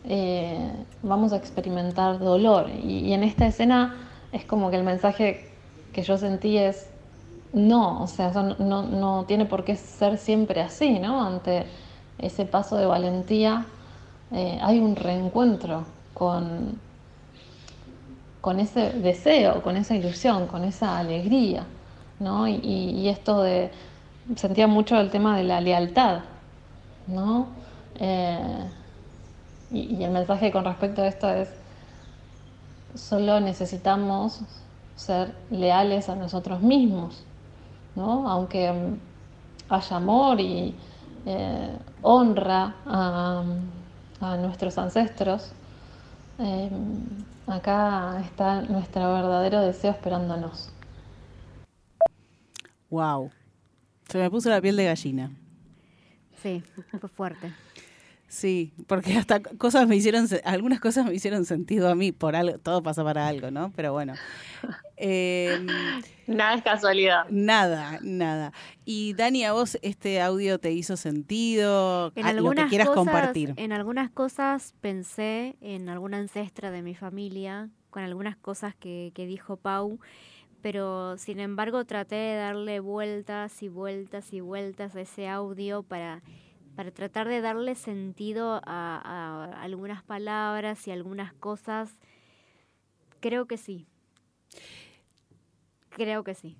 eh, 0.05 0.70
vamos 1.02 1.32
a 1.32 1.36
experimentar 1.36 2.19
dolor. 2.19 2.70
Y, 2.70 3.12
en 3.12 3.24
esta 3.24 3.47
escena 3.47 3.97
es 4.32 4.44
como 4.44 4.70
que 4.70 4.77
el 4.77 4.85
mensaje 4.85 5.48
que 5.93 6.02
yo 6.02 6.16
sentí 6.19 6.56
es, 6.56 6.86
no, 7.52 8.02
o 8.02 8.06
sea, 8.06 8.28
eso 8.28 8.43
no, 8.59 8.82
no- 8.82 9.24
tiene 9.24 9.44
por 9.44 9.65
qué 9.65 9.74
ser 9.77 10.19
siempre 10.19 10.60
así, 10.60 10.98
¿no? 10.98 11.23
Ante 11.24 11.65
ese 12.19 12.44
paso 12.44 12.77
de 12.77 12.86
valentía 12.86 13.65
eh, 14.32 14.59
hay 14.62 14.78
un 14.78 14.94
reencuentro 14.97 15.85
con, 16.15 16.78
con 18.40 18.60
ese 18.60 18.90
deseo, 18.90 19.62
con 19.62 19.77
esa 19.77 19.97
ilusión, 19.97 20.47
con 20.47 20.65
esa 20.65 20.98
alegría, 20.98 21.65
¿no? 22.20 22.47
Y 22.48 23.09
esto 23.09 23.43
de, 23.43 23.70
sentía 24.36 24.66
mucho 24.66 24.98
el 24.98 25.10
tema 25.10 25.36
de 25.36 25.44
la 25.44 25.60
lealtad, 25.60 26.20
¿no? 27.06 27.48
Eh, 27.96 28.70
y, 29.70 30.02
el 30.02 30.10
mensaje 30.10 30.52
con 30.52 30.64
respecto 30.64 31.02
a 31.02 31.09
esto 31.09 31.28
es, 31.28 31.48
solo 32.94 33.40
necesitamos 33.40 34.40
ser 34.96 35.34
leales 35.50 36.09
a 36.09 36.16
nosotros 36.16 36.60
mismos, 36.60 37.24
¿no? 37.94 38.28
Aunque 38.28 38.72
mm, 38.72 39.72
haya 39.72 39.96
amor 39.96 40.40
y 40.40 40.74
eh, 41.26 41.76
honra 42.02 42.74
a, 42.86 43.42
a 44.20 44.36
nuestros 44.36 44.78
ancestros, 44.78 45.52
eh, 46.38 46.70
acá 47.46 48.20
está 48.24 48.62
nuestro 48.62 49.12
verdadero 49.12 49.60
deseo 49.60 49.90
esperándonos. 49.90 50.70
Wow. 52.90 53.30
Se 54.09 54.18
me 54.18 54.30
puso 54.30 54.48
la 54.51 54.60
piel 54.60 54.76
de 54.76 54.85
gallina. 54.85 55.30
Sí, 56.43 56.62
fue 57.01 57.09
fuerte. 57.09 57.52
Sí, 58.28 58.72
porque 58.86 59.16
hasta 59.16 59.40
cosas 59.40 59.89
me 59.89 59.97
hicieron, 59.97 60.28
se- 60.28 60.43
algunas 60.44 60.80
cosas 60.80 61.06
me 61.06 61.14
hicieron 61.14 61.44
sentido 61.47 61.89
a 61.89 61.94
mí, 61.94 62.12
por 62.12 62.36
algo, 62.36 62.59
todo 62.59 62.82
pasa 62.82 63.02
para 63.02 63.26
algo, 63.26 63.51
¿no? 63.51 63.72
Pero 63.74 63.93
bueno. 63.93 64.14
Em, 64.97 65.66
Nada 66.26 66.55
es 66.55 66.62
casualidad. 66.62 67.24
nada, 67.30 67.98
nada. 68.02 68.52
Y 68.85 69.14
Dani, 69.14 69.44
a 69.44 69.52
vos 69.52 69.78
este 69.82 70.20
audio 70.20 70.59
te 70.59 70.72
hizo 70.72 70.97
sentido, 70.97 72.12
En 72.16 72.26
Ah, 72.26 72.32
lo 72.32 72.39
algunas 72.40 72.64
que 72.64 72.68
quieras 72.70 72.89
cosas, 72.89 73.05
compartir. 73.05 73.55
En 73.56 73.72
algunas 73.72 74.10
cosas 74.10 74.74
pensé 74.80 75.56
en 75.60 75.89
alguna 75.89 76.18
ancestra 76.18 76.70
de 76.70 76.82
mi 76.82 76.94
familia, 76.94 77.70
con 77.90 78.02
algunas 78.02 78.36
cosas 78.36 78.74
que, 78.74 79.12
que 79.14 79.24
dijo 79.26 79.56
Pau, 79.56 79.98
pero 80.62 81.16
sin 81.18 81.40
embargo 81.40 81.85
traté 81.85 82.16
de 82.16 82.36
darle 82.36 82.80
vueltas 82.80 83.62
y 83.62 83.68
vueltas 83.68 84.32
y 84.32 84.40
vueltas 84.40 84.97
a 84.97 85.01
ese 85.01 85.28
audio 85.28 85.82
para, 85.82 86.22
para 86.76 86.90
tratar 86.90 87.28
de 87.28 87.40
darle 87.40 87.74
sentido 87.74 88.60
a, 88.64 89.51
a 89.55 89.62
algunas 89.62 90.02
palabras 90.02 90.86
y 90.86 90.90
algunas 90.90 91.32
cosas. 91.35 91.98
Creo 93.20 93.47
que 93.47 93.56
sí. 93.56 93.86
Creo 95.90 96.24
que 96.24 96.35
sí. 96.35 96.56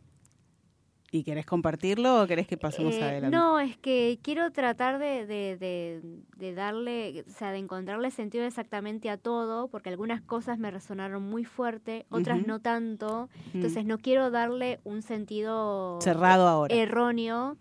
¿Y 1.10 1.24
querés 1.24 1.47
compartirlo 1.47 2.22
o 2.22 2.26
querés 2.26 2.47
que 2.47 2.59
pasemos 2.59 2.94
Eh, 2.94 3.02
adelante? 3.02 3.35
No, 3.35 3.59
es 3.60 3.78
que 3.78 4.18
quiero 4.22 4.51
tratar 4.52 4.98
de, 4.98 5.24
de, 5.24 5.56
de, 5.56 6.02
de 6.36 6.55
darle, 6.55 7.24
o 7.26 7.30
sea, 7.30 7.51
de 7.51 7.59
encontrarle 7.59 8.10
sentido 8.10 8.44
exactamente 8.44 9.09
a 9.09 9.16
todo, 9.16 9.68
porque 9.68 9.89
algunas 9.89 10.20
cosas 10.20 10.59
me 10.59 10.70
resonaron 10.70 11.22
muy 11.22 11.44
fuerte, 11.44 12.05
otras 12.10 12.47
no 12.47 12.60
tanto. 12.60 13.30
Entonces 13.55 13.86
no 13.86 13.97
quiero 13.97 14.30
darle 14.30 14.80
un 14.85 15.01
sentido 15.01 15.98
Cerrado 16.02 16.47
ahora. 16.47 16.74
erróneo. 16.74 17.56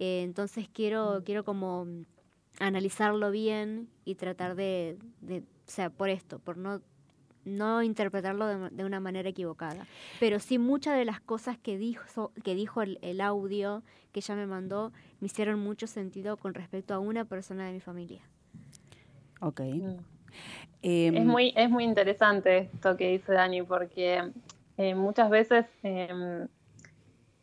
eh, 0.00 0.22
entonces 0.24 0.68
quiero, 0.72 1.22
quiero 1.24 1.44
como 1.44 1.86
analizarlo 2.58 3.30
bien 3.30 3.88
y 4.04 4.16
tratar 4.16 4.54
de, 4.56 4.98
o 5.28 5.40
sea, 5.70 5.90
por 5.90 6.08
esto, 6.08 6.40
por 6.40 6.56
no 6.56 6.80
no 7.44 7.82
interpretarlo 7.82 8.46
de, 8.46 8.70
de 8.70 8.84
una 8.84 9.00
manera 9.00 9.28
equivocada. 9.28 9.86
Pero 10.18 10.38
sí 10.38 10.58
muchas 10.58 10.96
de 10.96 11.04
las 11.04 11.20
cosas 11.20 11.58
que 11.58 11.78
dijo, 11.78 12.32
que 12.44 12.54
dijo 12.54 12.82
el, 12.82 12.98
el 13.02 13.20
audio 13.20 13.82
que 14.12 14.20
ella 14.20 14.34
me 14.34 14.46
mandó 14.46 14.92
me 15.20 15.26
hicieron 15.26 15.60
mucho 15.60 15.86
sentido 15.86 16.36
con 16.36 16.54
respecto 16.54 16.94
a 16.94 16.98
una 16.98 17.24
persona 17.24 17.66
de 17.66 17.72
mi 17.72 17.80
familia. 17.80 18.20
Ok. 19.40 19.60
Mm. 19.60 19.96
Em, 20.82 21.16
Es 21.16 21.24
muy, 21.24 21.52
es 21.56 21.70
muy 21.70 21.84
interesante 21.84 22.70
esto 22.72 22.96
que 22.96 23.10
dice 23.10 23.32
Dani, 23.32 23.62
porque 23.62 24.30
eh, 24.76 24.94
muchas 24.94 25.28
veces 25.30 25.66
eh, 25.82 26.46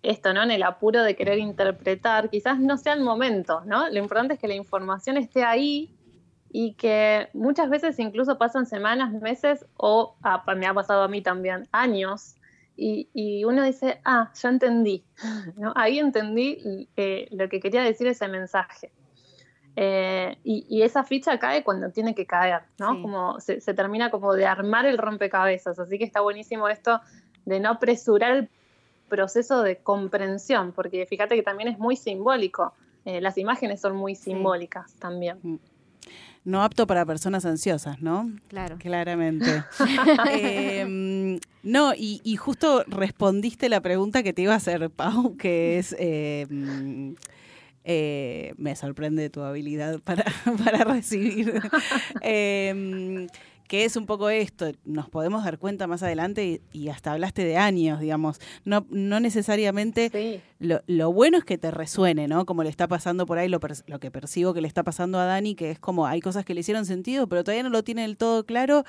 esto, 0.04 0.34
¿no? 0.34 0.44
En 0.44 0.52
el 0.52 0.64
apuro 0.64 1.04
de 1.04 1.16
querer 1.16 1.40
interpretar, 1.40 2.30
quizás 2.30 2.60
no 2.60 2.78
sea 2.78 2.94
el 2.94 3.02
momento, 3.02 3.62
¿no? 3.66 3.90
Lo 3.90 4.00
importante 4.00 4.36
es 4.36 4.40
que 4.40 4.48
la 4.48 4.56
información 4.56 5.18
esté 5.18 5.44
ahí 5.44 5.97
y 6.52 6.74
que 6.74 7.30
muchas 7.34 7.70
veces 7.70 8.00
incluso 8.00 8.38
pasan 8.38 8.66
semanas, 8.66 9.12
meses 9.14 9.66
o 9.78 10.16
ah, 10.24 10.44
me 10.56 10.66
ha 10.66 10.74
pasado 10.74 11.04
a 11.04 11.08
mí 11.08 11.22
también, 11.22 11.68
años. 11.72 12.36
Y, 12.76 13.10
y 13.14 13.44
uno 13.44 13.64
dice, 13.64 14.00
ah, 14.06 14.32
ya 14.36 14.50
entendí, 14.50 15.04
¿no? 15.58 15.74
Ahí 15.76 16.00
entendí 16.00 16.88
eh, 16.96 17.28
lo 17.32 17.50
que 17.50 17.60
quería 17.60 17.82
decir 17.82 18.08
ese 18.08 18.28
mensaje. 18.28 18.92
Eh, 19.76 20.38
y, 20.44 20.66
y 20.70 20.82
esa 20.82 21.04
ficha 21.04 21.38
cae 21.38 21.64
cuando 21.64 21.92
tiene 21.92 22.16
que 22.16 22.26
caer, 22.26 22.62
¿no? 22.80 22.96
Sí. 22.96 23.02
Como 23.02 23.40
se, 23.40 23.62
se 23.62 23.74
termina 23.74 24.10
como 24.10 24.34
de 24.34 24.46
armar 24.46 24.86
el 24.86 24.98
rompecabezas. 24.98 25.78
Así 25.78 25.98
que 25.98 26.04
está 26.04 26.22
buenísimo 26.22 26.68
esto 26.68 27.00
de 27.46 27.60
no 27.60 27.70
apresurar 27.70 28.38
el 28.38 28.50
proceso 29.08 29.64
de 29.64 29.78
comprensión, 29.78 30.72
porque 30.72 31.06
fíjate 31.06 31.36
que 31.36 31.44
también 31.44 31.70
es 31.70 31.80
muy 31.80 31.96
simbólico. 31.96 32.74
Eh, 33.06 33.22
las 33.22 33.38
imágenes 33.38 33.80
son 33.80 33.96
muy 33.96 34.16
simbólicas 34.16 34.94
también. 34.96 35.60
No 36.44 36.64
apto 36.64 36.88
para 36.88 37.06
personas 37.06 37.46
ansiosas, 37.46 38.02
¿no? 38.02 38.32
Claro. 38.48 38.78
Claramente. 38.80 39.64
Em, 40.32 41.40
no, 41.64 41.94
y, 41.94 42.22
y 42.24 42.36
justo 42.38 42.84
respondiste 42.88 43.70
la 43.70 43.82
pregunta 43.82 44.24
que 44.24 44.34
te 44.34 44.44
iba 44.44 44.54
a 44.54 44.58
hacer, 44.58 44.90
Pau, 44.90 45.36
que 45.38 45.78
es... 45.78 45.96
em, 46.00 47.16
eh, 47.90 48.54
me 48.58 48.76
sorprende 48.76 49.30
tu 49.30 49.42
habilidad 49.44 50.02
para, 50.02 50.26
para 50.64 50.84
recibir. 50.84 51.54
Em, 52.22 53.28
que 53.68 53.84
es 53.86 53.96
un 53.98 54.06
poco 54.06 54.30
esto, 54.30 54.72
nos 54.86 55.10
podemos 55.10 55.44
dar 55.44 55.58
cuenta 55.60 55.88
más 55.88 56.02
adelante 56.04 56.46
y, 56.46 56.62
y 56.72 56.90
hasta 56.90 57.12
hablaste 57.12 57.44
de 57.44 57.58
años, 57.58 58.00
digamos. 58.00 58.40
No, 58.66 58.86
no 58.90 59.20
necesariamente 59.20 60.42
lo, 60.60 60.82
lo 60.88 61.12
bueno 61.12 61.38
es 61.38 61.44
que 61.44 61.58
te 61.58 61.70
resuene, 61.72 62.28
¿no? 62.28 62.46
Como 62.46 62.64
le 62.64 62.70
está 62.70 62.88
pasando 62.88 63.26
por 63.26 63.38
ahí, 63.38 63.50
lo, 63.50 63.60
lo 63.88 64.00
que 64.00 64.10
percibo 64.12 64.54
que 64.54 64.62
le 64.62 64.68
está 64.68 64.84
pasando 64.84 65.20
a 65.20 65.26
Dani, 65.26 65.54
que 65.56 65.72
es 65.72 65.80
como 65.80 66.08
hay 66.08 66.22
cosas 66.22 66.46
que 66.46 66.54
le 66.54 66.62
hicieron 66.62 66.86
sentido, 66.86 67.28
pero 67.28 67.44
todavía 67.44 67.64
no 67.64 67.70
lo 67.70 67.84
tiene 67.84 68.04
del 68.04 68.16
todo 68.18 68.46
claro, 68.46 68.86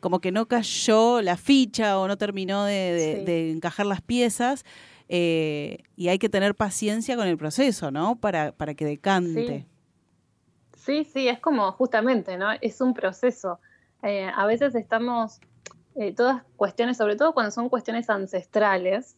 como 0.00 0.20
que 0.20 0.32
no 0.32 0.46
cayó 0.46 1.20
la 1.22 1.36
ficha 1.36 1.98
o 1.98 2.08
no 2.08 2.16
terminó 2.18 2.64
de, 2.64 2.72
de- 2.74 3.16
Sí. 3.20 3.24
de 3.24 3.50
encajar 3.52 3.86
las 3.86 4.00
piezas. 4.00 4.64
eh, 5.08 5.78
y 5.96 6.08
hay 6.08 6.18
que 6.18 6.30
tener 6.30 6.54
paciencia 6.54 7.14
con 7.16 7.26
el 7.28 7.36
proceso, 7.36 7.90
¿no? 7.90 8.16
Para, 8.16 8.52
para 8.52 8.72
que 8.74 8.86
decante. 8.86 9.66
Sí, 10.76 11.04
sí, 11.04 11.28
es 11.28 11.38
como 11.40 11.70
justamente, 11.72 12.36
¿no? 12.36 12.48
Es 12.60 12.80
un 12.80 12.94
proceso. 12.94 13.58
Eh, 14.04 14.30
a 14.34 14.46
veces 14.46 14.74
estamos, 14.74 15.40
eh, 15.96 16.14
todas 16.14 16.42
cuestiones, 16.56 16.96
sobre 16.98 17.16
todo 17.16 17.32
cuando 17.32 17.50
son 17.50 17.68
cuestiones 17.68 18.10
ancestrales, 18.10 19.16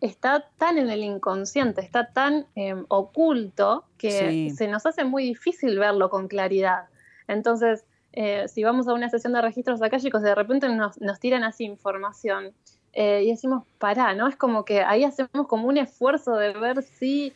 está 0.00 0.48
tan 0.58 0.78
en 0.78 0.90
el 0.90 1.04
inconsciente, 1.04 1.80
está 1.80 2.12
tan 2.12 2.46
eh, 2.56 2.74
oculto 2.88 3.84
que 3.98 4.10
Sí. 4.10 4.50
se 4.50 4.66
nos 4.66 4.84
hace 4.86 5.04
muy 5.04 5.22
difícil 5.22 5.78
verlo 5.78 6.10
con 6.10 6.26
claridad. 6.26 6.86
Entonces, 7.28 7.84
eh, 8.12 8.48
si 8.48 8.64
vamos 8.64 8.88
a 8.88 8.94
una 8.94 9.08
sesión 9.08 9.32
de 9.32 9.40
registros 9.40 9.80
acálicos, 9.80 10.22
de 10.22 10.34
repente 10.34 10.68
nos, 10.68 11.00
nos 11.00 11.20
tiran 11.20 11.44
así 11.44 11.64
información 11.64 12.52
y 12.94 13.30
decimos, 13.30 13.64
pará, 13.78 14.12
¿no? 14.12 14.28
Es 14.28 14.36
como 14.36 14.66
que 14.66 14.82
ahí 14.82 15.02
hacemos 15.02 15.46
como 15.48 15.66
un 15.66 15.78
esfuerzo 15.78 16.36
de 16.36 16.52
ver 16.52 16.82
si 16.82 17.32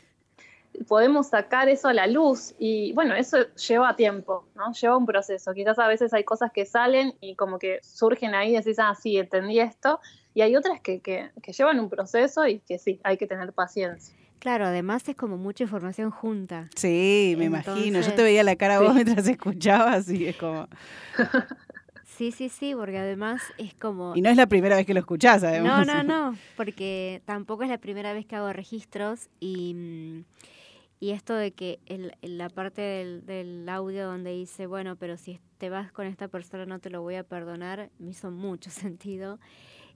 podemos 0.84 1.28
sacar 1.28 1.68
eso 1.68 1.88
a 1.88 1.92
la 1.94 2.06
luz 2.06 2.54
y 2.58 2.92
bueno, 2.92 3.14
eso 3.14 3.38
lleva 3.68 3.96
tiempo, 3.96 4.46
¿no? 4.54 4.72
Lleva 4.72 4.96
un 4.96 5.06
proceso. 5.06 5.52
Quizás 5.54 5.78
a 5.78 5.88
veces 5.88 6.12
hay 6.14 6.24
cosas 6.24 6.50
que 6.52 6.66
salen 6.66 7.14
y 7.20 7.34
como 7.34 7.58
que 7.58 7.78
surgen 7.82 8.34
ahí 8.34 8.50
y 8.52 8.56
decís, 8.56 8.78
ah, 8.78 8.94
sí, 9.00 9.16
entendí 9.16 9.58
esto. 9.60 10.00
Y 10.34 10.42
hay 10.42 10.54
otras 10.56 10.80
que, 10.80 11.00
que, 11.00 11.30
que 11.42 11.52
llevan 11.52 11.80
un 11.80 11.88
proceso 11.88 12.46
y 12.46 12.58
que 12.60 12.78
sí, 12.78 13.00
hay 13.04 13.16
que 13.16 13.26
tener 13.26 13.52
paciencia. 13.52 14.14
Claro, 14.38 14.66
además 14.66 15.08
es 15.08 15.16
como 15.16 15.38
mucha 15.38 15.64
información 15.64 16.10
junta. 16.10 16.68
Sí, 16.76 17.34
me 17.38 17.46
imagino. 17.46 18.00
Yo 18.02 18.14
te 18.14 18.22
veía 18.22 18.44
la 18.44 18.54
cara 18.56 18.76
a 18.76 18.80
vos 18.80 18.88
Sí. 18.90 18.94
mientras 19.04 19.26
escuchabas 19.28 20.08
y 20.10 20.26
es 20.28 20.36
como... 20.36 20.68
Sí, 22.16 22.32
sí, 22.32 22.48
sí, 22.48 22.74
porque 22.74 22.96
además 22.96 23.42
es 23.58 23.74
como... 23.74 24.16
Y 24.16 24.22
no 24.22 24.30
es 24.30 24.38
la 24.38 24.46
primera 24.46 24.74
vez 24.76 24.86
que 24.86 24.94
lo 24.94 25.00
escuchás, 25.00 25.42
No, 25.42 25.48
además. 25.48 25.86
no, 25.86 26.02
no, 26.32 26.38
porque 26.56 27.20
tampoco 27.26 27.62
es 27.62 27.68
la 27.68 27.76
primera 27.76 28.14
vez 28.14 28.24
que 28.24 28.36
hago 28.36 28.50
registros 28.54 29.28
y, 29.38 29.74
mm, 29.74 30.24
y 31.00 31.10
esto 31.10 31.34
de 31.34 31.52
que 31.52 31.80
el, 31.86 32.12
la 32.22 32.48
parte 32.48 32.80
del, 32.82 33.68
audio 33.68 34.06
donde 34.06 34.32
dice, 34.32 34.66
bueno, 34.66 34.96
pero 34.96 35.16
si 35.16 35.38
te 35.58 35.70
vas 35.70 35.92
con 35.92 36.06
esta 36.06 36.28
persona 36.28 36.66
no 36.66 36.78
te 36.78 36.90
lo 36.90 37.02
voy 37.02 37.16
a 37.16 37.24
perdonar, 37.24 37.90
me 37.98 38.10
hizo 38.10 38.30
mucho 38.30 38.70
sentido. 38.70 39.38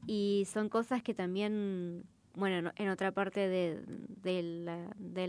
Y 0.07 0.47
son 0.53 0.69
cosas 0.69 1.03
que 1.03 1.15
también, 1.15 2.05
bueno, 2.35 2.63
no- 2.63 2.73
en 2.77 2.89
otra 2.89 3.13
parte 3.13 3.49
de, 3.49 3.83
la, 4.23 4.95
de 4.99 5.29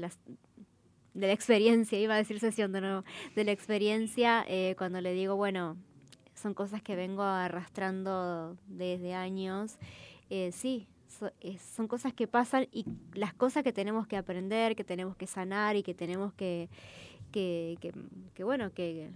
de 1.13 1.27
la 1.27 1.33
experiencia, 1.33 1.99
iba 1.99 2.13
a 2.15 2.17
decir 2.17 2.39
sesión 2.39 2.71
de 2.71 2.81
nuevo, 2.81 3.03
de 3.35 3.43
la 3.43 3.51
experiencia, 3.51 4.45
eh, 4.47 4.75
cuando 4.77 5.01
le 5.01 5.13
digo, 5.13 5.35
bueno, 5.35 5.77
son 6.35 6.53
cosas 6.53 6.81
que 6.81 6.95
vengo 6.95 7.23
arrastrando 7.23 8.57
desde 8.67 9.13
años, 9.13 9.77
eh, 10.29 10.51
sí, 10.53 10.87
so- 11.21 11.31
eh, 11.41 11.57
son 11.59 11.87
cosas 11.87 12.13
que 12.13 12.27
pasan 12.27 12.67
y 12.71 12.85
las 13.13 13.33
cosas 13.33 13.63
que 13.63 13.71
tenemos 13.71 14.07
que 14.07 14.17
aprender, 14.17 14.75
que 14.75 14.83
tenemos 14.83 15.15
que 15.15 15.27
sanar 15.27 15.75
y 15.75 15.83
que 15.83 15.93
tenemos 15.93 16.33
que, 16.33 16.67
que, 17.31 17.77
que, 17.79 17.93
que, 18.33 18.43
bueno, 18.43 18.73
que, 18.73 19.11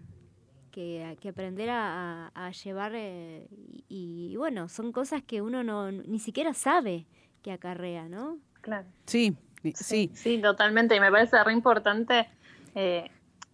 que, 0.72 1.18
que 1.20 1.30
aprender 1.30 1.70
a, 1.72 2.52
llevar 2.64 2.92
eh, 2.96 3.48
y, 3.90 4.30
y, 4.32 4.38
bueno, 4.38 4.70
son 4.70 4.92
cosas 4.92 5.24
que 5.24 5.42
uno 5.42 5.64
no 5.64 5.92
ni 5.92 6.20
siquiera 6.20 6.54
sabe 6.54 7.08
que 7.42 7.52
acarrea, 7.52 8.08
¿no? 8.08 8.38
Claro. 8.62 8.88
Sí, 9.06 9.36
sí. 9.74 10.12
Sí, 10.14 10.40
totalmente. 10.42 10.96
Y 10.96 11.00
me 11.00 11.12
parece 11.12 11.44
re 11.44 11.54
importante, 11.54 12.28
eh, 12.76 13.10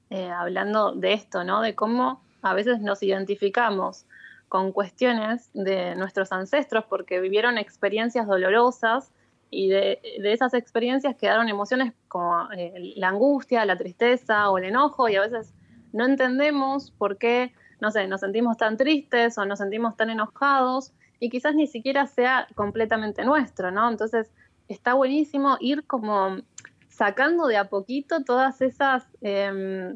eh, 0.09 0.29
hablando 0.29 0.93
de 0.93 1.13
esto, 1.13 1.43
¿no? 1.45 1.61
De 1.61 1.73
cómo 1.73 2.21
a 2.41 2.53
veces 2.53 2.81
nos 2.81 3.01
identificamos 3.01 4.05
con 4.51 4.73
cuestiones 4.73 5.49
de 5.53 5.95
nuestros 5.95 6.33
ancestros 6.33 6.83
porque 6.89 7.21
vivieron 7.21 7.57
experiencias 7.57 8.27
dolorosas 8.27 9.13
y 9.49 9.69
de, 9.69 10.01
esas 10.25 10.53
experiencias 10.53 11.15
quedaron 11.15 11.47
emociones 11.47 11.93
como 12.09 12.51
eh, 12.51 12.91
la 12.97 13.07
angustia, 13.07 13.63
la 13.63 13.77
tristeza 13.77 14.49
o 14.49 14.57
el 14.57 14.65
enojo 14.65 15.07
y 15.07 15.15
a 15.15 15.21
veces 15.21 15.53
no 15.93 16.05
entendemos 16.05 16.91
por 16.91 17.17
qué, 17.17 17.53
no 17.79 17.91
sé, 17.91 18.07
nos 18.07 18.19
sentimos 18.19 18.57
tan 18.57 18.75
tristes 18.75 19.37
o 19.37 19.45
nos 19.45 19.59
sentimos 19.59 19.95
tan 19.95 20.09
enojados 20.09 20.91
y 21.21 21.29
quizás 21.29 21.55
ni 21.55 21.65
siquiera 21.65 22.05
sea 22.05 22.49
completamente 22.53 23.23
nuestro, 23.23 23.71
¿no? 23.71 23.89
Entonces 23.89 24.31
está 24.67 24.95
buenísimo 24.95 25.55
ir 25.61 25.87
como 25.87 26.41
sacando 26.89 27.47
de 27.47 27.55
a 27.55 27.69
poquito 27.69 28.25
todas 28.25 28.61
esas 28.61 29.07
eh, 29.21 29.95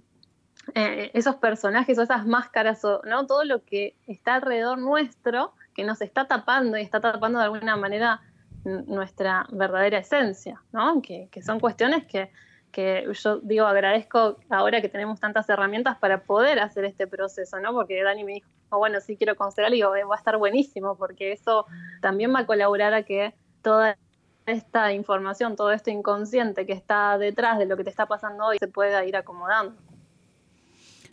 eh, 0.73 1.11
esos 1.13 1.35
personajes 1.35 1.97
o 1.97 2.01
esas 2.01 2.25
máscaras 2.25 2.83
o 2.83 3.01
no 3.05 3.27
todo 3.27 3.43
lo 3.43 3.63
que 3.63 3.95
está 4.07 4.35
alrededor 4.35 4.77
nuestro 4.77 5.53
que 5.75 5.83
nos 5.83 6.01
está 6.01 6.27
tapando 6.27 6.77
y 6.77 6.81
está 6.81 6.99
tapando 6.99 7.39
de 7.39 7.45
alguna 7.45 7.75
manera 7.75 8.21
nuestra 8.63 9.45
verdadera 9.51 9.99
esencia, 9.99 10.61
¿no? 10.71 11.01
Que, 11.01 11.29
que 11.31 11.43
son 11.43 11.59
cuestiones 11.59 12.05
que, 12.05 12.31
que 12.71 13.07
yo 13.13 13.39
digo 13.39 13.65
agradezco 13.67 14.37
ahora 14.49 14.81
que 14.81 14.89
tenemos 14.89 15.19
tantas 15.19 15.47
herramientas 15.49 15.97
para 15.97 16.23
poder 16.23 16.59
hacer 16.59 16.85
este 16.85 17.05
proceso, 17.05 17.59
¿no? 17.59 17.73
Porque 17.73 18.01
Dani 18.01 18.23
me 18.23 18.33
dijo, 18.33 18.49
"Oh, 18.69 18.79
bueno, 18.79 18.99
sí 19.01 19.17
quiero 19.17 19.35
considerar, 19.35 19.73
y 19.73 19.81
"Eh, 19.81 19.85
va 19.85 20.15
a 20.15 20.17
estar 20.17 20.37
buenísimo, 20.37 20.97
porque 20.97 21.31
eso 21.31 21.67
también 22.01 22.33
va 22.33 22.39
a 22.39 22.45
colaborar 22.47 22.93
a 22.93 23.03
que 23.03 23.35
toda 23.61 23.97
esta 24.45 24.93
información, 24.93 25.55
todo 25.55 25.71
esto 25.71 25.89
inconsciente 25.89 26.65
que 26.65 26.73
está 26.73 27.17
detrás 27.17 27.57
de 27.57 27.65
lo 27.65 27.77
que 27.77 27.83
te 27.83 27.89
está 27.89 28.05
pasando 28.07 28.45
hoy 28.45 28.57
se 28.59 28.67
pueda 28.67 29.05
ir 29.05 29.15
acomodando. 29.15 29.75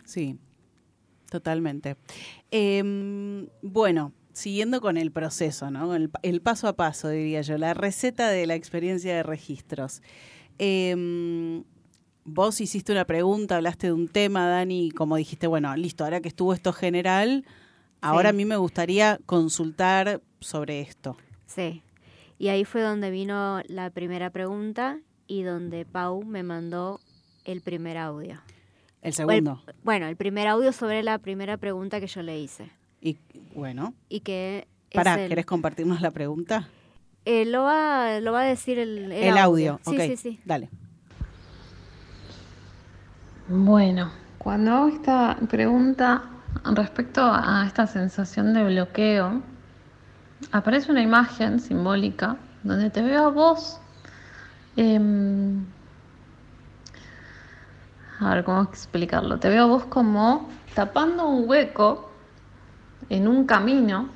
Sí, 0.05 0.37
totalmente. 1.29 1.97
Em, 2.51 3.47
bueno, 3.61 4.13
siguiendo 4.33 4.81
con 4.81 4.97
el 4.97 5.11
proceso, 5.11 5.71
¿no? 5.71 5.95
El, 5.95 6.11
el 6.23 6.41
paso 6.41 6.67
a 6.67 6.75
paso, 6.75 7.09
diría 7.09 7.41
yo, 7.41 7.57
la 7.57 7.73
receta 7.73 8.29
de 8.29 8.45
la 8.47 8.55
experiencia 8.55 9.15
de 9.15 9.23
registros. 9.23 10.01
Em, 10.57 11.63
vos 12.25 12.61
hiciste 12.61 12.91
una 12.91 13.05
pregunta, 13.05 13.55
hablaste 13.55 13.87
de 13.87 13.93
un 13.93 14.07
tema, 14.07 14.47
Dani, 14.47 14.87
y 14.87 14.91
como 14.91 15.15
dijiste, 15.15 15.47
bueno, 15.47 15.75
listo, 15.75 16.03
ahora 16.03 16.21
que 16.21 16.29
estuvo 16.29 16.53
esto 16.53 16.73
general, 16.73 17.45
ahora 18.01 18.29
a 18.29 18.33
mí 18.33 18.45
me 18.45 18.57
gustaría 18.57 19.19
consultar 19.25 20.21
sobre 20.39 20.81
esto. 20.81 21.17
Sí. 21.45 21.83
Y 22.39 22.49
ahí 22.49 22.65
fue 22.65 22.81
donde 22.81 23.11
vino 23.11 23.61
la 23.67 23.89
primera 23.91 24.29
pregunta 24.29 24.99
y 25.27 25.43
donde 25.43 25.85
Pau 25.85 26.23
me 26.23 26.43
mandó 26.43 26.99
el 27.45 27.61
primer 27.61 27.97
audio. 27.97 28.41
El 29.03 29.13
segundo. 29.13 29.61
bueno, 29.83 30.07
el 30.07 30.15
primer 30.15 30.47
audio 30.47 30.71
sobre 30.71 31.03
la 31.03 31.17
primera 31.19 31.57
pregunta 31.57 31.99
que 31.99 32.07
yo 32.07 32.21
le 32.23 32.39
hice. 32.39 32.71
Y 33.01 33.17
bueno, 33.53 33.93
Y 34.09 34.21
que 34.21 34.67
es 34.89 34.95
pará, 34.95 35.15
el- 35.21 35.29
¿querés 35.29 35.45
compartirnos 35.45 36.01
la 36.01 36.09
pregunta? 36.11 36.67
eh, 37.25 37.45
lo, 37.45 37.63
va, 37.63 38.19
lo 38.21 38.31
va 38.33 38.41
a 38.41 38.45
decir 38.45 38.79
el, 38.79 39.11
el, 39.11 39.23
El, 39.23 39.37
audio, 39.37 39.79
Sí, 39.85 39.97
sí, 39.99 40.17
sí. 40.17 40.39
dale. 40.45 40.69
Bueno, 43.47 44.11
cuando 44.37 44.71
hago 44.71 44.87
esta 44.87 45.37
pregunta 45.49 46.23
respecto 46.75 47.21
a 47.23 47.65
esta 47.67 47.87
sensación 47.87 48.53
de 48.53 48.63
bloqueo, 48.65 49.41
aparece 50.51 50.91
una 50.91 51.01
imagen 51.01 51.59
simbólica 51.59 52.37
donde 52.63 52.89
te 52.89 53.01
veo 53.01 53.25
a 53.25 53.29
vos. 53.29 53.79
em, 54.75 55.65
a 58.19 58.35
ver 58.35 58.43
cómo 58.43 58.61
explicarlo. 58.63 59.39
Te 59.39 59.49
veo 59.49 59.67
vos 59.67 59.85
como 59.85 60.49
tapando 60.75 61.27
un 61.27 61.47
hueco 61.49 62.09
en 63.09 63.27
un 63.27 63.45
camino 63.45 64.09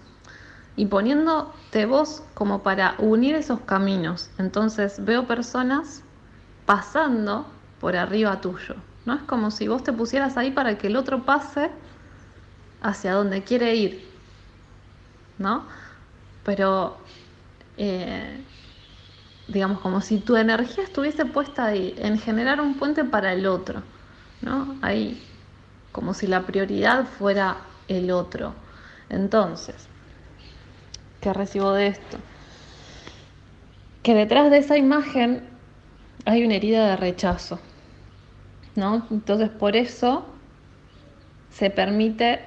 y 0.76 0.86
poniéndote 0.86 1.86
vos 1.86 2.24
como 2.34 2.64
para 2.64 2.95
unir 2.99 3.36
esos 3.36 3.60
caminos. 3.61 4.30
Entonces 4.38 5.03
veo 5.03 5.28
personas 5.28 6.03
pasando 6.65 7.48
por 7.80 7.95
arriba 7.95 8.41
tuyo. 8.41 8.76
¿no? 9.06 9.15
Es 9.15 9.24
como 9.24 9.52
si 9.52 9.68
vos 9.68 9.84
te 9.84 9.94
pusieras 9.94 10.38
ahí 10.38 10.52
para 10.52 10.78
que 10.78 10.88
el 10.88 10.95
otro 10.95 11.24
pase 11.24 11.72
hacia 12.82 13.14
donde 13.14 13.44
quiere 13.44 13.76
ir. 13.76 14.07
¿No? 15.38 15.65
Pero, 16.44 16.98
eh, 17.78 18.44
digamos, 19.48 19.80
como 19.80 20.02
si 20.02 20.19
tu 20.19 20.36
energía 20.36 20.84
estuviese 20.84 21.26
puesta 21.26 21.65
ahí, 21.65 21.95
en 21.98 22.19
generar 22.19 22.61
un 22.61 22.76
puente 22.76 23.03
para 23.03 23.34
el 23.34 23.48
otro. 23.48 23.84
¿No? 24.41 24.78
Ahí, 24.82 25.24
como 25.91 26.14
si 26.14 26.28
la 26.28 26.45
prioridad 26.45 27.06
fuera 27.06 27.57
el 27.88 28.11
otro. 28.11 28.53
Entonces, 29.10 29.88
¿qué 31.22 31.34
recibo 31.34 31.72
de 31.74 31.88
esto? 31.88 32.18
Que 34.03 34.14
detrás 34.14 34.52
de 34.52 34.57
esa 34.60 34.78
imagen 34.78 35.44
hay 36.26 36.44
una 36.44 36.56
herida 36.56 36.88
de 36.90 36.98
rechazo. 36.98 37.60
¿no? 38.78 39.07
Entonces 39.10 39.49
por 39.49 39.76
eso 39.76 40.24
se 41.52 41.69
permite, 41.72 42.40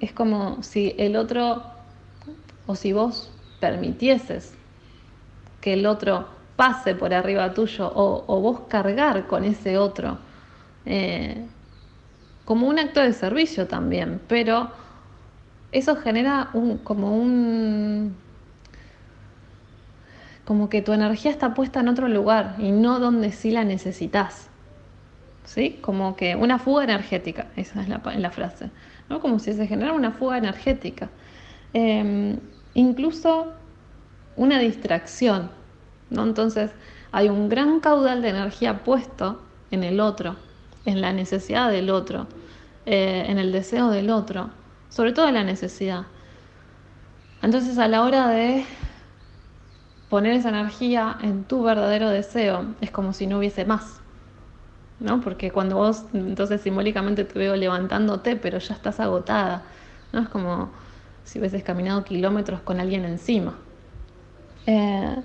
es 0.00 0.12
como 0.12 0.62
si 0.62 0.94
el 0.96 1.16
otro, 1.16 1.64
o 2.66 2.76
si 2.76 2.92
vos 2.92 3.30
permitieses 3.60 4.54
que 5.60 5.74
el 5.74 5.84
otro 5.86 6.28
pase 6.62 6.94
por 6.94 7.12
arriba 7.12 7.52
tuyo, 7.54 7.90
o, 7.92 8.40
vos 8.40 8.60
cargar 8.68 9.26
con 9.26 9.42
ese 9.42 9.78
otro, 9.78 10.18
eh, 10.86 11.44
como 12.44 12.68
un 12.68 12.78
acto 12.78 13.00
de 13.00 13.12
servicio 13.14 13.66
también, 13.66 14.20
pero 14.28 14.70
eso 15.72 15.96
genera 15.96 16.50
un, 16.52 16.78
como 16.78 17.16
un, 17.16 18.14
como 20.44 20.68
que 20.68 20.82
tu 20.82 20.92
energía 20.92 21.32
está 21.32 21.52
puesta 21.52 21.80
en 21.80 21.88
otro 21.88 22.06
lugar 22.06 22.54
y 22.58 22.70
no 22.70 23.00
donde 23.00 23.32
sí 23.32 23.50
la 23.50 23.64
necesitas. 23.64 24.48
¿sí? 25.44 25.80
Como 25.80 26.14
que 26.14 26.36
una 26.36 26.60
fuga 26.60 26.84
energética, 26.84 27.48
esa 27.56 27.82
es 27.82 27.88
la, 27.88 28.30
frase, 28.30 28.70
¿no? 29.08 29.18
Como 29.18 29.40
si 29.40 29.52
se 29.52 29.66
generara 29.66 29.94
una 29.94 30.12
fuga 30.12 30.38
energética. 30.38 31.08
Eh, 31.74 32.38
incluso 32.74 33.52
una 34.36 34.60
distracción, 34.60 35.50
¿no? 36.12 36.22
Entonces 36.22 36.70
hay 37.10 37.28
un 37.28 37.48
gran 37.48 37.80
caudal 37.80 38.22
de 38.22 38.28
energía 38.28 38.84
puesto 38.84 39.40
en 39.70 39.82
el 39.84 40.00
otro, 40.00 40.36
en 40.84 41.00
la 41.00 41.12
necesidad 41.12 41.70
del 41.70 41.90
otro, 41.90 42.26
eh, 42.86 43.24
en 43.28 43.38
el 43.38 43.52
deseo 43.52 43.90
del 43.90 44.10
otro, 44.10 44.50
sobre 44.88 45.12
todo 45.12 45.28
en 45.28 45.34
la 45.34 45.44
necesidad. 45.44 46.04
Entonces 47.42 47.78
a 47.78 47.88
la 47.88 48.02
hora 48.02 48.28
de 48.28 48.64
poner 50.08 50.34
esa 50.34 50.50
energía 50.50 51.16
en 51.22 51.44
tu 51.44 51.62
verdadero 51.62 52.10
deseo, 52.10 52.66
es 52.80 52.90
como 52.90 53.12
si 53.12 53.26
no 53.26 53.38
hubiese 53.38 53.64
más. 53.64 54.02
¿no? 55.00 55.20
Porque 55.20 55.50
cuando 55.50 55.76
vos, 55.76 56.04
entonces 56.12 56.60
simbólicamente 56.60 57.24
te 57.24 57.38
veo 57.38 57.56
levantándote, 57.56 58.36
pero 58.36 58.58
ya 58.58 58.74
estás 58.74 59.00
agotada, 59.00 59.64
¿no? 60.12 60.20
Es 60.20 60.28
como 60.28 60.70
si 61.24 61.38
hubieses 61.38 61.62
caminado 61.64 62.04
kilómetros 62.04 62.60
con 62.60 62.80
alguien 62.80 63.04
encima. 63.04 63.54
Eh, 64.66 65.16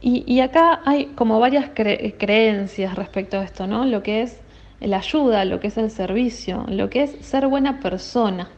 y, 0.00 0.40
acá 0.40 0.80
hay 0.84 1.06
como 1.14 1.40
varias 1.40 1.70
cre- 1.74 2.14
creencias 2.18 2.94
respecto 2.94 3.38
a 3.38 3.44
esto, 3.44 3.66
¿no? 3.66 3.84
Lo 3.84 4.02
que 4.02 4.22
es 4.22 4.38
la 4.80 4.98
ayuda, 4.98 5.44
lo 5.44 5.60
que 5.60 5.68
es 5.68 5.78
el 5.78 5.90
servicio, 5.90 6.64
lo 6.68 6.90
que 6.90 7.02
es 7.04 7.16
ser 7.26 7.46
buena 7.48 7.80
persona. 7.80 8.48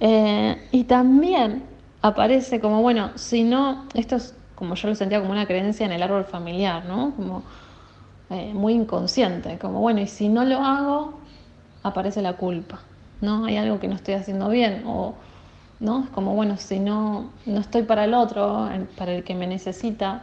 Eh, 0.00 0.56
y 0.72 0.84
también 0.84 1.64
aparece 2.02 2.60
como, 2.60 2.82
bueno, 2.82 3.12
si 3.16 3.44
no, 3.44 3.86
esto 3.94 4.16
es 4.16 4.34
como 4.54 4.74
yo 4.74 4.88
lo 4.88 4.94
sentía 4.94 5.20
como 5.20 5.32
una 5.32 5.46
creencia 5.46 5.86
en 5.86 5.92
el 5.92 6.02
árbol 6.02 6.24
familiar, 6.24 6.84
¿no? 6.84 7.14
Como 7.16 7.44
eh, 8.30 8.52
muy 8.54 8.74
inconsciente, 8.74 9.58
como 9.58 9.80
bueno, 9.80 10.00
y 10.00 10.06
si 10.06 10.28
no 10.28 10.44
lo 10.44 10.58
hago, 10.58 11.20
aparece 11.82 12.22
la 12.22 12.34
culpa, 12.34 12.80
¿no? 13.20 13.44
Hay 13.46 13.56
algo 13.56 13.80
que 13.80 13.88
no 13.88 13.94
estoy 13.94 14.14
haciendo 14.14 14.48
bien, 14.48 14.82
o, 14.86 15.14
¿no? 15.84 16.04
Es 16.04 16.10
como 16.10 16.34
bueno, 16.34 16.56
si 16.56 16.80
no, 16.80 17.30
no 17.44 17.60
estoy 17.60 17.82
para 17.82 18.04
el 18.06 18.14
otro, 18.14 18.68
para 18.96 19.12
el 19.12 19.22
que 19.22 19.34
me 19.34 19.46
necesita, 19.46 20.22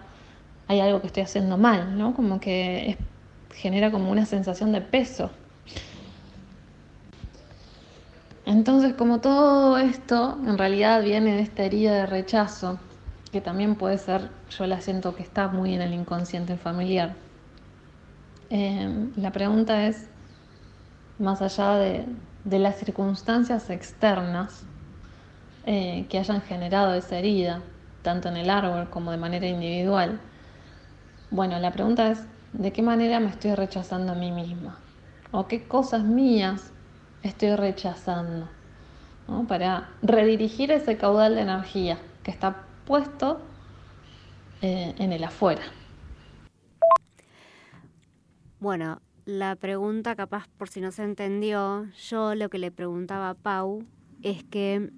hay 0.68 0.80
algo 0.80 1.02
que 1.02 1.08
estoy 1.08 1.24
haciendo 1.24 1.58
mal, 1.58 1.98
¿no? 1.98 2.16
Como 2.16 2.40
que 2.40 2.98
genera 3.54 3.92
como 3.92 4.10
una 4.10 4.26
sensación 4.26 4.72
de 4.72 4.82
peso. 4.82 5.30
Entonces, 8.46 8.94
como 8.96 9.22
todo 9.22 9.78
esto 9.78 10.40
en 10.46 10.58
realidad 10.58 11.04
viene 11.04 11.36
de 11.36 11.42
esta 11.42 11.64
herida 11.64 11.94
de 11.94 12.06
rechazo, 12.08 12.80
que 13.32 13.40
también 13.40 13.76
puede 13.76 14.00
ser, 14.00 14.30
yo 14.50 14.66
la 14.66 14.82
siento 14.82 15.16
que 15.16 15.22
está 15.22 15.48
muy 15.48 15.76
en 15.76 15.82
el 15.82 15.94
inconsciente 15.94 16.58
familiar. 16.58 17.14
Eh, 18.50 19.10
la 19.16 19.32
pregunta 19.32 19.86
es, 19.86 20.08
más 21.20 21.42
allá 21.44 21.76
de, 21.76 22.06
de 22.46 22.60
las 22.60 22.78
circunstancias 22.78 23.70
externas 23.70 24.66
eh, 25.66 26.06
que 26.10 26.18
hayan 26.18 26.42
generado 26.42 26.94
esa 26.94 27.18
herida, 27.18 27.62
tanto 28.02 28.30
en 28.30 28.38
el 28.38 28.50
árbol 28.50 28.90
como 28.90 29.12
de 29.12 29.18
manera 29.18 29.48
individual, 29.48 30.20
bueno, 31.30 31.60
la 31.60 31.72
pregunta 31.72 32.12
es, 32.12 32.26
¿de 32.52 32.74
qué 32.74 32.82
manera 32.82 33.20
me 33.20 33.30
estoy 33.30 33.56
rechazando 33.56 34.12
a 34.12 34.16
mí 34.16 34.32
misma? 34.32 34.78
¿O 35.32 35.48
qué 35.48 35.64
cosas 35.64 36.04
mías 36.04 36.74
estoy 37.24 37.56
rechazando? 37.56 38.50
¿no? 39.28 39.48
Para 39.48 39.90
redirigir 40.02 40.72
ese 40.72 40.98
caudal 40.98 41.36
de 41.36 41.42
energía 41.42 42.00
que 42.24 42.32
está 42.32 42.66
puesto 42.86 43.40
eh, 44.62 44.94
en 44.98 45.14
el 45.14 45.24
afuera. 45.24 45.64
Bueno, 48.60 49.02
la 49.26 49.56
pregunta 49.56 50.16
capaz 50.16 50.48
por 50.58 50.68
si 50.68 50.82
no 50.82 50.92
se 50.92 51.04
entendió, 51.04 51.86
yo 52.10 52.36
lo 52.36 52.50
que 52.50 52.60
le 52.60 52.72
preguntaba 52.72 53.30
a 53.30 53.36
Pau 53.36 53.86
es 54.22 54.44
que 54.44 54.92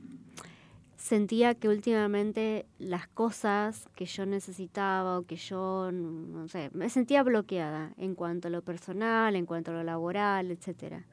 sentía 1.04 1.54
que 1.54 1.68
últimamente 1.68 2.66
las 2.80 3.10
cosas 3.10 3.90
que 3.94 4.06
yo 4.06 4.26
necesitaba 4.26 5.20
o 5.20 5.26
que 5.26 5.36
yo, 5.36 5.92
no 5.92 6.48
sé, 6.48 6.70
me 6.74 6.90
sentía 6.90 7.24
bloqueada 7.24 7.94
en 7.98 8.16
cuanto 8.16 8.48
a 8.48 8.52
lo 8.52 8.62
personal, 8.62 9.36
en 9.36 9.46
cuanto 9.46 9.72
a 9.72 9.74
lo 9.74 9.84
laboral, 9.84 10.50
etcétera. 10.50 11.06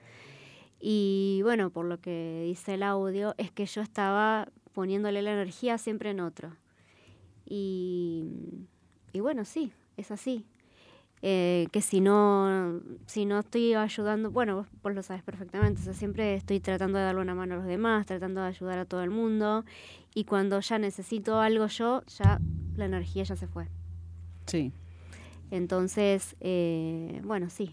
Y 0.79 1.41
bueno, 1.43 1.71
por 1.71 1.87
lo 1.87 2.01
que 2.01 2.45
dice 2.47 2.75
el 2.75 2.85
audio, 2.85 3.35
es 3.37 3.51
que 3.51 3.67
yo 3.67 3.83
estaba 3.83 4.47
poniéndole 4.75 5.23
la 5.23 5.33
energía 5.33 5.77
siempre 5.77 6.11
en 6.11 6.21
otro. 6.21 6.55
Y, 7.45 8.69
y 9.13 9.19
bueno, 9.19 9.45
sí, 9.45 9.73
es 9.97 10.13
así. 10.13 10.47
Eh, 11.23 11.67
que 11.71 11.83
si 11.83 12.01
no, 12.01 12.81
si 13.07 13.27
no 13.27 13.41
estoy 13.41 13.75
ayudando, 13.75 14.31
bueno, 14.31 14.57
vos, 14.57 14.67
vos 14.83 14.95
lo 14.95 15.03
sabes 15.03 15.23
perfectamente, 15.23 15.81
o 15.81 15.85
sea, 15.85 15.93
siempre 15.93 16.35
estoy 16.35 16.61
tratando 16.61 16.99
de 16.99 17.05
darle 17.05 17.21
una 17.21 17.35
mano 17.35 17.55
a 17.55 17.57
los 17.59 17.67
demás, 17.67 18.07
tratando 18.07 18.41
de 18.41 18.49
ayudar 18.49 18.79
a 18.79 18.85
todo 18.87 19.03
el 19.03 19.11
mundo, 19.11 19.65
y 20.15 20.25
cuando 20.25 20.61
ya 20.61 20.79
necesito 20.79 21.39
algo 21.41 21.67
yo, 21.67 22.03
ya 22.07 22.41
la 22.77 22.87
energía 22.87 23.25
ya 23.25 23.37
se 23.37 23.47
fue. 23.47 23.69
Sí, 24.47 24.73
Entonces, 25.51 26.37
eh, 26.41 27.21
bueno, 27.25 27.51
sí, 27.51 27.73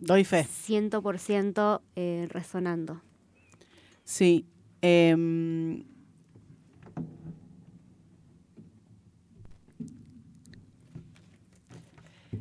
doy 0.00 0.24
fe. 0.24 0.44
100% 0.44 1.82
eh, 1.94 2.26
resonando. 2.30 3.00
Sí, 4.04 4.44
Em, 4.80 5.82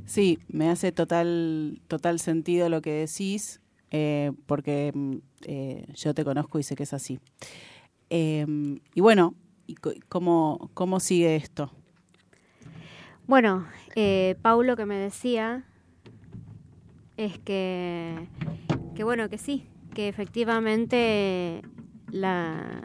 sí, 0.08 0.40
me 0.48 0.70
hace 0.70 0.92
total, 0.92 1.80
total 1.88 2.20
sentido 2.20 2.68
lo 2.70 2.82
que 2.82 2.92
decís, 2.94 3.62
eh, 3.92 4.32
porque 4.48 4.92
mm, 4.94 5.16
eh, 5.44 5.86
yo 5.94 6.14
te 6.16 6.24
conozco 6.26 6.58
y 6.58 6.64
sé 6.64 6.76
que 6.76 6.84
es 6.84 6.94
así. 6.94 7.20
Em, 8.10 8.80
y 8.96 9.02
bueno, 9.02 9.36
¿y 9.68 9.76
co- 9.76 9.94
cómo, 10.10 10.72
¿cómo 10.74 11.00
sigue 11.00 11.36
esto? 11.36 11.72
Bueno, 13.28 13.68
eh, 13.96 14.36
Paulo 14.42 14.76
que 14.76 14.86
me 14.86 14.96
decía 14.96 15.66
es 17.18 17.38
que, 17.40 18.28
que 18.96 19.04
bueno, 19.04 19.28
que 19.30 19.38
sí, 19.38 19.66
que 19.94 20.08
efectivamente 20.08 21.62
la, 22.12 22.82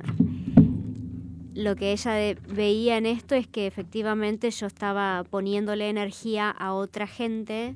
lo 1.54 1.76
que 1.76 1.92
ella 1.92 2.12
de- 2.12 2.38
veía 2.48 2.96
en 2.96 3.06
esto 3.06 3.34
es 3.34 3.46
que 3.46 3.66
efectivamente 3.66 4.50
yo 4.50 4.66
estaba 4.66 5.24
poniéndole 5.30 5.88
energía 5.88 6.50
a 6.50 6.72
otra 6.74 7.06
gente, 7.06 7.74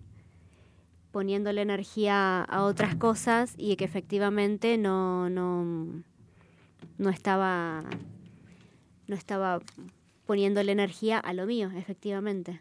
poniéndole 1.13 1.63
energía 1.63 2.43
a 2.43 2.63
otras 2.65 2.95
cosas 2.97 3.55
y 3.57 3.77
que 3.77 3.85
efectivamente 3.85 4.79
no, 4.79 5.29
no, 5.31 6.03
no 6.99 7.11
estaba 7.11 7.85
no 9.09 9.15
estaba 9.15 9.61
poniéndole 10.27 10.73
energía 10.73 11.19
a 11.19 11.33
lo 11.33 11.47
mío, 11.47 11.71
efectivamente. 11.77 12.61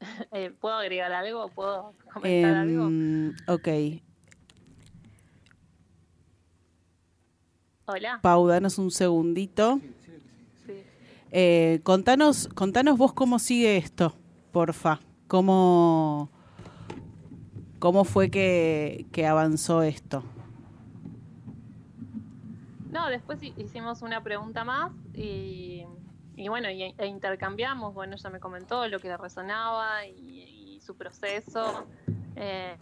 Eh, 0.32 0.50
¿Puedo 0.58 0.76
agregar 0.76 1.12
algo? 1.12 1.48
¿Puedo 1.48 1.92
comentar 2.12 2.54
algo? 2.54 2.86
Em, 2.86 3.34
ok, 3.46 3.68
Hola. 7.92 8.20
Pau, 8.22 8.46
danos 8.46 8.78
un 8.78 8.90
segundito. 8.90 9.80
Sí. 10.64 10.84
Eh, 11.32 11.80
contanos, 11.82 12.48
contanos 12.54 12.96
vos 12.98 13.12
cómo 13.12 13.38
sigue 13.38 13.76
esto, 13.76 14.14
porfa. 14.52 15.00
¿Cómo, 15.26 16.30
cómo 17.78 18.04
fue 18.04 18.30
que, 18.30 19.06
que 19.12 19.26
avanzó 19.26 19.82
esto? 19.82 20.22
No, 22.90 23.08
después 23.08 23.42
hi- 23.42 23.54
hicimos 23.56 24.02
una 24.02 24.22
pregunta 24.22 24.64
más 24.64 24.90
y, 25.14 25.84
y 26.36 26.48
bueno, 26.48 26.70
y- 26.70 26.94
e 26.96 27.06
intercambiamos. 27.06 27.94
Bueno, 27.94 28.14
ella 28.16 28.30
me 28.30 28.40
comentó 28.40 28.86
lo 28.88 28.98
que 29.00 29.08
le 29.08 29.16
resonaba 29.16 30.06
y, 30.06 30.76
y 30.76 30.80
su 30.80 30.96
proceso. 30.96 31.86
eh, 32.36 32.76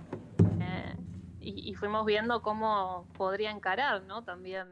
eh, 0.60 0.94
y, 1.40 1.70
y 1.70 1.74
fuimos 1.74 2.04
viendo 2.06 2.42
cómo 2.42 3.06
podría 3.16 3.50
encarar, 3.50 4.02
¿no? 4.04 4.22
También 4.22 4.66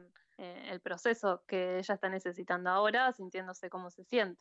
el 0.66 0.80
proceso 0.80 1.44
que 1.46 1.78
ella 1.78 1.94
está 1.94 2.08
necesitando 2.08 2.70
ahora, 2.70 3.12
sintiéndose 3.12 3.70
cómo 3.70 3.90
se 3.90 4.04
siente. 4.04 4.40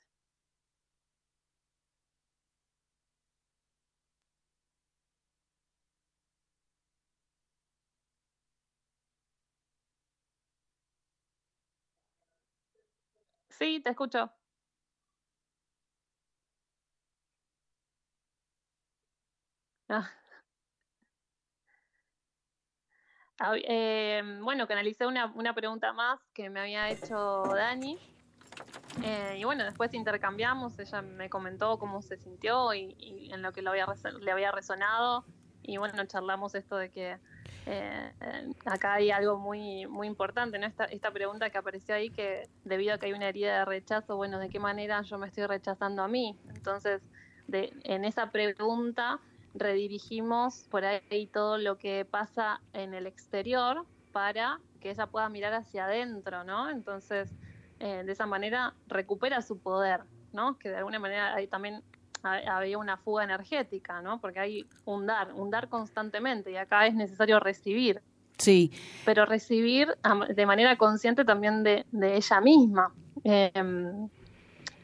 Sí, 13.50 13.82
te 13.84 13.90
escucho. 13.92 14.32
Ah. 19.90 20.10
Ah, 20.10 20.12
eh, 23.68 24.22
bueno, 24.42 24.68
canalicé 24.68 25.06
una, 25.06 25.28
una 25.36 25.54
pregunta 25.54 25.94
más 25.94 26.20
que 26.34 26.50
me 26.50 26.60
había 26.60 26.90
hecho 26.90 27.44
Dani. 27.54 27.98
Eh, 29.04 29.38
y 29.40 29.44
bueno, 29.44 29.66
después 29.66 29.94
intercambiamos, 29.94 30.80
ella 30.80 31.02
me 31.02 31.30
comentó 31.30 31.78
cómo 31.78 32.02
se 32.02 32.18
sintió 32.18 32.74
y, 32.74 32.96
y 32.98 33.34
en 33.34 33.42
lo 33.42 33.52
que 33.52 33.62
le 33.62 33.70
había, 33.70 33.88
le 34.22 34.32
había 34.32 34.52
resonado. 34.52 35.26
Y 35.64 35.78
bueno, 35.78 36.06
charlamos 36.06 36.56
esto 36.56 36.78
de 36.78 36.90
que 36.90 37.18
eh, 37.66 38.12
eh, 38.22 38.54
acá 38.66 38.94
hay 38.94 39.12
algo 39.12 39.38
muy, 39.38 39.88
muy 39.88 40.08
importante, 40.08 40.60
¿no? 40.60 40.68
Esta, 40.68 40.86
esta 40.86 41.12
pregunta 41.12 41.50
que 41.50 41.58
apareció 41.58 41.96
ahí, 41.96 42.10
que 42.10 42.48
debido 42.64 42.94
a 42.94 42.98
que 43.00 43.08
hay 43.08 43.14
una 43.14 43.28
herida 43.28 43.60
de 43.60 43.66
rechazo, 43.66 44.16
bueno, 44.16 44.38
¿de 44.40 44.50
qué 44.50 44.60
manera 44.60 45.02
yo 45.02 45.18
me 45.18 45.28
estoy 45.28 45.48
rechazando 45.48 46.04
a 46.04 46.08
mí? 46.08 46.38
Entonces, 46.54 47.02
de, 47.48 47.74
en 47.84 48.06
esa 48.06 48.32
pregunta 48.32 49.20
redirigimos 49.56 50.68
por 50.70 50.86
ahí 50.86 51.28
todo 51.34 51.58
lo 51.58 51.78
que 51.78 52.06
pasa 52.06 52.62
en 52.74 52.94
el 52.94 53.08
exterior 53.08 53.86
para 54.12 54.60
que 54.80 54.92
ella 54.92 55.08
pueda 55.08 55.28
mirar 55.30 55.54
hacia 55.54 55.86
adentro, 55.86 56.44
¿no? 56.44 56.70
Entonces, 56.70 57.34
eh, 57.80 58.04
de 58.06 58.12
esa 58.12 58.26
manera 58.26 58.74
recupera 58.88 59.42
su 59.42 59.58
poder, 59.60 60.02
¿no? 60.34 60.58
Que 60.60 60.70
de 60.70 60.78
alguna 60.78 61.00
manera 61.00 61.34
ahí 61.34 61.48
también 61.48 61.82
ha- 62.24 62.58
había 62.58 62.78
una 62.78 62.98
fuga 62.98 63.24
energética, 63.24 64.02
¿no? 64.02 64.20
Porque 64.20 64.40
hay 64.40 64.68
un 64.86 65.06
dar, 65.06 65.34
un 65.34 65.50
dar 65.50 65.68
constantemente 65.70 66.52
y 66.52 66.58
acá 66.58 66.86
es 66.88 66.94
necesario 66.94 67.40
recibir, 67.40 68.02
Sí, 68.38 68.70
pero 69.06 69.26
recibir 69.26 69.96
de 70.28 70.46
manera 70.46 70.78
consciente 70.78 71.24
también 71.24 71.64
de, 71.64 71.86
de 71.92 72.18
ella 72.18 72.42
misma. 72.42 72.94
Eh, 73.24 73.50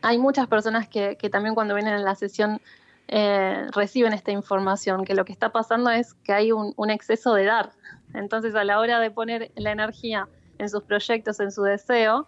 hay 0.02 0.18
muchas 0.18 0.48
personas 0.48 0.88
que, 0.88 1.18
que 1.18 1.30
también 1.30 1.54
cuando 1.54 1.76
vienen 1.76 1.94
a 1.96 2.00
la 2.00 2.16
sesión 2.16 2.62
eh, 3.08 3.68
reciben 3.74 4.14
esta 4.14 4.32
información, 4.32 5.04
que 5.06 5.16
lo 5.16 5.26
que 5.26 5.34
está 5.34 5.52
pasando 5.52 5.90
es 5.90 6.14
que 6.14 6.34
hay 6.34 6.52
un, 6.52 6.74
un 6.78 6.90
exceso 6.90 7.34
de 7.34 7.46
dar. 7.46 7.72
Entonces 8.14 8.56
a 8.56 8.64
la 8.64 8.80
hora 8.80 9.00
de 9.00 9.12
poner 9.12 9.52
la 9.56 9.72
energía 9.72 10.28
en 10.58 10.70
sus 10.70 10.84
proyectos, 10.84 11.40
en 11.40 11.52
su 11.52 11.64
deseo, 11.64 12.28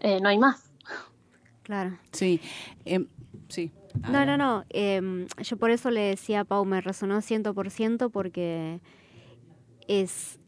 eh, 0.00 0.20
no 0.20 0.28
hay 0.28 0.38
más. 0.38 0.70
Claro. 1.62 1.98
sí, 2.12 2.40
em, 2.84 3.06
sí. 3.48 3.72
No, 4.10 4.26
no, 4.26 4.36
no. 4.36 4.64
em, 4.70 5.26
yo 5.40 5.56
por 5.56 5.70
eso 5.70 5.90
le 5.90 6.00
decía 6.02 6.40
a 6.40 6.44
Pau, 6.44 6.64
me 6.64 6.80
resonó 6.80 7.18
100% 7.22 8.10
porque 8.10 8.80
es, 9.88 10.38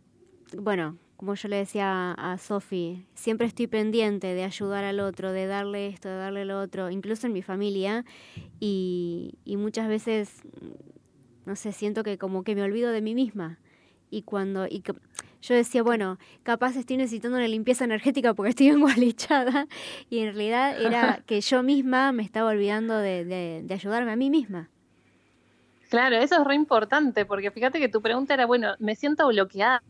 bueno, 0.59 0.99
como 1.17 1.35
yo 1.35 1.49
le 1.49 1.57
decía 1.57 2.13
a, 2.13 2.39
Sofi, 2.39 3.07
siempre 3.15 3.47
estoy 3.47 3.67
pendiente 3.67 4.29
de 4.35 4.45
ayudar 4.45 4.85
al 4.85 5.01
otro, 5.01 5.33
de 5.33 5.47
darle 5.47 5.87
esto, 5.89 6.09
de 6.09 6.17
darle 6.17 6.45
lo 6.45 6.61
otro, 6.61 6.91
incluso 6.91 7.27
en 7.27 7.33
mi 7.33 7.43
familia, 7.43 8.05
y, 8.61 9.35
y 9.45 9.57
muchas 9.57 9.89
veces, 9.89 10.43
no 11.47 11.57
sé, 11.57 11.73
siento 11.73 12.03
que 12.03 12.19
como 12.19 12.45
que 12.45 12.55
me 12.55 12.63
olvido 12.63 12.91
de 12.91 13.01
mí 13.01 13.15
misma. 13.15 13.59
Y 14.11 14.23
cuando, 14.23 14.67
y 14.67 14.83
yo 15.43 15.55
decía, 15.55 15.83
bueno, 15.83 16.19
capaz 16.43 16.77
estoy 16.77 16.99
necesitando 16.99 17.39
una 17.39 17.49
limpieza 17.49 17.85
energética 17.85 18.35
porque 18.35 18.51
estoy 18.51 18.69
engualichada, 18.69 19.67
y 20.11 20.19
en 20.19 20.27
realidad 20.35 20.81
era 20.81 21.23
que 21.27 21.41
yo 21.41 21.63
misma 21.63 22.13
me 22.13 22.23
estaba 22.23 22.51
olvidando 22.51 22.99
de, 22.99 23.25
de, 23.25 23.63
de 23.65 23.75
ayudarme 23.75 24.13
a 24.13 24.17
mí 24.17 24.29
misma. 24.29 24.69
Claro, 25.89 26.17
eso 26.17 26.41
es 26.41 26.45
re 26.45 26.57
importante, 26.57 27.25
porque 27.25 27.51
fíjate 27.51 27.79
que 27.79 27.89
tu 27.89 28.03
pregunta 28.03 28.35
era, 28.35 28.45
bueno, 28.45 28.75
me 28.81 28.97
siento 28.97 29.29
bloqueada, 29.29 29.83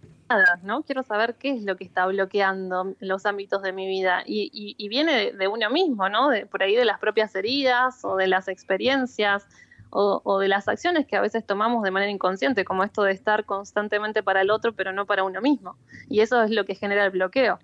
¿no? 0.62 0.82
Quiero 0.82 1.03
saber 1.03 1.36
qué 1.36 1.51
es 1.51 1.62
lo 1.62 1.77
que 1.77 1.85
está 1.85 2.07
bloqueando 2.07 2.94
los 3.01 3.27
ámbitos 3.27 3.62
de 3.62 3.73
mi 3.73 3.86
vida. 3.86 4.23
Y, 4.27 4.51
y- 4.53 4.74
y 4.78 4.89
viene 4.89 5.32
de, 5.32 5.48
uno 5.48 5.70
mismo, 5.70 6.09
¿no? 6.09 6.28
De, 6.31 6.47
por 6.47 6.62
ahí 6.62 6.74
de 6.74 6.85
las 6.85 6.98
propias 6.98 7.35
heridas 7.35 8.05
o 8.05 8.16
de 8.16 8.27
las 8.27 8.48
experiencias 8.48 9.47
o, 9.90 10.20
o 10.24 10.39
de 10.40 10.48
las 10.48 10.66
acciones 10.69 11.07
que 11.07 11.16
a 11.16 11.20
veces 11.20 11.47
tomamos 11.47 11.82
de 11.85 11.90
manera 11.93 12.11
inconsciente, 12.11 12.65
como 12.65 12.82
esto 12.85 13.03
de 13.05 13.12
estar 13.12 13.44
constantemente 13.44 14.23
para 14.23 14.40
el 14.40 14.51
otro, 14.51 14.74
pero 14.74 14.93
no 14.93 15.07
para 15.07 15.23
uno 15.24 15.40
mismo. 15.40 15.77
Y 16.09 16.20
eso 16.20 16.43
es 16.43 16.51
lo 16.51 16.65
que 16.65 16.74
genera 16.74 17.05
el 17.05 17.11
bloqueo. 17.11 17.59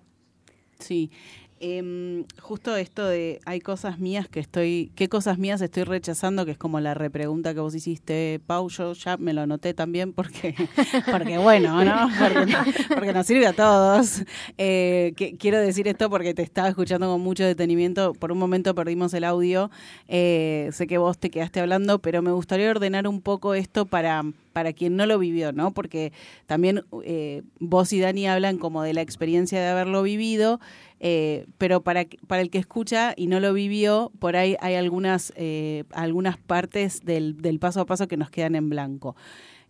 Sí. 0.79 1.11
Em, 1.59 2.25
justo 2.41 2.75
esto 2.75 3.05
de 3.05 3.39
hay 3.45 3.61
cosas 3.61 3.99
mías 3.99 4.27
que 4.27 4.39
estoy, 4.39 4.91
¿qué 4.95 5.07
cosas 5.07 5.37
mías 5.37 5.61
estoy 5.61 5.83
rechazando? 5.83 6.45
Que 6.45 6.51
es 6.51 6.57
como 6.57 6.79
la 6.79 6.93
repregunta 6.93 7.53
que 7.53 7.61
vos 7.61 7.73
hiciste, 7.73 8.41
Pau, 8.45 8.69
yo 8.69 8.93
ya 8.93 9.17
me 9.17 9.33
lo 9.33 9.41
anoté 9.41 9.73
también 9.73 10.13
porque, 10.13 10.55
porque 11.11 11.37
bueno, 11.37 11.83
¿no? 11.83 12.09
Porque, 12.19 12.53
porque 12.89 13.13
nos 13.13 13.25
sirve 13.25 13.47
a 13.47 13.53
todos. 13.53 14.23
Eh, 14.57 15.13
que, 15.15 15.37
quiero 15.37 15.59
decir 15.59 15.87
esto 15.87 16.09
porque 16.09 16.33
te 16.33 16.41
estaba 16.41 16.67
escuchando 16.67 17.07
con 17.07 17.21
mucho 17.21 17.45
detenimiento. 17.45 18.13
Por 18.13 18.31
un 18.31 18.39
momento 18.39 18.75
perdimos 18.75 19.13
el 19.13 19.23
audio. 19.23 19.71
Eh, 20.07 20.69
sé 20.73 20.87
que 20.87 20.97
vos 20.97 21.17
te 21.17 21.29
quedaste 21.29 21.59
hablando, 21.59 21.99
pero 21.99 22.21
me 22.21 22.31
gustaría 22.31 22.69
ordenar 22.69 23.07
un 23.07 23.21
poco 23.21 23.53
esto 23.53 23.85
para, 23.85 24.23
para 24.53 24.73
quien 24.73 24.95
no 24.95 25.05
lo 25.05 25.19
vivió, 25.19 25.51
¿no? 25.51 25.71
Porque 25.71 26.13
también 26.45 26.83
eh, 27.03 27.41
vos 27.59 27.91
y 27.93 27.99
Dani 27.99 28.27
hablan 28.27 28.57
como 28.57 28.83
de 28.83 28.93
la 28.93 29.01
experiencia 29.01 29.59
de 29.59 29.67
haberlo 29.67 30.03
vivido, 30.03 30.59
eh, 31.05 31.47
pero 31.57 31.83
para, 31.83 32.05
para 32.27 32.41
el 32.41 32.49
que 32.49 32.59
escucha 32.59 33.13
y 33.17 33.27
no 33.27 33.41
lo 33.41 33.51
vivió, 33.51 34.09
por 34.19 34.37
ahí 34.37 34.55
hay 34.61 34.75
algunas, 34.75 35.33
eh, 35.35 35.83
algunas 35.91 36.37
partes 36.37 37.01
del, 37.03 37.41
del 37.41 37.59
paso 37.59 37.81
a 37.81 37.85
paso 37.85 38.07
que 38.07 38.15
nos 38.15 38.29
quedan 38.29 38.55
en 38.55 38.69
blanco. 38.69 39.17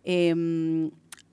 Eh, 0.04 0.32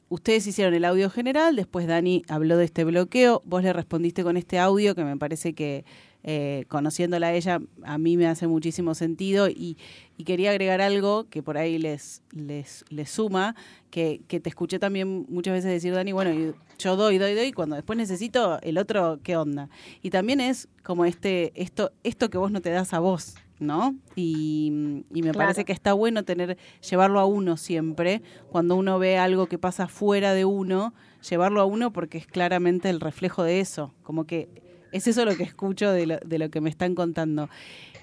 ustedes 0.09 0.47
hicieron 0.47 0.73
el 0.73 0.85
audio 0.85 1.11
general, 1.11 1.55
después 1.55 1.85
Dani 1.85 2.23
habló 2.29 2.57
de 2.57 2.65
este 2.65 2.83
bloqueo, 2.83 3.43
vos 3.45 3.61
le 3.61 3.73
respondiste 3.73 4.23
con 4.23 4.37
este 4.37 4.57
audio 4.57 4.95
que 4.95 5.03
me 5.03 5.17
parece 5.17 5.53
que, 5.53 5.85
eh, 6.23 6.65
conociéndola 6.67 7.27
a 7.27 7.33
ella, 7.33 7.59
a 7.83 7.97
mí 7.97 8.17
me 8.17 8.27
hace 8.27 8.47
muchísimo 8.47 8.93
sentido 8.95 9.49
y, 9.49 9.77
y 10.17 10.23
quería 10.23 10.51
agregar 10.51 10.81
algo 10.81 11.27
que 11.29 11.41
por 11.41 11.57
ahí 11.57 11.77
les, 11.77 12.21
les, 12.31 12.85
les 12.89 13.09
suma, 13.09 13.55
que, 13.89 14.21
que 14.27 14.39
te 14.39 14.49
escuché 14.49 14.77
también 14.79 15.25
muchas 15.29 15.53
veces 15.53 15.71
decir, 15.71 15.93
Dani, 15.93 16.11
bueno, 16.11 16.53
yo 16.77 16.95
doy, 16.95 17.17
doy, 17.17 17.33
doy, 17.35 17.47
y 17.47 17.51
cuando 17.53 17.75
después 17.75 17.97
necesito, 17.97 18.59
el 18.61 18.77
otro, 18.77 19.19
¿qué 19.23 19.35
onda? 19.37 19.69
Y 20.01 20.09
también 20.11 20.39
es 20.39 20.67
como 20.83 21.05
este, 21.05 21.51
esto, 21.55 21.91
esto 22.03 22.29
que 22.29 22.37
vos 22.37 22.51
no 22.51 22.61
te 22.61 22.69
das 22.69 22.93
a 22.93 22.99
vos, 22.99 23.35
¿no? 23.59 23.95
Y, 24.15 25.03
y 25.13 25.21
me 25.21 25.31
Claro. 25.31 25.37
parece 25.39 25.65
que 25.65 25.73
está 25.73 25.93
bueno 25.93 26.23
tener, 26.23 26.57
llevarlo 26.89 27.19
a 27.19 27.25
uno 27.25 27.57
siempre, 27.57 28.21
cuando 28.49 28.75
uno 28.75 28.97
ve 28.99 29.17
algo 29.17 29.47
que 29.47 29.57
pasa 29.59 29.87
fuera 29.87 30.33
de 30.33 30.45
uno, 30.45 30.93
llevarlo 31.29 31.61
a 31.61 31.65
uno 31.65 31.91
porque 31.93 32.17
es 32.17 32.25
claramente 32.27 32.89
el 32.89 32.99
reflejo 32.99 33.43
de 33.43 33.59
eso, 33.59 33.93
como 34.03 34.25
que 34.25 34.49
es 34.91 35.07
eso 35.07 35.25
lo 35.25 35.35
que 35.35 35.43
escucho 35.43 35.91
de 35.91 36.05
lo, 36.05 36.17
de 36.17 36.39
lo 36.39 36.49
que 36.49 36.61
me 36.61 36.69
están 36.69 36.95
contando. 36.95 37.49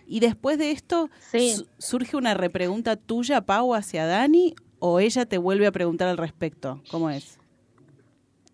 Y 0.06 0.20
después 0.20 0.58
de 0.58 0.70
esto, 0.70 1.10
su- 1.30 1.66
¿surge 1.78 2.16
una 2.16 2.34
repregunta 2.34 2.96
tuya, 2.96 3.42
Pau, 3.42 3.74
hacia 3.74 4.06
Dani? 4.06 4.54
¿O 4.78 5.00
ella 5.00 5.26
te 5.26 5.38
vuelve 5.38 5.66
a 5.66 5.72
preguntar 5.72 6.08
al 6.08 6.16
respecto? 6.16 6.80
¿Cómo 6.90 7.10
es? 7.10 7.38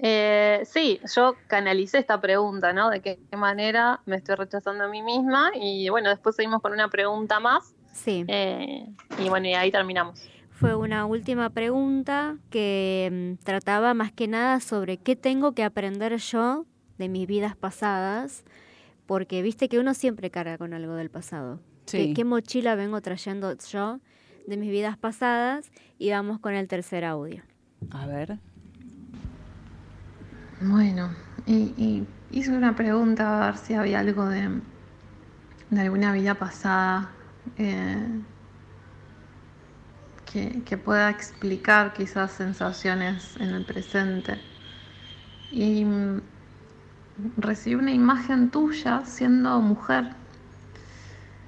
Eh, 0.00 0.62
sí, 0.64 1.00
yo 1.14 1.34
canalicé 1.46 1.98
esta 1.98 2.20
pregunta, 2.20 2.72
¿no? 2.72 2.90
De 2.90 3.00
qué 3.00 3.18
manera 3.36 4.00
me 4.06 4.16
estoy 4.16 4.34
rechazando 4.34 4.84
a 4.84 4.88
mí 4.88 5.02
misma. 5.02 5.52
Y 5.54 5.88
bueno, 5.88 6.10
después 6.10 6.34
seguimos 6.36 6.60
con 6.60 6.72
una 6.72 6.88
pregunta 6.88 7.40
más. 7.40 7.74
Sí. 7.92 8.24
y 8.28 9.28
bueno, 9.28 9.46
y 9.46 9.54
ahí 9.54 9.70
terminamos. 9.70 10.20
Fue 10.50 10.74
una 10.74 11.06
última 11.06 11.50
pregunta 11.50 12.36
que 12.50 13.36
mm, 13.38 13.44
trataba 13.44 13.94
más 13.94 14.12
que 14.12 14.26
nada 14.26 14.60
sobre 14.60 14.96
qué 14.98 15.14
tengo 15.14 15.52
que 15.52 15.62
aprender 15.62 16.16
yo 16.16 16.64
de 16.98 17.08
mis 17.08 17.26
vidas 17.26 17.56
pasadas, 17.56 18.44
porque 19.06 19.42
viste 19.42 19.68
que 19.68 19.78
uno 19.78 19.94
siempre 19.94 20.30
carga 20.30 20.58
con 20.58 20.74
algo 20.74 20.94
del 20.94 21.10
pasado. 21.10 21.60
Sí. 21.86 22.08
¿Qué, 22.08 22.14
qué 22.14 22.24
mochila 22.24 22.74
vengo 22.74 23.00
trayendo 23.00 23.54
yo 23.56 24.00
de 24.46 24.56
mis 24.56 24.70
vidas 24.70 24.96
pasadas? 24.96 25.70
Y 25.98 26.10
vamos 26.10 26.38
con 26.38 26.54
el 26.54 26.68
tercer 26.68 27.04
audio. 27.04 27.42
A 27.90 28.06
ver. 28.06 28.38
Bueno, 30.60 31.10
y, 31.46 31.74
y 31.76 32.06
hice 32.30 32.50
una 32.50 32.74
pregunta 32.74 33.42
a 33.42 33.50
ver 33.50 33.58
si 33.58 33.74
había 33.74 34.00
algo 34.00 34.26
de, 34.26 34.48
de 35.70 35.80
alguna 35.80 36.12
vida 36.12 36.34
pasada 36.36 37.10
eh, 37.58 38.22
que, 40.24 40.62
que 40.64 40.78
pueda 40.78 41.10
explicar 41.10 41.92
quizás 41.92 42.32
sensaciones 42.32 43.36
en 43.36 43.50
el 43.50 43.66
presente. 43.66 44.40
Y 45.50 45.84
recibí 47.36 47.76
una 47.76 47.92
imagen 47.92 48.50
tuya 48.50 49.02
siendo 49.04 49.60
mujer, 49.60 50.10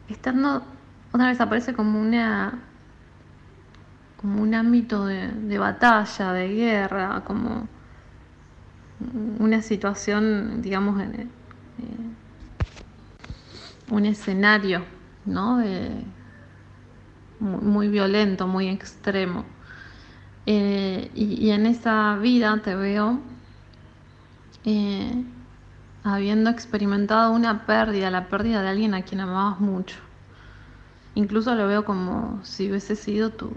estando, 0.09 0.63
otra 1.13 1.29
vez 1.29 1.41
aparece 1.41 1.75
como 1.75 2.01
una 2.01 2.59
como 4.21 4.43
un 4.43 4.55
ámbito 4.55 5.07
de, 5.07 5.59
batalla, 5.59 6.33
de 6.33 6.49
guerra, 6.49 7.23
como 7.27 7.69
una 9.39 9.63
situación, 9.63 10.63
digamos, 10.63 11.01
en, 11.01 11.21
eh, 11.21 11.29
un 13.91 14.07
escenario, 14.07 14.83
¿no? 15.27 15.59
De- 15.59 16.03
muy, 17.39 17.61
muy 17.61 17.89
violento, 17.89 18.47
muy 18.47 18.69
extremo. 18.69 19.45
Eh, 20.47 21.11
y, 21.15 21.47
y 21.47 21.51
en 21.51 21.67
esa 21.67 22.17
vida 22.17 22.61
te 22.63 22.75
veo 22.75 23.19
eh, 24.65 25.25
habiendo 26.07 26.51
experimentado 26.51 27.33
una 27.33 27.67
pérdida, 27.67 28.11
la 28.11 28.29
pérdida 28.29 28.63
de 28.63 28.69
alguien 28.69 28.95
a 28.95 29.03
quien 29.03 29.21
amabas 29.21 29.59
mucho. 29.59 29.97
Incluso 31.17 31.55
lo 31.55 31.67
veo 31.67 31.85
como 31.85 32.41
si 32.45 32.71
hubiese 32.71 32.95
sido 32.95 33.31
tu, 33.31 33.53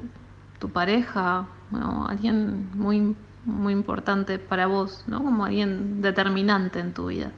tu 0.59 0.69
pareja, 0.69 1.45
o 1.71 2.05
alguien 2.07 2.69
muy, 2.73 3.15
muy 3.45 3.73
importante 3.73 4.39
para 4.39 4.65
vos, 4.65 5.03
¿no? 5.07 5.23
Como 5.23 5.45
alguien 5.45 6.01
determinante 6.01 6.79
en 6.79 6.93
tu 6.93 7.07
vida. 7.07 7.31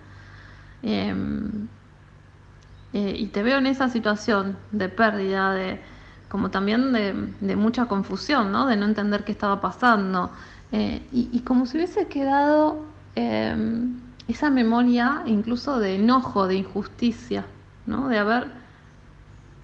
Em, 0.81 1.67
eh, 2.93 3.15
y 3.17 3.27
te 3.27 3.43
veo 3.43 3.57
en 3.57 3.67
esa 3.67 3.89
situación 3.89 4.57
de 4.71 4.88
pérdida, 4.89 5.53
de 5.53 5.81
como 6.29 6.51
también 6.51 6.93
de, 6.93 7.13
de 7.41 7.55
mucha 7.57 7.88
confusión, 7.88 8.51
¿no? 8.53 8.65
De 8.65 8.77
no 8.77 8.85
entender 8.85 9.25
qué 9.25 9.33
estaba 9.33 9.59
pasando. 9.59 10.31
Eh, 10.71 11.05
y, 11.11 11.29
y 11.33 11.41
como 11.41 11.65
si 11.65 11.77
hubiese 11.77 12.07
quedado 12.07 12.85
em, 13.15 13.99
esa 14.31 14.49
memoria 14.49 15.23
incluso 15.25 15.79
de 15.79 15.95
enojo, 15.95 16.47
de 16.47 16.55
injusticia, 16.55 17.45
¿no? 17.85 18.07
De 18.09 18.17
haber 18.19 18.51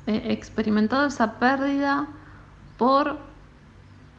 eh, 0.06 0.32
experimentado 0.32 1.06
esa 1.08 1.40
pérdida 1.40 2.08
por 2.78 3.20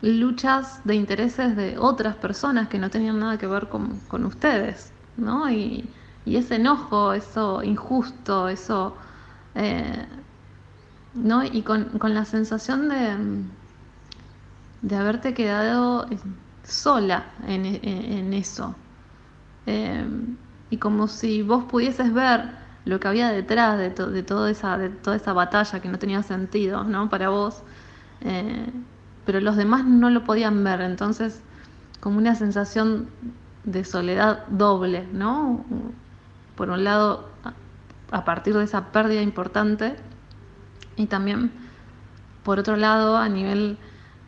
luchas 0.02 0.80
de 0.84 0.94
intereses 0.94 1.56
de 1.56 1.78
otras 1.78 2.16
personas 2.16 2.68
que 2.68 2.78
no 2.78 2.90
tenían 2.90 3.18
nada 3.18 3.38
que 3.38 3.46
ver 3.46 3.68
con, 3.68 4.00
con 4.00 4.24
ustedes, 4.24 4.92
¿no? 5.16 5.50
Y, 5.50 5.94
y 6.24 6.36
ese 6.36 6.56
enojo, 6.56 7.12
eso 7.14 7.62
injusto, 7.62 8.48
eso, 8.48 8.96
eh, 9.54 10.06
¿no? 11.14 11.44
Y 11.44 11.62
con, 11.62 11.98
con 11.98 12.14
la 12.14 12.24
sensación 12.24 12.88
de, 12.88 13.16
de 14.80 14.96
haberte 14.96 15.34
quedado 15.34 16.06
sola 16.64 17.34
en- 17.46 17.66
en 17.66 18.32
eso. 18.34 18.74
Eh, 19.70 20.07
y 20.70 20.78
como 20.78 21.09
si 21.09 21.43
vos 21.43 21.65
pudieses 21.65 22.12
ver 22.15 22.51
lo 22.86 22.99
que 23.01 23.09
había 23.09 23.28
detrás 23.31 23.78
de, 23.78 23.90
to- 23.90 24.11
de, 24.11 24.23
toda 24.23 24.51
esa, 24.51 24.78
de 24.78 24.89
toda 24.89 25.16
esa 25.16 25.32
batalla 25.35 25.81
que 25.81 25.89
no 25.90 25.99
tenía 25.99 26.23
sentido, 26.23 26.85
¿no? 26.85 27.11
Para 27.11 27.28
vos. 27.28 27.62
Eh, 28.23 28.66
pero 29.27 29.40
los 29.40 29.57
demás 29.57 29.85
no 29.85 30.09
lo 30.11 30.24
podían 30.24 30.65
ver, 30.65 30.81
entonces 30.81 31.43
como 32.01 32.16
una 32.19 32.35
sensación 32.35 33.09
de 33.65 33.85
soledad 33.85 34.47
doble, 34.49 35.07
¿no? 35.12 35.65
Por 36.57 36.70
un 36.70 36.82
lado, 36.85 37.28
a 38.11 38.24
partir 38.24 38.55
de 38.57 38.65
esa 38.65 38.86
pérdida 38.93 39.23
importante, 39.23 39.97
y 40.97 41.07
también, 41.07 41.53
por 42.43 42.59
otro 42.59 42.77
lado, 42.77 43.16
a 43.16 43.28
nivel 43.28 43.78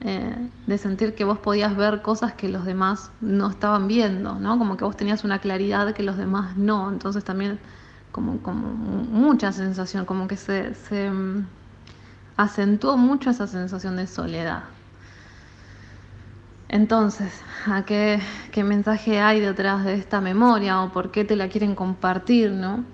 eh, 0.02 0.48
de 0.66 0.78
sentir 0.78 1.14
que 1.14 1.24
vos 1.24 1.39
podías 1.39 1.77
ver 1.77 2.01
cosas 2.01 2.32
que 2.32 2.48
los 2.48 2.64
demás 2.64 3.10
no 3.20 3.51
estaban 3.51 3.86
viendo, 3.86 4.39
¿no? 4.39 4.59
Como 4.59 4.77
que 4.77 4.85
vos 4.85 4.97
tenías 4.97 5.24
una 5.24 5.40
claridad 5.40 5.93
que 5.93 6.02
los 6.02 6.16
demás 6.16 6.56
no, 6.56 6.90
entonces 6.90 7.22
también 7.22 7.59
como, 8.10 8.39
como 8.39 8.68
mucha 8.68 9.52
sensación, 9.52 10.06
como 10.06 10.27
que 10.27 10.36
se, 10.36 10.74
se 10.74 11.10
mm, 11.10 11.47
acentuó 12.36 12.97
mucho 12.97 13.31
esa 13.31 13.47
sensación 13.47 13.97
de 13.97 14.06
soledad. 14.06 14.64
Entonces, 16.70 17.43
¿a 17.66 17.85
qué, 17.85 18.20
qué 18.52 18.64
mensaje 18.64 19.20
hay 19.20 19.40
detrás 19.40 19.85
de 19.85 19.94
esta 19.94 20.20
memoria 20.20 20.81
o 20.82 20.93
por 20.93 21.10
qué 21.10 21.24
te 21.24 21.36
la 21.36 21.48
quieren 21.48 21.74
compartir, 21.74 22.52
no? 22.52 22.85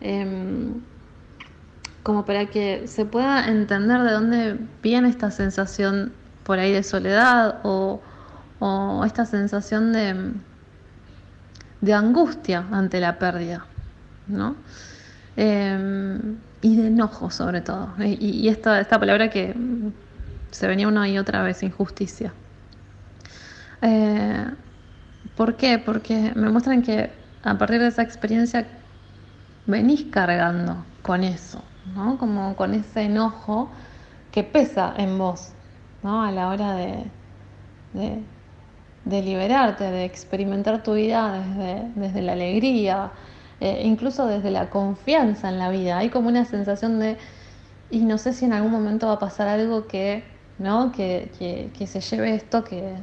Em, 0.00 0.80
como 2.02 2.24
para 2.24 2.46
que 2.46 2.86
se 2.86 3.04
pueda 3.04 3.48
entender 3.48 4.02
de 4.02 4.12
dónde 4.12 4.58
viene 4.82 5.08
esta 5.08 5.30
sensación 5.30 6.12
por 6.44 6.58
ahí 6.58 6.72
de 6.72 6.82
soledad 6.82 7.60
o, 7.64 8.00
esta 9.04 9.26
sensación 9.26 9.92
de, 9.92 10.32
angustia 11.92 12.64
ante 12.72 12.98
la 13.00 13.18
pérdida, 13.18 13.66
¿no? 14.26 14.56
Em, 15.36 16.36
y 16.62 16.76
de 16.76 16.86
enojo 16.86 17.30
sobre 17.30 17.60
todo. 17.60 17.90
Y, 17.98 18.48
esta, 18.48 18.82
palabra 18.88 19.28
que 19.28 19.54
se 20.50 20.66
venía 20.66 20.88
una 20.88 21.08
y 21.08 21.18
otra 21.18 21.42
vez, 21.42 21.62
injusticia. 21.62 22.32
Eh, 23.82 24.46
¿Por 25.36 25.56
qué? 25.56 25.78
Porque 25.78 26.32
me 26.34 26.48
muestran 26.48 26.82
que 26.82 27.10
a 27.42 27.58
partir 27.58 27.80
de 27.80 27.88
esa 27.88 28.02
experiencia 28.02 28.66
venís 29.66 30.04
cargando 30.10 30.84
con 31.02 31.24
eso, 31.24 31.62
¿no? 31.94 32.16
Como 32.16 32.56
con 32.56 32.72
ese 32.72 33.02
enojo 33.02 33.70
que 34.30 34.42
pesa 34.42 34.94
en 34.96 35.18
vos, 35.18 35.53
¿no? 36.04 36.22
A 36.22 36.30
la 36.30 36.48
hora 36.48 36.74
de, 36.76 37.04
de, 39.04 39.22
liberarte, 39.22 39.84
de 39.84 40.04
experimentar 40.04 40.82
tu 40.82 40.94
vida 40.94 41.42
desde, 41.42 41.90
desde 41.96 42.22
la 42.22 42.32
alegría, 42.32 43.10
eh, 43.60 43.82
incluso 43.84 44.26
desde 44.26 44.50
la 44.50 44.70
confianza 44.70 45.48
en 45.48 45.58
la 45.58 45.70
vida. 45.70 45.98
Hay 45.98 46.10
como 46.10 46.28
una 46.28 46.44
sensación 46.44 47.00
de, 47.00 47.16
y 47.90 48.00
no 48.04 48.18
sé 48.18 48.34
si 48.34 48.44
en 48.44 48.52
algún 48.52 48.70
momento 48.70 49.06
va 49.08 49.14
a 49.14 49.18
pasar 49.18 49.48
algo 49.48 49.86
que, 49.88 50.24
¿no? 50.58 50.92
Que, 50.92 51.32
que, 51.38 51.70
que 51.76 51.86
se 51.86 52.00
lleve 52.00 52.34
esto 52.34 52.64
que, 52.64 52.94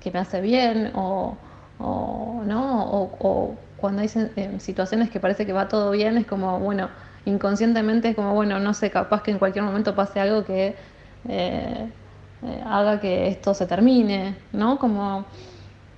que 0.00 0.10
me 0.10 0.18
hace 0.18 0.40
bien 0.40 0.92
o, 0.94 1.36
¿no? 1.78 2.84
o, 2.90 3.16
o 3.20 3.54
cuando 3.76 4.02
hay 4.02 4.10
eh, 4.14 4.56
situaciones 4.58 5.10
que 5.10 5.20
parece 5.20 5.46
que 5.46 5.52
va 5.52 5.68
todo 5.68 5.90
bien, 5.92 6.16
es 6.18 6.26
como, 6.26 6.58
bueno, 6.58 6.90
inconscientemente 7.24 8.10
es 8.10 8.16
como, 8.16 8.34
bueno, 8.34 8.58
no 8.58 8.74
sé, 8.74 8.90
capaz 8.90 9.22
que 9.22 9.30
en 9.30 9.38
cualquier 9.38 9.64
momento 9.64 9.94
pase 9.94 10.20
algo 10.20 10.44
que 10.44 10.76
eh, 11.28 11.92
eh, 12.42 12.62
haga 12.66 13.00
que 13.00 13.28
esto 13.28 13.54
se 13.54 13.66
termine, 13.66 14.36
¿no? 14.52 14.78
Como, 14.78 15.24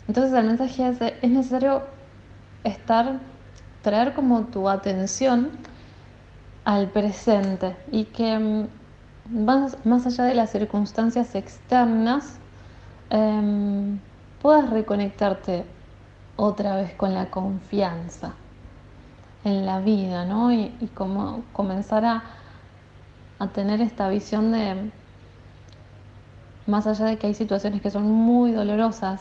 entonces 0.07 0.33
el 0.33 0.47
mensaje 0.47 0.89
es, 0.89 1.01
es 1.01 1.31
necesario 1.31 1.83
estar, 2.65 3.19
traer 3.83 4.15
como 4.15 4.43
tu 4.43 4.69
atención 4.69 5.51
al 6.65 6.89
presente 6.89 7.77
y 7.91 8.05
que 8.05 8.39
mm, 8.39 9.45
más, 9.45 9.85
más 9.85 10.07
allá 10.07 10.25
de 10.25 10.35
las 10.35 10.51
circunstancias 10.51 11.35
externas, 11.35 12.39
em, 13.11 13.99
puedas 14.41 14.71
reconectarte 14.71 15.65
otra 16.37 16.77
vez 16.77 16.95
con 16.95 17.15
la 17.15 17.31
confianza 17.31 18.35
en 19.45 19.67
la 19.67 19.81
vida, 19.81 20.25
¿no? 20.25 20.53
Y, 20.53 20.77
y 20.81 20.87
como 20.95 21.43
comenzar 21.53 22.05
a, 22.05 22.23
a 23.39 23.49
tener 23.49 23.81
esta 23.81 24.09
visión 24.09 24.53
de, 24.53 24.91
más 26.69 26.87
allá 26.87 27.07
de 27.07 27.17
que 27.17 27.27
hay 27.27 27.35
situaciones 27.35 27.83
que 27.83 27.91
son 27.91 28.05
muy 28.05 28.53
dolorosas, 28.53 29.21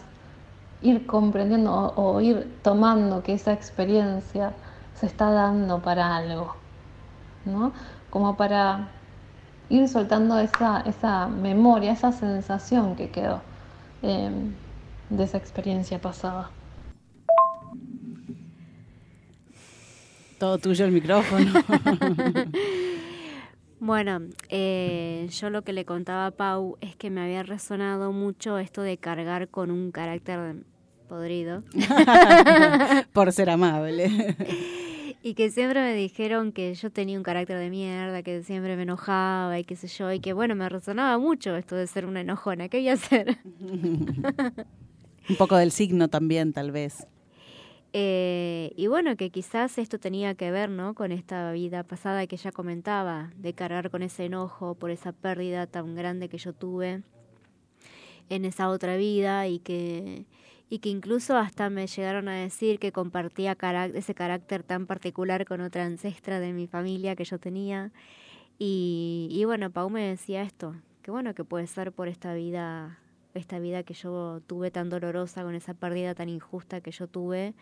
ir 0.81 1.07
comprendiendo 1.07 1.73
o, 1.73 2.15
o 2.17 2.21
ir 2.21 2.59
tomando 2.61 3.23
que 3.23 3.33
esa 3.33 3.53
experiencia 3.53 4.53
se 4.93 5.05
está 5.07 5.31
dando 5.31 5.81
para 5.81 6.15
algo, 6.15 6.55
¿no? 7.45 7.71
Como 8.09 8.35
para 8.35 8.89
ir 9.69 9.87
soltando 9.87 10.37
esa, 10.39 10.81
esa 10.81 11.27
memoria, 11.27 11.93
esa 11.93 12.11
sensación 12.11 12.95
que 12.95 13.09
quedó 13.09 13.41
eh, 14.01 14.29
de 15.09 15.23
esa 15.23 15.37
experiencia 15.37 15.99
pasada. 15.99 16.51
Todo 20.37 20.57
tuyo 20.57 20.85
el 20.85 20.91
micrófono. 20.91 21.51
Bueno, 23.79 24.21
eh, 24.49 25.27
yo 25.29 25.49
lo 25.49 25.61
que 25.61 25.71
le 25.71 25.85
contaba 25.85 26.27
a 26.27 26.31
Pau 26.31 26.77
es 26.81 26.95
que 26.95 27.09
me 27.09 27.21
había 27.21 27.43
resonado 27.43 28.11
mucho 28.11 28.57
esto 28.57 28.81
de 28.81 28.97
cargar 28.97 29.49
con 29.49 29.69
un 29.69 29.91
carácter 29.91 30.55
podrido. 31.07 31.63
Por 33.13 33.31
ser 33.31 33.49
amable. 33.49 34.35
Y 35.23 35.33
que 35.33 35.51
siempre 35.51 35.81
me 35.81 35.93
dijeron 35.93 36.51
que 36.51 36.73
yo 36.73 36.89
tenía 36.91 37.17
un 37.17 37.23
carácter 37.23 37.57
de 37.59 37.69
mierda, 37.69 38.23
que 38.23 38.43
siempre 38.43 38.75
me 38.77 38.83
enojaba 38.83 39.59
y 39.59 39.63
qué 39.63 39.75
sé 39.75 39.87
yo, 39.87 40.11
y 40.11 40.19
que 40.19 40.33
bueno, 40.33 40.55
me 40.55 40.69
resonaba 40.69 41.17
mucho 41.17 41.55
esto 41.55 41.75
de 41.75 41.85
ser 41.87 42.05
una 42.05 42.21
enojona. 42.21 42.69
¿Qué 42.69 42.77
voy 42.77 42.89
a 42.89 42.93
hacer? 42.93 43.37
Un 45.29 45.35
poco 45.37 45.57
del 45.57 45.71
signo 45.71 46.07
también, 46.07 46.53
tal 46.53 46.71
vez. 46.71 47.05
Eh, 47.93 48.73
y 48.75 48.87
bueno, 48.87 49.15
que 49.15 49.29
quizás 49.29 49.77
esto 49.77 49.99
tenía 49.99 50.35
que 50.35 50.51
ver, 50.51 50.69
¿no? 50.69 50.93
Con 50.93 51.11
esta 51.11 51.51
vida 51.51 51.83
pasada 51.83 52.27
que 52.27 52.37
ya 52.37 52.51
comentaba, 52.51 53.31
de 53.37 53.53
cargar 53.53 53.89
con 53.89 54.03
ese 54.03 54.25
enojo 54.25 54.75
por 54.75 54.91
esa 54.91 55.13
pérdida 55.13 55.67
tan 55.67 55.95
grande 55.95 56.29
que 56.29 56.37
yo 56.37 56.53
tuve 56.53 57.03
en 58.29 58.45
esa 58.45 58.69
otra 58.69 58.97
vida 58.97 59.47
y 59.47 59.59
que, 59.59 60.25
y 60.69 60.79
que 60.79 60.89
incluso 60.89 61.37
hasta 61.37 61.69
me 61.69 61.87
llegaron 61.87 62.27
a 62.27 62.35
decir 62.35 62.77
que 62.79 62.91
compartía 62.91 63.57
ese 63.93 64.13
carácter 64.13 64.63
tan 64.63 64.85
particular 64.85 65.45
con 65.45 65.61
otra 65.61 65.85
ancestra 65.85 66.39
de 66.39 66.53
mi 66.53 66.67
familia 66.67 67.15
que 67.15 67.23
yo 67.23 67.39
tenía. 67.39 67.91
Y, 68.59 69.29
y 69.31 69.45
bueno, 69.45 69.71
Pau 69.71 69.89
me 69.89 70.03
decía 70.03 70.41
esto, 70.41 70.75
que 71.03 71.11
bueno, 71.11 71.33
que 71.33 71.45
puede 71.45 71.67
ser 71.67 71.93
por 71.93 72.09
esta 72.09 72.33
vida 72.33 72.99
esta 73.39 73.59
vida 73.59 73.83
que 73.83 73.93
yo 73.93 74.41
tuve 74.47 74.71
tan 74.71 74.89
dolorosa, 74.89 75.43
con 75.43 75.55
esa 75.55 75.73
pérdida 75.73 76.15
tan 76.15 76.29
injusta 76.29 76.81
que 76.81 76.91
yo 76.91 77.07
tuve. 77.07 77.53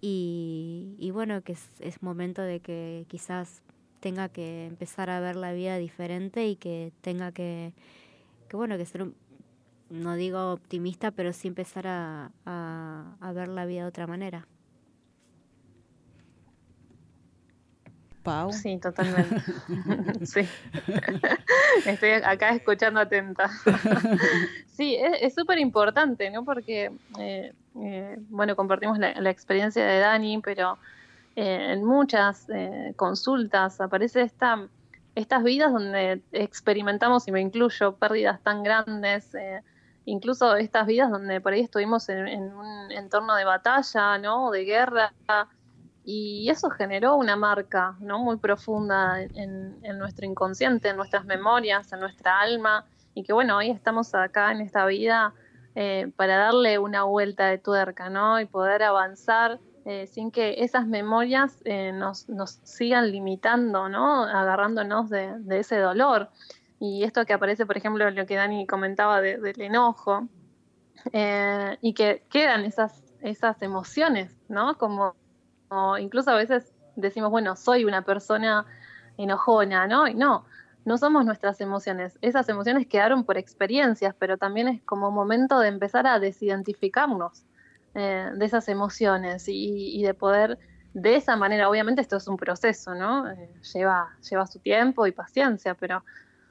Y, 0.00 1.10
bueno, 1.12 1.42
que 1.42 1.56
es, 1.80 2.02
momento 2.02 2.42
de 2.42 2.60
que 2.60 3.04
quizás 3.08 3.62
tenga 4.00 4.28
que 4.28 4.66
empezar 4.66 5.10
a 5.10 5.20
ver 5.20 5.36
la 5.36 5.52
vida 5.52 5.76
diferente 5.76 6.46
y 6.46 6.56
que 6.56 6.92
tenga 7.00 7.32
que, 7.32 7.72
que 8.48 8.56
bueno, 8.56 8.78
que 8.78 8.86
ser, 8.86 9.10
no 9.90 10.14
digo 10.14 10.52
optimista, 10.52 11.10
pero 11.10 11.32
sí 11.32 11.48
empezar 11.48 11.86
a 11.88 13.32
ver 13.34 13.48
la 13.48 13.66
vida 13.66 13.82
de 13.82 13.88
otra 13.88 14.06
manera. 14.06 14.46
Pau. 18.28 18.52
Sí, 18.52 18.76
totalmente. 18.76 19.40
sí. 20.26 20.40
Estoy 21.86 22.10
acá 22.10 22.50
escuchando 22.50 23.00
atenta. 23.00 23.48
sí, 24.66 24.98
es 25.00 25.34
súper 25.34 25.58
importante, 25.58 26.30
¿no? 26.30 26.44
Porque, 26.44 26.92
eh, 27.18 27.54
eh, 27.80 28.16
bueno, 28.28 28.54
compartimos 28.54 28.98
la, 28.98 29.18
la 29.18 29.30
experiencia 29.30 29.82
de 29.82 30.00
Dani, 30.00 30.42
pero 30.42 30.78
eh, 31.36 31.72
en 31.72 31.84
muchas 31.84 32.46
eh, 32.50 32.92
consultas 32.96 33.80
aparece 33.80 34.20
esta, 34.20 34.68
estas 35.14 35.42
vidas 35.42 35.72
donde 35.72 36.20
experimentamos, 36.32 37.26
y 37.28 37.32
me 37.32 37.40
incluyo, 37.40 37.96
pérdidas 37.96 38.42
tan 38.42 38.62
grandes. 38.62 39.34
eh, 39.34 39.62
incluso 40.04 40.56
estas 40.56 40.86
vidas 40.86 41.10
donde 41.10 41.40
por 41.40 41.52
ahí 41.52 41.60
estuvimos 41.60 42.08
en, 42.08 42.28
en 42.28 42.42
un 42.54 42.92
entorno 42.92 43.34
de 43.36 43.44
batalla, 43.44 44.18
¿no? 44.18 44.50
De 44.50 44.64
guerra, 44.64 45.12
y 46.10 46.48
eso 46.48 46.70
generó 46.70 47.16
una 47.16 47.36
marca 47.36 47.94
¿no? 48.00 48.18
muy 48.18 48.38
profunda 48.38 49.20
en, 49.20 49.98
nuestro 49.98 50.24
inconsciente, 50.24 50.88
en 50.88 50.96
nuestras 50.96 51.26
memorias, 51.26 51.92
en 51.92 52.00
nuestra 52.00 52.40
alma, 52.40 52.86
y 53.12 53.24
que 53.24 53.34
bueno, 53.34 53.58
hoy 53.58 53.68
estamos 53.68 54.14
acá 54.14 54.50
en 54.52 54.62
esta 54.62 54.86
vida 54.86 55.34
eh, 55.74 56.10
para 56.16 56.38
darle 56.38 56.78
una 56.78 57.02
vuelta 57.02 57.48
de 57.48 57.58
tuerca, 57.58 58.08
¿no? 58.08 58.40
Y 58.40 58.46
poder 58.46 58.84
avanzar 58.84 59.60
eh, 59.84 60.06
sin 60.06 60.30
que 60.30 60.64
esas 60.64 60.86
memorias 60.86 61.60
eh, 61.66 61.92
nos, 61.92 62.26
nos 62.30 62.52
sigan 62.62 63.12
limitando, 63.12 63.90
¿no? 63.90 64.24
Agarrándonos 64.24 65.10
de, 65.10 65.34
ese 65.50 65.76
dolor. 65.76 66.30
Y 66.80 67.04
esto 67.04 67.26
que 67.26 67.34
aparece, 67.34 67.66
por 67.66 67.76
ejemplo, 67.76 68.10
lo 68.10 68.24
que 68.24 68.36
Dani 68.36 68.66
comentaba 68.66 69.20
de- 69.20 69.36
del 69.36 69.60
enojo, 69.60 70.26
y 71.82 71.92
que 71.92 72.24
quedan 72.30 72.64
esas, 72.64 73.04
esas 73.20 73.60
emociones, 73.60 74.34
¿no? 74.48 74.78
Como, 74.78 75.14
como 75.68 75.98
incluso 75.98 76.30
a 76.30 76.36
veces 76.36 76.72
decimos, 76.96 77.30
bueno, 77.30 77.56
soy 77.56 77.84
una 77.84 78.02
persona 78.02 78.66
enojona, 79.16 79.86
¿no? 79.86 80.06
Y 80.06 80.14
no, 80.14 80.44
no 80.84 80.98
somos 80.98 81.24
nuestras 81.24 81.60
emociones. 81.60 82.18
Esas 82.22 82.48
emociones 82.48 82.86
quedaron 82.86 83.24
por 83.24 83.36
experiencias, 83.36 84.14
pero 84.18 84.38
también 84.38 84.68
es 84.68 84.82
como 84.82 85.10
momento 85.10 85.58
de 85.60 85.68
empezar 85.68 86.06
a 86.06 86.18
desidentificarnos 86.18 87.44
eh, 87.94 88.30
de 88.34 88.44
esas 88.44 88.68
emociones 88.68 89.48
y, 89.48 89.98
y 89.98 90.02
de 90.02 90.14
poder, 90.14 90.58
de 90.94 91.16
esa 91.16 91.36
manera, 91.36 91.68
obviamente 91.68 92.00
esto 92.00 92.16
es 92.16 92.28
un 92.28 92.36
proceso, 92.36 92.94
¿no? 92.94 93.30
Eh, 93.30 93.50
lleva, 93.74 94.10
lleva 94.28 94.46
su 94.46 94.58
tiempo 94.60 95.06
y 95.06 95.12
paciencia, 95.12 95.74
pero 95.74 96.04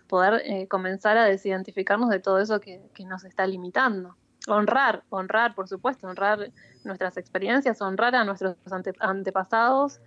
poder 0.07 0.41
eh, 0.45 0.67
comenzar 0.67 1.17
a 1.17 1.25
desidentificarnos 1.25 2.09
de 2.09 2.19
todo 2.19 2.39
eso 2.39 2.59
que 2.59 2.81
nos 3.05 3.25
está 3.25 3.45
limitando. 3.45 4.15
Honrar, 4.47 5.03
honrar, 5.09 5.53
por 5.55 5.67
supuesto, 5.67 6.07
honrar 6.07 6.51
nuestras 6.83 7.17
experiencias, 7.17 7.81
honrar 7.81 8.15
a 8.15 8.23
nuestros 8.23 8.55
ante- 8.71 8.93
antepasados, 8.99 9.99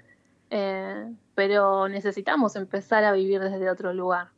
eh, 0.51 1.13
pero 1.35 1.89
necesitamos 1.89 2.57
empezar 2.57 3.05
a 3.05 3.13
vivir 3.13 3.41
desde 3.41 3.71
otro 3.71 3.93
lugar. 3.93 4.29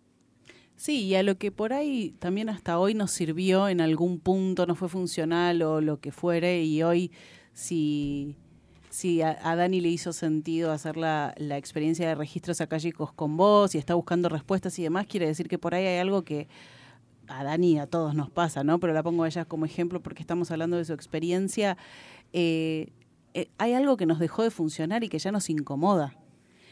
Sí, 0.76 1.04
y 1.04 1.14
a 1.14 1.22
lo 1.22 1.38
que 1.38 1.52
por 1.52 1.72
ahí 1.72 2.16
también 2.18 2.48
hasta 2.48 2.78
hoy 2.78 2.94
nos 2.94 3.12
sirvió 3.12 3.68
en 3.68 3.80
algún 3.80 4.18
punto, 4.18 4.66
no 4.66 4.74
fue 4.74 4.88
funcional 4.88 5.62
o 5.62 5.80
lo 5.80 6.00
que 6.00 6.10
fuere, 6.10 6.64
y 6.64 6.82
hoy 6.82 7.12
si, 7.52 8.34
si 8.90 9.22
a, 9.22 9.34
Dani 9.54 9.80
le 9.80 9.88
hizo 9.88 10.12
sentido 10.12 10.72
hacer 10.72 10.96
la, 10.96 11.34
la 11.36 11.56
experiencia 11.56 12.08
de 12.08 12.14
registros 12.16 12.60
acálicos 12.60 13.12
con 13.12 13.36
vos 13.36 13.74
y 13.74 13.78
está 13.78 13.94
buscando 13.94 14.28
respuestas 14.28 14.76
y 14.78 14.82
demás, 14.82 15.06
quiere 15.06 15.26
decir 15.26 15.48
que 15.48 15.58
por 15.58 15.74
ahí 15.74 15.86
hay 15.86 15.98
algo 15.98 16.24
que 16.24 16.48
a 17.28 17.44
Dani 17.44 17.78
a 17.78 17.86
todos 17.86 18.14
nos 18.14 18.30
pasa, 18.30 18.64
¿no? 18.64 18.78
Pero 18.80 18.92
la 18.92 19.02
pongo 19.02 19.24
a 19.24 19.28
ella 19.28 19.44
como 19.44 19.64
ejemplo 19.64 20.00
porque 20.02 20.22
estamos 20.22 20.50
hablando 20.50 20.76
de 20.76 20.84
su 20.84 20.92
experiencia. 20.92 21.76
eh, 22.32 22.88
eh, 23.34 23.48
hay 23.58 23.72
algo 23.74 23.96
que 23.96 24.04
nos 24.06 24.18
dejó 24.18 24.42
de 24.42 24.50
funcionar 24.50 25.04
y 25.04 25.08
que 25.08 25.18
ya 25.18 25.32
nos 25.32 25.48
incomoda. 25.50 26.14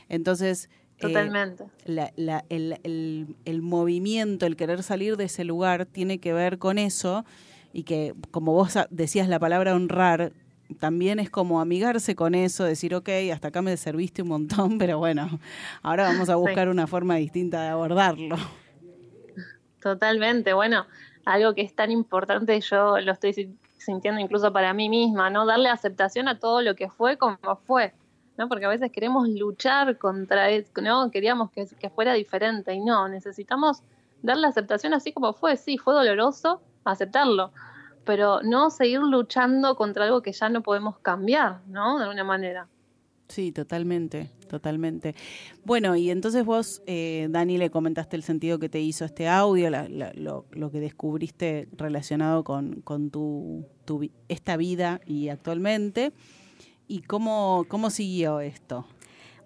Entonces, 0.09 0.69
eh, 0.99 1.03
Totalmente. 1.03 1.65
la- 1.87 2.13
la- 2.17 2.45
el, 2.51 2.79
el- 2.83 3.37
el 3.47 3.63
movimiento, 3.63 4.45
el 4.47 4.57
querer 4.57 4.83
salir 4.83 5.17
de 5.17 5.25
ese 5.25 5.45
lugar 5.45 5.87
tiene 5.87 6.19
que 6.19 6.33
ver 6.35 6.59
con 6.59 6.77
eso 6.79 7.25
y 7.73 7.85
que, 7.85 8.15
como 8.31 8.53
vos 8.53 8.77
decías 8.91 9.29
la 9.29 9.39
palabra 9.39 9.75
honrar, 9.75 10.33
también 10.79 11.19
es 11.19 11.31
como 11.31 11.61
amigarse 11.61 12.15
con 12.15 12.35
eso, 12.35 12.65
decir, 12.65 12.95
ok, 12.95 13.09
hasta 13.33 13.49
acá 13.49 13.63
me 13.63 13.77
serviste 13.77 14.23
un 14.23 14.29
montón, 14.29 14.79
pero 14.79 14.99
bueno, 14.99 15.41
ahora 15.83 16.05
vamos 16.05 16.29
a 16.29 16.35
Sí. 16.35 16.39
buscar 16.41 16.69
una 16.69 16.87
forma 16.87 17.17
distinta 17.17 17.63
de 17.63 17.69
abordarlo. 17.69 18.37
Totalmente, 19.81 20.53
bueno, 20.53 20.87
algo 21.25 21.55
que 21.55 21.63
es 21.63 21.75
tan 21.75 21.91
importante, 21.91 22.61
yo 22.61 22.99
lo 23.01 23.13
estoy 23.13 23.33
si- 23.33 23.57
sintiendo 23.79 24.21
incluso 24.21 24.53
para 24.53 24.75
mí 24.75 24.89
misma, 24.89 25.31
¿no? 25.31 25.47
Darle 25.47 25.69
aceptación 25.71 26.29
a 26.29 26.39
todo 26.39 26.61
lo 26.63 26.75
que 26.75 26.91
fue 26.91 27.17
como 27.17 27.39
fue, 27.67 27.95
¿no? 28.37 28.49
Porque 28.49 28.67
a 28.67 28.69
veces 28.69 28.93
queremos 28.93 29.29
luchar 29.29 29.97
contra 29.99 30.51
eso, 30.51 30.71
¿no? 30.83 31.11
Queríamos 31.11 31.51
que, 31.51 31.67
que 31.79 31.91
fuera 31.91 32.13
diferente 32.15 32.75
y 32.75 32.81
no, 32.81 33.09
necesitamos 33.09 33.83
darle 34.23 34.47
aceptación 34.49 34.93
así 34.95 35.13
como 35.13 35.33
fue, 35.33 35.57
sí, 35.57 35.79
fue 35.79 35.95
doloroso, 35.95 36.61
aceptarlo, 36.85 37.53
pero 38.05 38.43
no 38.43 38.71
seguir 38.71 39.01
luchando 39.01 39.77
contra 39.77 40.05
algo 40.05 40.21
que 40.23 40.33
ya 40.33 40.49
no 40.51 40.63
podemos 40.63 40.99
cambiar, 40.99 41.61
¿no? 41.69 41.97
De 41.99 42.05
alguna 42.05 42.25
manera. 42.25 42.69
Sí, 43.31 43.53
totalmente, 43.53 44.29
totalmente. 44.49 45.15
Bueno, 45.65 45.95
y 45.95 46.11
entonces 46.11 46.45
vos, 46.45 46.83
eh, 46.87 47.29
Dani, 47.31 47.59
le 47.59 47.71
comentaste 47.71 48.17
el 48.17 48.25
sentido 48.25 48.59
que 48.59 48.69
te 48.69 48.81
hizo 48.81 49.05
este 49.05 49.29
audio, 49.29 49.71
la- 49.71 49.89
la- 49.89 50.13
lo, 50.15 50.47
lo 50.51 50.71
que 50.73 50.81
descubriste 50.81 51.69
relacionado 51.77 52.43
con, 52.43 52.81
con 52.83 53.11
tu, 53.11 53.65
esta 54.29 54.57
vida 54.57 55.01
y 55.07 55.29
actualmente. 55.29 56.13
¿Y 56.89 57.03
cómo, 57.03 57.67
cómo 57.69 57.89
siguió 57.91 58.41
esto? 58.41 58.85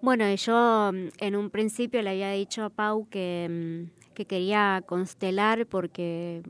Bueno, 0.01 0.33
yo 0.33 0.91
mm, 0.91 1.07
en 1.19 1.35
un 1.35 1.51
principio 1.51 2.01
le 2.01 2.09
había 2.09 2.31
dicho 2.31 2.63
a 2.63 2.69
Pau 2.71 3.07
que, 3.09 3.47
mm, 3.87 4.13
que 4.15 4.25
quería 4.25 4.83
constelar 4.87 5.67
porque, 5.67 6.41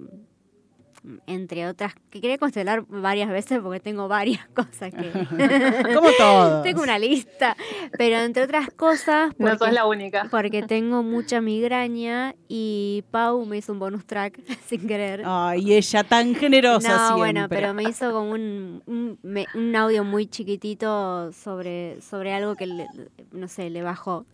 entre 1.28 1.68
otras, 1.68 1.94
que 2.10 2.22
quería 2.22 2.38
constelar 2.38 2.86
varias 2.88 3.30
veces 3.30 3.60
porque 3.62 3.80
tengo 3.80 4.08
varias 4.08 4.48
cosas 4.54 4.94
que... 4.94 5.12
Como 5.96 6.10
todos. 6.18 6.64
tengo 6.64 6.82
una 6.82 6.98
lista, 7.00 7.56
pero 7.98 8.18
entre 8.20 8.44
otras 8.44 8.70
cosas... 8.72 9.32
No 9.38 9.50
sos 9.50 9.58
porque- 9.60 9.74
la 9.74 9.86
única. 9.86 10.28
Porque 10.32 10.64
tengo 10.64 11.04
mucha 11.04 11.42
migraña 11.42 12.36
y 12.48 13.04
Pau 13.12 13.46
me 13.46 13.58
hizo 13.58 13.74
un 13.74 13.80
bonus 13.80 14.06
track 14.06 14.40
sin 14.68 14.88
querer. 14.88 15.22
Ay, 15.26 15.74
ella 15.74 16.04
tan 16.04 16.36
generosa 16.36 16.90
No, 16.90 16.96
siempre. 16.98 17.18
bueno, 17.18 17.48
pero 17.50 17.74
me 17.74 17.84
hizo 17.84 18.12
como 18.12 18.32
un, 18.32 18.82
un, 18.88 19.76
audio 19.76 20.04
muy 20.04 20.28
chiquitito 20.28 21.32
sobre, 21.34 22.02
sobre 22.02 22.34
algo 22.34 22.56
que, 22.56 22.68
le- 22.68 22.88
no 23.32 23.48
sé, 23.48 23.70
le 23.70 23.82
bajó. 23.84 24.26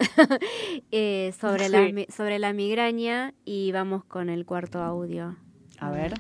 Eh, 0.92 1.34
sobre, 1.40 1.70
la, 1.70 1.86
Sí. 1.88 2.08
sobre 2.16 2.40
la 2.40 2.54
migraña 2.54 3.34
y 3.46 3.72
vamos 3.72 4.04
con 4.06 4.30
el 4.30 4.46
cuarto 4.46 4.80
audio. 4.82 5.36
A 5.80 5.90
ver. 5.90 6.14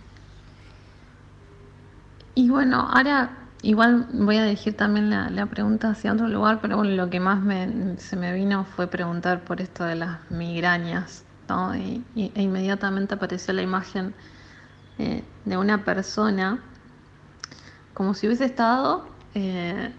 Y 2.35 2.49
bueno, 2.49 2.87
ahora 2.91 3.37
igual 3.61 4.07
voy 4.13 4.37
a 4.37 4.43
dirigir 4.45 4.75
también 4.75 5.09
la, 5.09 5.29
la 5.29 5.45
pregunta 5.45 5.89
hacia 5.89 6.13
otro 6.13 6.27
lugar, 6.27 6.59
pero 6.61 6.77
bueno, 6.77 6.91
lo 6.95 7.09
que 7.09 7.19
más 7.19 7.41
me, 7.41 7.97
se 7.97 8.15
me 8.15 8.33
vino 8.33 8.63
fue 8.65 8.87
preguntar 8.87 9.41
por 9.43 9.61
esto 9.61 9.83
de 9.83 9.95
las 9.95 10.19
migrañas, 10.31 11.25
¿no? 11.49 11.75
Y, 11.75 12.03
e 12.15 12.41
inmediatamente 12.41 13.15
apareció 13.15 13.53
la 13.53 13.61
imagen 13.61 14.13
eh, 14.97 15.23
de 15.45 15.57
una 15.57 15.83
persona 15.83 16.59
como 17.93 18.13
si 18.13 18.27
hubiese 18.27 18.45
estado 18.45 19.07
eh, 19.35 19.93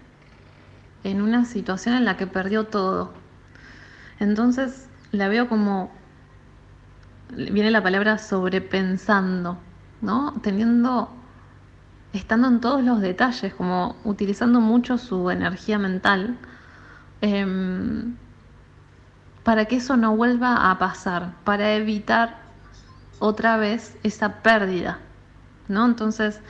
en 1.03 1.21
una 1.21 1.45
situación 1.45 1.95
en 1.95 2.05
la 2.05 2.17
que 2.17 2.27
perdió 2.27 2.65
todo. 2.65 3.13
Entonces 4.19 4.89
la 5.11 5.27
veo 5.27 5.47
como, 5.47 5.91
viene 7.35 7.71
la 7.71 7.83
palabra 7.83 8.17
sobrepensando, 8.17 9.57
¿no? 10.01 10.33
Teniendo 10.41 11.22
estando 12.13 12.47
en 12.47 12.61
todos 12.61 12.83
los 12.83 13.01
detalles, 13.01 13.53
como 13.53 13.95
utilizando 14.05 14.61
mucho 14.61 14.97
su 14.97 15.29
energía 15.31 15.79
mental, 15.79 16.37
em, 17.21 18.15
para 19.43 19.65
que 19.65 19.75
eso 19.77 19.97
no 19.97 20.15
vuelva 20.15 20.71
a 20.71 20.79
pasar, 20.79 21.33
para 21.43 21.73
evitar 21.73 22.37
otra 23.19 23.57
vez 23.57 23.97
esa 24.03 24.41
pérdida, 24.43 24.99
¿no? 25.67 25.85
Entonces 25.85 26.41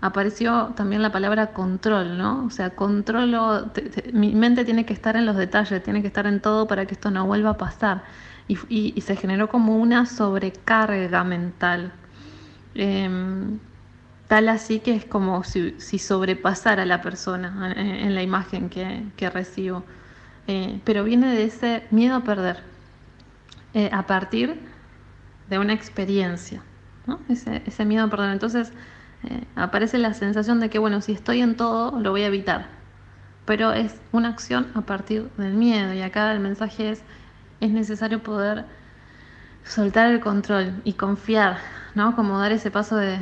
apareció 0.00 0.72
también 0.76 1.02
la 1.02 1.12
palabra 1.12 1.52
control, 1.54 2.18
¿no? 2.18 2.44
O 2.46 2.50
sea, 2.50 2.70
controlo, 2.70 3.70
mi 4.12 4.34
mente 4.34 4.64
tiene 4.64 4.84
que 4.86 4.92
estar 4.94 5.16
en 5.16 5.26
los 5.26 5.36
detalles, 5.36 5.82
tiene 5.82 6.02
que 6.02 6.08
estar 6.08 6.26
en 6.26 6.40
todo 6.40 6.66
para 6.66 6.86
que 6.86 6.94
esto 6.94 7.10
no 7.10 7.26
vuelva 7.26 7.50
a 7.50 7.58
pasar. 7.58 8.04
Y, 8.48 8.58
y- 8.68 8.92
y 8.96 9.00
se 9.02 9.16
generó 9.16 9.48
como 9.48 9.76
una 9.78 10.06
sobrecarga 10.06 11.24
mental. 11.24 11.92
Em, 12.74 13.58
tal 14.28 14.48
así 14.48 14.80
que 14.80 14.94
es 14.94 15.04
como 15.04 15.44
si, 15.44 15.78
sobrepasara 15.98 16.82
a 16.82 16.86
la 16.86 17.02
persona 17.02 17.72
en, 17.76 18.14
la 18.14 18.22
imagen 18.22 18.68
que, 18.68 19.30
recibo. 19.30 19.84
Eh, 20.46 20.80
pero 20.84 21.04
viene 21.04 21.34
de 21.34 21.44
ese 21.44 21.86
miedo 21.90 22.16
a 22.16 22.24
perder, 22.24 22.62
eh, 23.72 23.88
a 23.92 24.06
partir 24.06 24.60
de 25.48 25.58
una 25.58 25.72
experiencia, 25.72 26.62
¿no? 27.06 27.18
ese, 27.28 27.62
ese 27.66 27.84
miedo 27.84 28.04
a 28.04 28.10
perder. 28.10 28.30
Entonces 28.30 28.72
eh, 29.24 29.44
aparece 29.56 29.98
la 29.98 30.14
sensación 30.14 30.60
de 30.60 30.70
que, 30.70 30.78
bueno, 30.78 31.00
si 31.00 31.12
estoy 31.12 31.40
en 31.40 31.56
todo, 31.56 31.98
lo 31.98 32.10
voy 32.10 32.22
a 32.22 32.26
evitar. 32.26 32.68
Pero 33.46 33.72
es 33.72 33.94
una 34.12 34.28
acción 34.28 34.68
a 34.74 34.82
partir 34.82 35.30
del 35.36 35.54
miedo. 35.54 35.92
Y 35.92 36.02
acá 36.02 36.32
el 36.32 36.40
mensaje 36.40 36.90
es, 36.90 37.02
es 37.60 37.70
necesario 37.70 38.22
poder 38.22 38.64
soltar 39.64 40.10
el 40.10 40.20
control 40.20 40.80
y 40.84 40.94
confiar, 40.94 41.58
¿no? 41.94 42.16
Como 42.16 42.38
dar 42.38 42.52
ese 42.52 42.70
paso 42.70 42.96
de, 42.96 43.18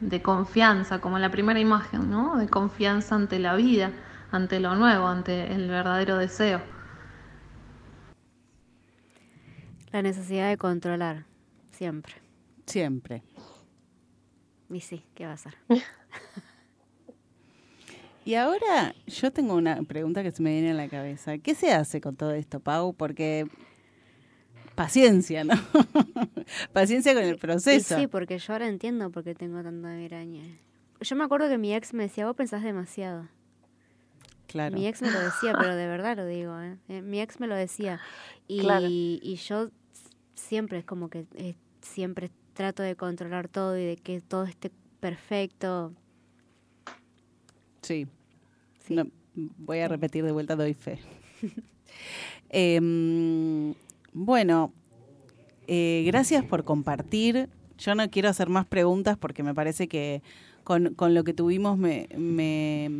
de 0.00 0.22
confianza, 0.22 1.00
como 1.00 1.18
la 1.18 1.30
primera 1.30 1.58
imagen, 1.58 2.10
¿no? 2.10 2.36
De 2.36 2.48
confianza 2.48 3.14
ante 3.14 3.38
la 3.38 3.56
vida, 3.56 3.92
ante 4.30 4.60
lo 4.60 4.74
nuevo, 4.74 5.06
ante 5.06 5.52
el 5.52 5.68
verdadero 5.68 6.18
deseo. 6.18 6.60
La 9.90 10.02
necesidad 10.02 10.48
de 10.48 10.56
controlar, 10.56 11.24
siempre. 11.70 12.14
Siempre. 12.66 13.22
Y 14.70 14.80
sí, 14.80 15.04
¿qué 15.14 15.26
va 15.26 15.32
a 15.32 15.36
ser? 15.36 15.56
Y 18.28 18.34
ahora 18.34 18.94
yo 19.06 19.32
tengo 19.32 19.54
una 19.54 19.82
pregunta 19.84 20.22
que 20.22 20.30
se 20.30 20.42
me 20.42 20.52
viene 20.52 20.72
a 20.72 20.74
la 20.74 20.86
cabeza. 20.90 21.38
¿Qué 21.38 21.54
se 21.54 21.72
hace 21.72 22.02
con 22.02 22.14
todo 22.14 22.32
esto, 22.32 22.60
Pau? 22.60 22.92
Porque 22.92 23.46
paciencia, 24.78 25.44
¿no? 25.44 25.54
paciencia 26.72 27.12
con 27.14 27.22
el 27.24 27.34
Y 27.34 27.38
proceso. 27.38 27.96
sí, 27.98 28.06
porque 28.06 28.38
yo 28.38 28.52
ahora 28.52 28.68
entiendo 28.68 29.10
por 29.10 29.24
qué 29.24 29.34
tengo 29.34 29.62
tanta 29.62 29.88
migraña. 29.90 30.44
Yo 31.00 31.16
me 31.16 31.24
acuerdo 31.24 31.48
que 31.48 31.58
mi 31.58 31.74
ex 31.74 31.92
me 31.94 32.04
decía, 32.04 32.26
vos 32.26 32.34
pensás 32.36 32.62
demasiado. 32.62 33.28
Claro. 34.46 34.74
Mi 34.74 34.86
ex 34.86 35.02
me 35.02 35.10
lo 35.10 35.20
decía, 35.20 35.52
pero 35.58 35.76
de 35.76 35.86
verdad 35.94 36.16
lo 36.16 36.26
digo. 36.26 36.58
¿eh? 36.60 36.76
Eh, 36.88 37.02
Mi 37.02 37.20
ex 37.20 37.38
me 37.40 37.46
lo 37.46 37.54
decía. 37.54 38.00
Y, 38.46 38.60
Claro. 38.60 38.86
y 38.88 39.36
yo 39.36 39.70
siempre 40.34 40.78
es 40.78 40.84
como 40.84 41.10
que 41.10 41.26
eh, 41.34 41.54
siempre 41.82 42.30
trato 42.54 42.82
de 42.82 42.96
controlar 42.96 43.48
todo 43.48 43.76
y 43.78 43.84
de 43.84 43.96
que 43.96 44.20
todo 44.20 44.44
esté 44.44 44.70
perfecto. 45.00 45.92
Sí. 47.82 48.06
No, 48.88 49.04
voy 49.34 49.80
a 49.80 49.88
repetir 49.88 50.24
de 50.24 50.32
vuelta, 50.32 50.56
doy 50.56 50.74
fe. 50.74 50.98
Em, 52.50 53.74
bueno, 54.18 54.72
eh, 55.68 56.02
gracias 56.06 56.44
por 56.44 56.64
compartir. 56.64 57.48
Yo 57.78 57.94
no 57.94 58.10
quiero 58.10 58.28
hacer 58.28 58.48
más 58.48 58.66
preguntas 58.66 59.16
porque 59.16 59.44
me 59.44 59.54
parece 59.54 59.86
que 59.86 60.22
con, 60.64 60.94
con 60.94 61.14
lo 61.14 61.22
que 61.22 61.32
tuvimos 61.32 61.78
me, 61.78 62.08
me, 62.16 62.90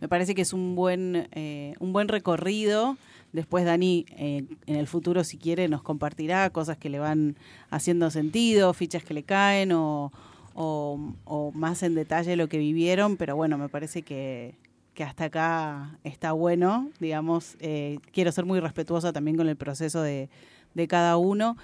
me 0.00 0.08
parece 0.08 0.34
que 0.34 0.42
es 0.42 0.52
un 0.52 0.74
buen, 0.74 1.28
eh, 1.32 1.74
un 1.78 1.92
buen 1.92 2.08
recorrido. 2.08 2.96
Después 3.32 3.64
Dani, 3.64 4.06
eh, 4.16 4.44
en 4.66 4.74
el 4.74 4.88
futuro, 4.88 5.22
si 5.22 5.38
quiere, 5.38 5.68
nos 5.68 5.82
compartirá 5.82 6.50
cosas 6.50 6.76
que 6.76 6.90
le 6.90 6.98
van 6.98 7.36
haciendo 7.70 8.10
sentido, 8.10 8.74
fichas 8.74 9.04
que 9.04 9.14
le 9.14 9.22
caen 9.22 9.70
o, 9.70 10.10
o, 10.54 11.14
o 11.24 11.52
más 11.52 11.84
en 11.84 11.94
detalle 11.94 12.34
lo 12.34 12.48
que 12.48 12.58
vivieron. 12.58 13.16
Pero 13.16 13.36
bueno, 13.36 13.56
me 13.56 13.68
parece 13.68 14.02
que, 14.02 14.56
que 14.94 15.04
hasta 15.04 15.24
acá 15.24 15.98
está 16.04 16.32
bueno, 16.32 16.90
digamos. 17.00 17.56
eh, 17.60 17.98
quiero 18.12 18.32
ser 18.32 18.44
muy 18.44 18.60
respetuosa 18.60 19.12
también 19.12 19.36
con 19.36 19.48
el 19.48 19.56
proceso 19.56 20.02
de, 20.02 20.28
de 20.74 20.88
cada 20.88 21.16
uno. 21.16 21.56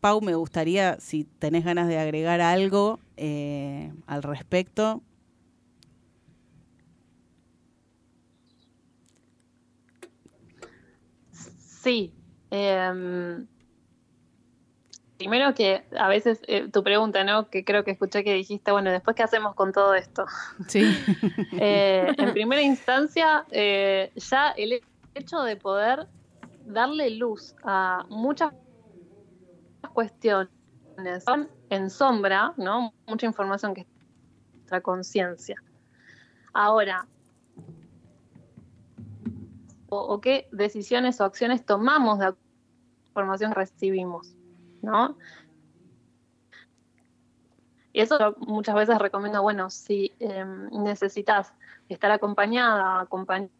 Pau, 0.00 0.20
me 0.20 0.34
gustaría, 0.34 0.98
si 1.00 1.24
tenés 1.24 1.64
ganas 1.64 1.88
de 1.88 1.98
agregar 1.98 2.40
algo 2.40 3.00
eh, 3.16 3.92
al 4.06 4.22
respecto. 4.22 5.02
Sí. 11.32 12.12
em, 12.50 13.46
primero 15.18 15.52
que 15.52 15.84
a 15.98 16.08
veces 16.08 16.40
eh, 16.46 16.68
tu 16.72 16.82
pregunta, 16.82 17.24
¿no? 17.24 17.50
Que 17.50 17.64
creo 17.64 17.84
que 17.84 17.90
escuché 17.90 18.22
que 18.22 18.32
dijiste, 18.34 18.70
bueno, 18.70 18.90
después 18.90 19.16
qué 19.16 19.24
hacemos 19.24 19.54
con 19.54 19.72
todo 19.72 19.94
esto. 19.94 20.24
Sí. 20.68 20.82
Eh, 21.60 22.12
en 22.16 22.32
primera 22.32 22.62
instancia, 22.62 23.44
eh, 23.50 24.12
ya 24.14 24.50
el 24.50 24.80
hecho 25.14 25.42
de 25.42 25.56
poder 25.56 26.06
darle 26.64 27.10
luz 27.10 27.54
a 27.64 28.06
muchas 28.08 28.52
cuestiones 29.92 30.48
son 31.24 31.48
en 31.70 31.90
sombra, 31.90 32.54
¿no? 32.56 32.94
Mucha 33.06 33.26
información 33.26 33.74
que 33.74 33.80
está 33.82 33.92
en 33.92 34.56
nuestra 34.58 34.80
conciencia. 34.80 35.56
Ahora, 36.52 37.06
o, 39.88 39.98
o 39.98 40.20
qué 40.20 40.48
decisiones 40.52 41.20
o 41.20 41.24
acciones 41.24 41.64
tomamos 41.64 42.18
de 42.18 42.26
la 42.26 42.36
información 43.08 43.52
que 43.52 43.60
recibimos, 43.60 44.37
¿no? 44.82 45.16
Y 47.92 48.00
eso 48.00 48.36
muchas 48.38 48.74
veces 48.74 48.98
recomiendo, 48.98 49.42
bueno, 49.42 49.70
si 49.70 50.12
eh, 50.20 50.44
necesitas 50.72 51.52
estar 51.88 52.10
acompañada, 52.10 53.00
acompañada 53.00 53.50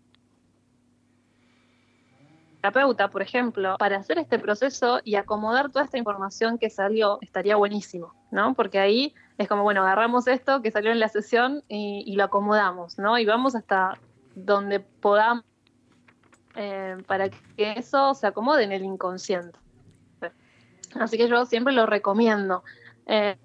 terapeuta, 2.61 3.09
por 3.09 3.23
ejemplo, 3.23 3.77
para 3.79 3.99
hacer 3.99 4.19
este 4.19 4.39
proceso 4.39 5.01
y 5.05 5.15
acomodar 5.15 5.71
toda 5.71 5.85
esta 5.85 5.99
información 5.99 6.59
que 6.59 6.71
salió, 6.71 7.19
estaría 7.21 7.57
buenísimo, 7.57 8.15
¿no? 8.31 8.55
Porque 8.55 8.79
ahí 8.79 9.15
es 9.39 9.49
como, 9.49 9.63
bueno, 9.63 9.83
agarramos 9.83 10.27
esto 10.27 10.61
que 10.61 10.71
salió 10.71 10.91
en 10.91 10.99
la 10.99 11.09
sesión 11.09 11.63
y, 11.69 12.03
y 12.07 12.17
lo 12.17 12.25
acomodamos, 12.25 12.99
¿no? 12.99 13.19
Y 13.19 13.25
vamos 13.25 13.55
hasta 13.55 13.99
donde 14.35 14.81
podamos 14.81 15.45
eh, 16.57 16.97
para 17.07 17.29
que 17.29 17.75
eso 17.77 18.15
se 18.15 18.27
acomode 18.27 18.65
en 18.65 18.73
el 18.73 18.83
inconsciente. 18.83 19.57
Así 21.01 21.17
que 21.17 21.29
yo 21.29 21.47
siempre 21.47 21.73
lo 21.73 21.87
recomiendo. 21.87 22.65
Eh, 23.07 23.37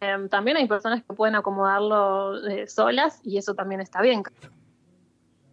eh, 0.00 0.28
también 0.30 0.56
hay 0.56 0.66
personas 0.66 1.02
que 1.04 1.14
pueden 1.14 1.34
acomodarlo 1.34 2.46
eh, 2.48 2.66
solas 2.66 3.20
y 3.22 3.38
eso 3.38 3.54
también 3.54 3.80
está 3.80 4.02
bien. 4.02 4.22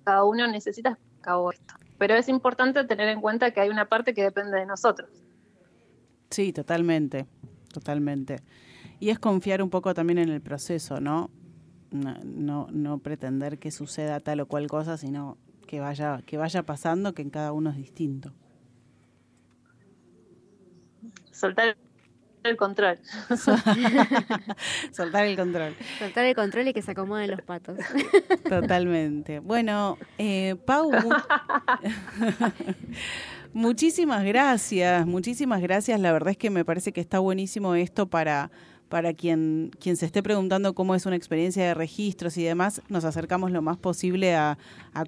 Cada 0.03 0.23
uno 0.23 0.47
necesita 0.47 0.97
cabo 1.21 1.51
esto. 1.51 1.73
pero 1.97 2.15
es 2.15 2.29
importante 2.29 2.83
tener 2.85 3.09
en 3.09 3.19
cuenta 3.19 3.51
que 3.51 3.59
hay 3.59 3.69
una 3.69 3.85
parte 3.85 4.13
que 4.13 4.23
depende 4.23 4.57
de 4.57 4.65
nosotros. 4.65 5.09
Sí, 6.29 6.53
totalmente, 6.53 7.27
totalmente. 7.73 8.37
Y 8.99 9.09
es 9.09 9.19
confiar 9.19 9.61
un 9.61 9.69
poco 9.69 9.93
también 9.93 10.19
en 10.19 10.29
el 10.29 10.41
proceso, 10.41 10.99
¿no? 11.01 11.29
No, 11.91 12.15
no, 12.23 12.67
no 12.71 12.99
pretender 12.99 13.59
que 13.59 13.71
suceda 13.71 14.19
tal 14.19 14.39
o 14.39 14.47
cual 14.47 14.67
cosa, 14.67 14.97
sino 14.97 15.37
que 15.67 15.79
vaya, 15.79 16.21
que 16.25 16.37
vaya 16.37 16.63
pasando, 16.63 17.13
que 17.13 17.21
en 17.21 17.29
cada 17.29 17.51
uno 17.51 17.69
es 17.69 17.77
distinto. 17.77 18.33
Soltar 21.39 21.77
el 22.43 22.57
control. 22.57 22.97
Soltar 24.91 25.25
el 25.25 25.35
control. 25.37 25.75
Soltar 25.99 26.25
el 26.25 26.35
control 26.35 26.67
y 26.69 26.73
que 26.73 26.81
se 26.81 26.91
acomoden 26.91 27.31
los 27.31 27.41
patos. 27.41 27.77
Totalmente. 28.47 29.39
Bueno, 29.39 29.97
eh, 30.17 30.55
Pau, 30.65 30.91
mu- 30.91 31.09
muchísimas 33.53 34.23
gracias, 34.23 35.05
muchísimas 35.05 35.61
gracias. 35.61 35.99
La 35.99 36.11
verdad 36.11 36.31
es 36.31 36.37
que 36.37 36.49
me 36.49 36.65
parece 36.65 36.91
que 36.93 37.01
está 37.01 37.19
buenísimo 37.19 37.75
esto 37.75 38.09
para, 38.09 38.51
para 38.89 39.13
quien, 39.13 39.71
quien 39.79 39.95
se 39.95 40.07
esté 40.07 40.23
preguntando 40.23 40.73
cómo 40.73 40.95
es 40.95 41.05
una 41.05 41.15
experiencia 41.15 41.63
de 41.63 41.73
registros 41.75 42.37
y 42.37 42.43
demás. 42.43 42.81
Nos 42.89 43.05
acercamos 43.05 43.51
lo 43.51 43.61
más 43.61 43.77
posible 43.77 44.35
a, 44.35 44.57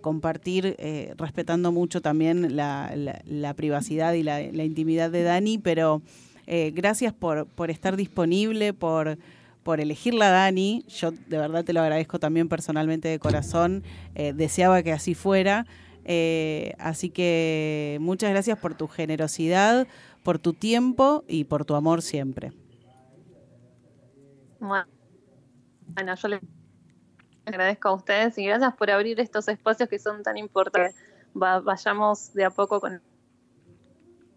compartir, 0.01 0.75
eh, 0.77 1.13
respetando 1.17 1.71
mucho 1.71 2.01
también 2.01 2.55
la, 2.55 3.53
privacidad 3.57 4.13
y 4.13 4.23
la, 4.23 4.41
intimidad 4.63 5.09
de 5.09 5.23
Dani, 5.23 5.57
pero 5.57 6.01
eh, 6.47 6.71
gracias 6.73 7.11
por, 7.11 7.47
por 7.47 7.69
estar 7.69 7.97
disponible, 7.97 8.73
por 8.73 9.17
por 9.63 9.79
elegirla 9.79 10.31
Dani. 10.31 10.83
Yo 10.87 11.11
de 11.11 11.37
verdad 11.37 11.63
te 11.63 11.71
lo 11.71 11.81
agradezco 11.81 12.17
también 12.17 12.49
personalmente 12.49 13.09
de 13.09 13.19
corazón. 13.19 13.83
Eh, 14.15 14.33
deseaba 14.33 14.81
que 14.81 14.91
así 14.91 15.13
fuera. 15.13 15.67
Así 16.79 17.11
que 17.11 17.99
muchas 18.01 18.31
gracias 18.31 18.57
por 18.57 18.73
tu 18.73 18.87
generosidad, 18.87 19.85
por 20.23 20.39
tu 20.39 20.53
tiempo 20.53 21.23
y 21.27 21.43
por 21.43 21.63
tu 21.63 21.75
amor 21.75 22.01
siempre. 22.01 22.53
Bueno, 24.61 24.85
bueno, 25.95 26.15
yo 26.15 26.27
les 26.27 26.39
agradezco 27.45 27.89
a 27.89 27.93
ustedes 27.93 28.37
y 28.37 28.45
gracias 28.45 28.73
por 28.75 28.89
abrir 28.91 29.19
estos 29.19 29.47
espacios 29.47 29.89
que 29.89 29.97
son 29.99 30.21
tan 30.23 30.37
importantes. 30.37 30.95
Va- 31.35 31.59
vayamos 31.59 32.31
de 32.33 32.45
a 32.45 32.49
poco 32.51 32.79
con 32.79 33.01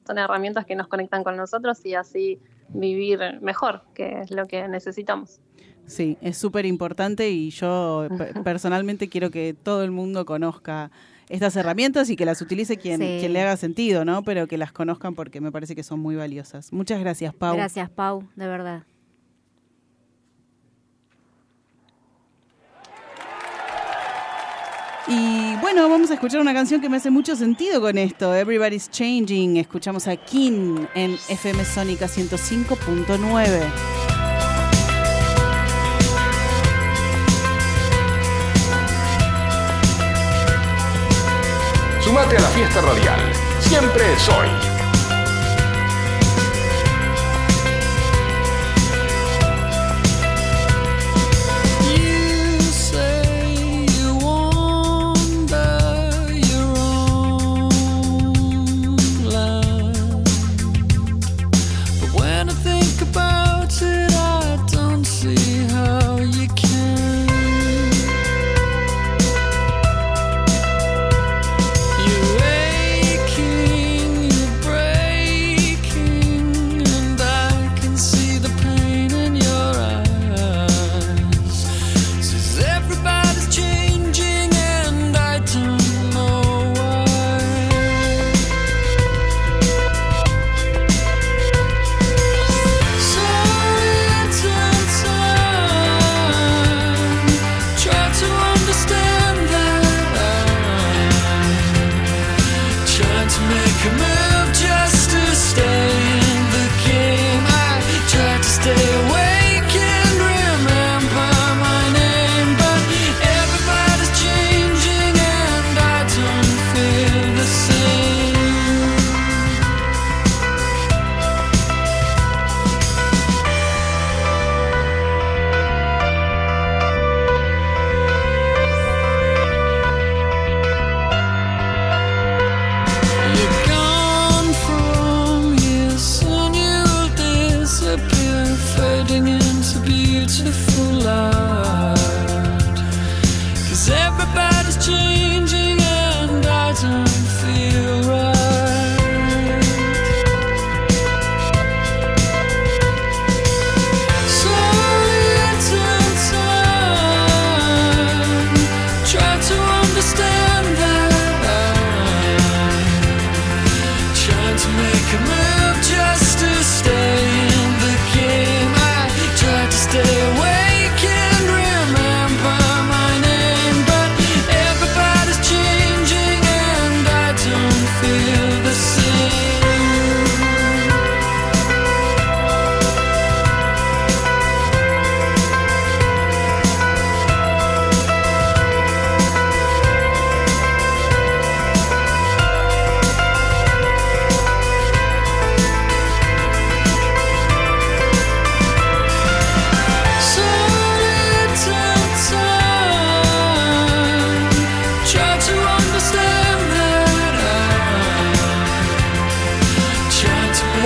son 0.06 0.18
herramientas 0.18 0.66
que 0.66 0.74
nos 0.76 0.88
conectan 0.88 1.24
con 1.24 1.36
nosotros 1.36 1.84
y 1.84 1.94
así 1.94 2.38
vivir 2.68 3.20
mejor, 3.40 3.82
que 3.94 4.20
es 4.20 4.30
lo 4.30 4.46
que 4.46 4.66
necesitamos. 4.68 5.40
Sí, 5.86 6.16
es 6.20 6.36
súper 6.38 6.64
importante 6.66 7.30
y 7.30 7.50
yo 7.50 8.08
pe- 8.16 8.32
personalmente 8.44 9.08
quiero 9.08 9.30
que 9.30 9.54
todo 9.54 9.82
el 9.82 9.90
mundo 9.90 10.24
conozca 10.26 10.90
estas 11.28 11.56
herramientas 11.56 12.10
y 12.10 12.16
que 12.16 12.24
las 12.26 12.40
utilice 12.42 12.76
quien, 12.78 12.98
Sí. 13.00 13.16
quien 13.20 13.32
le 13.34 13.42
haga 13.42 13.56
sentido, 13.56 14.04
¿no? 14.04 14.22
Pero 14.24 14.46
que 14.46 14.58
las 14.58 14.72
conozcan 14.72 15.14
porque 15.14 15.40
me 15.40 15.50
parece 15.52 15.74
que 15.74 15.82
son 15.82 16.00
muy 16.00 16.16
valiosas. 16.16 16.70
Muchas 16.72 17.00
gracias, 17.00 17.34
Pau. 17.34 17.56
Gracias, 17.56 17.88
Pau, 17.90 18.24
de 18.36 18.46
verdad. 18.46 18.82
Y 25.06 25.56
bueno, 25.56 25.88
vamos 25.88 26.10
a 26.10 26.14
escuchar 26.14 26.40
una 26.40 26.54
canción 26.54 26.80
que 26.80 26.88
me 26.88 26.96
hace 26.96 27.10
mucho 27.10 27.36
sentido 27.36 27.80
con 27.80 27.98
esto. 27.98 28.34
Everybody's 28.34 28.90
Changing. 28.90 29.58
Escuchamos 29.58 30.08
a 30.08 30.16
King 30.16 30.86
en 30.94 31.18
FM 31.28 31.64
Sónica 31.64 32.06
105.9. 32.06 33.94
Sumate 42.00 42.36
a 42.36 42.40
la 42.40 42.48
fiesta 42.48 42.80
radial. 42.80 43.20
Siempre 43.60 44.04
soy. 44.18 44.73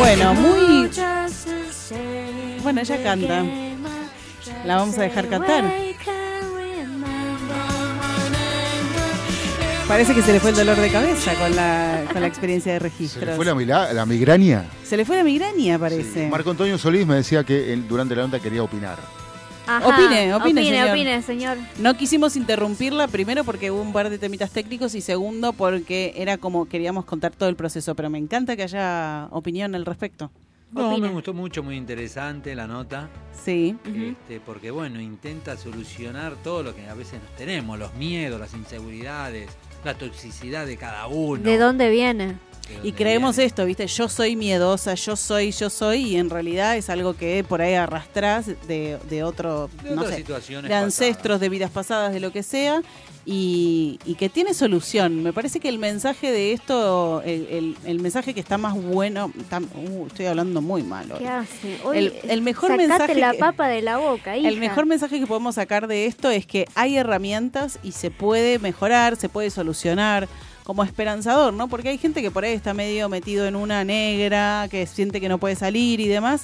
Bueno, 0.09 0.33
muy. 0.41 0.91
Bueno, 2.63 2.81
ella 2.81 3.03
canta. 3.03 3.45
La 4.65 4.77
vamos 4.77 4.97
a 4.97 5.03
dejar 5.03 5.29
cantar. 5.29 5.65
Parece 9.87 10.15
que 10.15 10.23
se 10.23 10.33
le 10.33 10.41
fue 10.41 10.51
el 10.51 10.57
dolor 10.57 10.77
de 10.79 10.89
cabeza 10.91 11.35
con 11.35 11.55
la, 11.55 12.05
con 12.11 12.23
la 12.23 12.27
experiencia 12.27 12.73
de 12.73 12.79
¿Se 12.79 12.83
registros. 12.85 13.25
le 13.27 13.35
fue 13.37 13.45
la, 13.45 13.55
mila- 13.55 13.93
la 13.93 14.07
migraña? 14.07 14.65
Se 14.83 14.97
le 14.97 15.05
fue 15.05 15.17
la 15.17 15.25
migraña, 15.25 15.79
parece. 15.79 16.27
Marco 16.29 16.51
Antonio 16.53 16.79
Solís 16.79 17.07
me 17.07 17.17
decía 17.17 17.45
que 17.45 17.73
él, 17.75 17.87
durante 17.87 18.15
la 18.17 18.23
nota 18.23 18.39
quería 18.41 18.63
opinar. 18.63 18.99
Ajá. 19.69 19.87
Opine, 19.87 20.35
opine, 20.35 20.35
opine, 20.35 20.65
señor. 20.65 20.91
opine, 20.91 21.23
señor. 21.23 21.59
No 21.79 21.95
quisimos 21.97 22.37
interrumpirla, 22.37 23.07
primero 23.07 23.45
porque 23.45 23.71
hubo 23.71 23.83
un 23.83 23.93
par 23.93 24.09
de 24.09 24.19
temitas 24.19 24.51
técnicos 24.51 24.95
y 24.95 25.03
segundo 25.03 25.53
porque 25.53 26.15
era 26.17 26.39
como 26.39 26.67
queríamos 26.67 27.05
contar 27.05 27.33
todo 27.33 27.51
el 27.51 27.57
proceso, 27.57 27.95
pero 27.95 28.09
me 28.09 28.19
encanta 28.19 28.57
que 28.57 28.63
haya 28.63 29.29
opinión 29.31 29.75
al 29.75 29.85
respecto. 29.85 30.31
No, 30.73 30.91
Opine. 30.91 31.09
me 31.09 31.15
gustó 31.15 31.33
mucho, 31.33 31.63
muy 31.63 31.77
interesante 31.77 32.55
la 32.55 32.67
nota. 32.67 33.09
Sí. 33.45 33.77
Este, 33.85 34.41
porque 34.41 34.71
bueno, 34.71 35.01
intenta 35.01 35.57
solucionar 35.57 36.35
todo 36.43 36.63
lo 36.63 36.75
que 36.75 36.87
a 36.89 36.95
veces 36.95 37.21
nos 37.23 37.37
tenemos, 37.37 37.79
los 37.79 37.95
miedos, 37.95 38.39
las 38.39 38.53
inseguridades, 38.55 39.51
la 39.85 39.95
toxicidad 39.95 40.67
de 40.67 40.77
cada 40.77 41.07
uno. 41.07 41.43
¿De 41.43 41.57
dónde 41.57 41.91
viene? 41.91 42.37
Y 42.83 42.93
creemos 42.93 43.39
esto, 43.39 43.65
¿viste? 43.65 43.87
Yo 43.87 44.09
soy 44.09 44.37
miedosa, 44.37 44.95
yo 44.95 45.17
soy, 45.17 45.51
yo 45.53 45.69
soy, 45.71 46.03
y 46.05 46.17
en 46.17 46.31
realidad 46.31 46.77
es 46.77 46.89
algo 46.91 47.15
que 47.17 47.45
por 47.49 47.61
ahí 47.61 47.75
arrastrás 47.75 48.47
de, 48.67 48.99
de 49.09 49.23
otro, 49.25 49.69
De 49.83 49.91
no 49.91 50.03
otras 50.03 50.11
sé, 50.15 50.17
situaciones 50.19 50.69
de 50.69 50.75
ancestros, 50.75 51.41
de 51.41 51.49
vidas 51.49 51.71
pasadas, 51.71 52.13
de 52.13 52.21
lo 52.21 52.31
que 52.33 52.43
sea, 52.43 52.83
y, 53.27 53.99
y 54.07 54.15
que 54.15 54.29
tiene 54.31 54.55
solución. 54.55 55.23
Me 55.23 55.33
parece 55.33 55.61
que 55.61 55.69
el 55.69 55.79
mensaje 55.79 56.31
de 56.31 56.53
esto, 56.53 57.21
el, 57.25 57.47
el- 57.51 57.77
el 57.85 58.01
mensaje 58.01 58.33
que 58.33 58.41
está 58.41 58.57
más 58.59 58.75
bueno, 58.75 59.31
está- 59.39 59.59
uh, 59.61 60.07
estoy 60.07 60.27
hablando 60.27 60.63
muy 60.63 60.83
mal 60.83 61.11
hoy. 61.13 61.19
¿Qué 61.19 61.29
hace? 61.29 61.79
Hoy, 61.85 61.99
El, 61.99 62.15
el 62.31 62.43
mejor 62.43 62.71
sacate 62.71 62.89
mensaje 62.89 63.15
la 63.17 63.33
que- 63.33 63.39
papa 63.39 63.69
de 63.69 63.83
la 63.83 63.99
boca, 63.99 64.37
hija. 64.37 64.49
el 64.49 64.59
mejor 64.59 64.87
mensaje 64.87 65.19
que 65.21 65.27
podemos 65.27 65.57
sacar 65.57 65.89
de 65.89 66.07
esto 66.07 66.31
es 66.31 66.47
que 66.47 66.67
hay 66.75 66.97
herramientas 66.97 67.79
y 67.83 67.93
se 67.93 68.11
puede 68.11 68.59
mejorar, 68.59 69.17
se 69.17 69.29
puede 69.29 69.51
solucionar 69.51 70.27
como 70.69 70.85
esperanzador, 70.85 71.55
¿no? 71.55 71.69
Porque 71.69 71.89
hay 71.89 71.97
gente 71.97 72.21
que 72.21 72.31
por 72.31 72.45
ahí 72.45 72.53
está 72.53 72.75
medio 72.75 73.09
metido 73.09 73.47
en 73.47 73.57
una 73.57 73.85
negra, 73.85 74.69
que 74.71 74.87
siente 74.87 75.19
que 75.19 75.31
no 75.31 75.39
puede 75.39 75.57
salir 75.57 75.99
y 75.99 76.09
demás. 76.09 76.43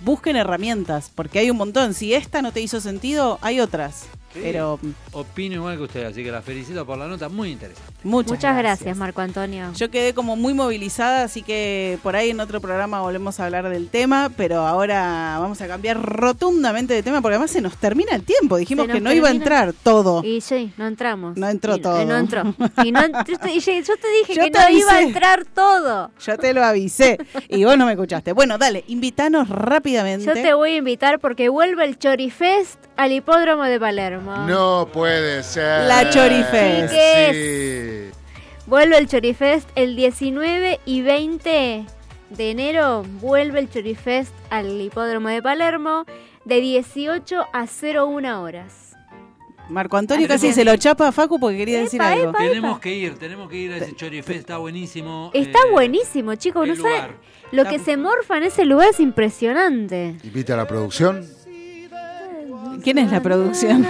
Busquen 0.00 0.34
herramientas, 0.34 1.12
porque 1.14 1.38
hay 1.38 1.48
un 1.48 1.58
montón. 1.58 1.94
Si 1.94 2.12
esta 2.12 2.42
no 2.42 2.50
te 2.50 2.60
hizo 2.60 2.80
sentido, 2.80 3.38
hay 3.40 3.60
otras. 3.60 4.06
Sí. 4.32 4.40
Pero 4.42 4.78
Opino 5.12 5.54
igual 5.56 5.76
que 5.76 5.82
usted, 5.82 6.04
así 6.04 6.22
que 6.24 6.30
la 6.32 6.40
felicito 6.42 6.86
por 6.86 6.96
la 6.98 7.06
nota, 7.06 7.28
muy 7.28 7.50
interesante. 7.50 7.92
muchas, 8.02 8.32
Muchas 8.32 8.56
gracias. 8.56 8.96
Marco 8.96 9.20
Antonio. 9.20 9.70
Yo 9.76 9.90
quedé 9.90 10.14
como 10.14 10.36
muy 10.36 10.54
movilizada, 10.54 11.22
así 11.24 11.42
que 11.42 11.98
por 12.02 12.16
ahí 12.16 12.30
en 12.30 12.40
otro 12.40 12.60
programa 12.60 13.00
volvemos 13.02 13.38
a 13.40 13.44
hablar 13.44 13.68
del 13.68 13.88
tema, 13.88 14.30
pero 14.36 14.60
ahora 14.66 15.36
vamos 15.38 15.60
a 15.60 15.68
cambiar 15.68 16.00
rotundamente 16.02 16.94
de 16.94 17.02
tema 17.02 17.20
porque 17.20 17.34
además 17.34 17.50
se 17.50 17.60
nos 17.60 17.76
termina 17.76 18.14
el 18.14 18.22
tiempo. 18.24 18.56
Dijimos 18.56 18.88
que 18.88 19.00
no 19.00 19.12
iba 19.12 19.28
a 19.28 19.32
entrar 19.32 19.72
todo. 19.82 20.22
Y 20.24 20.40
sí, 20.40 20.72
no 20.76 20.86
entramos. 20.86 21.36
No 21.36 21.48
entró 21.48 21.76
Y- 21.76 21.80
todo. 21.80 22.00
eh, 22.00 22.04
No 22.06 22.16
entró. 22.16 22.42
Y 22.84 22.92
no, 22.92 23.00
yo, 23.26 23.38
te, 23.38 23.52
y 23.54 23.60
yo 23.60 23.96
te 23.96 24.08
dije 24.20 24.34
Yo 24.34 24.44
que 24.44 24.50
te 24.50 24.58
no 24.60 24.70
iba 24.70 24.92
a 24.94 25.02
entrar 25.02 25.44
todo. 25.44 26.10
Yo 26.24 26.38
te 26.38 26.54
lo 26.54 26.64
avisé 26.64 27.18
y 27.48 27.64
vos 27.64 27.76
no 27.76 27.86
me 27.86 27.92
escuchaste. 27.92 28.32
Bueno, 28.32 28.56
dale, 28.58 28.84
invítanos 28.88 29.48
rápidamente. 29.48 30.24
Yo 30.26 30.32
te 30.32 30.54
voy 30.54 30.72
a 30.72 30.76
invitar 30.76 31.18
porque 31.20 31.48
vuelve 31.48 31.84
el 31.84 31.98
Chorifest 31.98 32.78
al 33.02 33.10
hipódromo 33.10 33.64
de 33.64 33.80
Palermo. 33.80 34.36
No 34.46 34.88
puede 34.92 35.42
ser. 35.42 35.88
La 35.88 36.08
Chorifest. 36.08 36.94
Sí. 36.94 38.10
Vuelve 38.66 38.96
el 38.96 39.08
Chorifest 39.08 39.68
el 39.74 39.96
19 39.96 40.78
y 40.84 41.02
20 41.02 41.84
de 42.30 42.50
enero. 42.50 43.02
Vuelve 43.20 43.58
el 43.58 43.68
Chorifest 43.68 44.32
al 44.50 44.80
hipódromo 44.80 45.28
de 45.30 45.42
Palermo 45.42 46.04
de 46.44 46.60
18 46.60 47.44
a 47.52 47.66
01 47.66 48.40
horas. 48.40 48.94
Marco 49.68 49.96
Antonio 49.96 50.28
casi 50.28 50.52
se 50.52 50.64
lo 50.64 50.76
chapa 50.76 51.08
a 51.08 51.12
Facu 51.12 51.40
porque 51.40 51.56
quería 51.56 51.80
decir 51.80 52.00
algo. 52.00 52.30
epa, 52.30 52.38
Tenemos 52.38 52.78
que 52.78 52.94
ir, 52.94 53.18
tenemos 53.18 53.48
que 53.48 53.56
ir 53.56 53.72
a 53.72 53.78
ese 53.78 53.96
Chorifest, 53.96 54.38
está 54.38 54.58
buenísimo. 54.58 55.30
Está 55.34 55.58
Eh, 55.58 55.70
buenísimo, 55.72 56.36
chicos. 56.36 56.68
No 56.68 56.76
saben-. 56.76 57.16
Lo 57.50 57.64
que 57.64 57.80
se 57.80 57.96
morfa 57.96 58.36
en 58.38 58.44
ese 58.44 58.64
lugar 58.64 58.90
es 58.90 59.00
impresionante. 59.00 60.16
Invita 60.22 60.54
a 60.54 60.56
la 60.56 60.66
producción. 60.68 61.26
¿Quién 62.82 62.98
es 62.98 63.10
la 63.10 63.22
producción? 63.22 63.86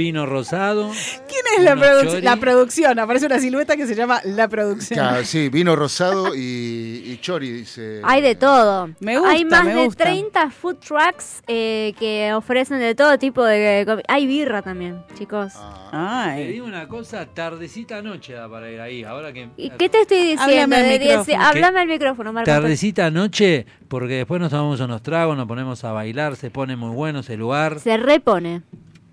Vino 0.00 0.24
rosado. 0.24 0.90
¿Quién 1.28 1.42
es 1.58 1.62
la, 1.62 1.76
produ- 1.76 2.06
chori. 2.08 2.22
la 2.22 2.36
producción? 2.36 2.98
Aparece 2.98 3.26
una 3.26 3.38
silueta 3.38 3.76
que 3.76 3.86
se 3.86 3.94
llama 3.94 4.22
La 4.24 4.48
Producción. 4.48 4.98
Claro, 4.98 5.22
sí, 5.26 5.50
vino 5.50 5.76
rosado 5.76 6.34
y, 6.34 7.02
y 7.04 7.18
chori, 7.20 7.50
dice. 7.52 8.00
Hay 8.02 8.22
de 8.22 8.34
todo. 8.34 8.88
Me 9.00 9.18
gusta, 9.18 9.30
Hay 9.34 9.44
más 9.44 9.64
me 9.66 9.74
de 9.74 9.84
gusta. 9.84 10.04
30 10.04 10.50
food 10.52 10.76
trucks 10.76 11.42
eh, 11.46 11.92
que 11.98 12.32
ofrecen 12.32 12.78
de 12.78 12.94
todo 12.94 13.18
tipo 13.18 13.44
de... 13.44 13.84
comi- 13.86 14.02
Hay 14.08 14.26
birra 14.26 14.62
también, 14.62 15.02
chicos. 15.18 15.52
Te 15.52 15.58
Ay. 15.92 16.46
digo 16.46 16.64
una 16.64 16.88
cosa, 16.88 17.26
tardecita 17.26 18.00
noche 18.00 18.32
da 18.32 18.48
para 18.48 18.70
ir 18.70 18.80
ahí. 18.80 19.04
Ahora 19.04 19.34
que 19.34 19.50
¿Y 19.58 19.68
qué 19.68 19.90
te 19.90 20.00
estoy 20.00 20.16
diciendo? 20.18 20.42
Háblame 20.44 20.76
al 20.76 20.82
de 20.84 20.98
micrófono. 20.98 21.24
10 21.26 21.38
Háblame 21.40 21.80
al 21.80 21.88
micrófono, 21.88 22.32
Marco. 22.32 22.50
Tardecita 22.50 23.10
noche, 23.10 23.66
porque 23.88 24.14
después 24.14 24.40
nos 24.40 24.48
tomamos 24.50 24.80
unos 24.80 25.02
tragos, 25.02 25.36
nos 25.36 25.46
ponemos 25.46 25.84
a 25.84 25.92
bailar, 25.92 26.36
se 26.36 26.50
pone 26.50 26.74
muy 26.74 26.94
bueno 26.96 27.18
ese 27.20 27.36
lugar. 27.36 27.80
Se 27.80 27.98
repone. 27.98 28.62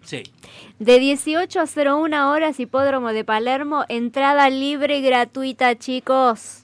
Sí. 0.07 0.23
De 0.79 0.99
18 0.99 1.59
a 1.59 1.65
01 1.65 2.31
horas, 2.31 2.59
Hipódromo 2.61 3.11
de 3.11 3.25
Palermo, 3.25 3.83
entrada 3.89 4.49
libre 4.49 4.99
y 4.99 5.01
gratuita, 5.01 5.75
chicos. 5.77 6.63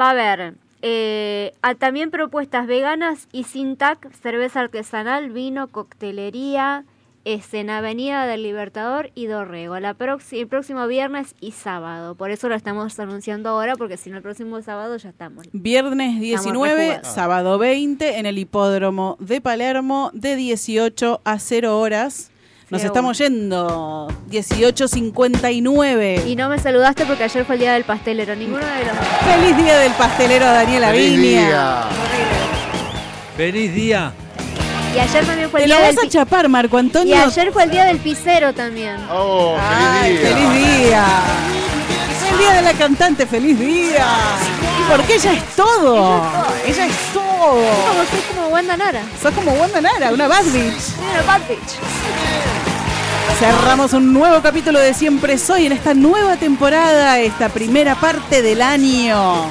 Va 0.00 0.06
a 0.06 0.10
haber 0.10 0.54
eh, 0.82 1.52
a- 1.62 1.74
también 1.74 2.10
propuestas 2.12 2.66
veganas 2.68 3.26
y 3.32 3.42
sin 3.44 3.76
TAC, 3.76 4.12
cerveza 4.22 4.60
artesanal, 4.60 5.30
vino, 5.30 5.66
coctelería, 5.68 6.84
es 7.24 7.52
en 7.54 7.68
Avenida 7.70 8.24
del 8.26 8.42
Libertador 8.44 9.10
y 9.14 9.26
Dorrego, 9.26 9.78
la 9.78 9.94
el 10.30 10.46
próximo 10.48 10.86
viernes 10.86 11.34
y 11.40 11.50
sábado. 11.52 12.14
Por 12.14 12.30
eso 12.30 12.48
lo 12.48 12.54
estamos 12.54 12.98
anunciando 12.98 13.50
ahora, 13.50 13.76
porque 13.76 13.96
si 13.96 14.10
no 14.10 14.16
el 14.16 14.22
próximo 14.22 14.62
sábado 14.62 14.96
ya 14.96 15.10
estamos. 15.10 15.46
Viernes 15.52 16.18
19, 16.20 16.74
rejugados. 16.88 17.14
sábado 17.14 17.58
20 17.58 18.18
en 18.18 18.26
el 18.26 18.38
hipódromo 18.38 19.16
de 19.20 19.40
Palermo 19.40 20.10
de 20.14 20.36
18 20.36 21.20
a 21.24 21.38
0 21.38 21.78
horas. 21.78 22.29
Nos 22.70 22.84
estamos 22.84 23.18
yendo. 23.18 24.08
18.59. 24.30 26.26
Y 26.26 26.36
no 26.36 26.48
me 26.48 26.58
saludaste 26.58 27.04
porque 27.04 27.24
ayer 27.24 27.44
fue 27.44 27.56
el 27.56 27.60
día 27.60 27.72
del 27.74 27.84
pastelero, 27.84 28.34
ninguno 28.36 28.64
de 28.64 28.84
los 28.84 28.96
dos. 28.96 29.06
Feliz 29.24 29.56
día 29.56 29.78
del 29.78 29.92
pastelero 29.92 30.46
Daniel 30.46 30.84
Feliz 30.84 31.14
Aviña. 31.18 31.46
día. 31.46 31.82
Feliz 33.36 33.74
día. 33.74 34.12
Y 34.94 34.98
ayer 34.98 35.24
también 35.26 35.50
fue 35.50 35.60
Te 35.60 35.64
el 35.64 35.70
lo 35.70 35.76
día 35.76 35.86
del 35.86 35.96
vas 35.96 36.04
a 36.04 36.08
chapar, 36.08 36.48
Marco 36.48 36.76
Y 36.76 36.80
Antonio. 36.80 37.16
ayer 37.24 37.52
fue 37.52 37.64
el 37.64 37.70
día 37.70 37.84
del 37.86 37.98
pisero 37.98 38.52
también. 38.52 38.96
Oh, 39.10 39.56
Ay, 39.60 40.16
feliz 40.16 40.34
día. 40.36 40.44
feliz 40.52 40.78
día. 40.78 41.06
El 42.30 42.38
día 42.38 42.52
de 42.54 42.62
la 42.62 42.72
cantante, 42.74 43.26
feliz 43.26 43.58
día. 43.58 44.06
Porque 44.88 45.14
ella 45.16 45.32
es 45.32 45.44
todo. 45.56 46.22
Ella 46.66 46.86
es 46.86 46.96
todo. 47.12 47.54
Como 47.54 48.04
soy 48.10 48.20
como 48.34 48.48
Wanda 48.48 48.76
Nara. 48.76 49.02
Sos 49.20 49.32
como 49.34 49.52
Wanda 49.52 49.80
Nara, 49.80 50.10
una 50.12 50.28
bad 50.28 50.44
bitch. 50.44 50.98
Una 51.12 51.22
bad 51.26 51.40
bitch. 51.48 51.78
Cerramos 53.38 53.92
un 53.92 54.12
nuevo 54.12 54.42
capítulo 54.42 54.78
de 54.78 54.92
Siempre 54.92 55.38
Soy 55.38 55.66
en 55.66 55.72
esta 55.72 55.94
nueva 55.94 56.36
temporada, 56.36 57.18
esta 57.20 57.48
primera 57.48 57.94
parte 57.94 58.42
del 58.42 58.60
año. 58.60 59.48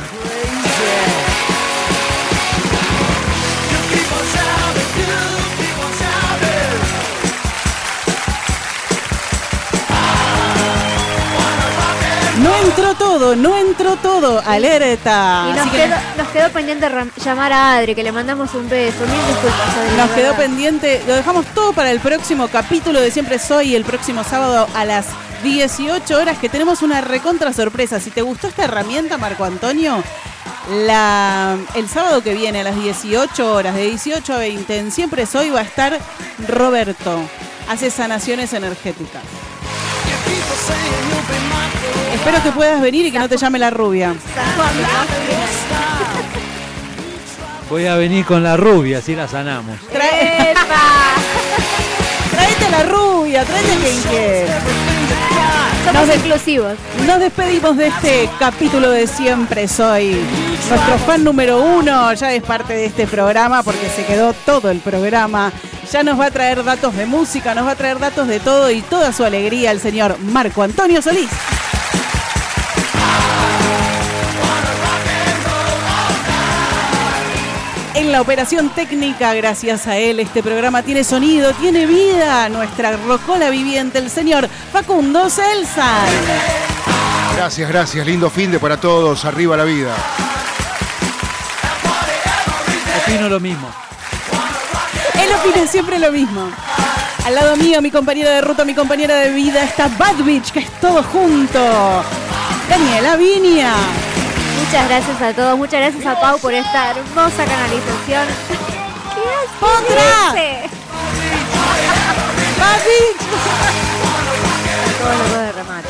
Entró 12.64 12.94
todo, 12.96 13.36
no 13.36 13.58
entró 13.58 13.96
todo, 13.98 14.42
alerta. 14.46 15.48
Y 15.50 15.54
nos 15.54 15.70
que 15.70 15.78
quedó, 15.78 15.96
nos 16.18 16.28
quedó 16.30 16.50
pendiente 16.52 16.88
llamar 17.24 17.54
a 17.54 17.76
Adri, 17.76 17.96
que 17.96 18.04
le 18.04 18.12
mandamos 18.12 18.54
un 18.54 18.70
beso. 18.70 19.00
Mil 19.00 19.28
disculpas, 19.28 19.78
Adri. 19.78 19.98
Nos 19.98 20.10
quedó 20.12 20.34
pendiente, 20.36 21.02
lo 21.08 21.16
dejamos 21.16 21.46
todo 21.48 21.74
para 21.74 21.92
el 21.92 22.00
próximo 22.00 22.48
capítulo 22.48 23.00
de 23.02 23.12
Siempre 23.12 23.40
Soy, 23.40 23.76
el 23.76 23.86
próximo 23.86 24.24
sábado 24.24 24.68
a 24.76 24.86
las 24.86 25.08
18 25.44 26.18
horas, 26.18 26.38
que 26.38 26.50
tenemos 26.50 26.82
una 26.82 27.02
recontra 27.02 27.54
sorpresa. 27.54 28.00
Si 28.00 28.12
te 28.12 28.22
gustó 28.22 28.48
esta 28.48 28.66
herramienta, 28.66 29.18
Marco 29.18 29.46
Antonio, 29.46 30.04
la, 30.86 31.58
el 31.76 31.90
sábado 31.90 32.22
que 32.22 32.34
viene 32.34 32.62
a 32.62 32.64
las 32.64 32.76
18 32.76 33.54
horas, 33.54 33.76
de 33.76 33.86
18 33.88 34.34
a 34.34 34.38
20, 34.38 34.78
en 34.78 34.92
Siempre 34.92 35.26
Soy 35.26 35.50
va 35.50 35.62
a 35.62 35.64
estar 35.64 35.98
Roberto. 36.48 37.20
Hace 37.68 37.92
sanaciones 37.92 38.54
energéticas. 38.54 39.22
Espero 42.20 42.44
que 42.44 42.52
puedas 42.52 42.82
venir 42.82 43.06
y 43.06 43.12
que 43.12 43.20
no 43.20 43.30
te 43.30 43.38
llame 43.38 43.60
la 43.60 43.70
rubia. 43.70 44.14
Voy 47.70 47.86
a 47.86 47.96
venir 47.96 48.26
con 48.26 48.44
la 48.44 48.58
rubia, 48.58 48.98
así 48.98 49.16
la 49.16 49.28
sanamos. 49.28 49.78
Trae- 49.92 50.56
Tráete 52.32 52.66
a 52.66 52.70
la 52.70 52.84
rubia, 52.84 53.44
tráete 53.44 53.72
a 53.72 53.76
quien 53.78 54.02
quiera. 54.04 54.60
Somos 55.86 56.08
Nos 56.08 56.16
inclusivos. 56.16 56.74
Nos 57.08 57.20
despedimos 57.20 57.78
de 57.78 57.88
este 57.88 58.30
capítulo 58.40 58.90
de 58.92 59.08
Siempre 59.08 59.68
Soy. 59.68 60.20
Nuestro 60.70 60.98
fan 61.06 61.24
número 61.24 61.62
uno 61.62 62.14
ya 62.14 62.34
es 62.34 62.44
parte 62.44 62.74
de 62.74 62.86
este 62.86 63.08
programa 63.08 63.64
porque 63.64 63.90
se 63.96 64.06
quedó 64.06 64.34
todo 64.46 64.70
el 64.72 64.80
programa. 64.80 65.52
Ya 65.92 66.04
nos 66.04 66.20
va 66.20 66.26
a 66.28 66.32
traer 66.32 66.64
datos 66.64 66.96
de 66.96 67.06
música, 67.06 67.56
nos 67.56 67.66
va 67.66 67.72
a 67.72 67.76
traer 67.76 67.98
datos 68.00 68.28
de 68.28 68.40
todo 68.40 68.70
y 68.72 68.82
toda 68.82 69.12
su 69.14 69.24
alegría 69.24 69.72
el 69.72 69.80
señor 69.80 70.18
Marco 70.20 70.62
Antonio 70.64 71.02
Solís. 71.02 71.30
En 78.10 78.14
la 78.14 78.22
operación 78.22 78.70
técnica. 78.70 79.36
Gracias 79.36 79.86
a 79.86 79.96
él 79.98 80.20
este 80.20 80.42
programa 80.42 80.82
tiene 80.82 81.04
sonido, 81.04 81.54
tiene 81.54 81.86
vida. 81.86 82.50
Nuestra 82.50 82.98
rocola 82.98 83.52
viviente, 83.52 84.00
el 84.00 84.10
señor 84.10 84.50
Facundo 84.74 85.30
Celsa. 85.30 85.86
Gracias, 87.36 87.70
gracias. 87.70 88.08
Lindo 88.08 88.32
fin 88.32 88.52
de 88.52 88.58
para 88.58 88.78
todos. 88.78 89.26
Arriba 89.26 89.56
la 89.56 89.64
vida. 89.64 89.96
Opino 93.04 93.30
lo 93.30 93.40
mismo. 93.40 93.70
Él 95.14 95.30
opina 95.40 95.68
siempre 95.68 96.00
lo 96.00 96.12
mismo. 96.12 96.50
Al 97.26 97.36
lado 97.36 97.58
mío, 97.58 97.80
mi 97.80 97.92
compañera 97.92 98.32
de 98.32 98.42
ruta, 98.42 98.66
mi 98.66 98.74
compañera 98.74 99.18
de 99.18 99.30
vida, 99.32 99.64
está 99.64 99.88
Bad 99.88 100.24
Bitch, 100.24 100.52
que 100.52 100.60
es 100.62 100.72
todo 100.80 101.04
junto. 101.04 101.60
Daniela 102.68 103.16
Viña. 103.18 103.74
Muchas 104.60 104.88
gracias 104.88 105.22
a 105.22 105.34
todos, 105.34 105.58
muchas 105.58 105.80
gracias 105.80 106.06
a 106.06 106.20
Pau 106.20 106.40
por 106.40 106.54
esta 106.54 106.92
hermosa 106.92 107.46
canalización. 107.46 108.28
¿Qué 109.88 110.00
hace? 110.00 110.70
Los 115.04 115.30
dos 115.30 115.40
de 115.40 115.52
remate. 115.54 115.90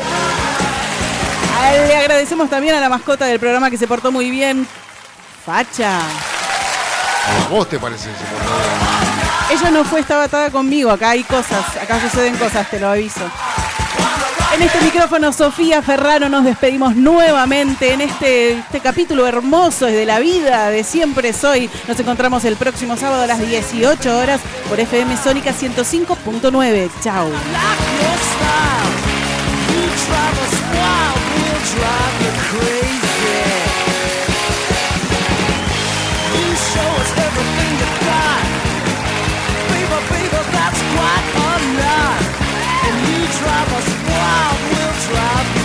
Le 1.86 1.96
agradecemos 1.96 2.48
también 2.48 2.74
a 2.74 2.80
la 2.80 2.88
mascota 2.88 3.26
del 3.26 3.38
programa 3.38 3.70
que 3.70 3.76
se 3.76 3.86
portó 3.86 4.10
muy 4.10 4.30
bien. 4.30 4.66
Facha. 5.44 5.98
A 6.00 7.48
vos 7.50 7.68
te 7.68 7.78
parece 7.78 8.08
Ella 9.50 9.70
no 9.70 9.84
fue, 9.84 10.00
estaba 10.00 10.24
atada 10.24 10.50
conmigo. 10.50 10.90
Acá 10.90 11.10
hay 11.10 11.22
cosas, 11.22 11.76
acá 11.76 12.00
suceden 12.00 12.36
cosas, 12.36 12.68
te 12.70 12.80
lo 12.80 12.88
aviso. 12.88 13.20
En 14.52 14.62
este 14.62 14.80
micrófono, 14.80 15.32
Sofía 15.32 15.80
Ferraro, 15.80 16.28
nos 16.28 16.44
despedimos 16.44 16.96
nuevamente 16.96 17.92
en 17.92 18.00
este, 18.00 18.52
este 18.52 18.80
capítulo 18.80 19.26
hermoso 19.26 19.86
de 19.86 20.04
la 20.04 20.18
vida 20.18 20.70
de 20.70 20.82
Siempre 20.82 21.32
Soy. 21.32 21.70
Nos 21.86 21.98
encontramos 22.00 22.44
el 22.44 22.56
próximo 22.56 22.96
sábado 22.96 23.22
a 23.22 23.26
las 23.28 23.38
18 23.38 24.18
horas 24.18 24.40
por 24.68 24.80
FM 24.80 25.16
Sónica 25.16 25.52
105.9. 25.52 26.90
Chao. 27.02 27.28
Sábados 45.12 45.59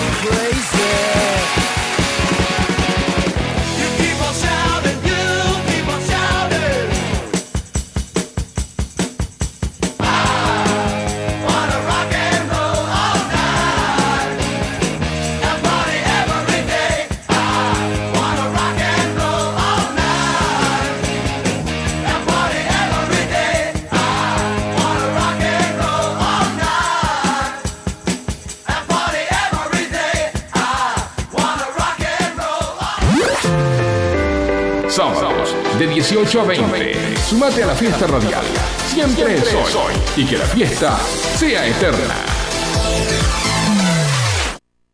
18 36.16 36.40
a 36.40 36.44
20. 36.46 37.18
Sumate 37.18 37.64
a 37.64 37.68
la 37.68 37.76
fiesta 37.76 38.08
radial. 38.08 38.46
Siempre 38.88 39.38
soy. 39.44 39.94
Y 40.16 40.26
que 40.26 40.38
la 40.38 40.46
fiesta 40.46 40.98
sea 41.38 41.68
eterna. 41.68 42.35